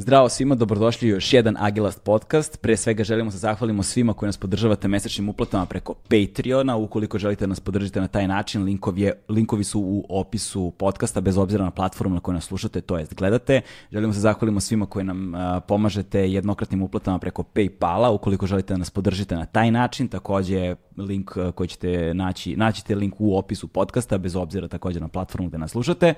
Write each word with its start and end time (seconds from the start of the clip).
Zdravo 0.00 0.28
svima, 0.28 0.54
dobrodošli 0.54 1.08
u 1.08 1.14
još 1.14 1.32
jedan 1.32 1.56
Agilast 1.58 2.02
podcast. 2.02 2.60
Pre 2.60 2.76
svega 2.76 3.04
želimo 3.04 3.30
se 3.30 3.38
zahvalimo 3.38 3.82
svima 3.82 4.12
koji 4.12 4.28
nas 4.28 4.36
podržavate 4.36 4.88
mesečnim 4.88 5.28
uplatama 5.28 5.66
preko 5.66 5.94
Patreona. 5.94 6.76
Ukoliko 6.76 7.18
želite 7.18 7.44
da 7.44 7.48
nas 7.48 7.60
podržite 7.60 8.00
na 8.00 8.08
taj 8.08 8.28
način, 8.28 8.62
linkovi, 8.62 9.00
je, 9.00 9.22
linkovi 9.28 9.64
su 9.64 9.80
u 9.80 10.04
opisu 10.08 10.70
podcasta, 10.70 11.20
bez 11.20 11.38
obzira 11.38 11.64
na 11.64 11.70
platformu 11.70 12.14
na 12.14 12.20
kojoj 12.20 12.34
nas 12.34 12.44
slušate, 12.44 12.80
to 12.80 12.98
jest 12.98 13.14
gledate. 13.14 13.60
Želimo 13.92 14.12
se 14.12 14.20
zahvalimo 14.20 14.60
svima 14.60 14.86
koji 14.86 15.04
nam 15.04 15.34
a, 15.34 15.60
pomažete 15.60 16.30
jednokratnim 16.30 16.82
uplatama 16.82 17.18
preko 17.18 17.42
Paypala. 17.54 18.14
Ukoliko 18.14 18.46
želite 18.46 18.74
da 18.74 18.78
nas 18.78 18.90
podržite 18.90 19.36
na 19.36 19.46
taj 19.46 19.70
način, 19.70 20.08
takođe 20.08 20.74
link 20.96 21.30
koji 21.54 21.68
ćete 21.68 22.14
naći, 22.14 22.56
naćite 22.56 22.94
link 22.94 23.14
u 23.18 23.38
opisu 23.38 23.68
podcasta, 23.68 24.18
bez 24.18 24.36
obzira 24.36 24.68
takođe 24.68 25.00
na 25.00 25.08
platformu 25.08 25.48
gde 25.48 25.58
nas 25.58 25.70
slušate. 25.70 26.14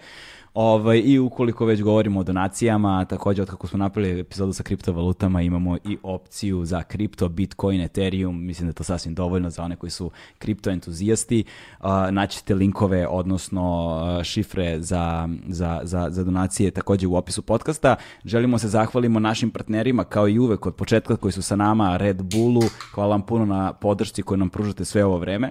Ovaj, 0.54 1.02
I 1.04 1.18
ukoliko 1.18 1.64
već 1.64 1.82
govorimo 1.82 2.20
o 2.20 2.22
donacijama, 2.22 3.04
takođe 3.04 3.42
od 3.42 3.50
kako 3.50 3.66
smo 3.70 3.78
napravili 3.78 4.20
epizodu 4.20 4.52
sa 4.52 4.62
kriptovalutama, 4.62 5.42
imamo 5.42 5.76
i 5.76 5.98
opciju 6.02 6.64
za 6.64 6.82
kripto, 6.82 7.28
Bitcoin, 7.28 7.80
Ethereum, 7.80 8.46
mislim 8.46 8.66
da 8.66 8.70
je 8.70 8.74
to 8.74 8.84
sasvim 8.84 9.14
dovoljno 9.14 9.50
za 9.50 9.62
one 9.62 9.76
koji 9.76 9.90
su 9.90 10.10
kripto 10.38 10.70
entuzijasti. 10.70 11.44
Uh, 11.80 11.86
naćete 12.10 12.54
linkove, 12.54 13.06
odnosno 13.06 14.00
šifre 14.24 14.80
za, 14.80 15.28
za, 15.48 15.80
za, 15.82 16.10
za 16.10 16.24
donacije 16.24 16.70
takođe 16.70 17.06
u 17.06 17.16
opisu 17.16 17.42
podcasta. 17.42 17.96
Želimo 18.24 18.58
se 18.58 18.68
zahvalimo 18.68 19.20
našim 19.20 19.50
partnerima, 19.50 20.04
kao 20.04 20.28
i 20.28 20.38
uvek 20.38 20.66
od 20.66 20.74
početka 20.74 21.16
koji 21.16 21.32
su 21.32 21.42
sa 21.42 21.56
nama, 21.56 21.96
Red 21.96 22.22
Bullu, 22.22 22.62
hvala 22.94 23.10
vam 23.10 23.22
puno 23.22 23.46
na 23.46 23.72
podršci 23.72 24.22
koju 24.22 24.38
nam 24.38 24.50
pružate 24.50 24.84
sve 24.84 25.04
ovo 25.04 25.18
vreme. 25.18 25.50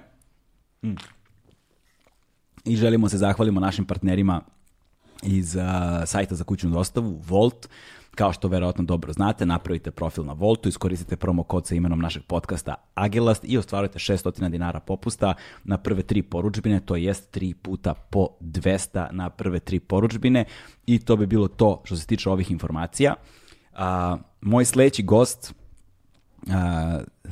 Mm. 0.82 0.94
I 2.64 2.76
želimo 2.76 3.08
se 3.08 3.18
zahvalimo 3.18 3.60
našim 3.60 3.84
partnerima 3.84 4.40
iz 5.22 5.56
uh, 5.56 5.62
sajta 6.06 6.34
za 6.34 6.44
kućnu 6.44 6.70
dostavu, 6.70 7.20
Volt. 7.26 7.68
Kao 8.14 8.32
što 8.32 8.48
verovatno 8.48 8.84
dobro 8.84 9.12
znate, 9.12 9.46
napravite 9.46 9.90
profil 9.90 10.24
na 10.24 10.32
Voltu, 10.32 10.68
iskoristite 10.68 11.16
promo 11.16 11.42
kod 11.42 11.66
sa 11.66 11.74
imenom 11.74 11.98
našeg 11.98 12.22
podcasta 12.22 12.74
Agilast 12.94 13.44
i 13.44 13.58
ostvarujete 13.58 13.98
600 13.98 14.48
dinara 14.48 14.80
popusta 14.80 15.34
na 15.64 15.78
prve 15.78 16.02
tri 16.02 16.22
poručbine, 16.22 16.80
to 16.80 16.96
jest 16.96 17.30
tri 17.30 17.54
puta 17.54 17.94
po 17.94 18.28
200 18.40 19.08
na 19.12 19.30
prve 19.30 19.60
tri 19.60 19.80
poručbine 19.80 20.44
i 20.86 20.98
to 20.98 21.16
bi 21.16 21.26
bilo 21.26 21.48
to 21.48 21.82
što 21.84 21.96
se 21.96 22.06
tiče 22.06 22.30
ovih 22.30 22.50
informacija. 22.50 23.14
A, 23.74 24.16
moj 24.40 24.64
sledeći 24.64 25.02
gost 25.02 25.54
Uh, 26.46 26.52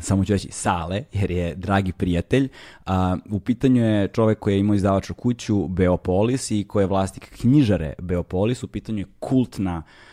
samo 0.01 0.25
ću 0.25 0.33
reći 0.33 0.49
Sale, 0.51 1.03
jer 1.13 1.31
je 1.31 1.55
dragi 1.55 1.93
prijatelj. 1.93 2.49
Uh, 2.87 2.93
u 3.31 3.41
pitanju 3.41 3.85
je 3.85 4.09
čovek 4.09 4.39
koji 4.39 4.55
je 4.55 4.61
imao 4.61 4.75
izdavaču 4.75 5.15
kuću 5.15 5.67
Beopolis 5.69 6.51
i 6.51 6.65
koji 6.69 6.83
je 6.83 6.87
vlasnik 6.87 7.31
knjižare 7.41 7.95
Beopolis. 7.99 8.63
U 8.63 8.69
pitanju 8.69 8.99
je 8.99 9.07
kultna 9.19 9.77
uh, 9.77 10.08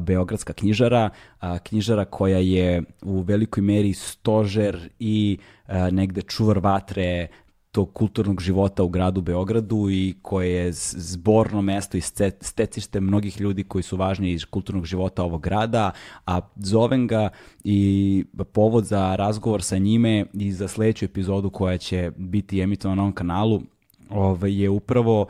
beogradska 0.00 0.52
knjižara, 0.52 1.10
uh, 1.42 1.58
knjižara 1.58 2.04
koja 2.04 2.38
je 2.38 2.82
u 3.02 3.20
velikoj 3.20 3.62
meri 3.62 3.92
stožer 3.92 4.88
i 4.98 5.38
uh, 5.68 5.74
negde 5.92 6.22
čuvar 6.22 6.58
vatre 6.58 7.28
tog 7.72 7.92
kulturnog 7.92 8.40
života 8.40 8.82
u 8.82 8.88
gradu 8.88 9.20
Beogradu 9.20 9.90
i 9.90 10.14
koje 10.22 10.50
je 10.50 10.72
zborno 10.72 11.62
mesto 11.62 11.96
i 11.96 12.00
stecište 12.40 13.00
mnogih 13.00 13.40
ljudi 13.40 13.64
koji 13.64 13.82
su 13.82 13.96
važni 13.96 14.32
iz 14.32 14.44
kulturnog 14.44 14.84
života 14.84 15.22
ovog 15.22 15.42
grada, 15.42 15.90
a 16.26 16.40
zovem 16.56 17.06
ga 17.06 17.28
i 17.64 18.24
povod 18.52 18.84
za 18.84 19.16
razgovor 19.16 19.62
sa 19.62 19.78
njime 19.78 20.26
i 20.32 20.52
za 20.52 20.68
sledeću 20.68 21.04
epizodu 21.04 21.50
koja 21.50 21.78
će 21.78 22.10
biti 22.16 22.60
emitovana 22.60 22.96
na 22.96 23.02
ovom 23.02 23.12
kanalu 23.12 23.62
ovaj, 24.10 24.62
je 24.62 24.70
upravo 24.70 25.26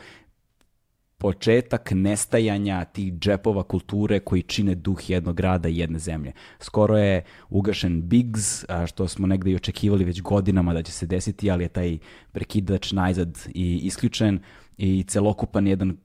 početak 1.18 1.90
nestajanja 1.90 2.84
tih 2.84 3.12
džepova 3.12 3.62
kulture 3.62 4.20
koji 4.20 4.42
čine 4.42 4.74
duh 4.74 5.10
jednog 5.10 5.36
grada 5.36 5.68
i 5.68 5.78
jedne 5.78 5.98
zemlje. 5.98 6.32
Skoro 6.60 6.98
je 6.98 7.24
ugašen 7.50 8.08
Biggs, 8.08 8.64
što 8.86 9.08
smo 9.08 9.26
negde 9.26 9.50
i 9.50 9.56
očekivali 9.56 10.04
već 10.04 10.22
godinama 10.22 10.74
da 10.74 10.82
će 10.82 10.92
se 10.92 11.06
desiti, 11.06 11.50
ali 11.50 11.64
je 11.64 11.68
taj 11.68 11.98
prekidač 12.32 12.92
najzad 12.92 13.38
i 13.54 13.80
isključen 13.82 14.40
i 14.76 15.04
celokupan 15.08 15.66
jedan 15.66 15.96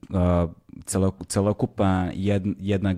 celokupan 1.26 2.12
jedna 2.14 2.94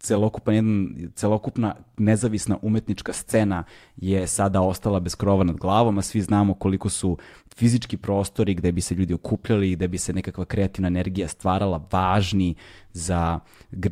celokupan 0.00 0.54
jedan, 0.54 0.96
celokupna 1.14 1.74
nezavisna 1.98 2.58
umetnička 2.62 3.12
scena 3.12 3.64
je 3.96 4.26
sada 4.26 4.60
ostala 4.60 5.00
bez 5.00 5.14
krova 5.14 5.44
nad 5.44 5.56
glavom, 5.56 5.98
a 5.98 6.02
svi 6.02 6.20
znamo 6.20 6.54
koliko 6.54 6.88
su 6.88 7.18
fizički 7.60 7.96
prostori 7.96 8.54
gde 8.54 8.72
bi 8.72 8.80
se 8.80 8.94
ljudi 8.94 9.14
okupljali, 9.14 9.74
gde 9.76 9.88
bi 9.88 9.98
se 9.98 10.12
nekakva 10.12 10.44
kreativna 10.44 10.88
energija 10.88 11.28
stvarala 11.28 11.80
važni 11.92 12.54
za 12.92 13.40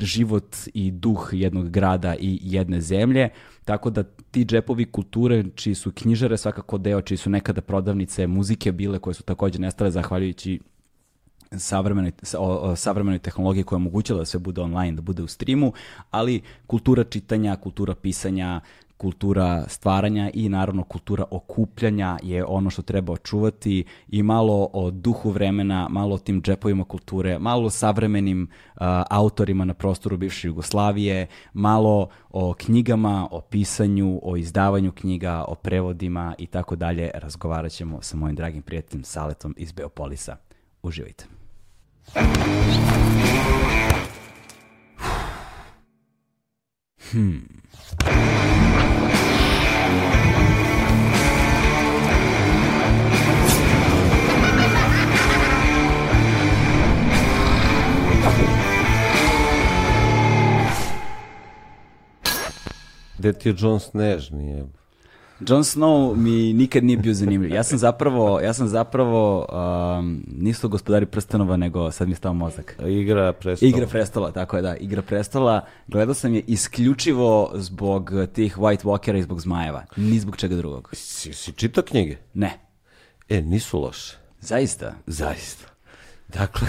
život 0.00 0.56
i 0.74 0.90
duh 0.90 1.28
jednog 1.32 1.68
grada 1.70 2.14
i 2.20 2.38
jedne 2.42 2.80
zemlje. 2.80 3.28
Tako 3.64 3.90
da 3.90 4.02
ti 4.02 4.44
džepovi 4.44 4.84
kulture, 4.84 5.44
čiji 5.54 5.74
su 5.74 5.92
knjižare 5.92 6.36
svakako 6.36 6.78
deo, 6.78 7.02
čiji 7.02 7.18
su 7.18 7.30
nekada 7.30 7.60
prodavnice 7.60 8.26
muzike 8.26 8.72
bile, 8.72 8.98
koje 8.98 9.14
su 9.14 9.22
takođe 9.22 9.58
nestale 9.58 9.90
zahvaljujući 9.90 10.60
savremenoj, 11.56 12.12
savremenoj 12.76 13.18
tehnologiji 13.18 13.64
koja 13.64 13.76
omogućila 13.76 14.18
da 14.18 14.24
sve 14.24 14.40
bude 14.40 14.60
online, 14.60 14.96
da 14.96 15.02
bude 15.02 15.22
u 15.22 15.26
streamu, 15.26 15.72
ali 16.10 16.40
kultura 16.66 17.04
čitanja, 17.04 17.56
kultura 17.56 17.94
pisanja, 17.94 18.60
kultura 18.98 19.64
stvaranja 19.68 20.30
i 20.34 20.48
naravno 20.48 20.84
kultura 20.84 21.24
okupljanja 21.30 22.18
je 22.22 22.44
ono 22.44 22.70
što 22.70 22.82
treba 22.82 23.12
očuvati 23.12 23.84
i 24.08 24.22
malo 24.22 24.70
o 24.72 24.90
duhu 24.90 25.30
vremena, 25.30 25.88
malo 25.88 26.14
o 26.14 26.18
tim 26.18 26.42
džepovima 26.42 26.84
kulture, 26.84 27.38
malo 27.38 27.66
o 27.66 27.70
savremenim 27.70 28.42
uh, 28.42 28.80
autorima 29.10 29.64
na 29.64 29.74
prostoru 29.74 30.16
bivše 30.16 30.48
Jugoslavije, 30.48 31.26
malo 31.52 32.08
o 32.30 32.54
knjigama, 32.54 33.28
o 33.30 33.40
pisanju, 33.40 34.20
o 34.22 34.36
izdavanju 34.36 34.92
knjiga, 34.92 35.44
o 35.48 35.54
prevodima 35.54 36.34
i 36.38 36.46
tako 36.46 36.76
dalje. 36.76 37.10
Razgovarat 37.14 37.72
ćemo 37.72 38.02
sa 38.02 38.16
mojim 38.16 38.36
dragim 38.36 38.62
prijateljem 38.62 39.04
Saletom 39.04 39.54
iz 39.58 39.72
Beopolisa. 39.72 40.36
Uživajte. 40.82 41.24
Hmm. 47.10 47.57
Gde 63.18 63.32
ti 63.32 63.48
je 63.48 63.54
John 63.58 63.80
Snežni? 63.80 64.64
Jon 65.40 65.64
Snow 65.64 66.16
mi 66.16 66.52
nikad 66.52 66.84
nije 66.84 66.96
bio 66.96 67.14
zanimljiv. 67.14 67.54
Ja 67.54 67.62
sam 67.62 67.78
zapravo, 67.78 68.40
ja 68.40 68.52
sam 68.52 68.68
zapravo 68.68 69.46
um, 69.98 70.24
nisu 70.26 70.68
gospodari 70.68 71.06
prstenova, 71.06 71.56
nego 71.56 71.90
sad 71.90 72.08
mi 72.08 72.12
je 72.12 72.16
stao 72.16 72.34
mozak. 72.34 72.76
Igra 72.86 73.32
prestola. 73.32 73.68
Igra 73.68 73.86
prestola, 73.86 74.32
tako 74.32 74.56
je 74.56 74.62
da. 74.62 74.76
Igra 74.76 75.02
prestola. 75.02 75.66
Gledao 75.86 76.14
sam 76.14 76.34
je 76.34 76.42
isključivo 76.46 77.52
zbog 77.54 78.12
tih 78.32 78.58
White 78.58 78.84
Walkera 78.84 79.18
i 79.18 79.22
zbog 79.22 79.40
zmajeva. 79.40 79.84
Ni 79.96 80.18
zbog 80.18 80.36
čega 80.36 80.56
drugog. 80.56 80.90
Si, 80.92 81.32
si 81.32 81.52
čitao 81.52 81.84
knjige? 81.84 82.16
Ne. 82.34 82.58
E, 83.28 83.42
nisu 83.42 83.80
loše. 83.80 84.16
Zaista? 84.40 84.94
Zaista. 85.06 85.64
Dakle, 86.28 86.68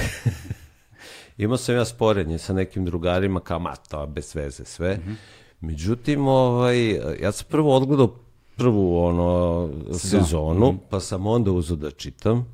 imao 1.38 1.58
sam 1.58 1.76
ja 1.76 1.86
sporenje 1.86 2.38
sa 2.38 2.54
nekim 2.54 2.86
drugarima 2.86 3.40
kao 3.40 3.60
mata, 3.60 4.06
bez 4.06 4.36
veze, 4.36 4.66
sve. 4.66 4.96
Mm 4.96 5.10
-hmm. 5.10 5.16
Međutim, 5.62 6.28
ovaj, 6.28 6.90
ja 7.22 7.32
sam 7.32 7.48
prvo 7.50 7.76
odgledao 7.76 8.29
prvu 8.60 9.06
ono 9.06 9.70
sezonu, 9.92 10.24
sezonu 10.24 10.72
mm. 10.72 10.80
pa 10.90 11.00
sam 11.00 11.28
onda 11.28 11.52
uzeo 11.52 11.78
da 11.78 11.92
čitam 11.92 12.46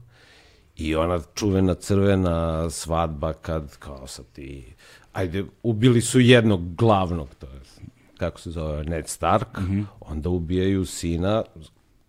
i 0.76 0.96
ona 0.96 1.20
čuvena 1.36 1.74
crvena 1.74 2.70
svadba 2.70 3.34
kad 3.34 3.78
kao 3.78 4.08
sa 4.08 4.24
ti 4.24 4.74
ajde 5.14 5.46
ubili 5.64 6.02
su 6.02 6.20
jednog 6.20 6.76
glavnog 6.76 7.28
to 7.40 7.48
je 7.48 7.62
kako 8.18 8.40
se 8.40 8.52
zove 8.52 8.84
Ned 8.84 9.08
Stark 9.08 9.58
mm 9.58 9.66
-hmm. 9.66 9.86
onda 10.00 10.30
ubijaju 10.30 10.86
sina 10.86 11.44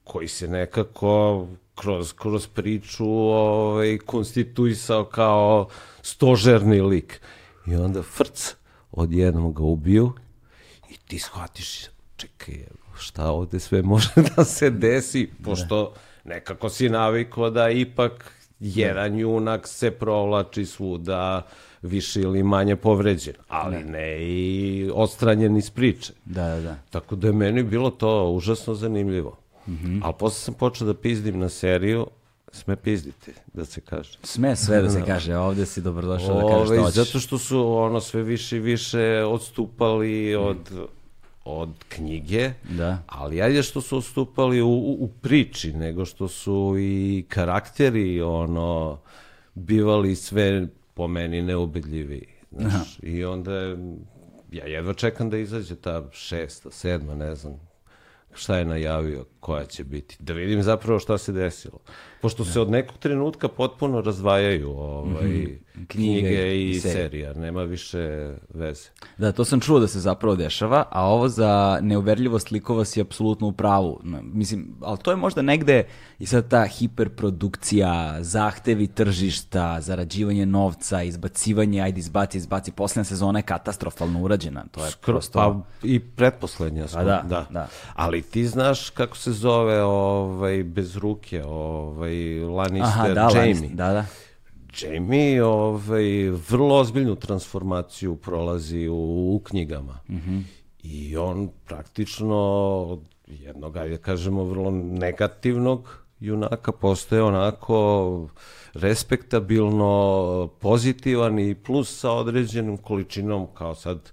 koji 0.05 0.29
se 0.29 0.49
nekako 0.49 1.47
kroz, 1.77 2.13
kroz 2.13 2.47
priču 2.47 3.07
ovaj, 3.09 3.99
konstituisao 3.99 5.05
kao 5.05 5.69
stožerni 6.03 6.81
lik. 6.81 7.21
I 7.67 7.75
onda 7.75 8.03
frc, 8.03 8.55
odjednom 8.93 9.55
ga 9.55 9.63
ubiju 9.63 10.13
i 10.91 10.97
ti 11.07 11.19
shvatiš, 11.19 11.85
čekaj, 12.17 12.67
šta 12.99 13.31
ovde 13.31 13.61
sve 13.61 13.83
može 13.83 14.09
da 14.37 14.45
se 14.45 14.71
desi, 14.71 15.31
pošto 15.45 15.93
nekako 16.25 16.69
si 16.69 16.89
navikao 16.89 17.51
da 17.51 17.71
ipak 17.71 18.33
jedan 18.61 19.19
junak 19.19 19.67
se 19.69 19.91
provlači 19.91 20.67
svuda 20.67 21.47
više 21.83 22.21
ili 22.21 22.43
manje 22.43 22.77
povređen, 22.77 23.35
ali 23.49 23.77
ne, 23.77 23.85
ne 23.85 24.23
i 24.23 24.91
odstranjen 24.95 25.57
iz 25.57 25.71
priče. 25.71 26.13
Da, 26.25 26.49
da, 26.49 26.61
da. 26.61 26.77
Tako 26.91 27.17
da 27.17 27.27
je 27.27 27.33
meni 27.33 27.63
bilo 27.63 27.91
to 27.91 28.31
užasno 28.31 28.75
zanimljivo. 28.75 29.39
Mm 29.67 29.73
-hmm. 29.73 30.01
Ali 30.05 30.15
posle 30.19 30.41
sam 30.41 30.55
počeo 30.55 30.87
da 30.87 30.95
pizdim 30.95 31.39
na 31.39 31.49
seriju 31.49 32.07
Sme 32.53 32.77
pizditi, 32.77 33.33
da 33.55 33.65
se 33.65 33.81
kaže. 33.81 34.19
Sme 34.23 34.57
sve 34.57 34.83
da 34.83 34.91
se 34.91 35.03
kaže, 35.13 35.37
ovde 35.37 35.67
si 35.67 35.81
dobrodošao 35.81 36.35
da 36.35 36.49
kažeš 36.49 36.67
što 36.67 36.83
hoćeš. 36.83 36.95
zato 36.95 37.19
što 37.21 37.39
su 37.39 37.77
ono 37.77 38.01
sve 38.01 38.23
više 38.23 38.57
i 38.57 38.61
više 38.61 39.25
odstupali 39.25 40.35
od, 40.35 40.59
od 41.47 41.69
knjige, 41.89 42.51
Da. 42.69 42.99
ali 43.07 43.43
ajde 43.43 43.63
što 43.63 43.81
su 43.81 43.97
odstupali 43.97 44.63
u, 44.63 44.69
u, 44.69 44.97
u 45.01 45.09
priči, 45.13 45.73
nego 45.73 46.05
što 46.05 46.29
su 46.29 46.75
i 46.79 47.25
karakteri 47.29 48.23
ono 48.23 48.99
bivali 49.55 50.17
sve 50.17 50.67
po 50.95 51.07
meni 51.09 51.43
neubedljiviji. 51.43 52.27
Znaš, 52.53 52.99
I 53.03 53.25
onda 53.25 53.53
je- 53.53 53.77
ja 54.53 54.65
jedva 54.67 54.95
čekam 54.95 55.31
da 55.31 55.39
izađe 55.39 55.77
ta 55.77 56.09
šesta, 56.13 56.71
sedma, 56.71 57.15
ne 57.15 57.35
znam 57.35 57.55
šta 58.35 58.57
je 58.57 58.65
najavio, 58.65 59.25
koja 59.41 59.65
će 59.65 59.85
biti. 59.85 60.17
Da 60.19 60.33
vidim 60.33 60.63
zapravo 60.63 60.99
šta 60.99 61.19
se 61.19 61.33
desilo. 61.33 61.79
Pošto 62.23 62.45
se 62.45 62.61
od 62.61 62.71
nekog 62.71 62.99
trenutka 62.99 63.49
potpuno 63.49 64.01
razdvajaju 64.01 64.71
ovaj, 64.71 65.59
knjige, 65.89 66.57
i, 66.57 66.71
i 66.71 66.81
serija. 66.81 67.33
Nema 67.33 67.63
više 67.63 68.35
veze. 68.55 68.89
Da, 69.19 69.33
to 69.33 69.45
sam 69.45 69.61
čuo 69.61 69.81
da 69.81 69.89
se 69.89 70.01
zapravo 70.01 70.37
dešava, 70.37 70.85
a 70.91 71.07
ovo 71.07 71.29
za 71.29 71.79
neuverljivost 71.83 72.51
likova 72.51 72.85
si 72.85 73.01
apsolutno 73.01 73.49
u 73.49 73.53
pravu. 73.53 74.01
Mislim, 74.23 74.77
ali 74.81 74.99
to 74.99 75.11
je 75.11 75.17
možda 75.17 75.43
negde 75.43 75.85
i 76.19 76.27
sad 76.27 76.49
ta 76.49 76.67
hiperprodukcija, 76.67 78.17
zahtevi 78.21 78.87
tržišta, 78.87 79.81
zarađivanje 79.81 80.47
novca, 80.47 81.03
izbacivanje, 81.03 81.83
ajde 81.83 81.99
izbaci, 82.01 82.39
izbaci. 82.39 82.73
Posljedna 82.73 83.05
sezona 83.05 83.39
je 83.39 83.43
katastrofalno 83.43 84.21
urađena. 84.21 84.65
To 84.71 84.85
je 84.85 84.91
Skro- 84.91 85.05
prosto... 85.07 85.39
Pa 85.39 85.87
i 85.87 86.01
pretposlednja. 86.01 86.89
skoro, 86.89 87.05
da, 87.05 87.23
da. 87.29 87.47
da. 87.51 87.69
Ali 87.95 88.23
ti 88.23 88.47
znaš 88.47 88.91
kako 88.91 89.17
se 89.17 89.33
zove 89.33 89.83
ovaj, 89.83 90.65
bez 90.65 90.97
ruke, 90.97 91.45
ovaj, 91.45 92.41
Lannister, 92.41 93.01
Aha, 93.01 93.09
da, 93.09 93.21
Jamie. 93.21 93.41
Lannister, 93.41 93.71
da, 93.71 93.93
da. 93.93 94.05
Jamie 94.83 95.45
ovaj, 95.45 96.31
vrlo 96.49 96.77
ozbiljnu 96.77 97.15
transformaciju 97.15 98.17
prolazi 98.17 98.89
u, 98.89 99.35
u 99.35 99.41
knjigama. 99.45 99.99
I 100.83 101.17
on 101.17 101.49
praktično 101.67 102.37
od 102.89 103.01
jednog, 103.27 103.77
ajde 103.77 103.97
kažemo, 103.97 104.45
vrlo 104.45 104.71
negativnog 104.71 106.07
junaka 106.21 106.73
postaje 106.73 107.23
onako 107.23 108.29
respektabilno 108.75 110.49
pozitivan 110.61 111.39
i 111.39 111.55
plus 111.55 112.01
sa 112.01 112.13
određenom 112.13 112.77
količinom 112.77 113.47
kao 113.55 113.75
sad 113.75 114.13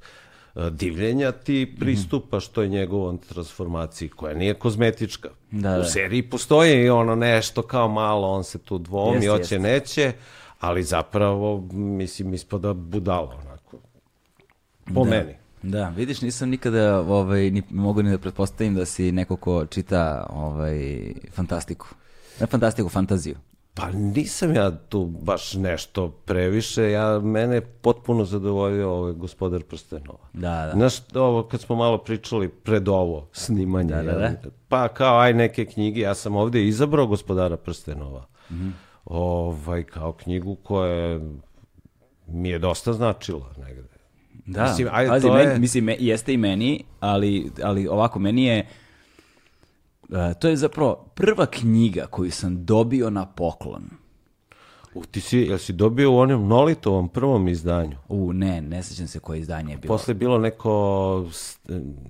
e, 0.56 0.69
divljenja 0.69 1.31
ti 1.31 1.75
pristupaš 1.80 2.48
toj 2.48 2.68
njegovom 2.68 3.18
transformaciji 3.18 4.09
koja 4.09 4.33
nije 4.36 4.54
kozmetička. 4.54 5.30
Da, 5.51 5.75
U 5.75 5.77
da. 5.77 5.86
seriji 5.86 6.30
postoji 6.30 6.89
ono 6.89 7.16
nešto 7.16 7.62
kao 7.62 7.88
malo, 7.88 8.31
on 8.31 8.44
se 8.44 8.57
tu 8.57 8.77
dvomi, 8.77 9.16
Jeste, 9.16 9.30
hoće, 9.30 9.42
jeste. 9.42 9.59
neće, 9.59 10.13
ali 10.63 10.83
zapravo, 10.83 11.68
mislim, 11.71 12.33
ispada 12.33 12.74
budala, 12.74 13.36
onako. 13.45 13.77
Po 14.94 15.04
meni. 15.04 15.36
Da, 15.63 15.89
vidiš, 15.89 16.21
nisam 16.21 16.50
nikada 16.50 17.00
ovaj, 17.00 17.51
ni, 17.51 17.63
mogu 17.69 18.04
ni 18.04 18.12
da 18.12 18.18
pretpostavim 18.18 18.75
da 18.75 18.86
si 18.86 19.12
neko 19.12 19.36
ko 19.36 19.65
čita 19.65 20.27
ovaj, 20.30 21.04
fantastiku. 21.31 21.88
Ne 22.39 22.48
fantastiku, 22.48 22.89
fantaziju. 22.89 23.36
Pa 23.74 23.92
nisam 23.92 24.56
ja 24.56 24.71
tu 24.89 25.06
baš 25.06 25.54
nešto 25.54 26.10
previše, 26.10 26.92
ja, 26.92 27.19
mene 27.19 27.56
je 27.56 27.62
potpuno 27.62 28.25
zadovoljio 28.25 28.92
ovaj 28.92 29.13
gospodar 29.13 29.63
Prstenova. 29.63 30.27
Da, 30.33 30.66
da. 30.66 30.71
Znaš, 30.75 30.94
ovo 31.16 31.44
kad 31.44 31.62
smo 31.62 31.75
malo 31.75 31.98
pričali 31.98 32.50
pred 32.50 32.88
ovo 32.88 33.27
snimanje, 33.31 33.94
Da, 33.94 34.01
da, 34.04 34.13
da. 34.13 34.50
pa 34.68 34.88
kao 34.88 35.19
aj 35.19 35.33
neke 35.33 35.66
knjige, 35.66 36.01
ja 36.01 36.16
sam 36.16 36.36
ovde 36.36 36.68
izabrao 36.68 37.07
gospodara 37.07 37.57
Prstenova. 37.57 38.25
Mhm. 38.51 38.69
Ovaj, 39.05 39.83
kao 39.83 40.11
knjigu 40.13 40.55
koja 40.55 41.19
mi 42.27 42.50
je 42.50 42.59
dosta 42.59 42.94
značila 42.94 43.53
negde. 43.59 43.83
Da, 44.45 44.63
Mislim, 44.63 44.88
ajde, 44.91 45.09
Pazi, 45.09 45.27
to 45.27 45.33
meni- 45.33 45.51
je- 45.51 45.59
mislim, 45.59 45.89
jeste 45.89 46.33
i 46.33 46.38
meni, 46.38 46.83
ali, 47.00 47.51
ali 47.63 47.88
ovako, 47.88 48.19
meni 48.19 48.44
je, 48.44 48.57
e, 48.57 48.67
to 50.33 50.47
je 50.47 50.55
zapravo 50.55 51.05
prva 51.15 51.45
knjiga 51.45 52.05
koju 52.05 52.31
sam 52.31 52.65
dobio 52.65 53.09
na 53.09 53.25
poklon. 53.27 53.83
U, 54.95 55.04
ti 55.06 55.22
si, 55.22 55.38
jel 55.38 55.57
si 55.57 55.74
dobio 55.74 56.12
u 56.12 56.18
onom 56.18 56.48
Nolitovom 56.48 57.10
prvom 57.10 57.48
izdanju? 57.48 57.95
U, 58.10 58.34
ne, 58.34 58.62
ne 58.62 58.84
sećam 58.84 59.07
se 59.07 59.19
koje 59.19 59.40
izdanje 59.40 59.74
je 59.74 59.78
bilo. 59.78 59.94
Posle 59.94 60.12
je 60.12 60.16
bilo 60.16 60.38
neko, 60.38 61.25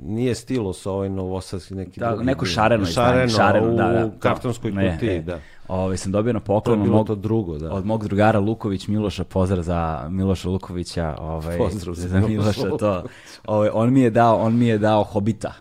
nije 0.02 0.36
stilos 0.36 0.86
ovaj 0.86 1.10
novosadski, 1.10 1.76
neki 1.76 2.00
Da, 2.00 2.10
drugi. 2.10 2.26
neko 2.26 2.46
bio. 2.46 2.52
šareno 2.52 2.84
izdanje, 2.84 3.28
šareno, 3.28 3.74
u 3.74 3.76
da, 3.76 3.88
da. 3.88 4.12
kartonskoj 4.20 4.72
kutiji, 4.72 5.22
da. 5.22 5.40
Ovaj, 5.68 5.98
sam 5.98 6.12
dobio 6.12 6.34
na 6.34 6.40
To 6.40 6.46
poklon 6.46 6.80
od 6.80 6.84
bilo 6.86 6.98
mog, 6.98 7.08
to 7.08 7.16
drugo, 7.16 7.58
da. 7.58 7.72
od 7.72 7.86
mog 7.86 8.08
drugara 8.08 8.40
Luković 8.40 8.88
Miloša, 8.88 9.24
pozdrav 9.24 9.64
za 9.64 10.08
Miloša 10.10 10.50
Lukovića, 10.50 11.16
ovaj, 11.20 11.58
Pozdrav 11.58 11.96
za 11.96 12.08
za 12.08 12.20
Miloša 12.20 12.64
Miloša, 12.64 12.78
to. 12.78 13.04
Ovaj, 13.48 13.70
on 13.74 13.94
mi 13.94 14.02
je 14.02 14.10
dao, 14.10 14.36
on 14.38 14.58
mi 14.58 14.68
je 14.68 14.78
dao 14.78 15.04
Hobita. 15.04 15.54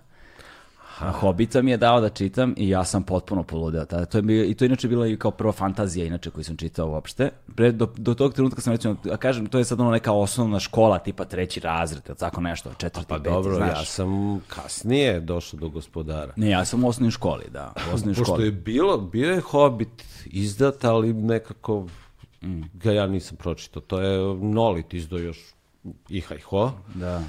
A 1.02 1.10
Hobita 1.10 1.62
mi 1.62 1.70
je 1.70 1.76
dao 1.76 2.00
da 2.00 2.08
čitam 2.08 2.54
i 2.56 2.68
ja 2.68 2.84
sam 2.84 3.02
potpuno 3.02 3.42
poludeo. 3.42 3.84
Tada, 3.84 4.04
to 4.04 4.18
je 4.18 4.22
bio, 4.22 4.44
I 4.44 4.54
to 4.54 4.64
je 4.64 4.66
inače 4.66 4.88
bila 4.88 5.06
i 5.06 5.16
kao 5.16 5.30
prva 5.30 5.52
fantazija 5.52 6.06
inače 6.06 6.30
koju 6.30 6.44
sam 6.44 6.56
čitao 6.56 6.88
uopšte. 6.90 7.30
Pre, 7.56 7.72
do, 7.72 7.88
do 7.96 8.14
tog 8.14 8.34
trenutka 8.34 8.60
sam 8.60 8.72
recimo, 8.72 8.96
a 9.12 9.16
kažem, 9.16 9.46
to 9.46 9.58
je 9.58 9.64
sad 9.64 9.80
ono 9.80 9.90
neka 9.90 10.12
osnovna 10.12 10.60
škola, 10.60 10.98
tipa 10.98 11.24
treći 11.24 11.60
razred, 11.60 12.02
ili 12.08 12.16
tako 12.16 12.40
nešto, 12.40 12.70
četvrti, 12.78 13.08
Pa 13.08 13.16
peti, 13.16 13.30
dobro, 13.30 13.54
znaš. 13.54 13.78
ja 13.78 13.84
sam 13.84 14.40
kasnije 14.48 15.20
došao 15.20 15.60
do 15.60 15.68
gospodara. 15.68 16.32
Ne, 16.36 16.50
ja 16.50 16.64
sam 16.64 16.84
u 16.84 16.88
osnovnoj 16.88 17.10
školi, 17.10 17.44
da. 17.50 17.72
U 17.76 17.94
osnovnoj 17.94 18.14
Pošto 18.14 18.24
školi. 18.24 18.44
je 18.44 18.52
bilo, 18.52 18.98
bio 18.98 19.30
je 19.30 19.40
Hobbit 19.40 20.04
izdat, 20.26 20.84
ali 20.84 21.12
nekako 21.12 21.86
ga 22.74 22.92
ja 22.92 23.06
nisam 23.06 23.36
pročitao. 23.36 23.82
To 23.82 24.00
je 24.00 24.34
Nolit 24.34 24.94
izdao 24.94 25.18
još 25.18 25.38
i 26.08 26.20
Ho. 26.20 26.72
Da. 26.94 27.22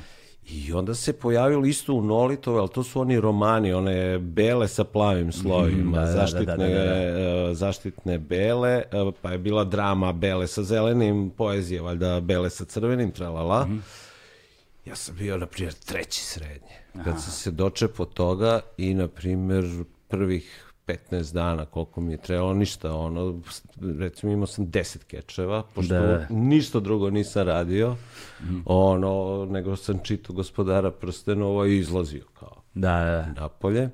I 0.49 0.73
onda 0.73 0.95
se 0.95 1.13
pojavilo 1.13 1.65
isto 1.65 1.93
u 1.93 2.01
Nolitove, 2.01 2.59
ali 2.59 2.69
to 2.69 2.83
su 2.83 3.01
oni 3.01 3.19
romani, 3.19 3.73
one 3.73 4.19
bele 4.19 4.67
sa 4.67 4.83
plavim 4.83 5.31
slojima, 5.31 5.99
da, 5.99 6.05
da, 6.05 6.11
da, 6.11 6.17
zaštitne, 6.17 6.69
da, 6.69 6.85
da, 6.85 7.47
da. 7.47 7.53
zaštitne 7.53 8.17
bele, 8.17 8.69
e, 8.69 9.11
pa 9.21 9.31
je 9.31 9.37
bila 9.37 9.63
drama 9.63 10.13
bele 10.13 10.47
sa 10.47 10.63
zelenim, 10.63 11.29
poezije 11.37 11.81
valjda 11.81 12.19
bele 12.19 12.49
sa 12.49 12.65
crvenim, 12.65 13.11
tralala. 13.11 13.65
Mhm. 13.65 13.77
Ja 14.85 14.95
sam 14.95 15.15
bio, 15.15 15.37
na 15.37 15.45
primjer, 15.45 15.73
treći 15.73 16.23
srednje. 16.23 17.03
Kad 17.03 17.21
sam 17.21 17.31
se 17.31 17.51
dočepao 17.51 18.05
toga 18.05 18.59
i, 18.77 18.93
na 18.93 19.07
primjer, 19.07 19.65
prvih 20.07 20.72
15 20.87 21.33
dana 21.33 21.65
koliko 21.65 22.01
mi 22.01 22.11
je 22.11 22.17
trebalo, 22.17 22.53
ništa, 22.53 22.95
ono, 22.95 23.41
recimo 23.99 24.31
imao 24.31 24.47
sam 24.47 24.67
10 24.67 25.03
kečeva, 25.03 25.63
pošto 25.75 25.93
Da, 25.93 26.27
ništa 26.29 26.79
drugo 26.79 27.09
nisam 27.09 27.47
radio, 27.47 27.95
ono, 28.65 29.45
nego 29.51 29.75
sam 29.75 29.99
čitao 30.03 30.35
gospodara 30.35 30.91
prstenova 30.91 31.67
i 31.67 31.77
izlazio 31.77 32.25
kao 32.33 32.61
Da, 32.73 32.97
da, 32.97 33.33
da. 33.35 33.41
napolje. 33.41 33.89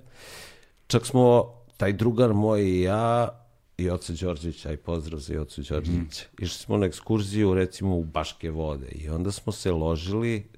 Čak 0.88 1.05
smo, 1.05 1.53
taj 1.77 1.93
drugar 1.93 2.34
moj 2.34 2.62
i 2.62 2.81
ja, 2.81 3.29
i 3.77 3.89
oca 3.89 4.13
Đorđevića, 4.22 4.69
aj 4.69 4.77
pozdrav 4.77 5.19
za 5.19 5.34
i 5.34 5.38
ocu 5.38 5.62
Đorđevića, 5.62 6.25
išli 6.39 6.58
smo 6.58 6.77
na 6.77 6.86
ekskurziju, 6.86 7.53
recimo, 7.53 7.96
u 7.96 8.03
Baške 8.03 8.51
vode 8.51 8.88
i 8.88 9.10
onda 9.10 9.31
smo 9.31 9.53
se 9.53 9.72
ložili 9.72 10.50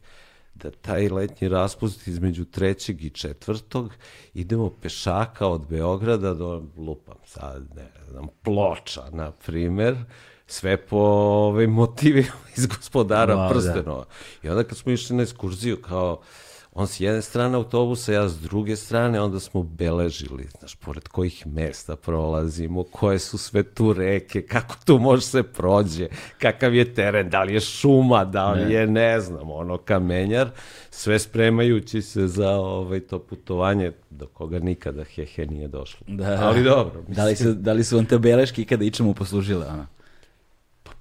da 0.63 0.71
taj 0.71 1.09
letnji 1.09 1.47
raspust 1.47 2.07
između 2.07 2.45
trećeg 2.45 3.03
i 3.03 3.09
četvrtog 3.09 3.93
idemo 4.33 4.69
pešaka 4.69 5.47
od 5.47 5.67
Beograda 5.69 6.33
do, 6.33 6.63
lupam 6.77 7.17
sad, 7.25 7.75
ne 7.75 7.91
znam, 8.09 8.27
Ploča, 8.41 9.09
na 9.11 9.31
primer, 9.31 9.95
sve 10.47 10.77
po 10.77 10.97
ovaj, 10.97 11.67
motivima 11.67 12.33
iz 12.57 12.65
gospodara 12.65 13.35
da. 13.35 13.49
prstenova. 13.49 14.05
I 14.43 14.49
onda 14.49 14.63
kad 14.63 14.77
smo 14.77 14.91
išli 14.91 15.15
na 15.15 15.23
ekskurziju, 15.23 15.81
kao, 15.81 16.21
on 16.71 16.87
s 16.87 16.99
jedne 16.99 17.21
strane 17.21 17.55
autobusa, 17.55 18.13
ja 18.13 18.29
s 18.29 18.39
druge 18.39 18.75
strane, 18.75 19.21
onda 19.21 19.39
smo 19.39 19.63
beležili, 19.63 20.47
znaš, 20.59 20.75
pored 20.75 21.07
kojih 21.07 21.47
mesta 21.47 21.95
prolazimo, 21.95 22.83
koje 22.83 23.19
su 23.19 23.37
sve 23.37 23.63
tu 23.63 23.93
reke, 23.93 24.41
kako 24.41 24.75
tu 24.85 24.99
može 24.99 25.21
se 25.21 25.43
prođe, 25.43 26.07
kakav 26.37 26.75
je 26.75 26.93
teren, 26.93 27.29
da 27.29 27.43
li 27.43 27.53
je 27.53 27.59
šuma, 27.59 28.25
da 28.25 28.51
li 28.51 28.73
je, 28.73 28.87
ne 28.87 29.19
znam, 29.19 29.51
ono, 29.51 29.77
kamenjar, 29.77 30.49
sve 30.89 31.19
spremajući 31.19 32.01
se 32.01 32.27
za 32.27 32.49
ovaj, 32.49 32.99
to 32.99 33.19
putovanje, 33.19 33.91
do 34.09 34.27
koga 34.27 34.59
nikada 34.59 35.03
hehe 35.03 35.45
nije 35.45 35.67
došlo. 35.67 36.05
Da. 36.07 36.39
Ali 36.41 36.63
dobro, 36.63 37.03
Da 37.07 37.25
li, 37.25 37.35
su, 37.35 37.53
da 37.53 37.73
li 37.73 37.83
su 37.83 37.95
vam 37.95 38.05
te 38.05 38.17
beleške 38.17 38.61
ikada 38.61 38.85
ičemu 38.85 39.13
poslužile? 39.13 39.67
Ono? 39.67 39.85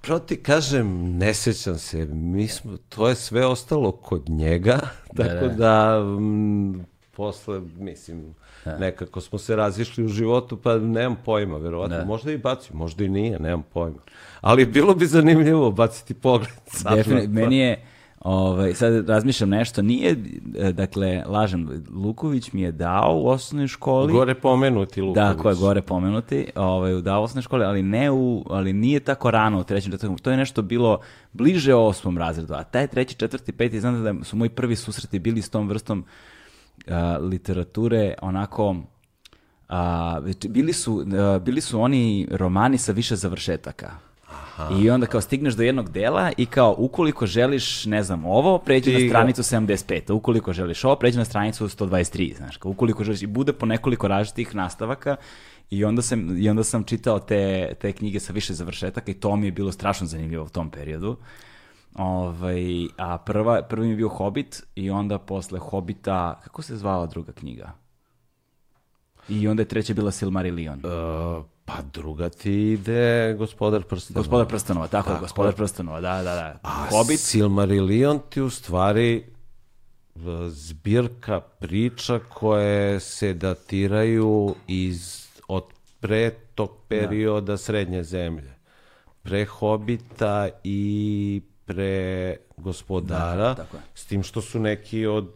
Proti 0.01 0.37
kažem, 0.37 1.17
ne 1.17 1.33
sećam 1.33 1.77
se, 1.77 2.05
mi 2.05 2.47
smo, 2.47 2.77
to 2.89 3.09
je 3.09 3.15
sve 3.15 3.45
ostalo 3.45 3.91
kod 3.91 4.29
njega, 4.29 4.79
tako 5.17 5.47
da, 5.47 5.99
mm, 6.19 6.85
posle, 7.11 7.61
mislim, 7.77 8.35
nekako 8.79 9.21
smo 9.21 9.39
se 9.39 9.55
razišli 9.55 10.03
u 10.05 10.07
životu, 10.07 10.57
pa 10.57 10.77
nemam 10.77 11.17
pojma, 11.25 11.57
verovatno, 11.57 12.05
možda 12.05 12.31
i 12.31 12.37
bacio, 12.37 12.75
možda 12.75 13.03
i 13.03 13.09
nije, 13.09 13.39
nemam 13.39 13.63
pojma. 13.73 13.97
Ali 14.41 14.65
bilo 14.65 14.95
bi 14.95 15.05
zanimljivo 15.05 15.71
baciti 15.71 16.13
pogled 16.13 16.49
sad. 16.67 16.97
Defini- 16.97 17.13
na 17.15 17.21
to. 17.21 17.27
meni 17.27 17.57
je, 17.57 17.85
Ovaj, 18.21 18.73
sad 18.73 19.09
razmišljam 19.09 19.49
nešto, 19.49 19.81
nije, 19.81 20.15
e, 20.57 20.71
dakle, 20.71 21.23
lažem, 21.27 21.83
Luković 21.93 22.53
mi 22.53 22.61
je 22.61 22.71
dao 22.71 23.17
u 23.17 23.27
osnovnoj 23.27 23.67
školi. 23.67 24.13
Gore 24.13 24.35
pomenuti 24.35 25.01
Luković. 25.01 25.15
Da, 25.15 25.43
ko 25.43 25.49
je 25.49 25.55
gore 25.55 25.81
pomenuti, 25.81 26.47
ovaj, 26.55 27.01
dao 27.01 27.21
u 27.21 27.23
osnovnoj 27.23 27.41
školi, 27.41 27.65
ali, 27.65 27.83
ne 27.83 28.11
u, 28.11 28.45
ali 28.49 28.73
nije 28.73 28.99
tako 28.99 29.31
rano 29.31 29.59
u 29.59 29.63
trećem, 29.63 29.91
četvrtom. 29.91 30.17
To 30.17 30.31
je 30.31 30.37
nešto 30.37 30.61
bilo 30.61 30.99
bliže 31.33 31.73
osmom 31.73 32.17
razredu, 32.17 32.53
a 32.53 32.63
taj 32.63 32.87
treći, 32.87 33.15
četvrti, 33.15 33.51
peti, 33.51 33.79
znam 33.79 34.03
da 34.03 34.23
su 34.23 34.35
moji 34.35 34.49
prvi 34.49 34.75
susreti 34.75 35.19
bili 35.19 35.41
s 35.41 35.49
tom 35.49 35.67
vrstom 35.67 36.05
a, 36.87 37.17
literature, 37.21 38.13
onako, 38.21 38.75
a, 39.69 40.19
bili, 40.49 40.73
su, 40.73 41.05
a, 41.17 41.39
bili 41.39 41.61
su 41.61 41.81
oni 41.81 42.27
romani 42.31 42.77
sa 42.77 42.91
više 42.91 43.15
završetaka. 43.15 44.10
I 44.81 44.89
onda 44.89 45.05
kao 45.05 45.21
stigneš 45.21 45.53
do 45.53 45.63
jednog 45.63 45.89
dela 45.89 46.31
i 46.37 46.45
kao 46.45 46.75
ukoliko 46.77 47.25
želiš, 47.25 47.85
ne 47.85 48.03
znam, 48.03 48.25
ovo, 48.25 48.57
pređi 48.57 48.95
Ti 48.95 49.03
na 49.03 49.09
stranicu 49.09 49.41
75, 49.41 50.13
ukoliko 50.13 50.53
želiš 50.53 50.83
ovo, 50.83 50.95
pređi 50.95 51.17
na 51.17 51.25
stranicu 51.25 51.67
123, 51.67 52.37
znaš, 52.37 52.57
kao 52.57 52.71
ukoliko 52.71 53.03
želiš, 53.03 53.21
i 53.21 53.27
bude 53.27 53.53
po 53.53 53.65
nekoliko 53.65 54.07
različitih 54.07 54.55
nastavaka 54.55 55.15
i 55.69 55.85
onda 55.85 56.01
sam, 56.01 56.37
i 56.37 56.49
onda 56.49 56.63
sam 56.63 56.83
čitao 56.83 57.19
te, 57.19 57.73
te 57.79 57.91
knjige 57.91 58.19
sa 58.19 58.33
više 58.33 58.53
završetaka 58.53 59.11
i 59.11 59.13
to 59.13 59.35
mi 59.35 59.47
je 59.47 59.51
bilo 59.51 59.71
strašno 59.71 60.07
zanimljivo 60.07 60.45
u 60.45 60.49
tom 60.49 60.71
periodu. 60.71 61.17
Ovaj, 61.95 62.87
a 62.97 63.17
prva, 63.17 63.61
prvi 63.61 63.85
mi 63.85 63.93
je 63.93 63.97
bio 63.97 64.09
Hobbit 64.09 64.63
i 64.75 64.89
onda 64.89 65.19
posle 65.19 65.59
Hobita, 65.59 66.39
kako 66.43 66.61
se 66.61 66.77
zvala 66.77 67.05
druga 67.05 67.31
knjiga? 67.31 67.71
I 69.29 69.47
onda 69.47 69.61
je 69.61 69.67
treća 69.67 69.93
bila 69.93 70.11
Silmarillion. 70.11 70.79
E, 70.79 70.81
pa 71.75 71.81
druga 71.93 72.29
ti 72.29 72.71
ide 72.71 73.33
gospodar 73.37 73.83
prstenova. 73.83 74.21
Gospodar 74.21 74.47
prstenova, 74.47 74.87
tako, 74.87 75.09
Tako 75.09 75.21
gospodar 75.21 75.53
prstenova, 75.53 76.01
da, 76.01 76.15
da, 76.17 76.23
da. 76.23 76.59
A 76.63 76.87
Hobbit, 76.89 77.19
Silmarillion 77.19 78.19
ti 78.29 78.41
u 78.41 78.49
stvari 78.49 79.15
e, 79.17 80.19
zbirka 80.49 81.39
priča 81.39 82.19
koje 82.19 82.99
se 82.99 83.33
datiraju 83.33 84.55
iz 84.67 85.27
od 85.47 85.63
pre 85.99 86.29
tog 86.55 86.71
perioda 86.87 87.57
srednje 87.57 88.03
zemlje. 88.03 88.53
Pre 89.23 89.45
Hobita 89.45 90.49
i 90.63 91.41
pre 91.65 92.35
gospodara. 92.57 93.53
Da. 93.53 93.65
S 93.95 94.05
tim 94.05 94.23
što 94.23 94.41
su 94.41 94.59
neki 94.59 95.05
od 95.05 95.27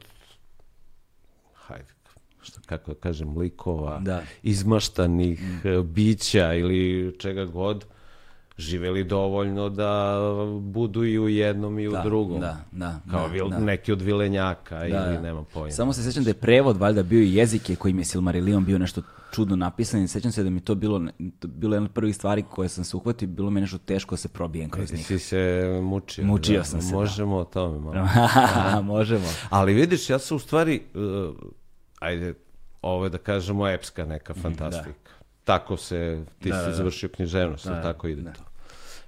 kako 2.66 2.94
da 2.94 3.00
kažem, 3.00 3.38
likova, 3.38 4.00
Da. 4.00 4.22
izmaštanih 4.44 5.42
e, 5.66 5.82
bića 5.84 6.54
ili 6.54 7.16
čega 7.20 7.46
god, 7.46 7.86
živeli 8.58 9.04
dovoljno 9.04 9.70
da 9.70 10.20
budu 10.62 11.04
i 11.04 11.20
u 11.20 11.30
jednom 11.30 11.80
i 11.80 11.88
u 11.88 11.92
Da, 11.92 12.02
drugom. 12.02 12.40
da, 12.40 12.58
da, 12.72 13.00
Kao 13.12 13.28
da, 13.28 13.34
vil- 13.34 13.50
da. 13.50 13.60
neki 13.60 13.92
od 13.92 14.02
vilenjaka 14.02 14.76
Da, 14.76 14.86
ili 14.86 14.94
da. 15.16 15.22
nema 15.22 15.44
pojma. 15.44 15.72
Samo 15.72 15.94
se 15.94 16.04
sjećam 16.04 16.24
da 16.24 16.30
je 16.30 16.34
prevod 16.34 16.78
valjda 16.78 17.04
bio 17.04 17.22
i 17.22 17.34
jezik 17.34 17.70
je 17.70 17.76
kojim 17.76 18.00
je 18.00 18.06
Silmarillion 18.06 18.66
bio 18.66 18.78
nešto 18.78 19.02
čudno 19.32 19.56
napisan 19.56 20.04
i 20.04 20.08
sjećam 20.08 20.32
se 20.32 20.44
da 20.44 20.50
mi 20.50 20.60
to 20.60 20.76
bilo, 20.76 21.08
to 21.40 21.48
bilo 21.48 21.76
jedna 21.76 21.86
od 21.86 21.94
prvih 21.94 22.16
stvari 22.16 22.44
koje 22.46 22.70
sam 22.70 22.84
se 22.84 22.98
uhvatio, 22.98 23.28
bilo 23.28 23.50
mi 23.50 23.62
nešto 23.62 23.78
teško 23.78 24.14
da 24.14 24.18
se 24.18 24.28
probijem 24.28 24.70
kroz 24.70 24.92
njih. 24.94 25.06
si 25.08 25.20
se 25.20 25.64
mučio. 25.84 26.26
Mučio 26.26 26.58
da. 26.58 26.64
sam 26.64 26.82
se, 26.82 26.90
da. 26.90 26.96
Možemo 26.96 27.36
o 27.36 27.44
tome 27.46 27.80
malo. 27.80 28.08
Možemo. 28.94 29.26
Ali 29.50 29.74
vidiš, 29.74 30.10
ja 30.10 30.20
sam 30.20 30.36
u 30.36 30.40
stvari, 30.40 30.82
uh, 30.94 31.36
ajde, 32.00 32.34
ovo 32.86 33.04
je 33.04 33.10
da 33.10 33.18
kažemo 33.20 33.68
epska 33.70 34.06
neka 34.06 34.34
fantastika. 34.36 35.12
Tako 35.44 35.78
se, 35.78 35.98
ti 36.40 36.50
Da, 36.50 36.56
si 36.56 36.62
da, 36.62 36.68
da. 36.68 36.74
završio 36.74 37.10
književnost, 37.10 37.68
Da, 37.68 37.82
tako 37.84 38.08
ide 38.08 38.22
da. 38.22 38.34
to. 38.34 38.42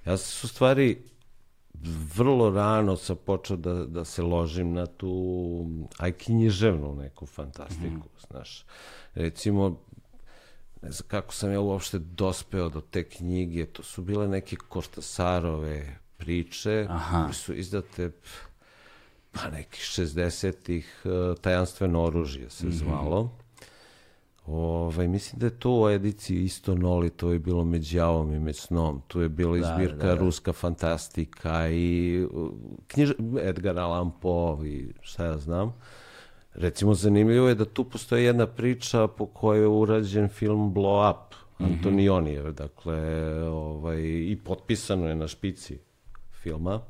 Ja 0.05 0.17
sam 0.17 0.31
se 0.31 0.45
u 0.45 0.49
stvari 0.49 1.01
vrlo 2.15 2.49
rano 2.51 2.95
sam 2.97 3.15
počeo 3.17 3.57
da, 3.57 3.73
da 3.75 4.05
se 4.05 4.21
ložim 4.23 4.73
na 4.73 4.85
tu, 4.87 5.65
aj 5.97 6.11
književnu 6.13 6.95
neku 6.95 7.25
fantastiku, 7.25 7.85
Mhm. 7.87 8.01
znaš. 8.21 8.65
Recimo, 9.15 9.79
ne 10.81 10.91
znam 10.91 11.07
kako 11.07 11.33
sam 11.33 11.51
ja 11.51 11.59
uopšte 11.59 11.99
dospeo 11.99 12.69
do 12.69 12.81
te 12.81 13.03
knjige, 13.05 13.65
to 13.65 13.83
su 13.83 14.01
bile 14.01 14.27
neke 14.27 14.55
Kortasarove 14.57 15.85
priče, 16.17 16.85
Aha. 16.89 17.23
koje 17.23 17.33
su 17.33 17.53
izdate 17.55 18.11
pa 19.31 19.49
nekih 19.49 19.81
60-ih, 19.81 21.01
eh, 21.05 21.09
tajanstveno 21.37 22.03
oružje 22.03 22.41
Mhm. 22.41 22.49
se 22.49 22.69
zvalo. 22.69 23.37
Ovaj, 24.47 25.07
mislim 25.07 25.39
da 25.39 25.45
je 25.45 25.59
to 25.59 25.81
u 25.81 25.89
ediciji 25.89 26.43
isto 26.43 26.75
Noli, 26.75 27.09
to 27.09 27.31
je 27.31 27.39
bilo 27.39 27.63
među 27.63 27.97
javom 27.97 28.33
i 28.33 28.39
među 28.39 28.61
snom. 28.61 29.01
Tu 29.07 29.21
je 29.21 29.29
bila 29.29 29.57
Da, 29.57 29.59
izbirka 29.59 30.07
da, 30.07 30.15
da. 30.15 30.21
ruska 30.21 30.53
fantastika 30.53 31.69
i 31.69 32.25
knjiž... 32.87 33.11
Edgar 33.41 33.79
Allan 33.79 34.11
Poe 34.21 34.67
i 34.69 34.93
šta 35.01 35.25
ja 35.25 35.37
znam. 35.37 35.73
Recimo, 36.53 36.93
zanimljivo 36.93 37.47
je 37.49 37.55
da 37.55 37.65
tu 37.65 37.83
postoji 37.83 38.23
jedna 38.23 38.47
priča 38.47 39.07
po 39.07 39.25
kojoj 39.25 39.61
je 39.61 39.67
urađen 39.67 40.29
film 40.29 40.73
Blow 40.73 41.11
Up, 41.11 41.35
Mhm. 41.59 41.73
Antonionijev, 41.73 42.51
dakle, 42.53 42.99
ovaj, 43.43 44.01
i 44.01 44.37
potpisano 44.45 45.09
je 45.09 45.15
na 45.15 45.27
špici 45.27 45.77
filma. 46.41 46.81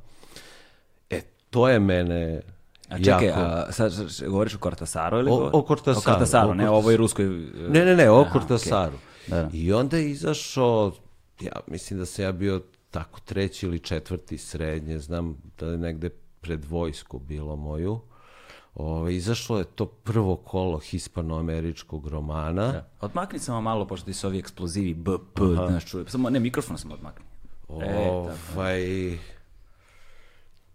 E, 1.10 1.22
to 1.50 1.70
je 1.70 1.80
mene 1.80 2.42
A 2.90 2.98
čekaj, 2.98 3.28
jako... 3.28 3.40
a, 3.40 3.72
sad 3.72 3.94
govoriš 4.22 4.56
o 4.56 4.60
Kortasaru 4.60 5.20
ili? 5.20 5.32
O- 5.32 5.34
govor- 5.34 5.50
o 5.54 5.62
Kortasaru, 5.62 6.00
O 6.00 6.04
Kortasaru, 6.04 6.50
o 6.50 6.54
ne 6.54 6.70
o 6.70 6.76
ovoj 6.76 6.98
ruskoj... 6.98 7.26
Ne, 7.70 7.86
ne, 7.86 7.96
ne, 7.96 8.10
o 8.12 8.22
Aha, 8.22 8.32
Kortasaru. 8.32 8.96
okej. 8.96 9.38
Da, 9.38 9.44
da. 9.44 9.50
I 9.54 9.74
onda 9.74 9.98
je 9.98 10.12
izašao, 10.12 10.92
ja 11.40 11.52
mislim 11.68 12.00
da 12.00 12.06
sam 12.06 12.26
ja 12.26 12.32
bio 12.32 12.62
tako 12.92 13.20
treći 13.20 13.66
ili 13.66 13.80
četvrti 13.80 14.38
srednje, 14.38 15.00
znam 15.00 15.38
da 15.60 15.66
je 15.66 15.78
negde 15.78 16.10
pred 16.42 16.66
vojsku 16.66 17.20
bilo 17.20 17.56
moju. 17.56 18.00
Ove, 18.76 19.16
izašlo 19.16 19.58
je 19.58 19.64
to 19.66 19.86
prvo 19.86 20.36
kolo 20.36 20.78
hispanoameričkog 20.80 22.08
romana. 22.08 22.72
Da. 22.72 22.88
Odmakni 23.02 23.40
samo 23.40 23.62
malo, 23.62 23.88
pošto 23.88 24.06
ti 24.06 24.14
su 24.14 24.28
ovi 24.28 24.40
eksplozivi 24.40 24.94
B, 24.94 25.12
P, 25.34 25.42
znaš, 25.68 25.86
čuje. 25.86 26.06
Samo, 26.08 26.30
ne, 26.30 26.40
mikrofon 26.40 26.78
sam 26.78 26.92
odmakni. 26.92 27.26
E, 27.82 28.10
Ovaj, 28.10 29.18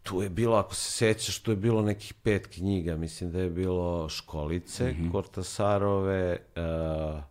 tu 0.02 0.22
je 0.22 0.28
bilo, 0.28 0.56
ako 0.56 0.74
se 0.74 0.90
sećaš, 0.90 1.38
tu 1.38 1.50
je 1.50 1.56
bilo 1.56 1.82
nekih 1.82 2.14
pet 2.14 2.46
knjiga. 2.46 2.96
Mislim 2.96 3.32
da 3.32 3.40
je 3.40 3.50
bilo 3.50 4.08
Školice, 4.08 4.94
Kortasarove, 5.12 6.38
uh, 6.56 7.22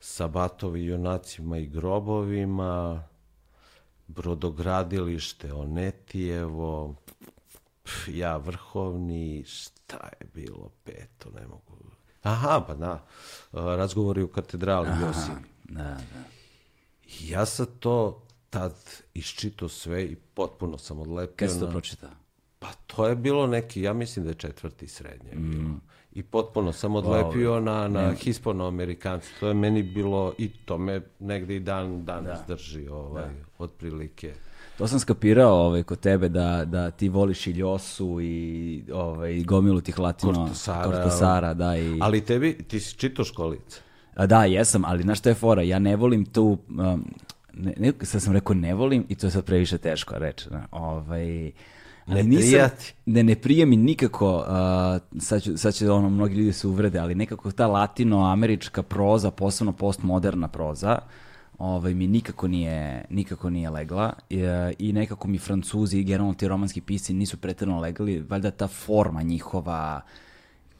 Sabatovi 0.00 0.84
junacima 0.84 1.58
i 1.58 1.66
grobovima, 1.66 3.04
Brodogradilište 4.06 5.52
Onetijevo, 5.52 6.94
pf, 7.82 8.08
ja 8.08 8.36
vrhovni, 8.36 9.44
šta 9.46 10.08
je 10.20 10.26
bilo 10.34 10.70
peto, 10.84 11.30
ne 11.30 11.46
mogu. 11.46 11.76
Aha, 12.22 12.64
pa 12.66 12.74
da, 12.74 12.92
uh, 13.52 13.58
razgovori 13.60 14.22
u 14.22 14.28
katedrali 14.28 14.88
Josip. 14.88 15.34
Da, 15.64 15.82
da. 15.82 15.96
Ja 17.20 17.46
sam 17.46 17.66
to 17.80 18.25
tad 18.58 18.74
iščito 19.14 19.68
sve 19.68 20.04
i 20.04 20.16
potpuno 20.34 20.78
sam 20.78 21.00
odlepio. 21.00 21.34
Kad 21.36 21.50
si 21.52 21.60
to 21.60 21.70
pročitao? 21.70 22.10
Pa 22.58 22.68
to 22.86 23.06
je 23.06 23.16
bilo 23.16 23.46
neki, 23.46 23.82
ja 23.82 23.92
mislim 23.92 24.24
da 24.24 24.30
je 24.30 24.34
četvrti 24.34 24.86
srednje 24.88 25.30
bilo. 25.34 25.74
I 26.12 26.22
potpuno 26.22 26.72
sam 26.72 26.96
odlepio 26.96 27.60
na, 27.60 27.88
na 27.88 28.12
hispanoamerikanci. 28.12 29.28
To 29.40 29.48
je 29.48 29.54
meni 29.54 29.82
bilo, 29.82 30.32
i 30.38 30.48
to 30.48 30.78
me 30.78 31.00
negde 31.18 31.56
i 31.56 31.60
dan 31.60 32.04
danas 32.04 32.38
drži, 32.48 32.88
ovaj, 32.88 33.30
otprilike. 33.58 34.34
To 34.78 34.88
sam 34.88 35.00
skapirao 35.00 35.66
ovaj, 35.66 35.82
kod 35.82 36.00
tebe 36.00 36.28
da, 36.28 36.64
da 36.64 36.90
ti 36.90 37.08
voliš 37.08 37.46
i 37.46 37.50
Ljosu 37.50 38.18
i 38.20 38.84
ovaj, 38.92 39.42
gomilu 39.42 39.80
tih 39.80 39.98
latino... 39.98 40.32
Kortasara. 40.32 40.84
Kortasara, 40.84 41.54
da. 41.54 41.76
I, 41.76 41.98
Ali 42.00 42.20
tebi, 42.20 42.58
ti 42.68 42.80
si 42.80 42.94
čitao 42.94 43.24
školice? 43.24 43.80
A, 44.14 44.26
da, 44.26 44.44
jesam, 44.44 44.84
ali 44.84 45.02
znaš 45.02 45.18
što 45.18 45.28
je 45.28 45.34
fora? 45.34 45.62
Ja 45.62 45.78
ne 45.78 45.96
volim 45.96 46.24
tu... 46.24 46.58
Um, 46.68 47.04
ne, 47.56 47.74
ne, 47.78 47.92
sad 48.02 48.22
sam 48.22 48.32
rekao 48.32 48.54
ne 48.54 48.74
volim 48.74 49.04
i 49.08 49.14
to 49.14 49.26
je 49.26 49.30
sad 49.30 49.44
previše 49.44 49.78
teško 49.78 50.14
reći. 50.14 50.50
da. 50.50 50.66
Ovaj, 50.72 51.52
ali 52.06 52.14
Ne 52.14 52.22
nisam- 52.22 52.40
prija 52.42 52.68
ti? 52.68 52.94
Ne, 53.06 53.22
ne 53.22 53.34
prije 53.34 53.66
mi 53.66 53.76
nikako, 53.76 54.36
uh, 54.36 54.42
sad, 55.22 55.42
ću, 55.42 55.56
sad 55.56 55.74
će 55.74 55.90
ono, 55.90 56.10
mnogi 56.10 56.34
ljudi 56.34 56.52
se 56.52 56.66
uvrede, 56.68 56.98
ali 56.98 57.14
nekako 57.14 57.52
ta 57.52 57.66
latinoamerička 57.66 58.82
proza, 58.82 59.30
posebno 59.30 59.72
postmoderna 59.72 60.48
proza, 60.48 60.98
ovaj, 61.58 61.94
mi 61.94 62.06
nikako 62.06 62.48
nije, 62.48 63.04
nikako 63.10 63.50
nije 63.50 63.70
legla 63.70 64.12
i, 64.30 64.40
i 64.78 64.92
nekako 64.92 65.28
mi 65.28 65.38
francuzi 65.38 65.98
i 65.98 66.04
generalno 66.04 66.34
ti 66.34 66.48
romanski 66.48 66.80
pisci 66.80 67.14
nisu 67.14 67.36
pretjerano 67.36 67.80
legali, 67.80 68.20
valjda 68.20 68.50
ta 68.50 68.66
forma 68.68 69.22
njihova, 69.22 70.00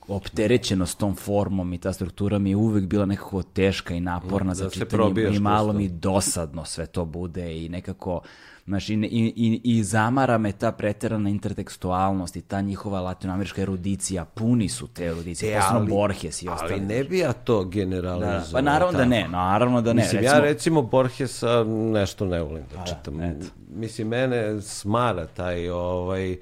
opterećenost 0.08 0.98
tom 0.98 1.14
formom 1.14 1.72
i 1.72 1.78
ta 1.78 1.92
struktura 1.92 2.38
mi 2.38 2.50
je 2.50 2.56
uvek 2.56 2.84
bila 2.84 3.06
nekako 3.06 3.42
teška 3.42 3.94
i 3.94 4.00
naporna 4.00 4.50
Da 4.50 4.54
za 4.54 4.70
čitanje 4.70 5.28
i 5.30 5.38
malo 5.38 5.72
mi 5.72 5.88
dosadno 5.88 6.64
sve 6.64 6.86
to 6.86 7.04
bude 7.04 7.56
i 7.56 7.68
nekako 7.68 8.20
Znaš, 8.66 8.88
i, 8.88 8.94
i, 8.94 9.60
i, 9.64 9.84
zamara 9.84 10.38
me 10.38 10.52
ta 10.52 10.72
preterana 10.72 11.30
intertekstualnost 11.30 12.36
i 12.36 12.42
ta 12.42 12.60
njihova 12.60 13.00
latinoamerička 13.00 13.62
erudicija, 13.62 14.24
puni 14.24 14.68
su 14.68 14.86
te 14.86 15.04
erudicije, 15.04 15.52
E, 15.52 15.60
posebno 15.60 15.86
Borges 15.86 16.42
i 16.42 16.48
ostali. 16.48 16.72
Ali 16.72 16.82
ne 16.82 17.04
bi 17.04 17.18
ja 17.18 17.32
to 17.32 17.64
Da, 17.64 17.70
generalizovao. 17.70 18.40
da. 18.40 18.52
Pa 18.52 18.60
naravno 18.60 18.92
da 18.92 18.98
tako. 18.98 19.08
ne, 19.08 19.28
naravno 19.28 19.82
da 19.82 19.92
ne. 19.92 20.02
Mislim, 20.02 20.24
ja 20.24 20.40
recimo 20.40 20.82
Borgesa 20.82 21.64
nešto 21.92 22.26
ne 22.26 22.40
volim 22.42 22.64
da 22.74 22.84
čitam. 22.84 23.20
eto. 23.20 23.46
Mislim, 23.70 24.08
mene 24.08 24.60
smara 24.60 25.26
taj, 25.26 25.68
ovaj, 25.68 26.36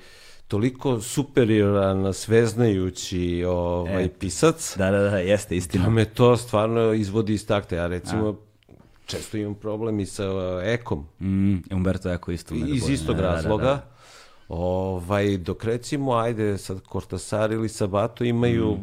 toliko 0.49 1.01
superioran, 1.01 2.13
sveznajući 2.15 3.45
ovaj, 3.45 4.05
E. 4.05 4.09
pisac, 4.11 4.77
Da, 4.77 4.91
da, 4.91 4.99
da, 5.01 5.19
jeste 5.19 5.57
istina. 5.57 5.85
da 5.85 5.91
me 5.91 6.05
to 6.07 6.37
stvarno 6.37 6.93
izvodi 6.93 7.35
iz 7.35 7.47
takta. 7.47 7.77
Ja 7.77 7.87
recimo, 7.87 8.37
često 9.07 9.37
imam 9.37 9.55
problem 9.55 10.01
i 10.01 10.07
sa 10.07 10.31
uh, 10.31 10.41
ekom, 10.65 11.07
Mm, 11.21 11.57
Umberto 11.73 12.11
Eco 12.11 12.33
isto. 12.33 12.55
iz 12.55 12.61
zaboravim. 12.61 12.95
istog 12.95 13.17
Da, 13.17 13.23
da, 13.23 13.29
da, 13.29 13.35
razloga. 13.35 13.65
da. 13.65 13.91
Ovaj, 14.49 15.37
dok 15.39 15.65
recimo, 15.65 16.13
ajde, 16.13 16.59
sad 16.59 16.81
Kortasar 16.81 17.53
ili 17.53 17.69
Sabato 17.69 18.25
imaju 18.25 18.77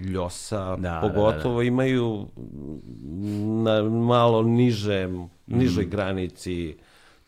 Ljosa, 0.00 0.76
Mm. 0.76 0.82
Da, 0.82 0.90
da, 0.90 1.00
pogotovo 1.02 1.62
imaju 1.62 2.26
na 3.56 3.82
malo 3.84 4.42
niže, 4.42 5.08
nižoj 5.46 5.84
Mm. 5.84 5.90
granici 5.90 6.76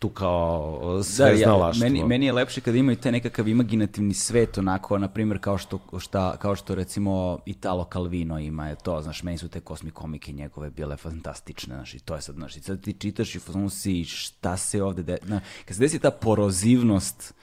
tu 0.00 0.08
kao 0.08 0.80
Da, 0.92 0.96
ja, 0.96 1.02
sveznalaštvo. 1.02 1.84
meni, 1.84 2.04
meni 2.04 2.26
je 2.26 2.32
lepše 2.32 2.60
kada 2.60 2.78
imaju 2.78 2.96
taj 2.96 3.12
nekakav 3.12 3.48
imaginativni 3.48 4.14
svet, 4.14 4.58
onako, 4.58 4.98
na 4.98 5.08
primjer, 5.08 5.38
kao 5.40 5.58
što, 5.58 5.78
šta, 5.98 6.36
kao 6.36 6.56
što 6.56 6.74
recimo 6.74 7.38
Italo 7.46 7.88
Calvino 7.92 8.38
ima 8.38 8.68
je 8.68 8.76
to, 8.76 9.02
znaš, 9.02 9.22
meni 9.22 9.38
su 9.38 9.48
te 9.48 9.60
kosmi 9.60 9.90
komike 9.90 10.32
njegove 10.32 10.70
bile 10.70 10.96
fantastične, 10.96 11.74
znaš, 11.74 11.94
i 11.94 11.98
to 11.98 12.14
je 12.14 12.22
sad, 12.22 12.34
znaš, 12.34 12.56
i 12.56 12.60
sad 12.60 12.80
ti 12.80 12.92
čitaš 12.92 13.34
i 13.34 13.38
fazonu 13.38 13.70
si 13.70 14.04
šta 14.04 14.56
se 14.56 14.82
ovde, 14.82 15.02
de, 15.02 15.18
na, 15.22 15.40
kad 15.64 15.76
se 15.76 15.80
desi 15.80 15.98
ta 15.98 16.10
porozivnost 16.10 17.34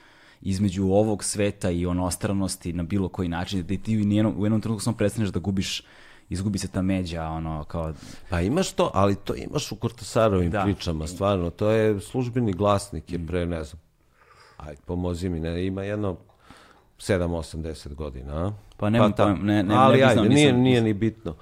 između 0.41 0.83
ovog 0.83 1.23
sveta 1.23 1.69
i 1.69 1.85
onostranosti 1.85 2.73
na 2.73 2.83
bilo 2.83 3.09
koji 3.09 3.29
način, 3.29 3.61
da 3.61 3.83
ti 3.83 3.97
u 3.97 3.99
jednom, 3.99 4.33
u 4.37 4.45
jednom 4.45 4.61
trenutku 4.61 4.83
samo 4.83 4.97
prestaneš 4.97 5.29
da 5.29 5.39
gubiš, 5.39 5.83
izgubi 6.29 6.57
se 6.57 6.67
ta 6.67 6.81
međa, 6.81 7.23
ono, 7.23 7.63
kao, 7.63 7.93
Pa 8.29 8.41
imaš 8.41 8.71
to, 8.71 8.91
ali 8.93 9.15
to 9.15 9.35
imaš 9.35 9.71
u 9.71 9.75
Kortasarovim 9.75 10.51
Da. 10.51 10.63
pričama, 10.63 11.07
stvarno. 11.07 11.49
To 11.49 11.69
je 11.69 11.99
službeni 11.99 12.53
glasnik 12.53 13.11
je 13.11 13.27
pre, 13.27 13.45
ne 13.45 13.63
znam, 13.63 13.81
ajde, 14.57 14.81
pomozi 14.85 15.29
mi, 15.29 15.39
ne, 15.39 15.65
ima 15.65 15.83
jedno 15.83 16.17
7, 16.99 17.23
8, 17.27 17.57
10 17.57 17.93
godina, 17.93 18.33
a? 18.37 18.51
Pa 18.77 18.89
nemam 18.89 19.13
tam- 19.13 19.27
pojma, 19.29 19.43
ne- 19.43 19.63
ne- 19.63 19.75
ali 19.75 19.91
ne 19.91 19.97
bi 19.97 20.03
ajde, 20.03 20.21
nije, 20.21 20.45
nisam- 20.45 20.61
nije 20.61 20.81
ni 20.81 20.93
bitno. 20.93 21.35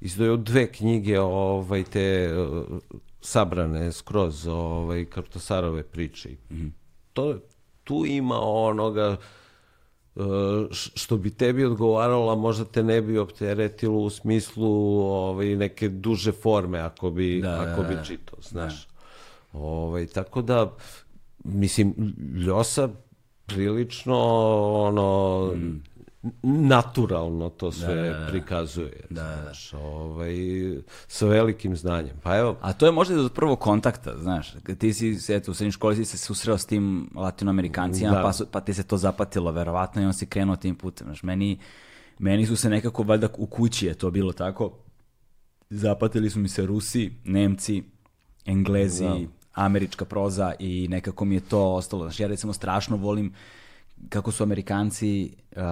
Izdaju 0.00 0.36
dve 0.36 0.66
knjige, 0.66 1.20
ovaj, 1.20 1.84
te 1.84 2.34
uh, 2.38 2.78
sabrane 3.20 3.92
skroz, 3.92 4.46
ovaj, 4.46 5.04
Kortasarove 5.04 5.82
priče. 5.82 6.28
Mhm. 6.50 6.66
To, 7.12 7.38
tu 7.84 8.04
ima 8.06 8.40
onoga 8.40 9.08
uh, 9.10 9.16
što 10.94 11.16
bi 11.16 11.30
tebi 11.30 11.64
odgovaralo, 11.64 12.32
a 12.32 12.34
možda 12.34 12.64
te 12.64 12.82
ne 12.82 13.02
bi 13.02 13.18
opteretilo 13.18 13.98
u 13.98 14.10
smislu 14.10 14.68
ovaj, 15.00 15.56
neke 15.56 15.88
duže 15.88 16.32
forme 16.32 16.78
ako 16.78 17.10
bi, 17.10 17.40
Da, 17.40 17.50
da, 17.50 17.72
ako 17.72 17.82
da, 17.82 17.88
bi 17.88 17.94
da. 17.94 18.02
čitao, 18.04 18.38
znaš. 18.42 18.88
Ovaj, 19.52 20.06
tako 20.06 20.42
da, 20.42 20.72
mislim, 21.44 21.94
Ljosa 22.46 22.88
prilično 23.46 24.18
ono, 24.72 25.50
Mm. 25.54 25.82
Naturalno 26.42 27.48
to 27.48 27.72
sve 27.72 28.26
prikazuje. 28.30 29.06
Znaš, 29.10 29.72
ovaj, 29.74 30.34
sa 31.08 31.26
velikim 31.26 31.76
znanjem. 31.76 32.16
Pa 32.22 32.36
evo, 32.36 32.56
A 32.60 32.72
to 32.72 32.86
je 32.86 32.92
možda 32.92 33.14
i 33.14 33.18
od 33.18 33.32
prvog 33.32 33.58
kontakta, 33.58 34.16
znaš. 34.18 34.54
Ti 34.78 34.92
si, 34.92 35.18
eto, 35.28 35.50
u 35.50 35.54
srednjoj 35.54 35.72
školi 35.72 35.96
si 35.96 36.04
se 36.04 36.18
susreo 36.18 36.58
s 36.58 36.66
tim 36.66 37.10
latinoamerikancima, 37.14 38.10
Da. 38.10 38.22
pa, 38.22 38.32
su, 38.32 38.46
pa 38.46 38.60
ti 38.60 38.74
se 38.74 38.82
to 38.82 38.96
zapatilo, 38.96 39.52
verovatno, 39.52 40.02
i 40.02 40.04
on 40.04 40.14
si 40.14 40.26
krenuo 40.26 40.56
tim 40.56 40.74
putem. 40.74 41.06
Znaš, 41.06 41.22
meni, 41.22 41.58
meni 42.18 42.46
su 42.46 42.56
se 42.56 42.70
nekako, 42.70 43.02
valjda 43.02 43.28
u 43.38 43.46
kući 43.46 43.86
je 43.86 43.94
to 43.94 44.10
bilo 44.10 44.32
tako, 44.32 44.72
zapatili 45.70 46.30
su 46.30 46.38
mi 46.38 46.48
se 46.48 46.66
Rusi, 46.66 47.12
Nemci, 47.24 47.82
Englezi, 48.44 49.28
američka 49.52 50.04
proza 50.04 50.54
i 50.58 50.86
nekako 50.88 51.24
mi 51.24 51.34
je 51.34 51.40
to 51.40 51.74
ostalo. 51.74 52.02
Znaš, 52.04 52.20
ja 52.20 52.28
recimo 52.28 52.52
strašno 52.52 52.96
volim 52.96 53.32
kako 54.08 54.32
su 54.32 54.42
Amerikanci 54.42 55.30
uh, 55.50 55.62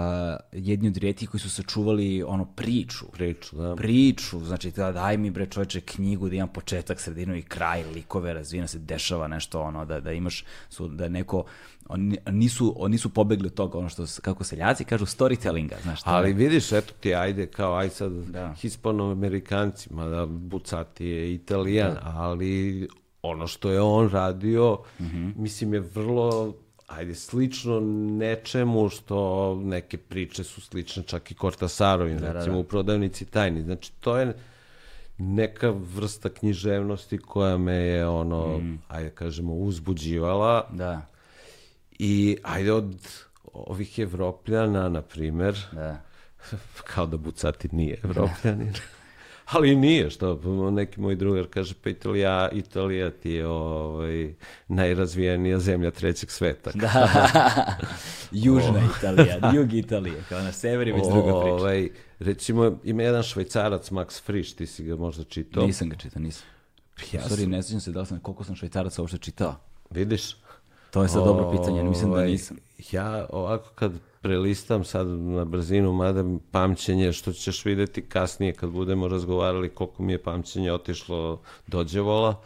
jedni 0.53 0.89
od 0.89 0.97
rijetkih 0.97 1.31
koji 1.31 1.41
su 1.41 1.51
sačuvali 1.51 2.23
ono 2.23 2.45
priču 2.47 3.05
priču, 3.07 3.57
da. 3.57 3.75
priču, 3.75 4.41
znači 4.41 4.71
da, 4.71 4.93
daj 4.93 5.17
mi 5.17 5.31
bre 5.31 5.47
čoveče 5.47 5.81
knjigu 5.83 6.29
da 6.29 6.37
imam 6.37 6.49
početak, 6.49 7.01
sredinu 7.01 7.37
i 7.37 7.43
kraj, 7.43 7.85
likove, 7.85 8.35
razvijena 8.35 8.67
se 8.67 8.79
dešava 8.79 9.29
nešto 9.29 9.61
ono, 9.63 9.85
da, 9.85 10.01
da 10.01 10.13
imaš, 10.13 10.45
su, 10.71 10.89
da 10.89 11.09
neko, 11.09 11.45
oni 11.89 12.19
nisu, 12.29 12.75
oni 12.77 12.93
nisu 12.93 13.09
pobegli 13.11 13.47
od 13.47 13.55
toga, 13.55 13.79
ono 13.79 13.89
što, 13.89 14.05
kako 14.23 14.45
seljaci 14.45 14.85
kažu, 14.85 15.07
storytellinga, 15.07 15.83
znaš, 15.83 16.01
Ali 16.05 16.29
je- 16.29 16.35
vidiš, 16.35 16.73
eto 16.73 16.93
ti, 16.95 17.15
ajde, 17.15 17.47
kao, 17.47 17.75
aj 17.75 17.91
sad, 17.91 18.13
Da. 18.13 18.55
hispanoamerikanci, 18.55 19.93
mada 19.93 20.27
Bucati 20.27 21.07
je 21.07 21.35
italijan, 21.35 21.97
ali 22.03 22.89
ono 23.23 23.47
što 23.47 23.71
je 23.71 23.81
on 23.81 24.09
radio, 24.11 24.79
Mhm. 25.01 25.29
mislim 25.37 25.75
je 25.75 25.81
vrlo, 25.81 26.55
ajde, 26.95 27.15
slično 27.15 27.81
nečemu 28.19 28.89
što 28.89 29.17
neke 29.55 29.97
priče 29.99 30.45
su 30.45 30.61
slične 30.61 31.03
čak 31.03 31.31
i 31.31 31.35
Kortasarovim, 31.35 32.19
recimo 32.19 32.59
u 32.59 32.65
prodavnici 32.65 33.25
tajni. 33.25 33.63
Znači, 33.63 33.93
to 34.01 34.17
je 34.17 34.35
neka 35.19 35.71
vrsta 35.71 36.29
književnosti 36.29 37.19
koja 37.19 37.57
me 37.57 37.75
je, 37.75 38.09
ono, 38.09 38.59
Mhm. 38.59 38.75
ajde 38.89 39.11
kažemo, 39.11 39.55
uzbuđivala 39.55 40.69
da, 40.73 41.07
i 41.99 42.37
ajde 42.43 42.73
od 42.73 43.09
ovih 43.53 43.99
Evropljana, 43.99 44.89
na 44.89 45.03
primer, 45.03 45.59
da. 45.73 46.01
kao 46.95 47.07
da 47.07 47.17
Bucati 47.17 47.69
nije 47.73 48.01
evropljanin. 48.05 48.73
Ali 49.47 49.77
nije, 49.77 50.11
što 50.11 50.41
neki 50.71 51.01
moj 51.01 51.15
drugar 51.15 51.47
kaže, 51.51 51.75
pa 51.83 51.91
Italija, 51.91 52.49
Italija 52.53 53.11
ti 53.11 53.31
je 53.31 53.47
ovaj, 53.47 54.35
najrazvijenija 54.69 55.59
zemlja 55.59 55.91
trećeg 55.91 56.31
sveta. 56.31 56.71
Da. 56.75 57.09
Južna 58.47 58.83
Italija, 58.99 59.53
jug 59.55 59.73
Italije, 59.73 60.23
kao 60.29 60.43
na 60.43 60.53
sever 60.53 60.89
je 60.89 60.95
već 60.95 61.05
druga 61.05 61.41
priča. 61.41 61.55
Ovaj, 61.55 61.89
recimo, 62.19 62.79
ima 62.85 63.03
jedan 63.03 63.23
švajcarac, 63.23 63.91
Max 63.91 64.23
Frisch, 64.23 64.57
ti 64.57 64.67
si 64.67 64.85
ga 64.85 64.97
možda 64.97 65.25
čitao. 65.25 65.67
Nisam 65.67 65.89
ga 65.89 65.97
čitao, 65.97 66.23
nisam. 66.23 66.45
Ja 67.13 67.21
Sorry, 67.23 67.41
sam- 67.41 67.51
ne 67.51 67.63
sjećam 67.63 67.81
se 67.81 67.93
da 67.93 68.01
li 68.01 68.07
sam, 68.07 68.21
koliko 68.21 68.45
sam 68.45 68.57
švajcaraca 68.57 69.03
uopšte 69.03 69.19
čitao. 69.19 69.57
Vidiš? 69.91 70.37
To 70.91 71.03
je 71.03 71.09
sad 71.09 71.25
dobro 71.25 71.51
pitanje, 71.51 71.83
mislim 71.83 72.11
da 72.11 72.17
Ovaj, 72.17 72.31
nisam. 72.31 72.57
Ja 72.93 73.27
ovako 73.31 73.71
kad 73.75 73.93
prelistam 74.25 74.85
sad 74.85 75.07
na 75.09 75.45
brzinu, 75.45 75.93
mada 75.93 76.25
pamćenje, 76.51 77.13
što 77.13 77.33
ćeš 77.33 77.65
videti 77.65 78.03
kasnije 78.03 78.53
kad 78.53 78.71
budemo 78.71 79.09
razgovarali 79.09 79.69
koliko 79.69 80.03
mi 80.03 80.13
je 80.13 80.23
pamćenje 80.23 80.73
otišlo 80.73 81.41
dođevola, 81.67 82.41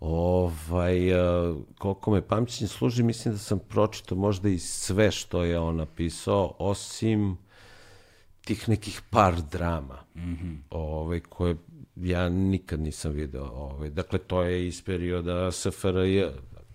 ovaj, 0.00 1.08
eh, 1.10 1.54
koliko 1.78 2.10
me 2.10 2.22
pamćenje 2.22 2.68
služi, 2.68 3.02
mislim 3.02 3.34
da 3.34 3.38
sam 3.38 3.58
pročitao 3.58 4.18
možda 4.18 4.48
i 4.48 4.58
sve 4.58 5.10
što 5.10 5.44
je 5.44 5.58
on 5.58 5.76
napisao, 5.76 6.54
osim 6.58 7.38
tih 8.44 8.68
nekih 8.68 9.02
par 9.10 9.42
drama, 9.50 9.98
ovaj, 10.70 11.20
koje 11.20 11.56
ja 11.96 12.28
nikad 12.28 12.80
nisam 12.80 13.12
video. 13.12 13.44
Ovaj. 13.44 13.90
Dakle, 13.90 14.18
to 14.18 14.42
je 14.42 14.66
iz 14.66 14.82
perioda 14.82 15.52
SFRJ. 15.52 16.24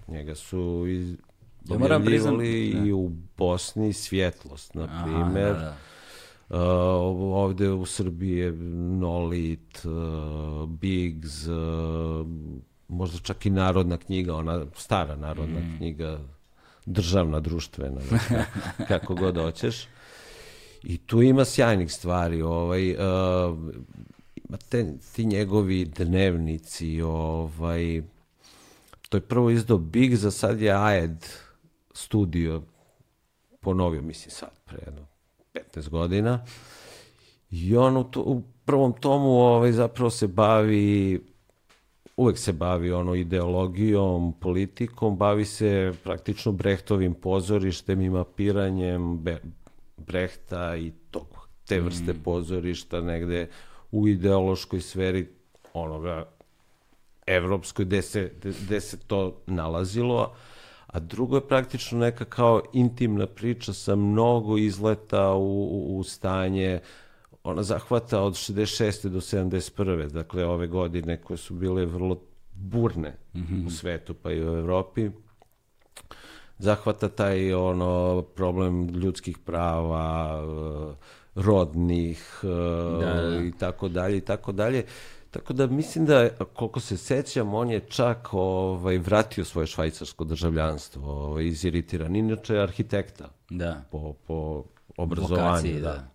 Njega 0.07 0.35
su 0.35 0.85
iz, 0.87 1.15
Ja 1.65 1.77
moram 1.77 2.03
priznam- 2.03 2.41
i 2.41 2.93
u 2.93 3.11
Bosni 3.37 3.93
Svjetlost, 3.93 4.73
na 4.73 4.83
Aha, 4.83 5.03
primer. 5.03 5.53
da, 5.53 5.59
da. 5.59 5.75
Uh, 6.49 6.61
ovde 7.35 7.69
u 7.69 7.85
Srbiji 7.85 8.31
je 8.31 8.51
Nolit, 8.91 9.85
uh, 9.85 9.91
Biggs, 10.69 11.47
uh, 11.47 12.27
možda 12.89 13.19
čak 13.19 13.45
i 13.45 13.49
narodna 13.51 13.97
knjiga, 13.97 14.35
ona 14.35 14.65
stara 14.75 15.15
narodna 15.15 15.59
Mm. 15.59 15.77
knjiga, 15.77 16.19
državna, 16.85 17.39
društvena, 17.39 18.01
kako, 18.09 18.43
kako 18.89 19.15
god 19.15 19.35
hoćeš. 19.37 19.87
I 20.83 20.97
tu 20.97 21.21
ima 21.21 21.45
sjajnih 21.45 21.91
stvari, 21.91 22.41
ovaj, 22.41 22.91
uh, 22.91 23.57
ima 24.39 24.57
te, 24.59 24.85
ti 25.07 25.25
njegovi 25.25 25.85
dnevnici, 25.87 27.01
ovaj, 27.01 28.01
to 29.09 29.17
je 29.17 29.21
prvo 29.21 29.49
izdao 29.49 29.77
Biggs, 29.77 30.23
a 30.23 30.31
sad 30.31 30.61
je 30.61 30.71
Aed 30.73 31.25
studio 31.95 32.61
ponovio, 33.59 34.01
mislim 34.01 34.31
sad, 34.31 34.49
pre 34.65 34.77
jedno 34.85 35.07
15 35.53 35.89
godina. 35.89 36.45
I 37.51 37.77
on 37.77 37.97
u, 37.97 38.03
to, 38.03 38.21
u 38.21 38.41
prvom 38.65 38.93
tomu 38.93 39.29
ovaj, 39.29 39.71
zapravo 39.71 40.09
se 40.09 40.27
bavi, 40.27 41.19
uvek 42.17 42.37
se 42.37 42.53
bavi 42.53 42.91
ono 42.91 43.15
ideologijom, 43.15 44.33
politikom, 44.39 45.17
bavi 45.17 45.45
se 45.45 45.93
praktično 46.03 46.51
Brehtovim 46.51 47.13
pozorištem 47.13 48.01
i 48.01 48.09
mapiranjem 48.09 49.19
Be 49.19 49.41
Brehta 49.97 50.75
i 50.75 50.91
tog, 51.11 51.47
te 51.65 51.79
vrste 51.79 52.13
pozorišta 52.23 53.01
negde 53.01 53.49
u 53.91 54.07
ideološkoj 54.07 54.81
sferi 54.81 55.27
onoga 55.73 56.25
evropskoj 57.27 57.85
gde 57.85 58.01
se, 58.01 58.31
gde, 58.39 58.53
gde 58.65 58.81
se 58.81 58.97
to 58.99 59.41
nalazilo, 59.47 60.35
a 60.87 60.99
drugo 60.99 61.35
je 61.37 61.47
praktično 61.47 61.99
neka 61.99 62.25
kao 62.25 62.61
intimna 62.73 63.27
priča 63.27 63.73
sa 63.73 63.95
mnogo 63.95 64.57
izleta 64.57 65.33
u, 65.33 65.63
u, 65.63 65.97
u 65.97 66.03
stanje, 66.03 66.79
ona 67.43 67.63
zahvata 67.63 68.21
od 68.21 68.33
66. 68.33 69.07
do 69.09 69.19
71. 69.19 70.09
Dakle, 70.09 70.45
ove 70.45 70.67
godine 70.67 71.21
koje 71.21 71.37
su 71.37 71.53
bile 71.53 71.85
vrlo 71.85 72.19
burne 72.53 73.17
u 73.67 73.69
svetu, 73.69 74.13
pa 74.13 74.31
i 74.31 74.43
u 74.43 74.57
Evropi. 74.57 75.09
zahvata 76.57 77.09
taj 77.09 77.53
ono 77.53 78.21
problem 78.21 78.87
ljudskih 78.87 79.37
prava, 79.37 80.39
e, 80.39 80.95
rodnih 81.35 82.39
e, 82.43 82.47
Da, 83.01 83.21
da. 83.21 83.43
i 83.43 83.51
tako 83.59 83.87
dalje 83.87 84.17
i 84.17 84.21
tako 84.21 84.51
dalje. 84.51 84.85
Tako 85.35 85.53
da 85.53 85.67
mislim 85.67 86.05
da, 86.05 86.29
koliko 86.53 86.79
se 86.79 86.97
sećam, 86.97 87.53
on 87.53 87.69
je 87.69 87.79
čak 87.79 88.27
ovaj, 88.31 88.97
vratio 88.97 89.45
svoje 89.45 89.67
švajcarsko 89.67 90.23
državljanstvo, 90.23 91.11
ovaj, 91.11 91.45
iziritiran. 91.45 92.15
Inače 92.15 92.53
je 92.53 92.63
arhitekta 92.63 93.29
Da. 93.49 93.81
po, 93.91 94.13
po 94.27 94.63
obrazovanju. 94.97 95.43
Vokaciji, 95.43 95.73
da. 95.73 95.91
da. 95.91 96.07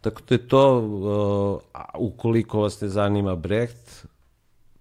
Tako 0.00 0.20
da 0.28 0.34
je 0.34 0.48
to, 0.48 0.78
uh, 0.78 2.10
ukoliko 2.12 2.60
vas 2.60 2.80
ne 2.80 2.88
zanima 2.88 3.36
Brecht, 3.36 4.06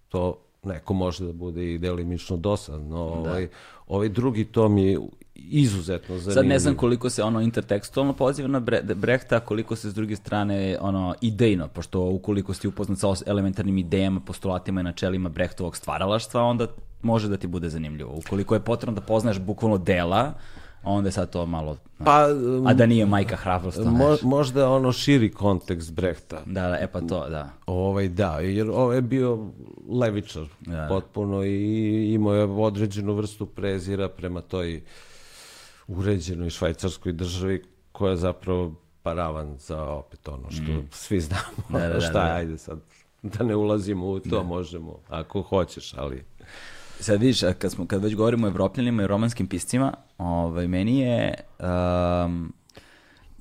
to 0.10 0.38
neko 0.64 0.94
može 0.94 1.26
da 1.26 1.34
bude 1.34 1.74
i 1.74 1.78
delimično 1.78 2.38
dosadno. 2.38 3.04
Ovaj, 3.04 3.48
ovaj 3.88 4.10
drugi 4.10 4.46
tom 4.46 4.78
je 4.78 5.00
izuzetno 5.50 6.18
zanimljiv. 6.18 6.34
Sad 6.34 6.46
ne 6.46 6.60
znam 6.60 6.76
koliko 6.76 7.10
se 7.10 7.24
ono 7.24 7.42
intertekstualno 7.42 8.14
poziva 8.14 8.48
na 8.48 8.62
Bre- 8.62 8.96
Brehta, 8.96 9.40
koliko 9.40 9.76
se 9.76 9.90
s 9.90 9.94
druge 9.94 10.16
strane 10.16 10.78
ono 10.82 11.16
idejno, 11.22 11.68
pošto 11.68 12.02
ukoliko 12.02 12.54
si 12.54 12.68
upoznat 12.68 13.00
sa 13.00 13.08
elementarnim 13.26 13.78
idejama, 13.78 14.20
postulatima 14.20 14.82
i 14.82 14.84
načelima 14.84 15.30
Brehtovog 15.30 15.78
stvaralaštva, 15.78 16.44
onda 16.44 16.68
može 17.02 17.28
da 17.28 17.38
ti 17.38 17.48
bude 17.48 17.70
zanimljivo. 17.70 18.14
Ukoliko 18.18 18.54
je 18.56 18.60
potrebno 18.60 18.96
da 18.96 19.06
poznaš 19.06 19.40
bukvalno 19.40 19.78
dela, 19.78 20.34
onda 20.84 21.08
je 21.08 21.12
sad 21.12 21.30
to 21.30 21.46
malo... 21.46 21.78
Pa, 22.06 22.28
A 22.66 22.74
da 22.74 22.86
nije 22.86 23.06
majka 23.06 23.36
hrabrost, 23.36 23.80
mo, 23.86 24.18
možda 24.24 24.70
ono 24.70 24.92
širi 24.92 25.32
kontekst 25.32 25.94
Brehta. 25.94 26.42
Da, 26.46 26.68
da, 26.70 26.78
e 26.80 26.88
pa 26.88 27.02
to, 27.02 27.30
da. 27.30 27.50
Ovaj, 27.66 28.08
da, 28.08 28.40
jer 28.40 28.70
ovaj 28.70 28.98
je 28.98 29.02
bio 29.02 29.48
levičar 29.90 30.44
Da. 30.62 30.86
potpuno 30.90 31.44
i 31.44 32.14
imao 32.14 32.34
je 32.34 32.44
određenu 32.44 33.14
vrstu 33.14 33.46
prezira 33.46 34.10
prema 34.10 34.42
toj 34.42 34.82
uređenoj 35.88 36.50
švajcarskoj 36.50 37.14
državi 37.14 37.64
koja 37.92 38.12
je 38.12 38.18
zapravo 38.18 38.74
paravan 39.04 39.58
za 39.58 39.84
opet 39.84 40.28
ono 40.28 40.52
što 40.52 40.64
svi 40.92 41.20
znamo. 41.20 41.44
Mm. 41.70 41.74
Da, 41.74 41.80
da, 41.80 41.88
da, 41.94 42.02
Šta 42.02 42.24
je, 42.24 42.30
da. 42.30 42.36
ajde 42.36 42.58
sad, 42.58 42.80
da 43.24 43.44
ne 43.44 43.56
ulazimo 43.56 44.08
u 44.08 44.20
to, 44.20 44.44
možemo, 44.44 45.00
ako 45.10 45.42
hoćeš, 45.42 45.94
ali... 45.94 46.24
Sad 47.00 47.22
vidiš, 47.22 47.42
kad, 47.60 47.72
smo, 47.72 47.88
kad 47.88 48.04
već 48.04 48.16
govorimo 48.16 48.48
o 48.48 48.50
evropljanima 48.50 49.04
i 49.04 49.08
romanskim 49.08 49.48
piscima, 49.48 49.94
ovaj, 50.18 50.68
meni 50.68 51.00
je, 51.00 51.34
um, 52.26 52.54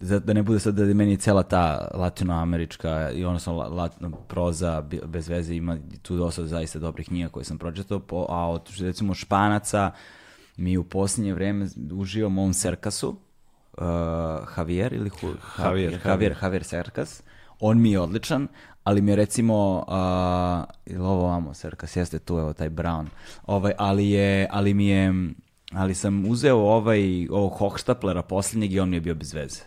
za- 0.00 0.18
da 0.18 0.33
ne 0.33 0.42
bude 0.42 0.61
sad 0.61 0.74
da 0.74 0.85
je 0.85 0.94
meni 0.94 1.16
cela 1.16 1.42
ta 1.42 1.88
latinoamerička 1.94 3.11
i 3.11 3.24
odnosno 3.24 3.57
la, 3.57 3.68
lat- 3.68 4.12
proza 4.28 4.81
bez 5.07 5.28
veze 5.28 5.55
ima 5.55 5.76
tu 6.02 6.16
dosta 6.16 6.46
zaista 6.46 6.78
dobrih 6.78 7.07
knjiga 7.07 7.28
koje 7.28 7.44
sam 7.44 7.59
pročitao, 7.59 7.98
po, 7.98 8.26
a 8.28 8.50
od 8.50 8.70
recimo 8.81 9.14
španaca 9.14 9.90
mi 10.57 10.77
u 10.77 10.85
posljednje 10.85 11.35
vreme 11.35 11.69
uživam 11.93 12.38
u 12.38 12.41
ovom 12.41 12.55
Serkasu, 12.55 13.09
uh, 13.09 13.85
Javier 14.57 14.93
ili 14.93 15.09
Hu, 15.09 15.29
Javier, 15.59 16.01
Javier, 16.05 16.37
Javier 16.43 16.65
Serkas. 16.65 17.23
On 17.61 17.81
mi 17.81 17.93
je 17.93 18.01
odličan, 18.01 18.49
ali 18.85 19.03
mi 19.03 19.12
je 19.12 19.17
recimo, 19.17 19.85
uh, 19.88 20.93
ili 20.95 21.05
ovo 21.05 21.27
vamo, 21.27 21.55
Serkas, 21.55 21.97
jeste 21.97 22.19
tu, 22.19 22.38
evo 22.38 22.53
taj 22.53 22.71
Brown, 22.71 23.07
ovaj, 23.47 23.73
ali 23.79 24.11
je, 24.11 24.49
ali 24.51 24.75
mi 24.75 24.87
je, 24.87 25.15
ali 25.73 25.95
sam 25.95 26.27
uzeo 26.27 26.57
ovaj, 26.57 27.29
ovog 27.31 27.53
Hochstaplera 27.53 28.23
posljednjeg 28.23 28.73
i 28.73 28.81
on 28.81 28.88
mi 28.88 28.97
je 28.97 29.01
bio 29.01 29.15
bez 29.15 29.35
veze. 29.35 29.61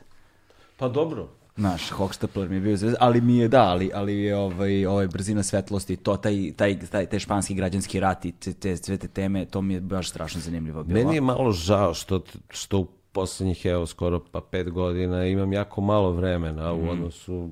Pa 0.77 0.87
dobro. 0.87 1.29
Naš 1.57 1.89
Hochstapler 1.89 2.49
mi 2.49 2.55
je 2.55 2.61
bio 2.61 2.71
veze, 2.71 2.93
ali 2.99 3.21
mi 3.21 3.37
je, 3.37 3.47
da, 3.47 3.63
ali, 3.63 3.91
ali 3.93 4.15
je 4.15 4.35
ovaj, 4.37 4.85
ovaj 4.85 5.07
brzina 5.07 5.43
svetlosti, 5.43 5.95
to, 5.95 6.17
taj, 6.17 6.53
taj, 6.55 6.79
taj, 6.79 7.05
taj 7.05 7.19
španski 7.19 7.53
građanski 7.53 7.99
rat 7.99 8.25
i 8.25 8.31
te, 8.31 8.53
te, 8.53 8.77
sve 8.77 8.97
te 8.97 9.07
teme, 9.07 9.45
to 9.45 9.61
mi 9.61 9.73
je 9.73 9.81
baš 9.81 10.09
strašno 10.09 10.41
zanimljivo 10.41 10.83
bilo. 10.83 10.99
Meni 10.99 11.15
je 11.15 11.21
malo 11.21 11.51
žao 11.51 11.93
što, 11.93 12.21
što 12.49 12.79
u 12.79 12.87
poslednjih, 13.11 13.65
evo, 13.65 13.85
skoro 13.85 14.19
pa 14.31 14.41
pet 14.41 14.69
godina 14.69 15.25
imam 15.25 15.53
jako 15.53 15.81
malo 15.81 16.11
vremena 16.11 16.73
Mhm. 16.73 16.87
u 16.87 16.91
odnosu 16.91 17.49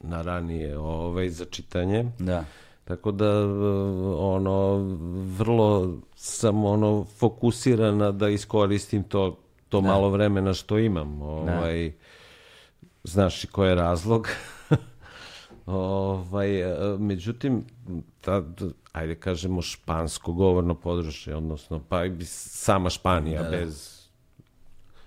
na 0.00 0.22
ranije 0.22 0.78
ovaj, 0.78 1.28
za 1.28 1.44
čitanje. 1.44 2.04
Da. 2.18 2.44
Tako 2.84 3.10
da, 3.12 3.30
ono, 4.18 4.76
vrlo 5.28 5.96
sam, 6.14 6.64
ono, 6.64 7.04
fokusirana 7.18 8.12
da 8.12 8.28
iskoristim 8.28 9.02
to, 9.02 9.38
to 9.68 9.80
malo 9.80 10.10
vremena 10.10 10.54
što 10.54 10.78
imam. 10.78 11.22
Ovaj, 11.22 11.92
Znaš 13.04 13.44
i 13.44 13.46
koji 13.46 13.68
je 13.68 13.74
razlog. 13.74 14.28
ovaj, 15.66 16.60
e, 16.60 16.98
međutim, 16.98 17.64
ta, 18.20 18.42
ajde 18.92 19.14
kažemo 19.14 19.62
špansko 19.62 20.32
govorno 20.32 20.74
područje, 20.74 21.36
odnosno, 21.36 21.80
pa 21.88 22.04
i 22.04 22.24
sama 22.24 22.90
Španija 22.90 23.42
bez 23.50 24.02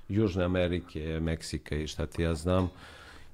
Južne 0.09 0.43
Amerike, 0.43 1.19
Meksika 1.21 1.75
i 1.75 1.87
šta 1.87 2.05
ti 2.05 2.21
ja 2.21 2.33
znam, 2.33 2.69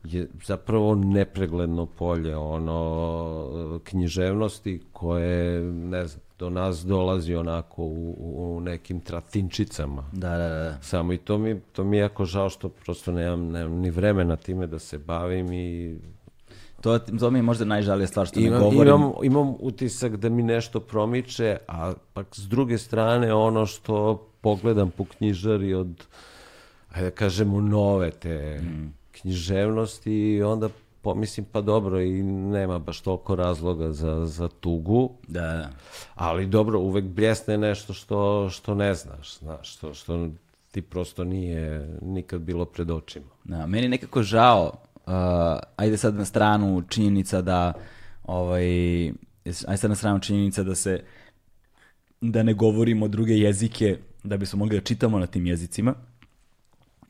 je 0.04 0.28
zapravo 0.46 0.96
nepregledno 0.96 1.86
polje 1.86 2.38
ono 2.38 3.80
književnosti 3.84 4.82
koje 4.94 5.62
ne 5.64 6.08
znam, 6.08 6.22
do 6.42 6.50
nas 6.52 6.86
dolazi 6.86 7.36
onako 7.36 7.84
u, 7.84 8.16
u 8.18 8.60
nekim 8.62 9.00
tratinčicama. 9.02 10.04
Da, 10.14 10.30
da, 10.32 10.50
da. 10.50 10.78
Samo 10.82 11.14
i 11.14 11.18
to 11.18 11.38
mi, 11.38 11.60
to 11.72 11.84
mi 11.84 11.98
je 11.98 12.02
jako 12.02 12.26
žao 12.26 12.50
što 12.50 12.70
prosto 12.70 13.12
nemam, 13.12 13.48
nemam 13.48 13.74
ni 13.74 13.90
vremena 13.90 14.36
time 14.36 14.68
da 14.68 14.80
se 14.80 14.98
bavim 14.98 15.54
i 15.54 15.96
To, 16.82 16.96
to 17.00 17.30
mi 17.32 17.40
je 17.40 17.44
možda 17.44 17.66
najžalija 17.66 18.08
stvar 18.08 18.28
što 18.28 18.40
ne 18.40 18.46
imam, 18.48 18.60
govorim. 18.60 18.88
imam, 18.88 19.12
imam 19.24 19.54
utisak 19.60 20.16
da 20.18 20.30
mi 20.30 20.44
nešto 20.44 20.80
promiče, 20.80 21.58
a 21.68 21.94
pak 22.14 22.28
s 22.36 22.48
druge 22.48 22.78
strane 22.78 23.34
ono 23.34 23.66
što 23.66 23.96
pogledam 24.42 24.90
po 24.92 25.06
knjižari 25.06 25.74
od, 25.74 26.04
ajde 26.92 27.10
da 27.10 27.16
kažemo, 27.16 27.62
nove 27.62 28.12
te 28.12 28.60
Mm. 28.62 28.94
književnosti 29.12 30.14
i 30.14 30.44
onda 30.44 30.70
pomislim 31.02 31.46
pa 31.52 31.62
dobro 31.62 32.02
i 32.02 32.24
nema 32.24 32.80
baš 32.80 33.02
toliko 33.02 33.36
razloga 33.36 33.92
za, 33.92 34.26
za 34.26 34.48
tugu, 34.48 35.12
Da, 35.28 35.42
da. 35.42 35.70
ali 36.16 36.46
dobro, 36.46 36.80
uvek 36.80 37.06
bljesne 37.06 37.58
nešto 37.58 37.94
što, 37.94 38.50
što 38.50 38.76
ne 38.76 38.94
znaš, 38.94 39.40
znaš, 39.40 39.74
što, 39.74 39.94
što 39.94 40.30
ti 40.72 40.82
prosto 40.82 41.24
nije 41.24 41.98
nikad 42.02 42.42
bilo 42.42 42.66
pred 42.66 42.92
očima. 42.92 43.26
Da, 43.44 43.68
meni 43.68 43.84
je 43.86 43.90
nekako 43.90 44.24
žao, 44.24 44.72
uh, 45.06 45.14
ajde 45.76 45.98
sad 45.98 46.16
na 46.16 46.26
stranu 46.26 46.84
činjenica 46.90 47.42
da, 47.42 47.74
ovaj, 48.24 48.66
ajde 49.46 49.78
sad 49.78 49.90
na 49.90 49.96
stranu 49.96 50.20
činjenica 50.20 50.64
da 50.64 50.76
se, 50.76 51.04
da 52.22 52.44
ne 52.44 52.54
govorimo 52.54 53.08
druge 53.08 53.34
jezike, 53.34 53.98
da 54.24 54.38
bismo 54.38 54.60
mogli 54.60 54.78
da 54.78 54.84
čitamo 54.84 55.20
na 55.20 55.28
tim 55.28 55.46
jezicima. 55.46 55.96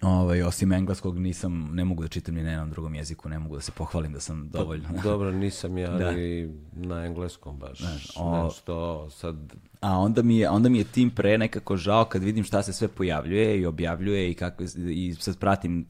Ovaj, 0.01 0.41
osim 0.43 0.71
engleskog 0.71 1.17
nisam, 1.17 1.69
ne 1.73 1.85
mogu 1.85 2.03
da 2.03 2.07
čitam 2.07 2.35
ni 2.35 2.43
na 2.43 2.49
jednom 2.49 2.69
drugom 2.69 2.95
jeziku, 2.95 3.29
ne 3.29 3.39
mogu 3.39 3.55
da 3.55 3.61
se 3.61 3.71
pohvalim 3.71 4.13
da 4.13 4.19
sam 4.19 4.49
dovoljno. 4.49 4.89
Dobro, 5.03 5.31
nisam 5.31 5.77
ja 5.77 5.89
Da. 5.89 6.11
ni 6.11 6.49
na 6.73 7.05
engleskom 7.05 7.57
baš. 7.57 7.79
o- 8.15 8.43
Nešto 8.43 9.07
sad... 9.09 9.35
A 9.81 9.97
onda 9.97 10.21
mi 10.21 10.37
je, 10.37 10.49
onda 10.49 10.69
mi 10.69 10.77
je 10.77 10.83
tim 10.83 11.09
pre 11.09 11.37
nekako 11.37 11.77
žao 11.77 12.05
kad 12.05 12.23
vidim 12.23 12.43
šta 12.43 12.63
se 12.63 12.73
sve 12.73 12.87
pojavljuje 12.87 13.59
i 13.59 13.65
objavljuje 13.65 14.31
i 14.31 14.33
kako 14.33 14.63
i 14.89 15.15
sad 15.15 15.37
pratim 15.37 15.85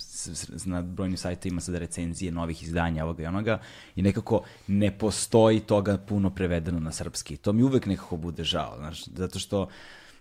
na 0.65 0.81
brojnim 0.81 1.17
sajtovima 1.17 1.61
sad 1.61 1.75
recenzije 1.75 2.31
novih 2.31 2.63
izdanja 2.63 3.03
ovoga 3.03 3.23
i 3.23 3.27
onoga 3.27 3.59
i 3.95 4.01
nekako 4.01 4.41
ne 4.67 4.91
postoji 4.91 5.59
toga 5.59 5.97
puno 5.99 6.29
prevedeno 6.29 6.79
na 6.79 6.91
srpski. 6.91 7.37
To 7.37 7.53
mi 7.53 7.63
uvek 7.63 7.85
nekako 7.85 8.17
bude 8.17 8.43
žao, 8.43 8.77
znaš, 8.77 9.05
zato 9.05 9.39
što 9.39 9.67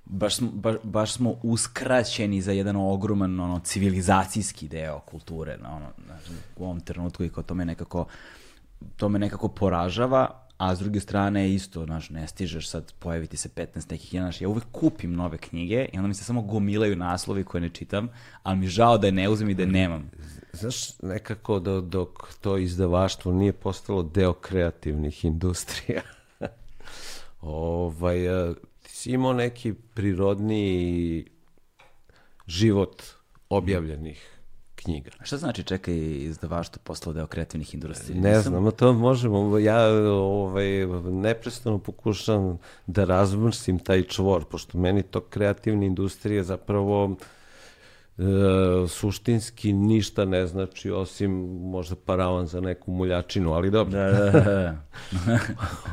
baš 0.04 0.36
smo, 0.36 0.50
baš, 0.50 0.76
baš 0.82 1.12
smo 1.12 1.34
uskraćeni 1.42 2.42
za 2.42 2.52
jedan 2.52 2.76
ogroman 2.76 3.40
ono, 3.40 3.60
civilizacijski 3.60 4.68
deo 4.68 5.00
kulture 5.00 5.56
na 5.56 5.76
ono, 5.76 5.86
znaš, 6.06 6.38
u 6.56 6.64
ovom 6.64 6.80
trenutku 6.80 7.24
i 7.24 7.28
kao 7.28 7.42
to 7.42 7.54
me 7.54 7.64
nekako 7.64 8.06
to 8.96 9.08
me 9.08 9.18
nekako 9.18 9.48
poražava, 9.48 10.46
a 10.56 10.76
s 10.76 10.78
druge 10.78 11.00
strane 11.00 11.54
isto, 11.54 11.84
znaš, 11.84 12.10
ne 12.10 12.28
stižeš 12.28 12.68
sad 12.68 12.92
pojaviti 12.98 13.36
se 13.36 13.48
15 13.48 13.90
nekih, 13.90 14.10
znaš, 14.10 14.40
ja 14.40 14.48
uvek 14.48 14.64
kupim 14.72 15.12
nove 15.12 15.38
knjige 15.38 15.88
i 15.92 15.96
onda 15.96 16.08
mi 16.08 16.14
se 16.14 16.24
samo 16.24 16.42
gomilaju 16.42 16.96
naslovi 16.96 17.44
koje 17.44 17.60
ne 17.60 17.68
čitam, 17.68 18.08
ali 18.42 18.58
mi 18.58 18.66
žao 18.66 18.98
da 18.98 19.06
je 19.06 19.12
ne 19.12 19.28
uzmem 19.28 19.50
i 19.50 19.54
da 19.54 19.62
je 19.62 19.68
nemam. 19.68 20.10
Znaš, 20.52 20.98
nekako 21.02 21.58
do, 21.58 21.80
dok 21.80 22.34
to 22.40 22.56
izdavaštvo 22.56 23.32
nije 23.32 23.52
postalo 23.52 24.02
deo 24.02 24.32
kreativnih 24.32 25.24
industrija. 25.24 26.02
ovaj, 27.40 28.18
si 29.00 29.10
imao 29.10 29.32
neki 29.32 29.74
prirodni 29.94 31.24
život 32.46 33.02
objavljenih 33.48 34.40
knjiga. 34.74 35.10
A 35.18 35.24
šta 35.24 35.36
znači 35.36 35.62
čekaj 35.62 35.94
izdavaštvo 36.22 36.80
postalo 36.84 37.14
deo 37.14 37.26
kreativnih 37.26 37.74
industrija? 37.74 38.20
Ne 38.20 38.28
Nisam- 38.28 38.42
znam, 38.52 38.70
to 38.70 38.92
možemo, 38.92 39.58
ja 39.58 39.86
ovaj, 40.10 40.86
neprestano 41.10 41.78
pokušam 41.78 42.58
da 42.86 43.04
razmrsim 43.04 43.78
taj 43.78 44.02
čvor, 44.02 44.44
pošto 44.44 44.78
meni 44.78 45.02
to 45.02 45.20
kreativna 45.20 45.84
industrija 45.84 46.42
zapravo 46.42 47.16
e, 48.18 48.22
suštinski 48.88 49.72
ništa 49.72 50.24
ne 50.24 50.46
znači, 50.46 50.90
osim 50.90 51.30
možda 51.60 51.96
paravan 51.96 52.46
za 52.46 52.60
neku 52.60 52.92
muljačinu, 52.92 53.52
ali 53.52 53.70
dobro. 53.70 53.98
Da, 53.98 54.10
da, 54.10 54.30
da, 54.30 54.76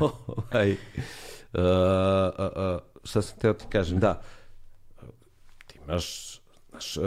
ovaj, 0.00 0.76
a, 1.52 2.30
a, 2.38 2.78
šta 3.08 3.22
sam 3.22 3.38
teo 3.38 3.52
ti 3.52 3.64
kažem, 3.70 3.98
da, 3.98 4.22
ti 5.66 5.78
imaš 5.84 6.38
znaš, 6.70 6.96
e, 6.96 7.00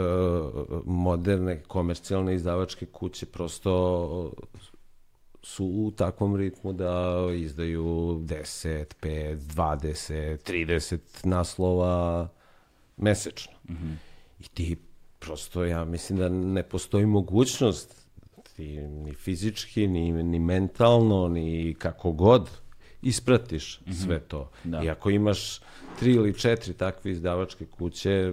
moderne 0.84 1.62
komercijalne 1.62 2.34
izdavačke 2.34 2.86
kuće 2.86 3.26
prosto 3.26 4.32
su 5.42 5.64
u 5.64 5.90
takvom 5.90 6.36
ritmu 6.36 6.72
da 6.72 7.14
izdaju 7.34 7.84
10, 7.84 8.84
5, 9.02 9.36
20, 9.36 10.52
30 10.52 10.98
naslova 11.24 12.28
mesečno. 12.96 13.52
Mm 13.68 13.72
-hmm. 13.72 13.94
I 14.40 14.48
ti 14.48 14.76
prosto, 15.18 15.64
ja 15.64 15.84
mislim 15.84 16.18
da 16.18 16.28
ne 16.28 16.62
postoji 16.62 17.06
mogućnost 17.06 18.06
ti 18.56 18.76
ni 18.76 19.14
fizički, 19.14 19.86
ni, 19.86 20.12
ni 20.12 20.38
mentalno, 20.38 21.28
ni 21.28 21.74
kako 21.78 22.12
god 22.12 22.61
ispratiš 23.02 23.80
mm 23.80 23.90
-hmm. 23.90 24.04
sve 24.04 24.20
to. 24.20 24.50
Da. 24.64 24.82
I 24.82 24.90
ako 24.90 25.10
imaš 25.10 25.60
tri 25.98 26.12
ili 26.12 26.38
četiri 26.38 26.74
takve 26.74 27.10
izdavačke 27.10 27.66
kuće, 27.66 28.32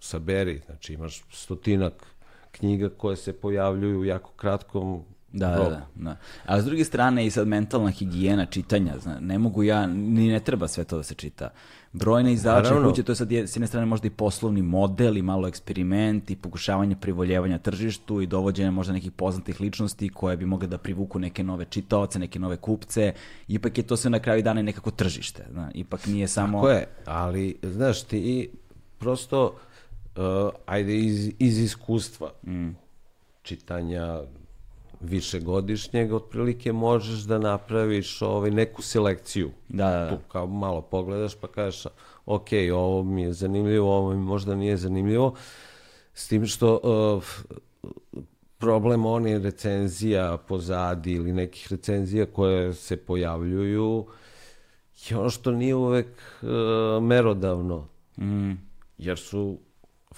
saberi, 0.00 0.60
znači 0.66 0.94
imaš 0.94 1.22
stotinak 1.30 2.06
knjiga 2.52 2.88
koje 2.88 3.16
se 3.16 3.32
pojavljuju 3.32 4.00
u 4.00 4.04
jako 4.04 4.32
kratkom 4.32 5.04
Da, 5.36 5.48
da, 5.48 5.56
da, 5.56 5.86
da. 5.94 6.16
A 6.46 6.60
s 6.60 6.64
druge 6.64 6.84
strane 6.84 7.26
i 7.26 7.30
sad 7.30 7.48
mentalna 7.48 7.90
higijena 7.90 8.46
čitanja, 8.46 8.92
zna, 8.98 9.20
ne 9.20 9.38
mogu 9.38 9.62
ja, 9.62 9.86
ni 9.86 10.28
ne 10.28 10.40
treba 10.40 10.68
sve 10.68 10.84
to 10.84 10.96
da 10.96 11.02
se 11.02 11.14
čita. 11.14 11.50
Brojne 11.92 12.32
izdavače 12.32 12.68
kuće, 12.84 13.02
to 13.02 13.12
je 13.12 13.16
sad 13.16 13.32
je, 13.32 13.46
s 13.46 13.56
jedne 13.56 13.66
strane 13.66 13.86
možda 13.86 14.06
i 14.06 14.10
poslovni 14.10 14.62
model 14.62 15.16
i 15.16 15.22
malo 15.22 15.48
eksperiment 15.48 16.30
i 16.30 16.36
pokušavanje 16.36 16.96
privoljevanja 16.96 17.58
tržištu 17.58 18.20
i 18.20 18.26
dovođenja 18.26 18.70
možda 18.70 18.92
nekih 18.92 19.12
poznatih 19.12 19.60
ličnosti 19.60 20.08
koje 20.08 20.36
bi 20.36 20.46
mogle 20.46 20.68
da 20.68 20.78
privuku 20.78 21.18
neke 21.18 21.44
nove 21.44 21.64
čitaoce, 21.64 22.18
neke 22.18 22.38
nove 22.38 22.56
kupce. 22.56 23.12
Ipak 23.48 23.78
je 23.78 23.86
to 23.86 23.96
sve 23.96 24.10
na 24.10 24.18
kraju 24.18 24.42
dana 24.42 24.62
nekako 24.62 24.90
tržište. 24.90 25.46
Zna. 25.50 25.70
Ipak 25.74 26.06
nije 26.06 26.28
samo... 26.28 26.58
Tako 26.58 26.70
je, 26.70 26.86
ali 27.04 27.56
znaš 27.62 28.02
ti 28.02 28.50
prosto, 28.98 29.44
uh, 30.16 30.50
ajde 30.66 30.98
iz, 30.98 31.32
iz 31.38 31.58
iskustva 31.58 32.30
mm. 32.46 32.70
čitanja 33.42 34.20
višegodišnjeg, 35.00 36.12
otprilike 36.12 36.72
možeš 36.72 37.20
da 37.20 37.38
napraviš 37.38 38.22
ovaj, 38.22 38.50
neku 38.50 38.82
selekciju. 38.82 39.50
Da, 39.68 39.90
da, 39.90 39.98
da. 39.98 40.10
Tu 40.10 40.16
kao 40.28 40.46
malo 40.46 40.80
pogledaš 40.82 41.34
pa 41.34 41.48
kažeš, 41.48 41.86
ok, 42.26 42.48
ovo 42.74 43.02
mi 43.02 43.22
je 43.22 43.32
zanimljivo, 43.32 43.96
ovo 43.96 44.10
mi 44.10 44.16
možda 44.16 44.54
nije 44.54 44.76
zanimljivo, 44.76 45.34
s 46.14 46.28
tim 46.28 46.46
što 46.46 46.80
uh, 46.82 47.24
problem 48.58 49.06
oni 49.06 49.38
recenzija 49.38 50.36
pozadi 50.36 51.12
ili 51.12 51.32
nekih 51.32 51.66
recenzija 51.70 52.26
koje 52.26 52.74
se 52.74 52.96
pojavljuju 52.96 54.06
je 55.08 55.18
ono 55.18 55.30
što 55.30 55.50
nije 55.50 55.74
uvek 55.74 56.06
uh, 56.42 56.48
merodavno. 57.02 57.88
Mm. 58.18 58.52
Jer 58.98 59.18
su 59.18 59.58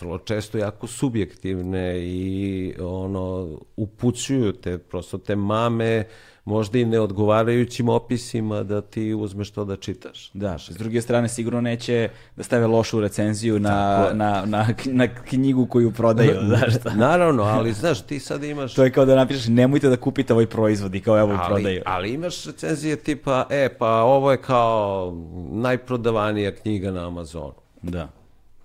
vrlo 0.00 0.18
često 0.18 0.58
jako 0.58 0.86
subjektivne 0.86 1.98
i 1.98 2.74
ono 2.80 3.58
upućuju 3.76 4.52
te 4.52 4.78
prosto 4.78 5.18
te 5.18 5.36
mame 5.36 6.04
možda 6.46 6.78
i 6.78 6.84
neodgovarajućim 6.84 7.88
opisima 7.88 8.62
da 8.62 8.80
ti 8.80 9.14
uzmeš 9.14 9.50
to 9.50 9.64
da 9.64 9.76
čitaš. 9.76 10.30
Da, 10.34 10.58
s 10.58 10.76
druge 10.76 11.02
strane 11.02 11.28
sigurno 11.28 11.60
neće 11.60 12.08
da 12.36 12.42
stave 12.42 12.66
lošu 12.66 13.00
recenziju 13.00 13.58
na, 13.58 14.08
na, 14.12 14.42
na, 14.46 14.68
na 14.84 15.14
knjigu 15.14 15.66
koju 15.66 15.92
prodaju, 15.92 16.40
znaš 16.48 16.76
šta. 16.76 16.94
Naravno, 16.94 17.42
ali 17.42 17.72
znaš, 17.72 18.02
ti 18.02 18.20
sad 18.20 18.44
imaš... 18.44 18.74
To 18.74 18.84
je 18.84 18.92
kao 18.92 19.04
da 19.04 19.14
napišeš 19.14 19.48
nemojte 19.48 19.88
da 19.88 19.96
kupite 19.96 20.32
ovaj 20.32 20.46
proizvod 20.46 20.94
i 20.94 21.00
kao 21.00 21.18
evo 21.18 21.36
ali, 21.38 21.48
prodaju. 21.48 21.82
Ali 21.86 22.10
imaš 22.10 22.44
recenzije 22.44 22.96
tipa, 22.96 23.46
e, 23.50 23.68
pa 23.78 24.02
ovo 24.02 24.30
je 24.30 24.42
kao 24.42 25.14
najprodavanija 25.50 26.54
knjiga 26.54 26.90
na 26.90 27.06
Amazonu. 27.06 27.54
Da. 27.82 28.08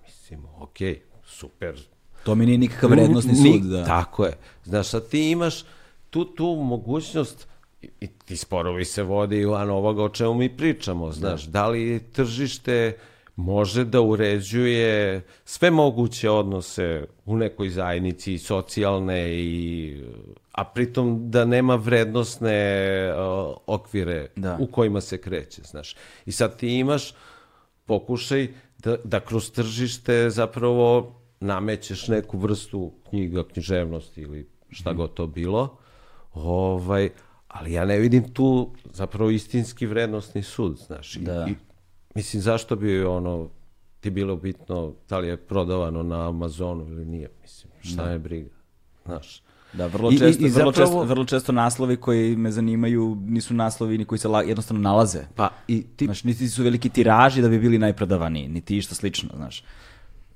Mislim, 0.04 0.40
okej, 0.60 0.92
okay 0.94 1.11
super. 1.32 1.80
To 2.24 2.34
mi 2.34 2.46
nije 2.46 2.58
nikakav 2.58 2.90
vrednostni 2.90 3.34
sud, 3.34 3.62
da. 3.62 3.84
Tako 3.84 4.24
je. 4.24 4.32
Znaš, 4.64 4.88
sad 4.88 5.08
ti 5.08 5.30
imaš 5.30 5.64
tu, 6.10 6.24
tu 6.24 6.46
mogućnost 6.46 7.48
i 8.00 8.06
ti 8.06 8.36
sporovi 8.36 8.84
se 8.84 9.02
vode 9.02 9.46
van 9.46 9.70
ovoga 9.70 10.02
o 10.02 10.08
čemu 10.08 10.34
mi 10.34 10.56
pričamo, 10.56 11.12
znaš, 11.12 11.42
da, 11.42 11.50
da 11.50 11.68
li 11.68 12.02
tržište 12.12 12.98
može 13.36 13.84
da 13.84 14.00
uređuje 14.00 15.22
sve 15.44 15.70
moguće 15.70 16.30
odnose 16.30 17.06
u 17.24 17.36
nekoj 17.36 17.68
zajednici, 17.68 18.38
socijalne 18.38 19.34
i 19.34 19.96
a 20.52 20.64
pritom 20.64 21.30
da 21.30 21.44
nema 21.44 21.74
vrednostne 21.74 23.08
uh, 23.12 23.56
okvire 23.66 24.26
da. 24.36 24.56
u 24.60 24.66
kojima 24.66 25.00
se 25.00 25.20
kreće, 25.20 25.62
znaš. 25.62 25.96
I 26.26 26.32
sad 26.32 26.56
ti 26.56 26.78
imaš 26.78 27.14
pokušaj 27.86 28.48
da, 28.78 28.96
da 29.04 29.20
kroz 29.20 29.50
tržište 29.50 30.30
zapravo 30.30 31.14
namećeš 31.42 32.08
neku 32.08 32.38
vrstu 32.38 32.92
knjiga, 33.08 33.44
književnosti 33.52 34.20
ili 34.20 34.48
šta 34.68 34.92
mm. 34.92 34.96
god 34.96 35.14
to 35.14 35.26
bilo, 35.26 35.76
ovaj, 36.34 37.10
ali 37.48 37.72
ja 37.72 37.84
ne 37.84 37.98
vidim 37.98 38.32
tu 38.32 38.70
zapravo 38.92 39.30
istinski 39.30 39.86
vrednostni 39.86 40.42
sud, 40.42 40.78
znaš. 40.86 41.14
Da. 41.14 41.46
I, 41.48 41.54
mislim, 42.14 42.42
zašto 42.42 42.76
bi 42.76 43.04
ono 43.04 43.48
ti 44.00 44.10
bilo 44.10 44.36
bitno 44.36 44.92
da 45.08 45.18
li 45.18 45.28
je 45.28 45.36
prodavano 45.36 46.02
na 46.02 46.28
Amazonu 46.28 46.88
ili 46.88 47.04
nije, 47.04 47.28
mislim, 47.42 47.72
šta 47.82 48.04
da. 48.04 48.10
je 48.10 48.18
briga, 48.18 48.50
znaš. 49.04 49.42
Da, 49.72 49.86
vrlo 49.86 50.10
često, 50.10 50.26
I, 50.26 50.46
i, 50.46 50.48
i 50.48 50.50
vrlo, 50.50 50.72
zapravo, 50.72 50.72
često, 50.72 51.04
vrlo 51.04 51.24
često 51.24 51.52
naslovi 51.52 51.96
koji 51.96 52.36
me 52.36 52.50
zanimaju 52.50 53.16
nisu 53.26 53.54
naslovi 53.54 53.98
ni 53.98 54.04
koji 54.04 54.18
se 54.18 54.28
la, 54.28 54.42
jednostavno 54.42 54.82
nalaze. 54.82 55.24
Pa, 55.34 55.50
i 55.68 55.82
ti... 55.96 56.04
Znaš, 56.04 56.24
niti 56.24 56.48
su 56.48 56.62
veliki 56.62 56.88
tiraži 56.88 57.42
da 57.42 57.48
bi 57.48 57.58
bili 57.58 57.78
najprodavaniji, 57.78 58.48
niti 58.48 58.76
išta 58.76 58.94
slično, 58.94 59.28
znaš. 59.36 59.64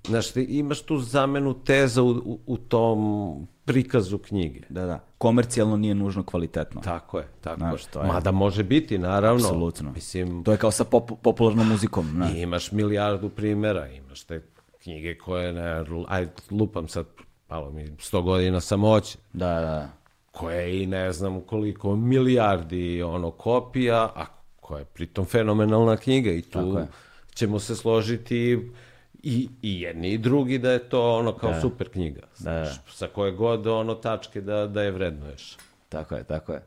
Znaš, 0.07 0.31
ti 0.31 0.43
imaš 0.43 0.83
tu 0.83 0.99
zamenu 0.99 1.55
teza 1.55 2.03
u, 2.03 2.11
u, 2.11 2.41
u 2.47 2.57
tom 2.57 3.47
prikazu 3.65 4.19
knjige. 4.19 4.61
Da, 4.69 4.87
da. 4.87 5.05
Komercijalno 5.19 5.77
nije 5.77 5.95
nužno 5.95 6.23
kvalitetno. 6.23 6.81
Tako 6.81 7.19
je, 7.19 7.29
tako 7.41 7.59
Znaš, 7.59 7.83
je. 7.83 7.91
To 7.91 8.01
je. 8.01 8.07
Mada 8.07 8.31
može 8.31 8.65
biti, 8.65 8.99
naravno. 8.99 9.47
Apsolutno. 9.47 9.93
Mislim, 9.93 10.45
to 10.45 10.53
je 10.53 10.59
kao 10.59 10.71
sa 10.71 10.85
pop 10.85 11.11
popularnom 11.23 11.69
muzikom. 11.69 12.19
Ne. 12.19 12.43
Imaš 12.43 12.73
milijardu 12.73 13.29
primera, 13.29 13.89
imaš 13.89 14.25
te 14.25 14.43
knjige 14.83 15.19
koje, 15.19 15.53
ne, 15.53 15.85
aj, 16.09 16.29
lupam 16.51 16.89
sad, 16.89 17.07
malo 17.49 17.71
mi, 17.71 17.97
sto 17.99 18.23
godina 18.23 18.61
samoće. 18.61 19.19
Da, 19.33 19.61
da. 19.61 19.89
Koje 20.33 20.83
i 20.83 20.87
ne 20.87 21.13
znam 21.13 21.41
koliko 21.41 21.97
milijardi 21.97 23.03
ono 23.03 23.31
kopija, 23.31 24.13
a 24.15 24.27
koja 24.61 24.79
je 24.79 24.85
pritom 24.85 25.25
fenomenalna 25.25 25.97
knjiga 25.97 26.31
i 26.31 26.43
tu 26.43 26.79
ćemo 27.35 27.59
se 27.59 27.77
složiti 27.77 28.71
i, 29.27 29.49
i 29.63 29.81
jedni 29.81 30.11
i 30.13 30.19
drugi 30.19 30.59
da 30.59 30.71
je 30.71 30.79
to 30.79 31.17
ono 31.17 31.33
kao 31.33 31.51
da. 31.51 31.61
super 31.61 31.89
knjiga. 31.89 32.21
Da, 32.39 32.53
da. 32.53 32.73
Sa 32.89 33.07
koje 33.07 33.33
god 33.33 33.67
ono 33.67 33.95
tačke 33.95 34.41
da, 34.41 34.67
da 34.67 34.83
je 34.83 34.91
vrednuješ. 34.91 35.57
Tako 35.89 36.15
je, 36.15 36.25
tako 36.25 36.53
je. 36.53 36.63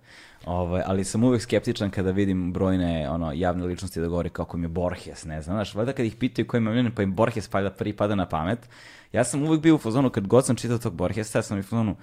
Ovaj, 0.45 0.81
ali 0.85 1.03
sam 1.03 1.23
uvek 1.23 1.41
skeptičan 1.41 1.89
kada 1.89 2.11
vidim 2.11 2.53
brojne 2.53 3.09
ono, 3.09 3.31
javne 3.33 3.65
ličnosti 3.65 4.01
da 4.01 4.07
govore 4.07 4.29
kako 4.29 4.57
mi 4.57 4.63
je 4.63 4.69
Borges, 4.69 5.25
ne 5.25 5.41
znam, 5.41 5.55
znaš, 5.55 5.75
valjda 5.75 5.93
kad 5.93 6.05
ih 6.05 6.15
pitaju 6.15 6.47
koji 6.47 6.59
imam 6.59 6.91
pa 6.95 7.03
im 7.03 7.15
Borges 7.15 7.47
pada, 7.47 7.69
prvi 7.69 7.93
pada 7.93 8.15
na 8.15 8.25
pamet, 8.25 8.69
ja 9.11 9.23
sam 9.23 9.43
uvek 9.43 9.61
bio 9.61 9.75
u 9.75 9.77
fazonu, 9.77 10.09
kad 10.09 10.27
god 10.27 10.45
sam 10.45 10.55
čitao 10.55 10.77
tog 10.77 10.93
Borgesa, 10.93 11.37
ja 11.37 11.43
sam 11.43 11.59
u 11.59 11.63
fazonu, 11.63 11.95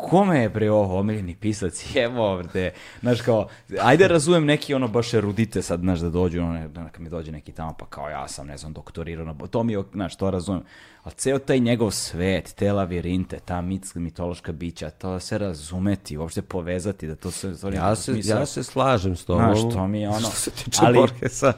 kome 0.00 0.38
je 0.38 0.48
bre 0.48 0.70
ovo 0.70 0.98
omiljeni 0.98 1.36
pisac, 1.36 1.84
evo 2.06 2.32
ovde, 2.32 2.72
znaš 3.00 3.20
kao, 3.20 3.48
ajde 3.80 4.08
razumem 4.08 4.44
neki 4.44 4.74
ono 4.74 4.88
baš 4.88 5.14
erudite 5.14 5.62
sad, 5.62 5.80
znaš, 5.80 5.98
da 5.98 6.10
dođu, 6.10 6.42
ono, 6.42 6.68
kad 6.92 7.00
mi 7.00 7.08
dođe 7.08 7.32
neki 7.32 7.52
tamo, 7.52 7.74
pa 7.78 7.86
kao 7.86 8.08
ja 8.08 8.28
sam, 8.28 8.46
ne 8.46 8.56
znam, 8.56 8.72
doktorirao, 8.72 9.24
na, 9.24 9.34
to 9.50 9.62
mi 9.62 9.72
je, 9.72 9.82
znaš, 9.92 10.16
to 10.16 10.30
razumem, 10.30 10.62
ali 11.02 11.14
ceo 11.14 11.38
taj 11.38 11.58
njegov 11.58 11.90
svet, 11.90 12.54
te 12.54 12.72
lavirinte, 12.72 13.38
ta 13.44 13.60
mit, 13.60 13.94
mitološka 13.94 14.52
bića, 14.52 14.90
to 14.90 15.20
se 15.20 15.38
razumeti, 15.38 16.16
uopšte 16.16 16.42
povezati, 16.42 17.06
da 17.06 17.16
to 17.16 17.30
se... 17.30 17.60
To 17.60 17.68
ja, 17.68 17.96
se 17.96 18.12
smisla. 18.12 18.38
ja 18.38 18.46
se 18.46 18.62
slažem 18.62 19.16
s 19.16 19.24
tobom. 19.24 19.44
Znaš, 19.44 19.74
to 19.74 19.86
mi 19.86 20.00
je 20.00 20.08
ono... 20.16 20.20
Što 20.20 20.30
se 20.30 20.50
tiče 20.50 20.80
ali, 20.82 20.98
Borgesa, 20.98 21.52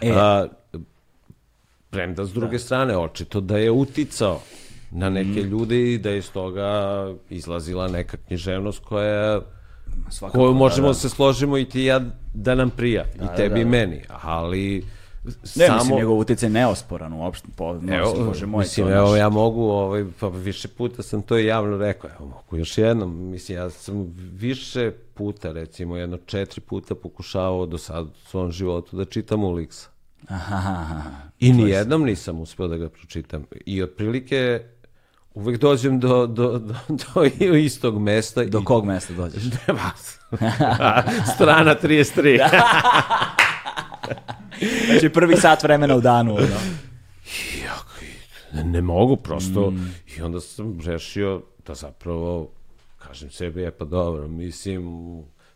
e, 0.00 0.12
a, 0.16 0.46
premda 1.90 2.24
s 2.24 2.32
druge 2.32 2.56
da. 2.56 2.58
strane, 2.58 2.96
očito 2.96 3.40
da 3.40 3.58
je 3.58 3.70
uticao 3.70 4.40
na 4.94 5.10
neke 5.10 5.40
mm. 5.40 5.48
ljude 5.48 5.92
i 5.92 5.98
da 5.98 6.10
je 6.10 6.18
iz 6.18 6.32
toga 6.32 7.08
izlazila 7.30 7.88
neka 7.88 8.16
književnost 8.16 8.84
koja 8.84 9.40
Svakako, 10.10 10.38
koju 10.38 10.54
možemo 10.54 10.86
da, 10.86 10.92
da. 10.92 10.98
se 10.98 11.08
složimo 11.08 11.58
i 11.58 11.64
ti 11.64 11.82
ja 11.82 12.00
da 12.34 12.54
nam 12.54 12.70
prija 12.70 13.04
da, 13.18 13.24
i 13.24 13.36
tebi 13.36 13.48
da, 13.48 13.54
da. 13.54 13.60
i 13.60 13.64
meni, 13.64 14.02
ali 14.08 14.84
ne, 15.24 15.66
samo... 15.66 15.78
mislim, 15.78 15.96
njegov 15.96 16.18
utjecaj 16.18 16.50
neosporan 16.50 17.12
uopšte, 17.12 17.48
po, 17.56 17.74
no, 17.74 17.94
evo, 17.94 18.24
može 18.26 18.46
moj 18.46 18.62
mislim, 18.62 18.88
evo, 18.88 19.10
naš... 19.10 19.18
ja 19.18 19.28
mogu, 19.28 19.62
ovaj, 19.62 20.04
pa 20.20 20.28
više 20.28 20.68
puta 20.68 21.02
sam 21.02 21.22
to 21.22 21.38
i 21.38 21.46
javno 21.46 21.78
rekao, 21.78 22.10
evo, 22.10 22.26
mogu 22.26 22.56
još 22.56 22.78
jednom, 22.78 23.30
mislim, 23.30 23.58
ja 23.58 23.70
sam 23.70 24.14
više 24.32 24.90
puta, 25.14 25.52
recimo, 25.52 25.96
jedno 25.96 26.18
četiri 26.26 26.60
puta 26.60 26.94
pokušavao 26.94 27.66
do 27.66 27.78
sad 27.78 28.06
u 28.06 28.28
svom 28.28 28.52
životu 28.52 28.96
da 28.96 29.04
čitam 29.04 29.44
Uliksa. 29.44 29.88
Aha, 30.28 31.02
I 31.40 31.52
nijednom 31.52 32.02
nisam 32.02 32.40
uspeo 32.40 32.68
da 32.68 32.76
ga 32.76 32.88
pročitam. 32.88 33.44
I 33.66 33.82
otprilike 33.82 34.60
uvek 35.34 35.60
dođem 35.60 36.00
do, 36.00 36.26
do, 36.26 36.58
do, 36.58 36.74
do 36.88 37.24
istog 37.56 37.98
mesta. 37.98 38.44
Do 38.44 38.58
i... 38.58 38.64
kog 38.64 38.84
mesta 38.84 39.14
dođeš? 39.14 39.42
Strana 41.34 41.76
33. 41.82 42.48
znači 44.86 45.08
prvi 45.08 45.36
sat 45.36 45.62
vremena 45.62 45.96
u 45.96 46.00
danu. 46.00 46.34
No. 46.34 46.38
Ne, 48.52 48.64
ne 48.64 48.82
mogu, 48.82 49.16
prosto. 49.16 49.72
I 50.16 50.22
onda 50.22 50.40
sam 50.40 50.80
rešio 50.80 51.42
da 51.66 51.74
zapravo 51.74 52.50
kažem 52.98 53.30
sebi, 53.30 53.62
je 53.62 53.70
pa 53.70 53.84
dobro, 53.84 54.28
mislim, 54.28 54.84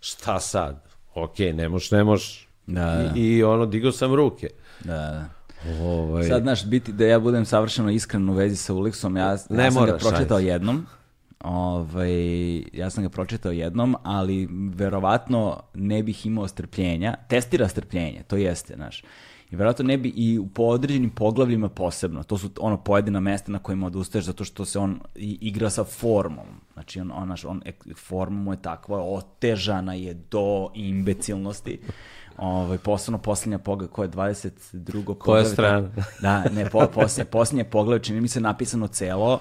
šta 0.00 0.40
sad? 0.40 0.84
Ok, 1.14 1.38
ne 1.38 1.68
moš, 1.68 1.90
ne 1.90 2.04
moš. 2.04 2.48
Da, 2.66 2.84
da. 2.84 3.12
I, 3.16 3.36
I 3.36 3.42
ono, 3.42 3.66
digao 3.66 3.92
sam 3.92 4.14
ruke. 4.14 4.48
Da, 4.84 4.94
da. 4.94 5.37
Ovaj, 5.82 6.24
Sad, 6.24 6.42
znaš, 6.42 6.66
biti 6.66 6.92
da 6.92 7.04
ja 7.04 7.20
budem 7.20 7.44
savršeno 7.44 7.90
iskren 7.90 8.28
u 8.28 8.32
vezi 8.32 8.56
sa 8.56 8.74
Ulixom, 8.74 9.16
ja, 9.18 9.36
Ne 9.50 9.64
ja 9.64 9.70
sam 9.70 9.84
ga 9.84 9.86
moraš, 9.86 10.02
pročitao 10.02 10.36
ajde. 10.36 10.48
jednom, 10.48 10.86
ovaj, 11.40 12.56
ja 12.72 12.90
sam 12.90 13.02
ga 13.02 13.08
pročitao 13.08 13.52
jednom, 13.52 13.96
ali 14.02 14.48
verovatno 14.74 15.60
ne 15.74 16.02
bih 16.02 16.26
imao 16.26 16.48
strpljenja, 16.48 17.14
testira 17.28 17.68
strpljenje, 17.68 18.22
to 18.26 18.36
jeste, 18.36 18.74
znaš. 18.74 19.02
I 19.50 19.56
verovatno 19.56 19.84
ne 19.84 19.98
bi 19.98 20.12
i 20.16 20.40
po 20.54 20.62
određenim 20.62 21.10
poglavljima 21.10 21.68
posebno, 21.68 22.22
to 22.22 22.38
su 22.38 22.50
ono 22.60 22.76
pojedina 22.76 23.20
mesta 23.20 23.52
na 23.52 23.58
kojima 23.58 23.86
odustaješ 23.86 24.24
zato 24.24 24.44
što 24.44 24.64
se 24.64 24.78
on 24.78 25.00
igra 25.16 25.70
sa 25.70 25.84
formom. 25.84 26.46
Znači 26.72 27.00
on, 27.00 27.12
on, 27.12 27.30
on 27.46 27.62
ek- 27.62 27.96
forma 27.96 28.42
mu 28.42 28.52
je 28.52 28.62
takva, 28.62 29.02
otežana 29.02 29.94
je 29.94 30.14
do 30.30 30.70
imbecilnosti. 30.74 31.80
Ovaj 32.38 32.78
posebno 32.78 33.18
posljednja 33.18 33.58
pogled 33.58 33.90
koja 33.90 34.04
je 34.04 34.10
22. 34.10 35.18
Koja 35.18 35.44
strana? 35.44 35.88
Da, 36.22 36.44
ne, 36.50 36.70
po, 36.70 36.86
posljednje, 36.94 37.30
posljednje 37.30 37.64
poglavlje, 37.64 38.02
čini 38.02 38.20
mi 38.20 38.28
se 38.28 38.40
napisano 38.40 38.88
celo, 38.88 39.40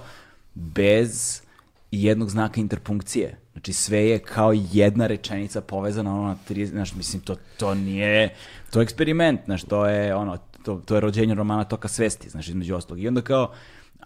bez 0.54 1.42
jednog 1.90 2.30
znaka 2.30 2.60
interpunkcije. 2.60 3.38
Znači 3.52 3.72
sve 3.72 3.98
je 3.98 4.18
kao 4.18 4.52
jedna 4.72 5.06
rečenica 5.06 5.60
povezana 5.60 6.14
ono 6.14 6.28
na 6.28 6.36
tri, 6.48 6.66
znaš, 6.66 6.94
mislim, 6.94 7.22
to, 7.22 7.36
to 7.56 7.74
nije, 7.74 8.34
to 8.70 8.80
je 8.80 8.82
eksperiment, 8.82 9.40
znaš, 9.44 9.64
to 9.64 9.86
je 9.86 10.14
ono, 10.14 10.38
to, 10.64 10.82
to 10.84 10.94
je 10.94 11.00
rođenje 11.00 11.34
romana 11.34 11.64
Toka 11.64 11.88
svesti, 11.88 12.28
znaš, 12.28 12.48
između 12.48 12.76
ostalog. 12.76 13.02
I 13.02 13.08
onda 13.08 13.22
kao, 13.22 13.52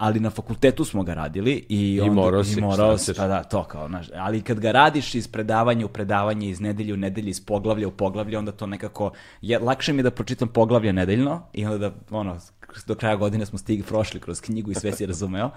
ali 0.02 0.20
na 0.20 0.30
fakultetu 0.30 0.84
smo 0.84 1.02
ga 1.02 1.14
radili 1.14 1.66
i, 1.68 2.00
onda, 2.00 2.14
morao 2.14 2.44
si, 2.44 2.58
i 2.58 2.62
morao 2.62 2.98
si, 2.98 3.14
pa 3.14 3.26
da, 3.26 3.42
to 3.42 3.64
kao, 3.64 3.88
znaš, 3.88 4.06
ali 4.14 4.42
kad 4.42 4.60
ga 4.60 4.72
radiš 4.72 5.14
iz 5.14 5.28
predavanja 5.28 5.86
u 5.86 5.88
predavanje, 5.88 6.48
iz 6.48 6.60
nedelje 6.60 6.94
u 6.94 6.96
nedelje, 6.96 7.30
iz 7.30 7.40
poglavlja 7.40 7.88
u 7.88 7.90
poglavlje, 7.90 8.38
onda 8.38 8.52
to 8.52 8.66
nekako, 8.66 9.12
je, 9.42 9.58
lakše 9.58 9.92
mi 9.92 9.98
je 9.98 10.02
da 10.02 10.10
pročitam 10.10 10.48
poglavlje 10.48 10.92
nedeljno 10.92 11.42
i 11.52 11.66
onda 11.66 11.78
da, 11.78 11.94
ono, 12.10 12.36
do 12.86 12.94
kraja 12.94 13.16
godine 13.16 13.46
smo 13.46 13.58
stigli, 13.58 13.84
prošli 13.86 14.20
kroz 14.20 14.40
knjigu 14.40 14.70
i 14.70 14.74
sve 14.74 14.92
si 14.92 15.06
razumeo, 15.06 15.50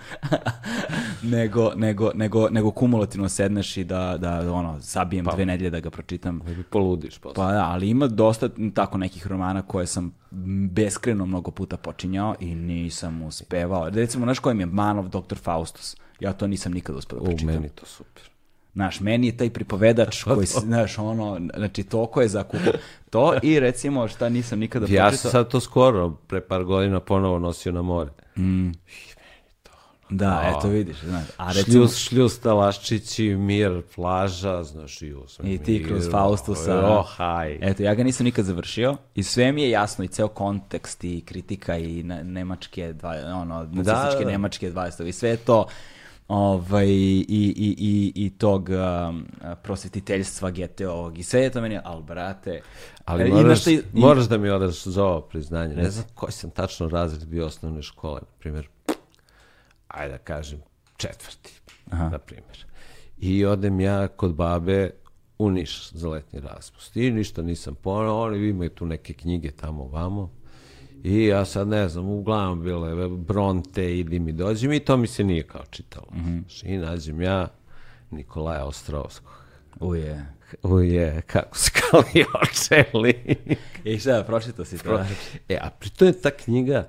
nego, 1.36 1.72
nego, 1.76 2.12
nego, 2.16 2.50
nego 2.50 2.72
kumulativno 2.72 3.30
sedneš 3.30 3.78
i 3.78 3.84
da, 3.84 4.18
da 4.18 4.54
ono, 4.54 4.82
sabijem 4.82 5.26
dve 5.26 5.46
nedelje 5.46 5.70
da 5.70 5.80
ga 5.80 5.90
pročitam. 5.90 6.42
Ne 6.46 6.56
bi 6.56 6.64
poludiš 6.64 7.18
posle. 7.18 7.36
Pa 7.36 7.52
da, 7.52 7.66
ali 7.66 7.90
ima 7.90 8.08
dosta 8.08 8.50
tako 8.74 8.98
nekih 8.98 9.28
romana 9.28 9.62
koje 9.62 9.88
sam 9.88 10.14
beskreno 10.72 11.26
mnogo 11.26 11.52
puta 11.52 11.78
počinjao 11.78 12.36
i 12.40 12.56
nisam 12.56 13.22
uspevao. 13.22 13.90
Recimo, 13.90 14.26
znaš 14.26 14.40
kojim 14.40 14.60
je 14.60 14.66
Manov 14.66 15.08
Dr. 15.08 15.36
Faustus? 15.38 15.96
Ja 16.20 16.34
to 16.34 16.48
nisam 16.48 16.74
nikada 16.74 16.98
uspeo 16.98 17.20
da 17.20 17.24
U, 17.24 17.26
pročitam. 17.26 17.54
meni 17.54 17.70
to 17.70 17.86
super. 17.86 18.35
Znaš, 18.76 19.00
meni 19.00 19.28
je 19.28 19.38
taj 19.38 19.50
pripovedač 19.50 20.24
koji, 20.24 20.46
znaš, 20.48 20.98
ono, 20.98 21.40
znači, 21.56 21.84
toliko 21.84 22.22
je 22.22 22.28
zakupio. 22.28 22.74
To 23.10 23.34
i 23.44 23.60
recimo 23.60 24.08
šta 24.08 24.30
nisam 24.30 24.60
nikada 24.60 24.86
Ja 24.90 25.04
pročitao. 25.04 25.18
sam 25.22 25.32
sad 25.32 25.52
to 25.52 25.60
skoro, 25.60 26.10
pre 26.10 26.42
par 26.42 26.64
godina, 26.64 27.00
ponovo 27.00 27.40
nosio 27.40 27.72
na 27.72 27.82
more. 27.82 28.10
Da, 30.10 30.54
eto 30.58 30.68
vidiš, 30.68 30.98
znaš. 31.00 31.26
A 31.38 31.52
recimo, 31.52 31.74
Šljus, 31.74 31.98
šljus, 31.98 32.40
talaščići, 32.40 33.24
mir, 33.30 33.82
plaža, 33.96 34.64
znaš, 34.64 35.02
i 35.02 35.14
usme. 35.14 35.54
I 35.54 35.58
ti 35.58 35.84
kroz 35.88 36.10
Faustusa. 36.12 37.00
Oh, 37.00 37.06
haj. 37.08 37.58
Eto, 37.62 37.84
ja 37.84 37.96
ga 37.96 38.04
nisam 38.04 38.24
nikad 38.26 38.46
završio 38.46 38.98
i 39.16 39.24
sve 39.24 39.52
mi 39.52 39.64
je 39.64 39.70
jasno 39.70 40.06
i 40.06 40.08
ceo 40.08 40.28
kontekst 40.28 41.04
i 41.04 41.24
kritika 41.26 41.78
i 41.78 42.04
ne- 42.04 42.24
nemačke, 42.24 42.94
dva, 42.94 43.16
ono, 43.36 43.68
nacističke 43.72 44.24
da. 44.26 44.32
nemačke 44.32 44.72
20. 44.72 45.08
i 45.08 45.12
sve 45.12 45.30
je 45.30 45.38
to 45.38 45.66
ovaj, 46.28 46.88
i, 46.88 47.26
i, 47.28 47.76
i, 47.80 48.14
i 48.18 48.30
tog 48.30 48.70
um, 48.70 49.26
prosvetiteljstva 49.64 50.52
GTO-ovog 50.52 51.18
i 51.18 51.24
sve 51.24 51.42
je 51.42 51.50
to 51.50 51.62
meni, 51.62 51.80
ali 51.84 52.04
brate, 52.04 52.62
Ali 53.06 53.22
e, 53.22 53.28
moraš, 53.28 53.68
i- 53.68 53.82
moraš 53.94 54.26
da 54.26 54.38
mi 54.38 54.50
odaš 54.50 54.84
za 54.84 55.04
ovo 55.04 55.22
priznanje. 55.22 55.76
Ne 55.76 55.90
znam 55.90 56.06
koji 56.16 56.32
sam 56.32 56.50
tačno 56.50 56.88
razred 56.88 57.26
bio 57.26 57.46
osnovne 57.46 57.82
škole, 57.82 58.20
na 58.22 58.28
primjer, 58.40 58.68
ajde 59.88 60.12
da 60.12 60.18
kažem, 60.18 60.60
četvrti, 60.98 61.62
na 61.92 62.20
primjer. 62.20 62.66
I 63.18 63.46
odem 63.46 63.80
ja 63.80 64.08
kod 64.08 64.34
babe 64.34 64.90
u 65.38 65.50
Niš 65.50 65.92
za 65.92 66.10
letnji 66.10 66.40
raspust. 66.40 66.96
I 66.96 67.12
ništa 67.12 67.42
nisam 67.42 67.76
ponao, 67.76 68.22
oni 68.22 68.48
imaju 68.48 68.70
tu 68.70 68.86
neke 68.86 69.14
knjige 69.14 69.52
tamo 69.52 69.84
vamo. 69.86 70.32
I 71.06 71.26
ja 71.26 71.46
sad 71.46 71.68
ne 71.68 71.90
znam, 71.90 72.10
uglavnom 72.10 72.62
bile 72.62 73.10
Bronte, 73.10 73.98
idi 73.98 74.20
mi 74.20 74.32
dođi 74.32 74.68
mi, 74.68 74.80
to 74.80 74.98
mi 74.98 75.08
se 75.08 75.24
nije 75.24 75.44
kao 75.44 75.62
čitalo. 75.70 76.08
Znaš, 76.42 76.64
I 76.64 76.78
nađem 76.78 77.22
ja 77.22 77.48
Nikolaja 78.12 78.66
Ostrovskog. 78.66 79.34
Uje. 79.80 80.26
Uje, 80.64 81.22
kako 81.28 81.58
skali 81.58 82.26
očeli. 82.42 83.36
I 83.84 84.00
šta, 84.00 84.24
pročitao 84.28 84.66
si 84.66 84.78
to? 84.78 85.04
E, 85.50 85.58
a 85.62 85.70
pritom 85.80 86.08
je 86.08 86.22
ta 86.22 86.32
knjiga, 86.32 86.88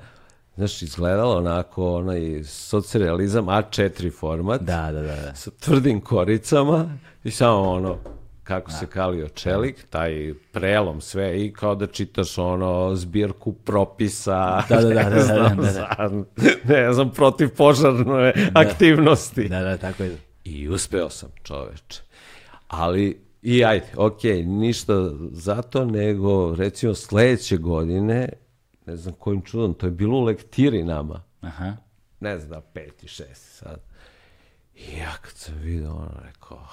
znaš, 0.56 0.82
izgledala 0.82 1.38
onako, 1.38 1.94
onaj 1.96 2.44
socrealizam 2.44 3.46
A4 3.46 4.18
format, 4.18 4.60
Da, 4.60 4.92
da, 4.92 5.00
da. 5.00 5.16
da. 5.16 5.34
sa 5.34 5.50
tvrdim 5.50 6.00
koricama 6.00 6.98
i 7.24 7.30
samo 7.30 7.62
ono, 7.70 7.98
kako 8.46 8.70
se 8.70 8.86
kalio 8.86 9.28
čelik, 9.28 9.86
taj 9.90 10.12
prelom 10.52 11.00
sve 11.00 11.44
i 11.44 11.52
kao 11.52 11.74
da 11.74 11.86
čitaš 11.86 12.38
ono 12.38 12.94
zbirku 12.94 13.52
propisa, 13.54 14.62
Da, 14.68 14.76
da, 14.76 14.82
da, 14.82 14.88
ne 15.00 15.04
da, 15.04 15.10
da, 15.10 15.20
znam, 15.22 15.56
da, 15.56 15.62
da. 15.62 15.70
za- 15.72 16.24
ne 16.64 16.92
znam, 16.92 17.10
protiv 17.10 17.48
požarne 17.48 18.32
aktivnosti. 18.54 19.48
Da, 19.48 19.60
da, 19.60 19.76
tako 19.76 20.02
je. 20.02 20.16
I 20.44 20.68
uspeo 20.68 21.10
sam, 21.10 21.28
čoveče. 21.42 22.00
Ali, 22.68 23.20
i 23.42 23.64
ajde, 23.64 23.86
ok, 23.96 24.22
ništa 24.44 24.94
zato, 25.32 25.84
nego 25.84 26.54
recimo 26.54 26.94
sledeće 26.94 27.56
godine, 27.56 28.28
ne 28.86 28.96
znam 28.96 29.14
kojim 29.14 29.42
čudom, 29.42 29.74
to 29.74 29.86
je 29.86 29.90
bilo 29.92 30.18
u 30.18 30.24
lektiri 30.24 30.84
nama, 30.84 31.22
Aha. 31.40 31.72
ne 32.20 32.38
znam, 32.38 32.60
peti, 32.72 33.08
šesti 33.08 33.50
sad. 33.50 33.80
I 34.76 34.98
ja 34.98 35.12
kad 35.22 35.32
sam 35.32 35.54
vidio, 35.56 35.90
ono, 35.90 36.20
rekao, 36.24 36.66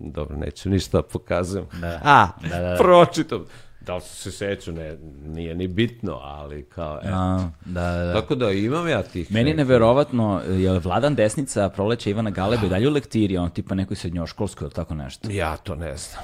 dobro, 0.00 0.36
neću 0.36 0.70
ništa 0.70 0.98
da 0.98 1.02
pokazujem. 1.02 1.66
Da. 1.80 2.00
A, 2.04 2.28
Da, 2.42 2.58
da, 2.58 2.70
da. 2.70 2.76
pročitam. 2.76 3.44
Da 3.80 3.94
li 3.94 4.00
se 4.00 4.32
seću, 4.32 4.72
ne, 4.72 4.96
nije 5.26 5.54
ni 5.54 5.68
bitno, 5.68 6.12
ali 6.22 6.64
kao, 6.64 7.00
e. 7.02 7.08
A, 7.12 7.50
da, 7.64 7.80
da, 7.90 8.04
da. 8.04 8.12
Tako 8.20 8.34
da 8.34 8.50
imam 8.50 8.88
ja 8.88 9.02
tih. 9.02 9.32
Meni 9.32 9.50
je 9.50 9.56
neverovatno, 9.56 10.42
je 10.48 10.70
li 10.72 10.78
Vladan 10.78 11.14
Desnica 11.14 11.68
proleće 11.68 12.10
Ivana 12.10 12.30
Galebe 12.30 12.68
dalje 12.68 12.88
u 12.88 12.92
lektiri, 12.92 13.36
on 13.36 13.50
tipa 13.50 13.74
nekoj 13.74 13.96
srednjoškolskoj 13.96 14.64
ili 14.66 14.72
tako 14.74 14.94
nešto. 14.94 15.30
Ja 15.30 15.56
to 15.56 15.74
ne 15.74 15.96
znam. 15.96 16.22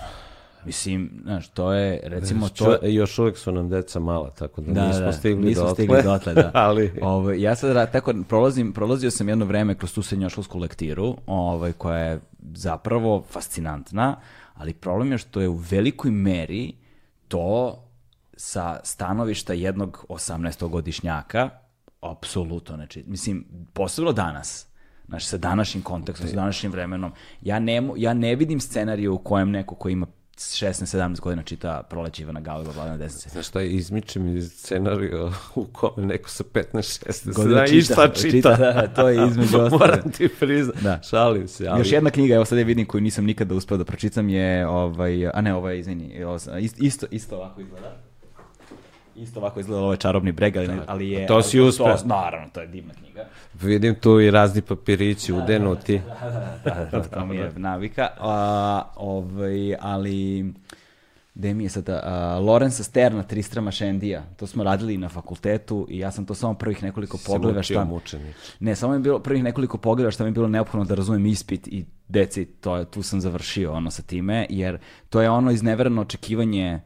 Mislim, 0.64 1.20
znaš, 1.22 1.48
to 1.48 1.72
je, 1.72 2.00
recimo, 2.02 2.48
to... 2.48 2.78
Još 2.82 3.18
uvek 3.18 3.38
su 3.38 3.52
nam 3.52 3.68
deca 3.68 4.00
mala, 4.00 4.30
tako 4.30 4.60
da, 4.60 4.72
Da, 4.72 4.86
nismo 4.86 5.04
da, 5.04 5.12
stigli 5.12 5.44
nismo 5.44 5.62
dotle. 5.62 5.74
stigli 5.74 6.02
dotle, 6.02 6.34
da. 6.34 6.50
ali, 6.66 6.92
Ovaj, 7.02 7.40
ja 7.40 7.56
sad 7.56 7.92
tako 7.92 8.14
prolazim, 8.28 8.72
prolazio 8.72 9.10
sam 9.10 9.28
jedno 9.28 9.44
vreme 9.44 9.74
kroz 9.74 9.94
tu 9.94 10.02
srednjoškolsku 10.02 10.58
lektiru, 10.58 11.16
ovaj, 11.26 11.72
koja 11.72 11.98
je 11.98 12.20
zapravo 12.54 13.24
fascinantna, 13.30 14.16
ali 14.54 14.74
problem 14.74 15.12
je 15.12 15.18
što 15.18 15.40
je 15.40 15.48
u 15.48 15.60
velikoj 15.70 16.10
meri 16.10 16.72
to 17.28 17.82
sa 18.36 18.80
stanovišta 18.84 19.52
jednog 19.52 20.04
18-godišnjaka, 20.08 21.48
apsolutno, 22.00 22.76
znači, 22.76 23.04
mislim, 23.06 23.44
posebno 23.72 24.12
danas, 24.12 24.66
znači, 25.08 25.26
sa 25.26 25.36
današnjim 25.36 25.82
kontekstom, 25.82 26.28
sa 26.28 26.34
današnjim 26.34 26.72
vremenom, 26.72 27.12
ja 27.42 27.58
ne, 27.58 27.90
ja 27.96 28.14
ne 28.14 28.34
vidim 28.34 28.60
scenariju 28.60 29.14
u 29.14 29.18
kojem 29.18 29.50
neko 29.50 29.74
ko 29.74 29.88
ima 29.88 30.06
16-17 30.36 31.20
godina 31.20 31.42
čita 31.42 31.82
proleće 31.82 32.22
Ivana 32.22 32.40
Galeba, 32.40 32.70
Vladana 32.70 32.96
Desnice. 32.96 33.28
znaš 33.28 33.46
šta, 33.48 33.62
izmiče 33.62 34.18
mi 34.18 34.42
scenariju 34.42 35.32
u 35.54 35.64
kome 35.64 36.06
neko 36.06 36.28
sa 36.30 36.44
15-16 36.44 37.34
Godina 37.34 37.66
i 37.66 37.82
šta 37.82 38.08
čita. 38.10 38.50
da, 38.50 38.72
da, 38.72 38.86
to 38.86 39.08
je 39.08 39.26
između 39.28 39.56
ostalog. 39.62 39.80
Moram 39.80 40.12
ti 40.12 40.28
priznat, 40.30 40.76
Da. 40.76 41.00
šalim 41.02 41.48
se. 41.48 41.68
Ali, 41.68 41.80
Još 41.80 41.92
jedna 41.92 42.10
knjiga, 42.10 42.34
evo 42.34 42.44
sad 42.44 42.58
je 42.58 42.64
vidim 42.64 42.86
koju 42.86 43.00
nisam 43.00 43.24
nikada 43.24 43.54
uspeo 43.54 43.78
da 43.78 43.84
pročitam 43.84 44.28
je, 44.28 44.66
ovaj, 44.66 45.28
a 45.28 45.40
ne, 45.40 45.54
ovaj, 45.54 45.78
izvini, 45.78 46.24
isto, 46.78 47.06
isto 47.10 47.36
ovako 47.36 47.60
izgleda. 47.60 47.96
Isto 49.16 49.40
ovako 49.40 49.60
izgleda 49.60 49.82
ovo 49.82 49.92
je 49.92 49.96
čarobni 49.96 50.32
breg, 50.32 50.56
ali, 50.56 50.68
ne- 50.68 50.82
ali 50.86 51.10
je... 51.10 51.26
to 51.26 51.42
si 51.42 51.60
uspeo. 51.60 51.96
Naravno, 52.04 52.48
to 52.52 52.60
je 52.60 52.66
divna 52.66 52.94
knjiga. 52.94 53.24
Vidim 53.62 53.94
tu 53.94 54.20
i 54.20 54.30
razni 54.30 54.62
papirići 54.62 55.32
udenuti. 55.32 56.00
Da, 56.64 56.88
da, 56.92 57.02
to 57.02 57.26
mi 57.26 57.36
je 57.36 57.52
navika. 57.56 58.08
A, 58.20 58.82
ovaj, 58.96 59.76
ali... 59.80 60.52
Gde 61.34 61.54
mi 61.54 61.64
je 61.64 61.68
sada? 61.68 62.00
A, 62.04 62.38
Lorenza 62.38 62.84
Sterna, 62.84 63.22
Tristrama 63.22 63.70
Šendija. 63.70 64.24
To 64.36 64.46
smo 64.46 64.64
radili 64.64 64.96
na 64.96 65.08
fakultetu 65.08 65.86
i 65.90 65.98
ja 65.98 66.10
sam 66.10 66.26
to 66.26 66.34
samo 66.34 66.54
prvih 66.54 66.82
nekoliko 66.82 67.18
pogleda 67.26 67.62
šta... 67.62 67.84
mučenič. 67.84 68.36
Ne, 68.60 68.76
samo 68.76 68.92
mi 68.92 68.98
je 68.98 69.02
bilo 69.02 69.18
prvih 69.18 69.44
nekoliko 69.44 69.78
pogleda 69.78 70.10
šta 70.10 70.24
mi 70.24 70.28
je 70.28 70.32
bilo 70.32 70.48
neophodno 70.48 70.84
da 70.84 70.94
razumem 70.94 71.26
ispit 71.26 71.68
i 71.68 71.84
deci, 72.08 72.44
to 72.44 72.76
je, 72.76 72.84
tu 72.84 73.02
sam 73.02 73.20
završio 73.20 73.72
ono 73.72 73.90
sa 73.90 74.02
time, 74.02 74.46
jer 74.50 74.78
to 75.08 75.20
je 75.20 75.30
ono 75.30 75.50
iznevereno 75.50 76.02
očekivanje 76.02 76.80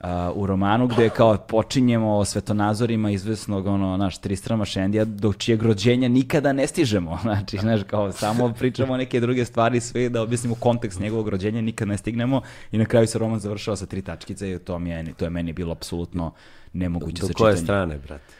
a, 0.00 0.32
u 0.34 0.46
romanu 0.46 0.86
gde 0.86 1.08
kao 1.08 1.36
počinjemo 1.36 2.16
o 2.16 2.24
svetonazorima 2.24 3.10
izvesnog 3.10 3.66
ono 3.66 3.96
naš 3.96 4.18
Tristrama 4.18 4.64
Šendija 4.64 5.04
do 5.04 5.32
čijeg 5.32 5.62
rođenja 5.62 6.08
nikada 6.08 6.52
ne 6.52 6.66
stižemo. 6.66 7.18
Znači, 7.22 7.58
znaš, 7.58 7.80
kao 7.86 8.12
samo 8.12 8.54
pričamo 8.58 8.96
neke 8.96 9.20
druge 9.20 9.44
stvari 9.44 9.80
sve 9.80 10.08
da 10.08 10.22
objasnimo 10.22 10.54
kontekst 10.54 11.00
njegovog 11.00 11.28
rođenja 11.28 11.60
nikad 11.60 11.88
ne 11.88 11.98
stignemo 11.98 12.42
i 12.72 12.78
na 12.78 12.84
kraju 12.84 13.06
se 13.06 13.18
roman 13.18 13.38
završava 13.38 13.76
sa 13.76 13.86
tri 13.86 14.02
tačkice 14.02 14.50
i 14.50 14.58
to 14.58 14.78
mi 14.78 14.90
je 14.90 15.12
to 15.12 15.24
je 15.24 15.30
meni 15.30 15.52
bilo 15.52 15.72
apsolutno 15.72 16.32
nemoguće 16.72 17.20
Do 17.20 17.26
za 17.26 17.32
koje 17.32 17.52
čitanje. 17.52 17.64
strane, 17.64 17.98
brate? 17.98 18.34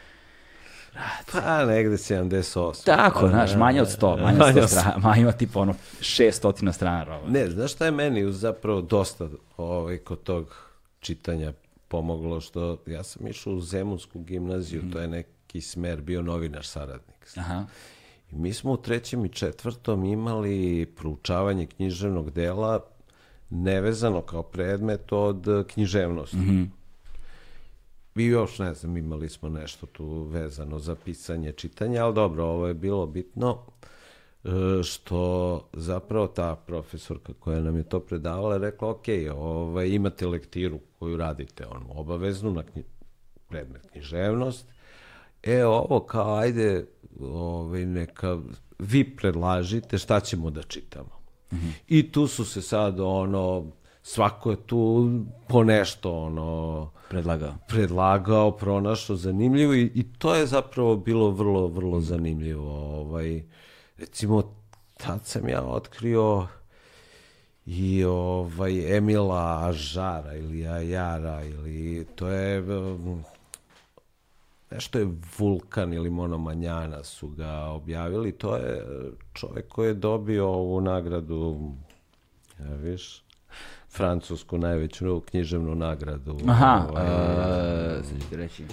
Pa, 1.31 1.65
negde 1.65 1.97
78. 1.97 2.85
Tako, 2.85 3.27
znaš, 3.27 3.55
manje 3.55 3.81
od 3.81 3.87
100, 3.87 4.21
manje 4.21 4.37
od 4.37 4.45
100 4.45 4.45
Manje 4.45 4.61
od 4.61 4.69
strana, 4.69 4.97
manje 4.97 5.27
od 5.27 5.37
tipa 5.37 5.59
ono 5.59 5.73
600 6.01 6.71
strana 6.71 7.03
romana. 7.03 7.31
Ne, 7.31 7.49
znaš 7.49 7.71
šta 7.71 7.85
je 7.85 7.91
meni 7.91 8.31
zapravo 8.31 8.81
dosta 8.81 9.27
ovaj, 9.57 9.97
kod 9.97 10.23
tog 10.23 10.68
čitanja 10.99 11.53
pomoglo, 11.87 12.41
što 12.41 12.77
ja 12.87 13.03
sam 13.03 13.27
išao 13.27 13.53
u 13.53 13.61
Zemunsku 13.61 14.19
gimnaziju, 14.19 14.91
to 14.91 14.99
je 14.99 15.07
neki 15.07 15.61
smer, 15.61 16.01
bio 16.01 16.21
novinar 16.21 16.65
saradnik. 16.65 17.27
Aha. 17.35 17.65
I 18.31 18.35
mi 18.35 18.53
smo 18.53 18.71
u 18.71 18.77
trećem 18.77 19.25
i 19.25 19.29
četvrtom 19.29 20.03
imali 20.03 20.85
proučavanje 20.85 21.65
književnog 21.65 22.31
dela 22.31 22.79
nevezano 23.49 24.21
kao 24.21 24.43
predmet 24.43 25.11
od 25.11 25.65
književnosti. 25.67 26.37
I 28.15 28.25
još, 28.25 28.59
ne 28.59 28.73
znam, 28.73 28.97
imali 28.97 29.29
smo 29.29 29.49
nešto 29.49 29.85
tu 29.85 30.23
vezano 30.23 30.79
za 30.79 30.95
pisanje, 30.95 31.51
čitanje, 31.51 31.97
ali 31.97 32.15
dobro, 32.15 32.45
ovo 32.45 32.67
je 32.67 32.73
bilo 32.73 33.05
bitno 33.05 33.57
što 34.83 35.61
zapravo 35.73 36.27
ta 36.27 36.55
profesorka 36.55 37.33
koja 37.39 37.59
nam 37.61 37.77
je 37.77 37.83
to 37.83 37.99
predavala 37.99 38.53
je 38.53 38.59
rekla, 38.59 38.89
ok, 38.89 39.05
ovaj, 39.35 39.87
imate 39.87 40.27
lektiru 40.27 40.79
koju 40.99 41.17
radite 41.17 41.65
on, 41.67 41.83
obaveznu 41.89 42.51
na 42.51 42.63
knji, 42.63 42.83
predmet 43.47 43.87
književnost, 43.91 44.65
e 45.43 45.65
ovo 45.65 45.99
kao 45.99 46.35
ajde 46.35 46.87
ovaj, 47.21 47.85
neka 47.85 48.37
vi 48.79 49.15
predlažite 49.15 49.97
šta 49.97 50.19
ćemo 50.19 50.49
da 50.49 50.63
čitamo. 50.63 51.19
I 51.87 52.11
tu 52.11 52.27
su 52.27 52.45
se 52.45 52.61
sad 52.61 52.99
ono, 52.99 53.65
svako 54.01 54.51
je 54.51 54.57
tu 54.67 55.11
po 55.47 55.63
nešto 55.63 56.13
ono, 56.17 56.91
Predlagao. 57.09 57.55
predlagao, 57.67 58.51
pronašao 58.51 59.15
zanimljivo 59.15 59.73
i, 59.73 59.91
i 59.95 60.03
to 60.13 60.35
je 60.35 60.45
zapravo 60.45 60.95
bilo 60.95 61.31
vrlo, 61.31 61.67
vrlo 61.67 61.99
zanimljivo. 62.01 62.99
Ovaj, 62.99 63.43
recimo, 63.99 64.43
tad 64.97 65.25
sam 65.25 65.49
ja 65.49 65.63
otkrio 65.63 66.47
i 67.65 68.03
ovaj 68.03 68.97
Emila 68.97 69.67
Ažara 69.69 70.35
ili 70.35 70.67
Ajara 70.67 71.43
ili 71.43 72.07
to 72.15 72.27
je 72.27 72.63
nešto 74.71 74.99
je 74.99 75.07
Vulkan 75.37 75.93
ili 75.93 76.09
Monomanjana 76.09 77.03
su 77.03 77.27
ga 77.27 77.65
objavili. 77.65 78.31
To 78.31 78.55
je 78.55 78.85
čovek 79.33 79.67
koji 79.67 79.87
je 79.87 79.93
dobio 79.93 80.47
ovu 80.47 80.81
nagradu, 80.81 81.71
ja 82.59 82.75
viš, 82.75 83.23
francusku 83.91 84.57
najveću 84.57 85.21
književnu 85.21 85.75
nagradu. 85.75 86.37
Aha, 86.47 86.85
Ovaj, 86.89 88.01
ti 88.29 88.35
reći. 88.35 88.65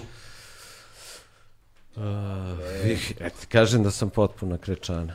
Ih, 2.85 3.13
eto, 3.19 3.35
kažem 3.49 3.83
da 3.83 3.91
sam 3.91 4.09
potpuno 4.09 4.57
krečana. 4.57 5.13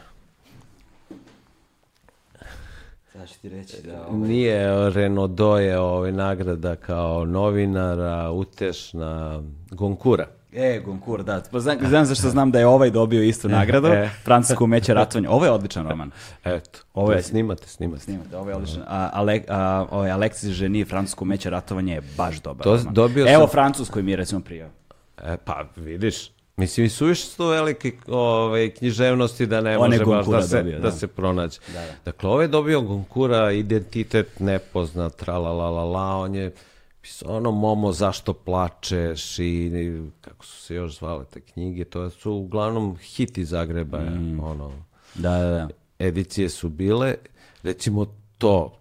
Ću 3.27 3.41
ti 3.41 3.49
reći 3.49 3.77
da... 3.83 4.07
Nije 4.11 4.67
Renaudot 4.91 5.61
je 5.61 5.79
ovaj 5.79 6.13
nagrada 6.13 6.77
kao 6.77 7.25
novinara, 7.25 8.31
utešna, 8.31 9.43
Gonkura. 9.71 10.27
E, 10.53 10.81
Goncourt, 10.81 11.25
da. 11.27 11.43
Pa 11.51 11.61
znam, 11.61 11.77
znam 11.81 12.05
zašto 12.05 12.29
znam 12.29 12.51
da 12.51 12.59
je 12.59 12.67
ovaj 12.67 12.91
dobio 12.91 13.23
istu 13.23 13.49
nagradu, 13.59 13.87
e. 13.87 14.11
Francusko 14.25 14.65
umeće 14.65 14.95
ratovanja. 14.95 15.31
Ovo 15.31 15.45
je 15.45 15.51
odličan 15.51 15.89
roman. 15.89 16.11
Eto, 16.45 16.79
Ovo 16.95 17.13
je- 17.13 17.23
snimate, 17.23 17.69
snimate. 17.69 18.03
Snimate, 18.03 18.37
ovo 18.37 18.51
je 18.51 18.57
odličan. 18.57 18.83
A, 18.83 19.11
Ale, 19.13 19.41
a, 19.49 19.87
ovaj 19.91 20.11
Aleksis 20.11 20.51
Ženi, 20.51 20.85
Francusko 20.85 21.25
umeće 21.25 21.51
ratovanja 21.51 21.95
je 21.95 22.03
baš 22.17 22.41
dobar 22.41 22.65
To 22.65 22.77
roman. 22.77 22.95
dobio 22.95 23.27
Evo 23.29 23.41
sam- 23.41 23.51
Francuskoj 23.51 24.03
mi 24.03 24.11
je 24.11 24.17
recimo 24.17 24.41
prijao. 24.41 24.69
E, 25.19 25.37
pa, 25.37 25.65
vidiš. 25.77 26.31
Mislim, 26.57 26.87
i 26.87 26.91
suviše 26.91 27.27
su 27.27 27.37
to 27.37 27.49
velike 27.49 27.93
ovaj, 28.09 28.71
književnosti 28.71 29.47
da 29.47 29.61
ne 29.61 29.79
može 29.79 30.05
baš 30.05 30.27
da 30.27 30.43
se, 30.43 30.57
dobio, 30.57 30.79
da. 30.79 30.83
da. 30.83 30.93
se 30.93 31.07
pronađe. 31.07 31.59
Da, 31.67 31.81
da. 31.81 31.93
Dakle, 32.05 32.31
ovo 32.31 32.43
je 32.43 32.49
dobio 32.49 32.81
Gonkura, 32.81 33.53
identitet 33.53 34.41
nepoznat, 34.41 35.17
tralalala, 35.17 36.17
on 36.17 36.35
je 36.35 36.53
pisao 37.01 37.37
ono 37.37 37.51
Momo, 37.51 37.93
zašto 37.93 38.33
plačeš 38.33 39.39
i, 39.39 39.45
i 39.45 40.01
kako 40.21 40.45
su 40.47 40.63
se 40.63 40.75
još 40.75 40.99
zvale 40.99 41.25
te 41.25 41.41
knjige, 41.41 41.85
to 41.85 42.11
su 42.11 42.33
uglavnom 42.33 42.97
hit 42.97 43.39
iz 43.39 43.49
Zagreba, 43.49 43.99
Mm. 44.01 44.41
ono, 44.41 44.73
Da, 45.15 45.31
da, 45.31 45.49
da. 45.49 45.69
edicije 45.99 46.49
su 46.49 46.69
bile, 46.69 47.15
recimo 47.63 48.07
to 48.39 48.79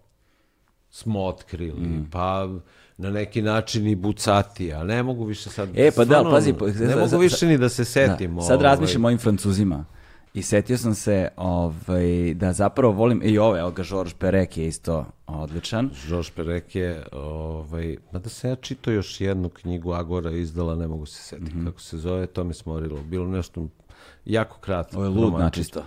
smo 0.89 1.23
otkrili, 1.25 1.87
Mm. 1.87 2.09
pa 2.11 2.49
na 3.01 3.09
neki 3.11 3.41
način 3.41 3.87
i 3.87 3.95
Bucati, 3.95 4.73
a 4.73 4.83
ne 4.83 5.03
mogu 5.03 5.25
više 5.25 5.49
sad... 5.49 5.69
E, 5.69 5.91
pa 5.91 5.99
da, 5.99 6.05
stvarno, 6.05 6.31
pazi, 6.31 6.53
pa- 6.53 6.65
Ne 6.67 6.95
mogu 6.95 7.17
više 7.17 7.45
ni 7.45 7.57
da 7.57 7.69
se 7.69 7.81
Da. 7.81 7.85
setim. 7.85 8.37
Sad 8.37 8.51
ovaj. 8.51 8.63
razmišljam 8.63 9.05
o 9.05 9.07
ovim 9.07 9.17
francuzima. 9.19 9.85
I 10.33 10.43
setio 10.43 10.77
sam 10.77 10.95
se 10.95 11.27
ovaj, 11.37 12.05
da 12.33 12.53
zapravo 12.53 12.93
volim, 12.93 13.21
i 13.23 13.37
ove, 13.37 13.59
evo 13.59 13.71
ga, 13.71 13.83
Georges 13.83 14.13
Perec 14.13 14.57
je 14.57 14.67
isto 14.67 15.05
odličan. 15.27 15.89
Georges 16.07 16.29
Perec 16.29 16.75
je, 16.75 17.03
ovaj, 17.11 17.97
mada 18.11 18.29
sam 18.29 18.49
ja 18.49 18.55
čitao 18.55 18.93
još 18.93 19.21
jednu 19.21 19.49
knjigu 19.51 19.93
Agora 19.93 20.31
izdala, 20.31 20.75
ne 20.75 20.87
mogu 20.87 21.05
se 21.05 21.23
setiti 21.23 21.51
Mhm. 21.51 21.65
kako 21.65 21.81
se 21.81 21.97
zove, 21.97 22.25
to 22.27 22.43
me 22.43 22.53
smorilo. 22.53 22.99
Bilo 23.01 23.27
nešto 23.27 23.67
jako 24.25 24.57
kratko. 24.59 24.95
Ovo 24.95 25.05
je 25.05 25.09
lud 25.11 25.33
načisto. 25.33 25.83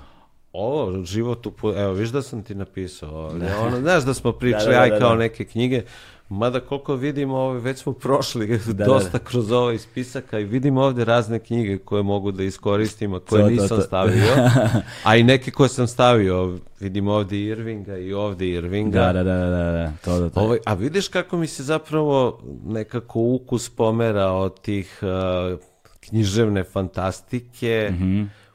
Ovo, 0.52 1.04
život 1.04 1.46
u... 1.46 1.52
Evo, 1.68 1.92
viš 1.92 2.08
da 2.08 2.22
sam 2.22 2.42
ti 2.42 2.54
napisao 2.54 3.10
ovdje. 3.16 3.56
Ono, 3.56 3.80
znaš 3.80 4.02
da 4.02 4.14
smo 4.14 4.32
pričali, 4.40 4.64
Da, 4.64 4.70
da, 4.70 4.76
da, 4.76 4.82
aj 4.82 4.90
da, 4.90 4.98
kao 4.98 5.10
da. 5.10 5.16
neke 5.16 5.44
knjige. 5.44 5.82
Mada 6.28 6.60
koliko 6.60 6.94
vidimo, 6.94 7.36
ovaj, 7.36 7.60
već 7.60 7.78
smo 7.78 7.92
prošli 7.92 8.58
da, 8.66 8.84
dosta 8.84 9.18
da. 9.18 9.24
kroz 9.24 9.52
ovaj 9.52 9.78
spisaka 9.78 10.38
i 10.38 10.44
vidimo 10.44 10.82
ovdje 10.82 11.04
razne 11.04 11.38
knjige 11.38 11.78
koje 11.78 12.02
mogu 12.02 12.32
da 12.32 12.42
iskoristim, 12.42 13.14
a 13.14 13.20
koje 13.20 13.42
To, 13.42 13.46
to, 13.46 13.50
nisam 13.50 13.76
to. 13.76 13.82
stavio. 13.82 14.32
A 15.04 15.16
i 15.16 15.22
neke 15.22 15.50
koje 15.50 15.68
sam 15.68 15.86
stavio. 15.86 16.58
Vidimo 16.80 17.12
ovdje 17.12 17.40
Irvinga 17.44 17.98
i 17.98 18.12
ovdje 18.12 18.48
Irvinga. 18.48 19.00
Da, 19.00 19.12
da, 19.12 19.22
da, 19.22 19.38
da, 19.38 19.48
da, 19.48 19.72
da, 19.72 19.92
to, 20.04 20.20
da, 20.20 20.30
to. 20.30 20.40
Ovaj, 20.40 20.58
a 20.66 20.74
vidiš 20.74 21.08
kako 21.08 21.36
mi 21.36 21.46
se 21.46 21.62
zapravo 21.62 22.40
nekako 22.64 23.20
ukus 23.20 23.70
pomera 23.70 24.26
od 24.30 24.60
tih 24.60 25.00
uh, 25.02 25.58
književne 26.00 26.64
fantastike 26.64 27.92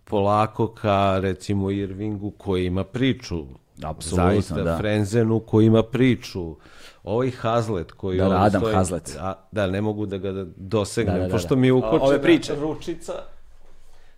polako 0.03 0.67
ka 0.67 1.19
recimo 1.21 1.71
Irvingu 1.71 2.31
koji 2.31 2.65
ima 2.65 2.83
priču. 2.83 3.45
Apsolutno, 3.83 4.31
Zaista, 4.31 4.63
da. 4.63 4.77
Frenzenu 4.77 5.39
koji 5.39 5.65
ima 5.65 5.83
priču. 5.83 6.55
Ovaj 7.03 7.31
Hazlet 7.31 7.91
koji 7.91 8.17
Da, 8.17 8.23
da, 8.23 8.29
ovdje 8.29 8.47
Adam 8.47 8.61
stoji- 8.61 8.75
Hazlet. 8.75 9.17
A, 9.19 9.33
da, 9.51 9.67
ne 9.67 9.81
mogu 9.81 10.05
da 10.05 10.17
ga 10.17 10.45
dosegnem, 10.57 11.15
Da, 11.15 11.19
da, 11.19 11.27
da, 11.27 11.31
pošto 11.31 11.55
da. 11.55 11.61
mi 11.61 11.67
je 11.67 11.73
ukočena 11.73 12.03
ove 12.03 12.21
priče. 12.21 12.55
ručica. 12.55 13.13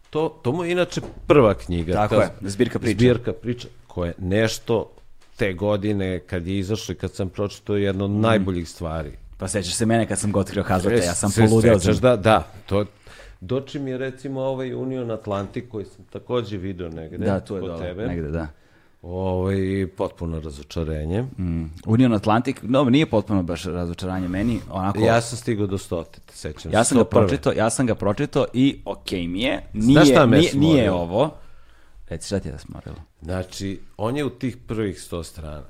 To, 0.10 0.40
to 0.42 0.52
mu 0.52 0.64
je 0.64 0.72
inače 0.72 1.02
prva 1.28 1.54
knjiga. 1.54 1.94
Tako 1.94 2.16
ta 2.16 2.22
je, 2.22 2.30
zbirka 2.42 2.80
priča. 2.80 2.94
Zbirka 2.94 3.34
priča 3.34 3.68
koja 3.88 4.08
je 4.08 4.14
nešto 4.18 4.92
te 5.36 5.54
godine 5.54 6.20
kad 6.20 6.48
je 6.48 6.60
izašlo 6.60 6.92
i 6.92 6.98
kad 6.98 7.14
sam 7.14 7.30
pročitao 7.30 7.76
jedno 7.76 8.06
od 8.06 8.12
najboljih 8.12 8.70
stvari. 8.70 9.12
Pa 9.38 9.48
sećaš 9.48 9.74
se 9.76 9.86
mene 9.86 10.08
kad 10.08 10.20
sam 10.20 10.32
ga 10.32 10.40
otkrio 10.40 10.64
Hazleta, 10.64 11.06
ja 11.06 11.14
sam 11.14 11.30
Se 11.30 11.42
poludeo 11.42 11.74
za 11.74 11.80
sećaš 11.80 11.98
da, 11.98 12.16
da, 12.16 12.48
to 12.66 12.86
Doći 13.42 13.80
mi 13.80 13.92
je 13.92 13.98
recimo 13.98 14.42
ovaj 14.42 14.74
Union 14.74 15.12
Atlantic 15.12 15.64
koji 15.70 15.86
sam 15.86 16.06
takođe 16.06 16.58
video 16.58 16.90
negde 16.90 17.18
Da, 17.18 17.40
tu 17.40 17.56
je 17.56 17.62
kod 17.62 17.70
dole, 17.70 17.82
tebe. 17.82 18.08
negde, 18.08 18.30
da. 18.30 18.48
Ovaj, 19.02 19.88
potpuno 19.98 20.40
razočarenje. 20.40 21.22
Mm. 21.22 21.66
Union 21.86 22.14
Atlantic, 22.14 22.58
no, 22.62 22.84
nije 22.84 23.06
potpuno 23.06 23.44
baš 23.44 23.64
razočaranje 23.64 24.28
meni, 24.28 24.60
onako... 24.72 25.00
Ja 25.00 25.22
sam 25.22 25.38
stigao 25.38 25.68
do 25.68 25.78
stote, 25.78 26.20
sećam 26.30 26.72
Ja 26.72 26.84
sam 26.84 26.98
ga 26.98 27.04
101.. 27.04 27.10
pročitao, 27.10 27.54
ja 27.54 27.70
sam 27.70 27.86
ga 27.86 27.96
pročitao 27.96 28.46
i 28.54 28.82
okej 28.86 29.28
mi 29.28 29.42
je. 29.42 29.64
Nije, 29.74 29.94
Znaš 29.94 30.10
šta 30.10 30.26
me 30.26 30.38
nije, 30.38 30.56
nije 30.56 30.92
ovo. 30.92 31.34
Reci 32.10 32.26
šta 32.26 32.40
ti 32.40 32.48
je 32.48 32.52
da 32.52 32.58
smorilo? 32.58 32.96
Znači, 33.22 33.80
on 33.98 34.18
je 34.18 34.26
u 34.26 34.30
tih 34.30 34.58
prvih 34.58 34.98
100 34.98 35.24
strana 35.24 35.64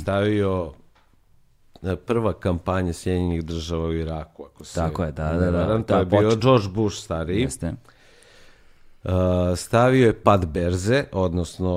stavio 0.00 0.72
prva 2.06 2.32
kampanja 2.32 2.92
Sjedinjenih 2.92 3.44
država 3.44 3.86
u 3.86 3.92
Iraku, 3.92 4.44
ako 4.44 4.64
se 4.64 4.74
Tako 4.74 5.04
je, 5.04 5.12
da, 5.12 5.32
da, 5.32 5.50
da. 5.50 5.58
varam, 5.58 5.82
to 5.82 5.94
Da, 5.94 5.98
je 6.00 6.04
bio 6.04 6.36
George 6.36 6.68
Bush 6.68 7.04
stariji. 7.04 7.40
Jeste. 7.40 7.72
Uh, 9.04 9.10
stavio 9.56 10.06
je 10.06 10.12
pad 10.14 10.46
berze, 10.46 11.04
odnosno 11.12 11.74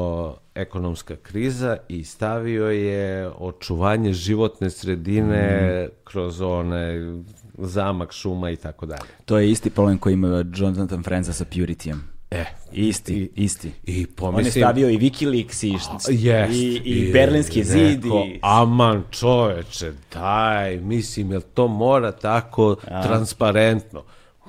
ekonomska 0.56 1.16
kriza 1.16 1.78
i 1.88 2.04
stavio 2.04 2.66
je 2.66 3.30
očuvanje 3.30 4.14
životne 4.14 4.70
sredine 4.70 5.48
Mhm. 5.84 5.92
kroz 6.04 6.42
one 6.42 7.14
zamak 7.58 8.12
šuma 8.12 8.50
i 8.52 8.56
tako 8.56 8.86
dalje. 8.86 9.10
To 9.26 9.38
je 9.38 9.52
isti 9.52 9.70
problem 9.70 9.98
koji 9.98 10.14
ima 10.14 10.44
Jonathan 10.56 11.04
Frenza 11.04 11.34
sa 11.34 11.46
Puritijem. 11.46 12.04
E, 12.32 12.46
Isti, 12.72 13.32
isti. 13.36 13.72
i 13.86 13.94
On 13.94 14.00
je 14.00 14.08
pomislim... 14.08 14.52
stavio 14.54 14.90
i 14.90 14.98
Wikileaks 15.00 15.66
i, 15.66 15.72
št- 15.72 16.12
Jest, 16.12 16.54
i, 16.54 16.82
i, 16.86 17.14
Berlinski 17.14 17.64
zid 17.64 18.04
neko, 18.04 18.24
i... 18.26 18.40
Aman 18.42 19.04
čoveče, 19.12 19.92
daj, 20.14 20.78
mislim, 20.78 21.32
jel 21.32 21.42
to 21.54 21.68
mora 21.68 22.12
tako 22.12 22.76
transparentno? 23.04 24.04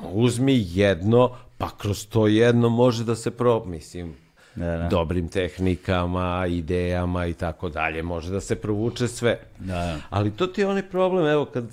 Uzmi 0.04 0.64
jedno, 0.68 1.30
pa 1.58 1.70
kroz 1.78 2.06
to 2.06 2.26
jedno 2.26 2.68
može 2.68 3.04
da 3.04 3.14
se 3.14 3.30
pro... 3.30 3.64
Mislim, 3.64 4.14
Da, 4.54 4.76
da. 4.76 4.88
dobrim 4.88 5.28
tehnikama, 5.28 6.46
idejama 6.48 7.26
i 7.26 7.32
tako 7.34 7.68
dalje, 7.68 8.02
može 8.02 8.32
da 8.32 8.40
se 8.40 8.56
provuče 8.56 9.08
sve. 9.08 9.38
Da, 9.58 9.74
da. 9.74 9.98
Ali 10.10 10.30
to 10.30 10.46
ti 10.46 10.60
je 10.60 10.66
onaj 10.66 10.82
problem, 10.82 11.26
evo, 11.26 11.44
kad, 11.44 11.64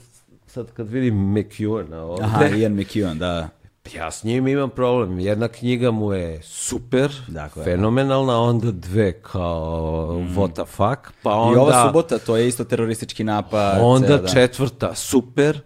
sad 0.47 0.71
kad 0.71 0.89
vidim 0.89 1.15
McEwana 1.15 1.95
ovde, 1.95 2.23
Aha, 2.23 2.45
Ian 2.45 2.73
McEwan, 2.75 3.17
da. 3.17 3.49
Ja 3.93 4.11
s 4.11 4.23
njim 4.23 4.47
imam 4.47 4.69
problem. 4.69 5.19
Jedna 5.19 5.47
knjiga 5.47 5.91
mu 5.91 6.13
je 6.13 6.41
super, 6.43 7.11
Dakle. 7.27 7.63
fenomenalna, 7.63 8.39
onda 8.41 8.71
dve 8.71 9.21
kao 9.21 10.21
what 10.35 10.53
the 10.53 10.65
fuck, 10.65 11.13
pa 11.23 11.31
onda... 11.31 11.51
Mm. 11.51 11.53
I 11.53 11.57
ova 11.57 11.87
subota, 11.87 12.17
to 12.17 12.37
je 12.37 12.47
isto 12.47 12.63
teroristički 12.63 13.23
napad. 13.23 13.77
Onda 13.81 14.17
dan. 14.17 14.27
četvrta, 14.33 14.95
super. 14.95 15.59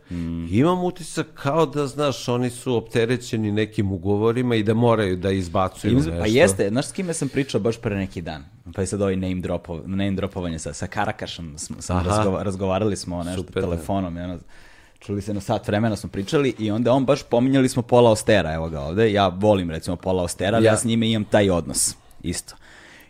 Imam 0.51 0.83
utisak 0.83 1.27
kao 1.33 1.65
da, 1.65 1.87
znaš, 1.87 2.27
oni 2.27 2.49
su 2.49 2.75
opterećeni 2.75 3.51
nekim 3.51 3.91
ugovorima 3.91 4.55
i 4.55 4.63
da 4.63 4.73
moraju 4.73 5.17
da 5.17 5.31
izbacuju 5.31 5.91
Im- 5.91 5.97
nešto. 5.97 6.11
Pa 6.19 6.25
jeste, 6.25 6.69
znaš 6.69 6.87
s 6.87 6.91
kime 6.91 7.13
sam 7.13 7.29
pričao 7.29 7.61
baš 7.61 7.77
pre 7.77 7.95
neki 7.95 8.21
dan? 8.21 8.43
Pa 8.75 8.81
je 8.81 8.87
sad 8.87 9.01
ovaj 9.01 9.15
name, 9.15 9.35
dropo, 9.41 9.81
name 9.85 10.11
dropovanje 10.11 10.59
sa, 10.59 10.73
sa 10.73 10.87
Karakašom, 10.87 11.57
smo, 11.57 11.81
sam 11.81 12.05
razgovarali 12.41 12.95
smo 12.95 13.23
nešto 13.23 13.41
Super, 13.41 13.53
da. 13.55 13.61
telefonom, 13.61 14.17
ono, 14.17 14.39
čuli 14.99 15.21
se 15.21 15.33
na 15.33 15.41
sat 15.41 15.67
vremena 15.67 15.95
smo 15.95 16.09
pričali 16.09 16.55
i 16.59 16.71
onda 16.71 16.93
on 16.93 17.05
baš 17.05 17.23
pominjali 17.23 17.69
smo 17.69 17.81
Pola 17.81 18.11
Ostera, 18.11 18.53
evo 18.53 18.69
ga 18.69 18.81
ovde, 18.81 19.11
ja 19.11 19.27
volim 19.27 19.69
recimo 19.69 19.95
Pola 19.95 20.23
Ostera, 20.23 20.57
ali 20.57 20.65
ja, 20.65 20.71
Ja- 20.71 20.77
s 20.77 20.83
njime 20.83 21.09
imam 21.09 21.23
taj 21.25 21.49
odnos, 21.49 21.95
isto. 22.23 22.55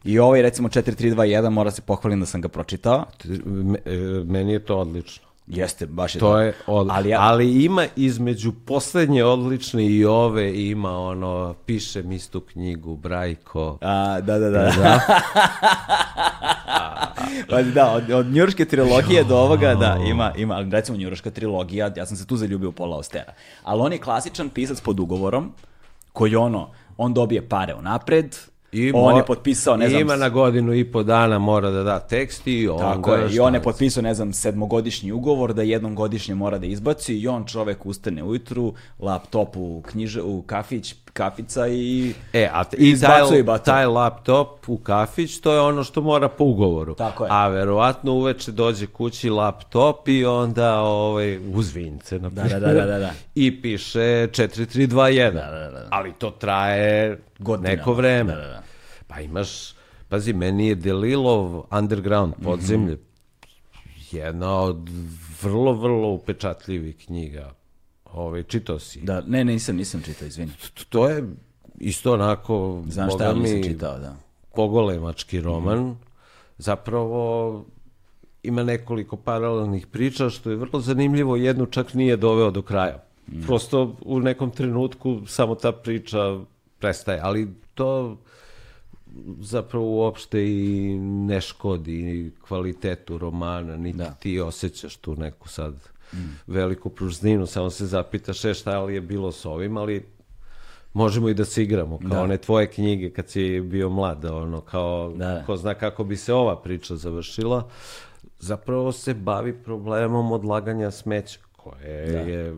I 0.04 0.20
ovaj 0.20 0.42
recimo 0.42 0.70
4321 0.70 1.50
mora 1.50 1.72
se 1.72 1.82
pohvalim 1.82 2.20
da 2.20 2.26
sam 2.26 2.42
ga 2.42 2.48
pročitao. 2.48 3.06
Me- 3.46 3.80
e, 3.86 3.98
Meni 4.26 4.52
je 4.54 4.60
to 4.60 4.78
odlično. 4.78 5.29
Jeste, 5.50 5.86
baš 5.86 6.16
je 6.16 6.20
To 6.20 6.40
je 6.40 6.54
odlično. 6.68 6.98
Ali 6.98 7.14
Ali, 7.14 7.56
ja- 7.56 7.64
ima 7.64 7.86
između 7.96 8.52
poslednje 8.66 9.24
odlične 9.24 9.86
i 9.86 10.06
ove 10.06 10.66
ima 10.66 11.00
ono, 11.00 11.56
pišem 11.66 12.12
istu 12.12 12.40
knjigu, 12.42 12.96
Brajko. 12.96 13.78
A, 13.82 14.22
da, 14.22 14.40
da, 14.40 14.50
da. 14.50 15.00
Pa 17.50 17.62
da, 17.62 17.92
od, 17.92 18.12
od 18.12 18.26
njurške 18.26 18.66
trilogije 18.66 19.24
do 19.24 19.38
ovoga, 19.38 19.76
da, 19.76 19.98
ima, 20.06 20.34
ima, 20.38 20.56
ali 20.56 20.70
recimo 20.72 20.98
njurška 20.98 21.32
trilogija, 21.32 21.92
ja 21.96 22.06
sam 22.06 22.18
se 22.18 22.28
tu 22.28 22.38
zaljubio 22.38 22.70
u 22.70 22.72
Pola 22.72 22.98
Ostera. 22.98 23.34
Ali 23.64 23.82
on 23.82 23.92
je 23.94 23.98
klasičan 23.98 24.50
pisac 24.50 24.82
pod 24.82 25.00
ugovorom, 25.00 25.52
koji 26.14 26.36
ono, 26.36 26.70
on 26.98 27.14
dobije 27.14 27.50
pare 27.50 27.76
unapred, 27.76 28.36
I 28.72 28.92
on 28.96 29.18
je 29.18 29.26
potpisao, 29.26 29.78
ne 29.78 29.90
znam, 29.90 30.02
Ima 30.02 30.16
na 30.16 30.30
godinu 30.30 30.74
i 30.74 30.92
po 30.92 31.04
dana 31.04 31.40
mora 31.40 31.70
da 31.70 31.84
da 31.84 32.00
tekst 32.00 32.48
i 32.48 32.68
on 32.68 32.80
Tako 32.80 33.16
je, 33.16 33.36
i 33.36 33.40
on 33.40 33.54
je 33.54 33.62
potpisao, 33.62 34.04
ne 34.04 34.14
znam, 34.14 34.34
sedmogodišnji 34.34 35.12
ugovor 35.12 35.54
da 35.54 35.62
jednom 35.62 35.96
godišnje 35.96 36.36
mora 36.36 36.58
da 36.58 36.66
izbaci 36.66 37.18
i 37.18 37.28
on 37.28 37.46
čovek 37.46 37.86
ustane 37.86 38.24
ujutru, 38.24 38.74
laptop 39.00 39.58
u, 39.58 39.82
knjiže, 39.82 40.22
u 40.22 40.42
kafić, 40.42 40.96
kafica 41.14 41.68
i... 41.68 42.14
E, 42.34 42.50
a 42.54 42.64
t- 42.64 42.78
I 42.80 43.00
taj, 43.00 43.22
taj 43.66 43.86
laptop 43.86 44.70
u 44.70 44.78
kafić, 44.78 45.40
to 45.40 45.54
je 45.54 45.60
ono 45.60 45.84
što 45.84 46.02
mora 46.02 46.30
po 46.30 46.44
ugovoru. 46.44 46.96
Tako 46.96 47.24
je. 47.26 47.30
A 47.34 47.48
verovatno 47.48 48.14
uveče 48.14 48.52
dođe 48.52 48.88
kući 48.88 49.30
laptop 49.30 50.08
i 50.08 50.26
onda 50.26 50.80
ovaj, 50.80 51.40
uz 51.54 51.76
vince, 51.76 52.20
na 52.20 52.30
Da, 52.30 52.44
da, 52.44 52.60
da, 52.60 52.74
da, 52.74 52.86
da, 52.86 53.00
da. 53.00 53.12
I 53.36 53.62
piše 53.62 54.00
4321. 54.00 55.34
Da, 55.34 55.52
da, 55.52 55.72
da. 55.72 55.88
Ali 55.90 56.14
to 56.14 56.32
traje 56.32 57.20
Godinama. 57.40 57.76
neko 57.76 57.94
vreme. 57.94 58.34
Da, 58.36 58.42
da, 58.42 58.48
da. 58.48 58.64
Pa 59.08 59.22
imaš, 59.22 59.74
pazi, 60.10 60.34
meni 60.34 60.68
je 60.68 60.76
Delilov 60.76 61.64
Underground, 61.72 62.34
podzemlje, 62.44 62.98
jedna 64.12 64.60
od 64.62 64.90
vrlo, 65.42 65.74
vrlo 65.74 66.08
upečatljivih 66.10 66.98
knjiga. 67.06 67.52
Ove, 68.14 68.44
čitao 68.44 68.80
si. 68.80 69.02
Da, 69.02 69.22
ne, 69.22 69.44
ne, 69.44 69.54
nisam, 69.54 69.76
nisam 69.76 70.02
čitao, 70.02 70.28
izvini. 70.28 70.52
To 70.90 71.10
je 71.10 71.24
isto 71.80 72.14
onako, 72.14 72.84
Znam 72.88 73.10
šta, 73.10 73.24
ali 73.24 73.40
nisam 73.40 73.64
čitao, 73.64 74.00
da. 74.00 74.16
pogolemački 74.56 75.42
roman. 75.42 75.96
Zapravo 76.58 77.66
ima 78.44 78.64
nekoliko 78.64 79.16
paralelnih 79.18 79.88
priča, 79.88 80.30
što 80.30 80.50
je 80.50 80.56
vrlo 80.56 80.80
zanimljivo, 80.80 81.36
jednu 81.36 81.66
čak 81.66 81.94
nije 81.94 82.18
doveo 82.18 82.52
do 82.52 82.62
kraja. 82.62 83.04
Prosto 83.46 83.96
u 84.02 84.20
nekom 84.20 84.52
trenutku 84.52 85.22
samo 85.28 85.56
ta 85.56 85.72
priča 85.72 86.40
prestaje, 86.80 87.20
ali 87.24 87.48
to 87.74 88.18
zapravo 89.40 89.86
uopšte 89.86 90.46
i 90.48 90.98
ne 91.00 91.42
škodi 91.42 92.32
kvalitetu 92.48 93.18
romana, 93.18 93.78
niti 93.78 93.98
Da. 93.98 94.10
ti 94.12 94.40
osjećaš 94.40 94.96
tu 94.96 95.16
neku 95.16 95.50
sad 95.50 95.74
veliku 96.48 96.90
pružninu, 96.90 97.46
samo 97.46 97.70
se 97.70 97.86
zapitaš 97.86 98.46
e, 98.46 98.54
šta 98.54 98.84
li 98.84 98.94
je 98.94 99.02
bilo 99.02 99.32
s 99.32 99.46
ovim, 99.46 99.78
ali 99.78 100.06
možemo 100.94 101.30
i 101.30 101.34
da 101.34 101.46
se 101.46 101.64
igramo, 101.64 102.00
kao 102.00 102.10
Da. 102.10 102.22
one 102.22 102.38
tvoje 102.38 102.68
knjige 102.68 103.10
kad 103.10 103.30
si 103.30 103.62
bio 103.62 103.90
mlad, 103.90 104.26
ono, 104.26 104.62
kao 104.62 105.14
Da. 105.18 105.44
ko 105.46 105.58
zna 105.58 105.74
kako 105.74 106.04
bi 106.04 106.18
se 106.18 106.34
ova 106.34 106.62
priča 106.62 106.96
završila, 106.96 107.70
zapravo 108.40 108.92
se 108.92 109.14
bavi 109.14 109.64
problemom 109.64 110.32
odlaganja 110.32 110.92
smeća, 110.92 111.40
koje 111.58 112.12
Da. 112.12 112.20
je 112.20 112.56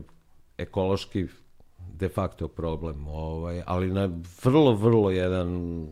ekološki 0.58 1.26
de 1.94 2.08
facto 2.08 2.48
problem, 2.48 3.08
ovaj, 3.08 3.62
ali 3.66 3.92
na 3.92 4.10
vrlo, 4.44 4.74
vrlo 4.74 5.10
jedan 5.10 5.86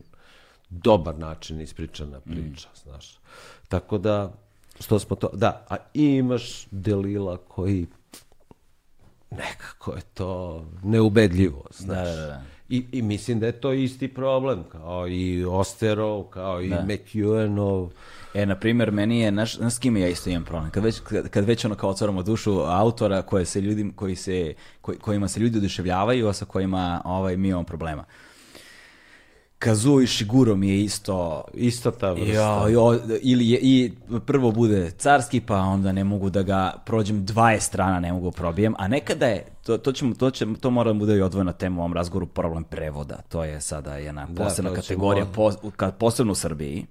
dobar 0.70 1.18
način 1.18 1.61
ispričana 1.61 2.20
priča, 2.20 2.68
znaš. 2.84 3.18
Tako 3.68 3.98
da, 3.98 4.32
što 4.81 4.99
smo 4.99 5.16
to, 5.16 5.31
da, 5.33 5.66
a 5.68 5.76
imaš 5.95 6.66
Delila 6.70 7.37
koji 7.37 7.87
nekako 9.31 9.93
je 9.93 10.03
to 10.14 10.64
neubedljivo, 10.83 11.64
znaš. 11.70 12.09
Da, 12.09 12.14
da, 12.14 12.26
da. 12.26 12.43
I, 12.68 12.85
I 12.93 13.03
mislim 13.03 13.41
da 13.41 13.47
je 13.47 13.53
to 13.53 13.72
isti 13.72 14.14
problem, 14.14 14.64
kao 14.72 15.09
i 15.09 15.45
Osterov, 15.45 16.22
kao 16.22 16.62
i 16.62 16.68
Da. 16.68 16.87
McEwenov. 16.89 17.89
E, 18.35 18.47
na 18.47 18.57
primjer, 18.57 18.91
meni 18.93 19.20
je, 19.20 19.31
naš, 19.31 19.59
s 19.61 19.78
kime 19.78 20.01
ja 20.01 20.09
isto 20.09 20.31
imam 20.31 20.45
problem? 20.45 20.70
Kad 20.70 20.85
već, 20.85 21.01
kad, 21.01 21.28
kad 21.28 21.45
već 21.45 21.64
ono 21.64 21.74
kao 21.74 21.91
otvaramo 21.91 22.22
dušu 22.22 22.61
autora 22.61 23.22
koje 23.22 23.45
se 23.45 23.61
ljudi, 23.61 23.93
koji 23.97 24.16
se, 24.16 24.55
koji, 24.81 24.99
kojima 24.99 25.28
se 25.28 25.41
ljudi 25.41 25.59
oduševljavaju, 25.59 26.28
a 26.28 26.33
sa 26.33 26.45
kojima 26.45 27.03
ovaj, 27.05 27.37
mi 27.37 27.49
imamo 27.49 27.64
problema. 27.64 28.05
Kazuo 29.61 30.00
Ishiguro 30.00 30.56
mi 30.56 30.68
je 30.68 30.80
isto... 30.80 31.44
Ista 31.54 31.90
ta 31.90 32.12
vrsta. 32.12 32.32
Jo, 32.32 32.68
jo, 32.68 32.98
ili 33.22 33.48
je, 33.48 33.58
i 33.62 33.92
prvo 34.26 34.52
bude 34.52 34.90
carski, 34.90 35.40
pa 35.40 35.56
onda 35.56 35.92
ne 35.92 36.04
mogu 36.04 36.30
da 36.30 36.42
ga 36.42 36.74
prođem 36.86 37.26
20 37.26 37.61
strana, 37.61 38.00
ne 38.00 38.12
mogu 38.12 38.30
probijem, 38.30 38.74
a 38.78 38.88
nekada 38.88 39.26
je, 39.26 39.44
to, 39.62 39.78
to, 39.78 39.92
ćemo, 39.92 40.14
to, 40.14 40.30
će, 40.30 40.46
to 40.61 40.70
mora 40.70 40.92
da 40.92 40.98
bude 40.98 41.16
i 41.16 41.22
odvojena 41.22 41.52
tema 41.52 41.76
u 41.76 41.80
ovom 41.80 41.92
razgovoru, 41.92 42.26
problem 42.26 42.64
prevoda. 42.64 43.16
To 43.28 43.44
je 43.44 43.61
sada 43.61 43.96
jedna 43.96 44.26
Da, 44.26 44.44
posebna 44.44 44.70
ćemo- 44.70 44.76
kategorija, 44.76 45.26
ka- 45.76 45.90
posebno 45.90 46.32
u 46.32 46.36
Srbiji. 46.36 46.86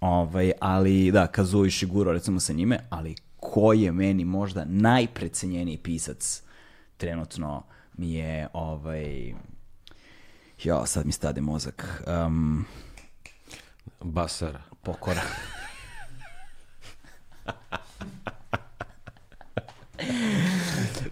Ovaj, 0.00 0.52
ali 0.60 1.10
da, 1.10 1.26
Kazuo 1.26 1.64
Ishiguro, 1.64 2.12
recimo 2.12 2.40
sa 2.40 2.52
njime, 2.52 2.78
ali 2.90 3.14
ko 3.36 3.72
je 3.72 3.92
meni 3.92 4.24
možda 4.24 4.64
najprecenjeniji 4.64 5.76
pisac 5.78 6.42
trenutno 6.96 7.62
mi 7.94 8.12
je 8.12 8.48
ovaj... 8.52 9.34
Jo, 10.64 10.86
sad 10.86 11.06
mi 11.06 11.12
stade 11.12 11.40
mozak. 11.40 12.02
Um, 12.26 12.64
Basara. 14.00 14.62
pokora. 14.82 15.22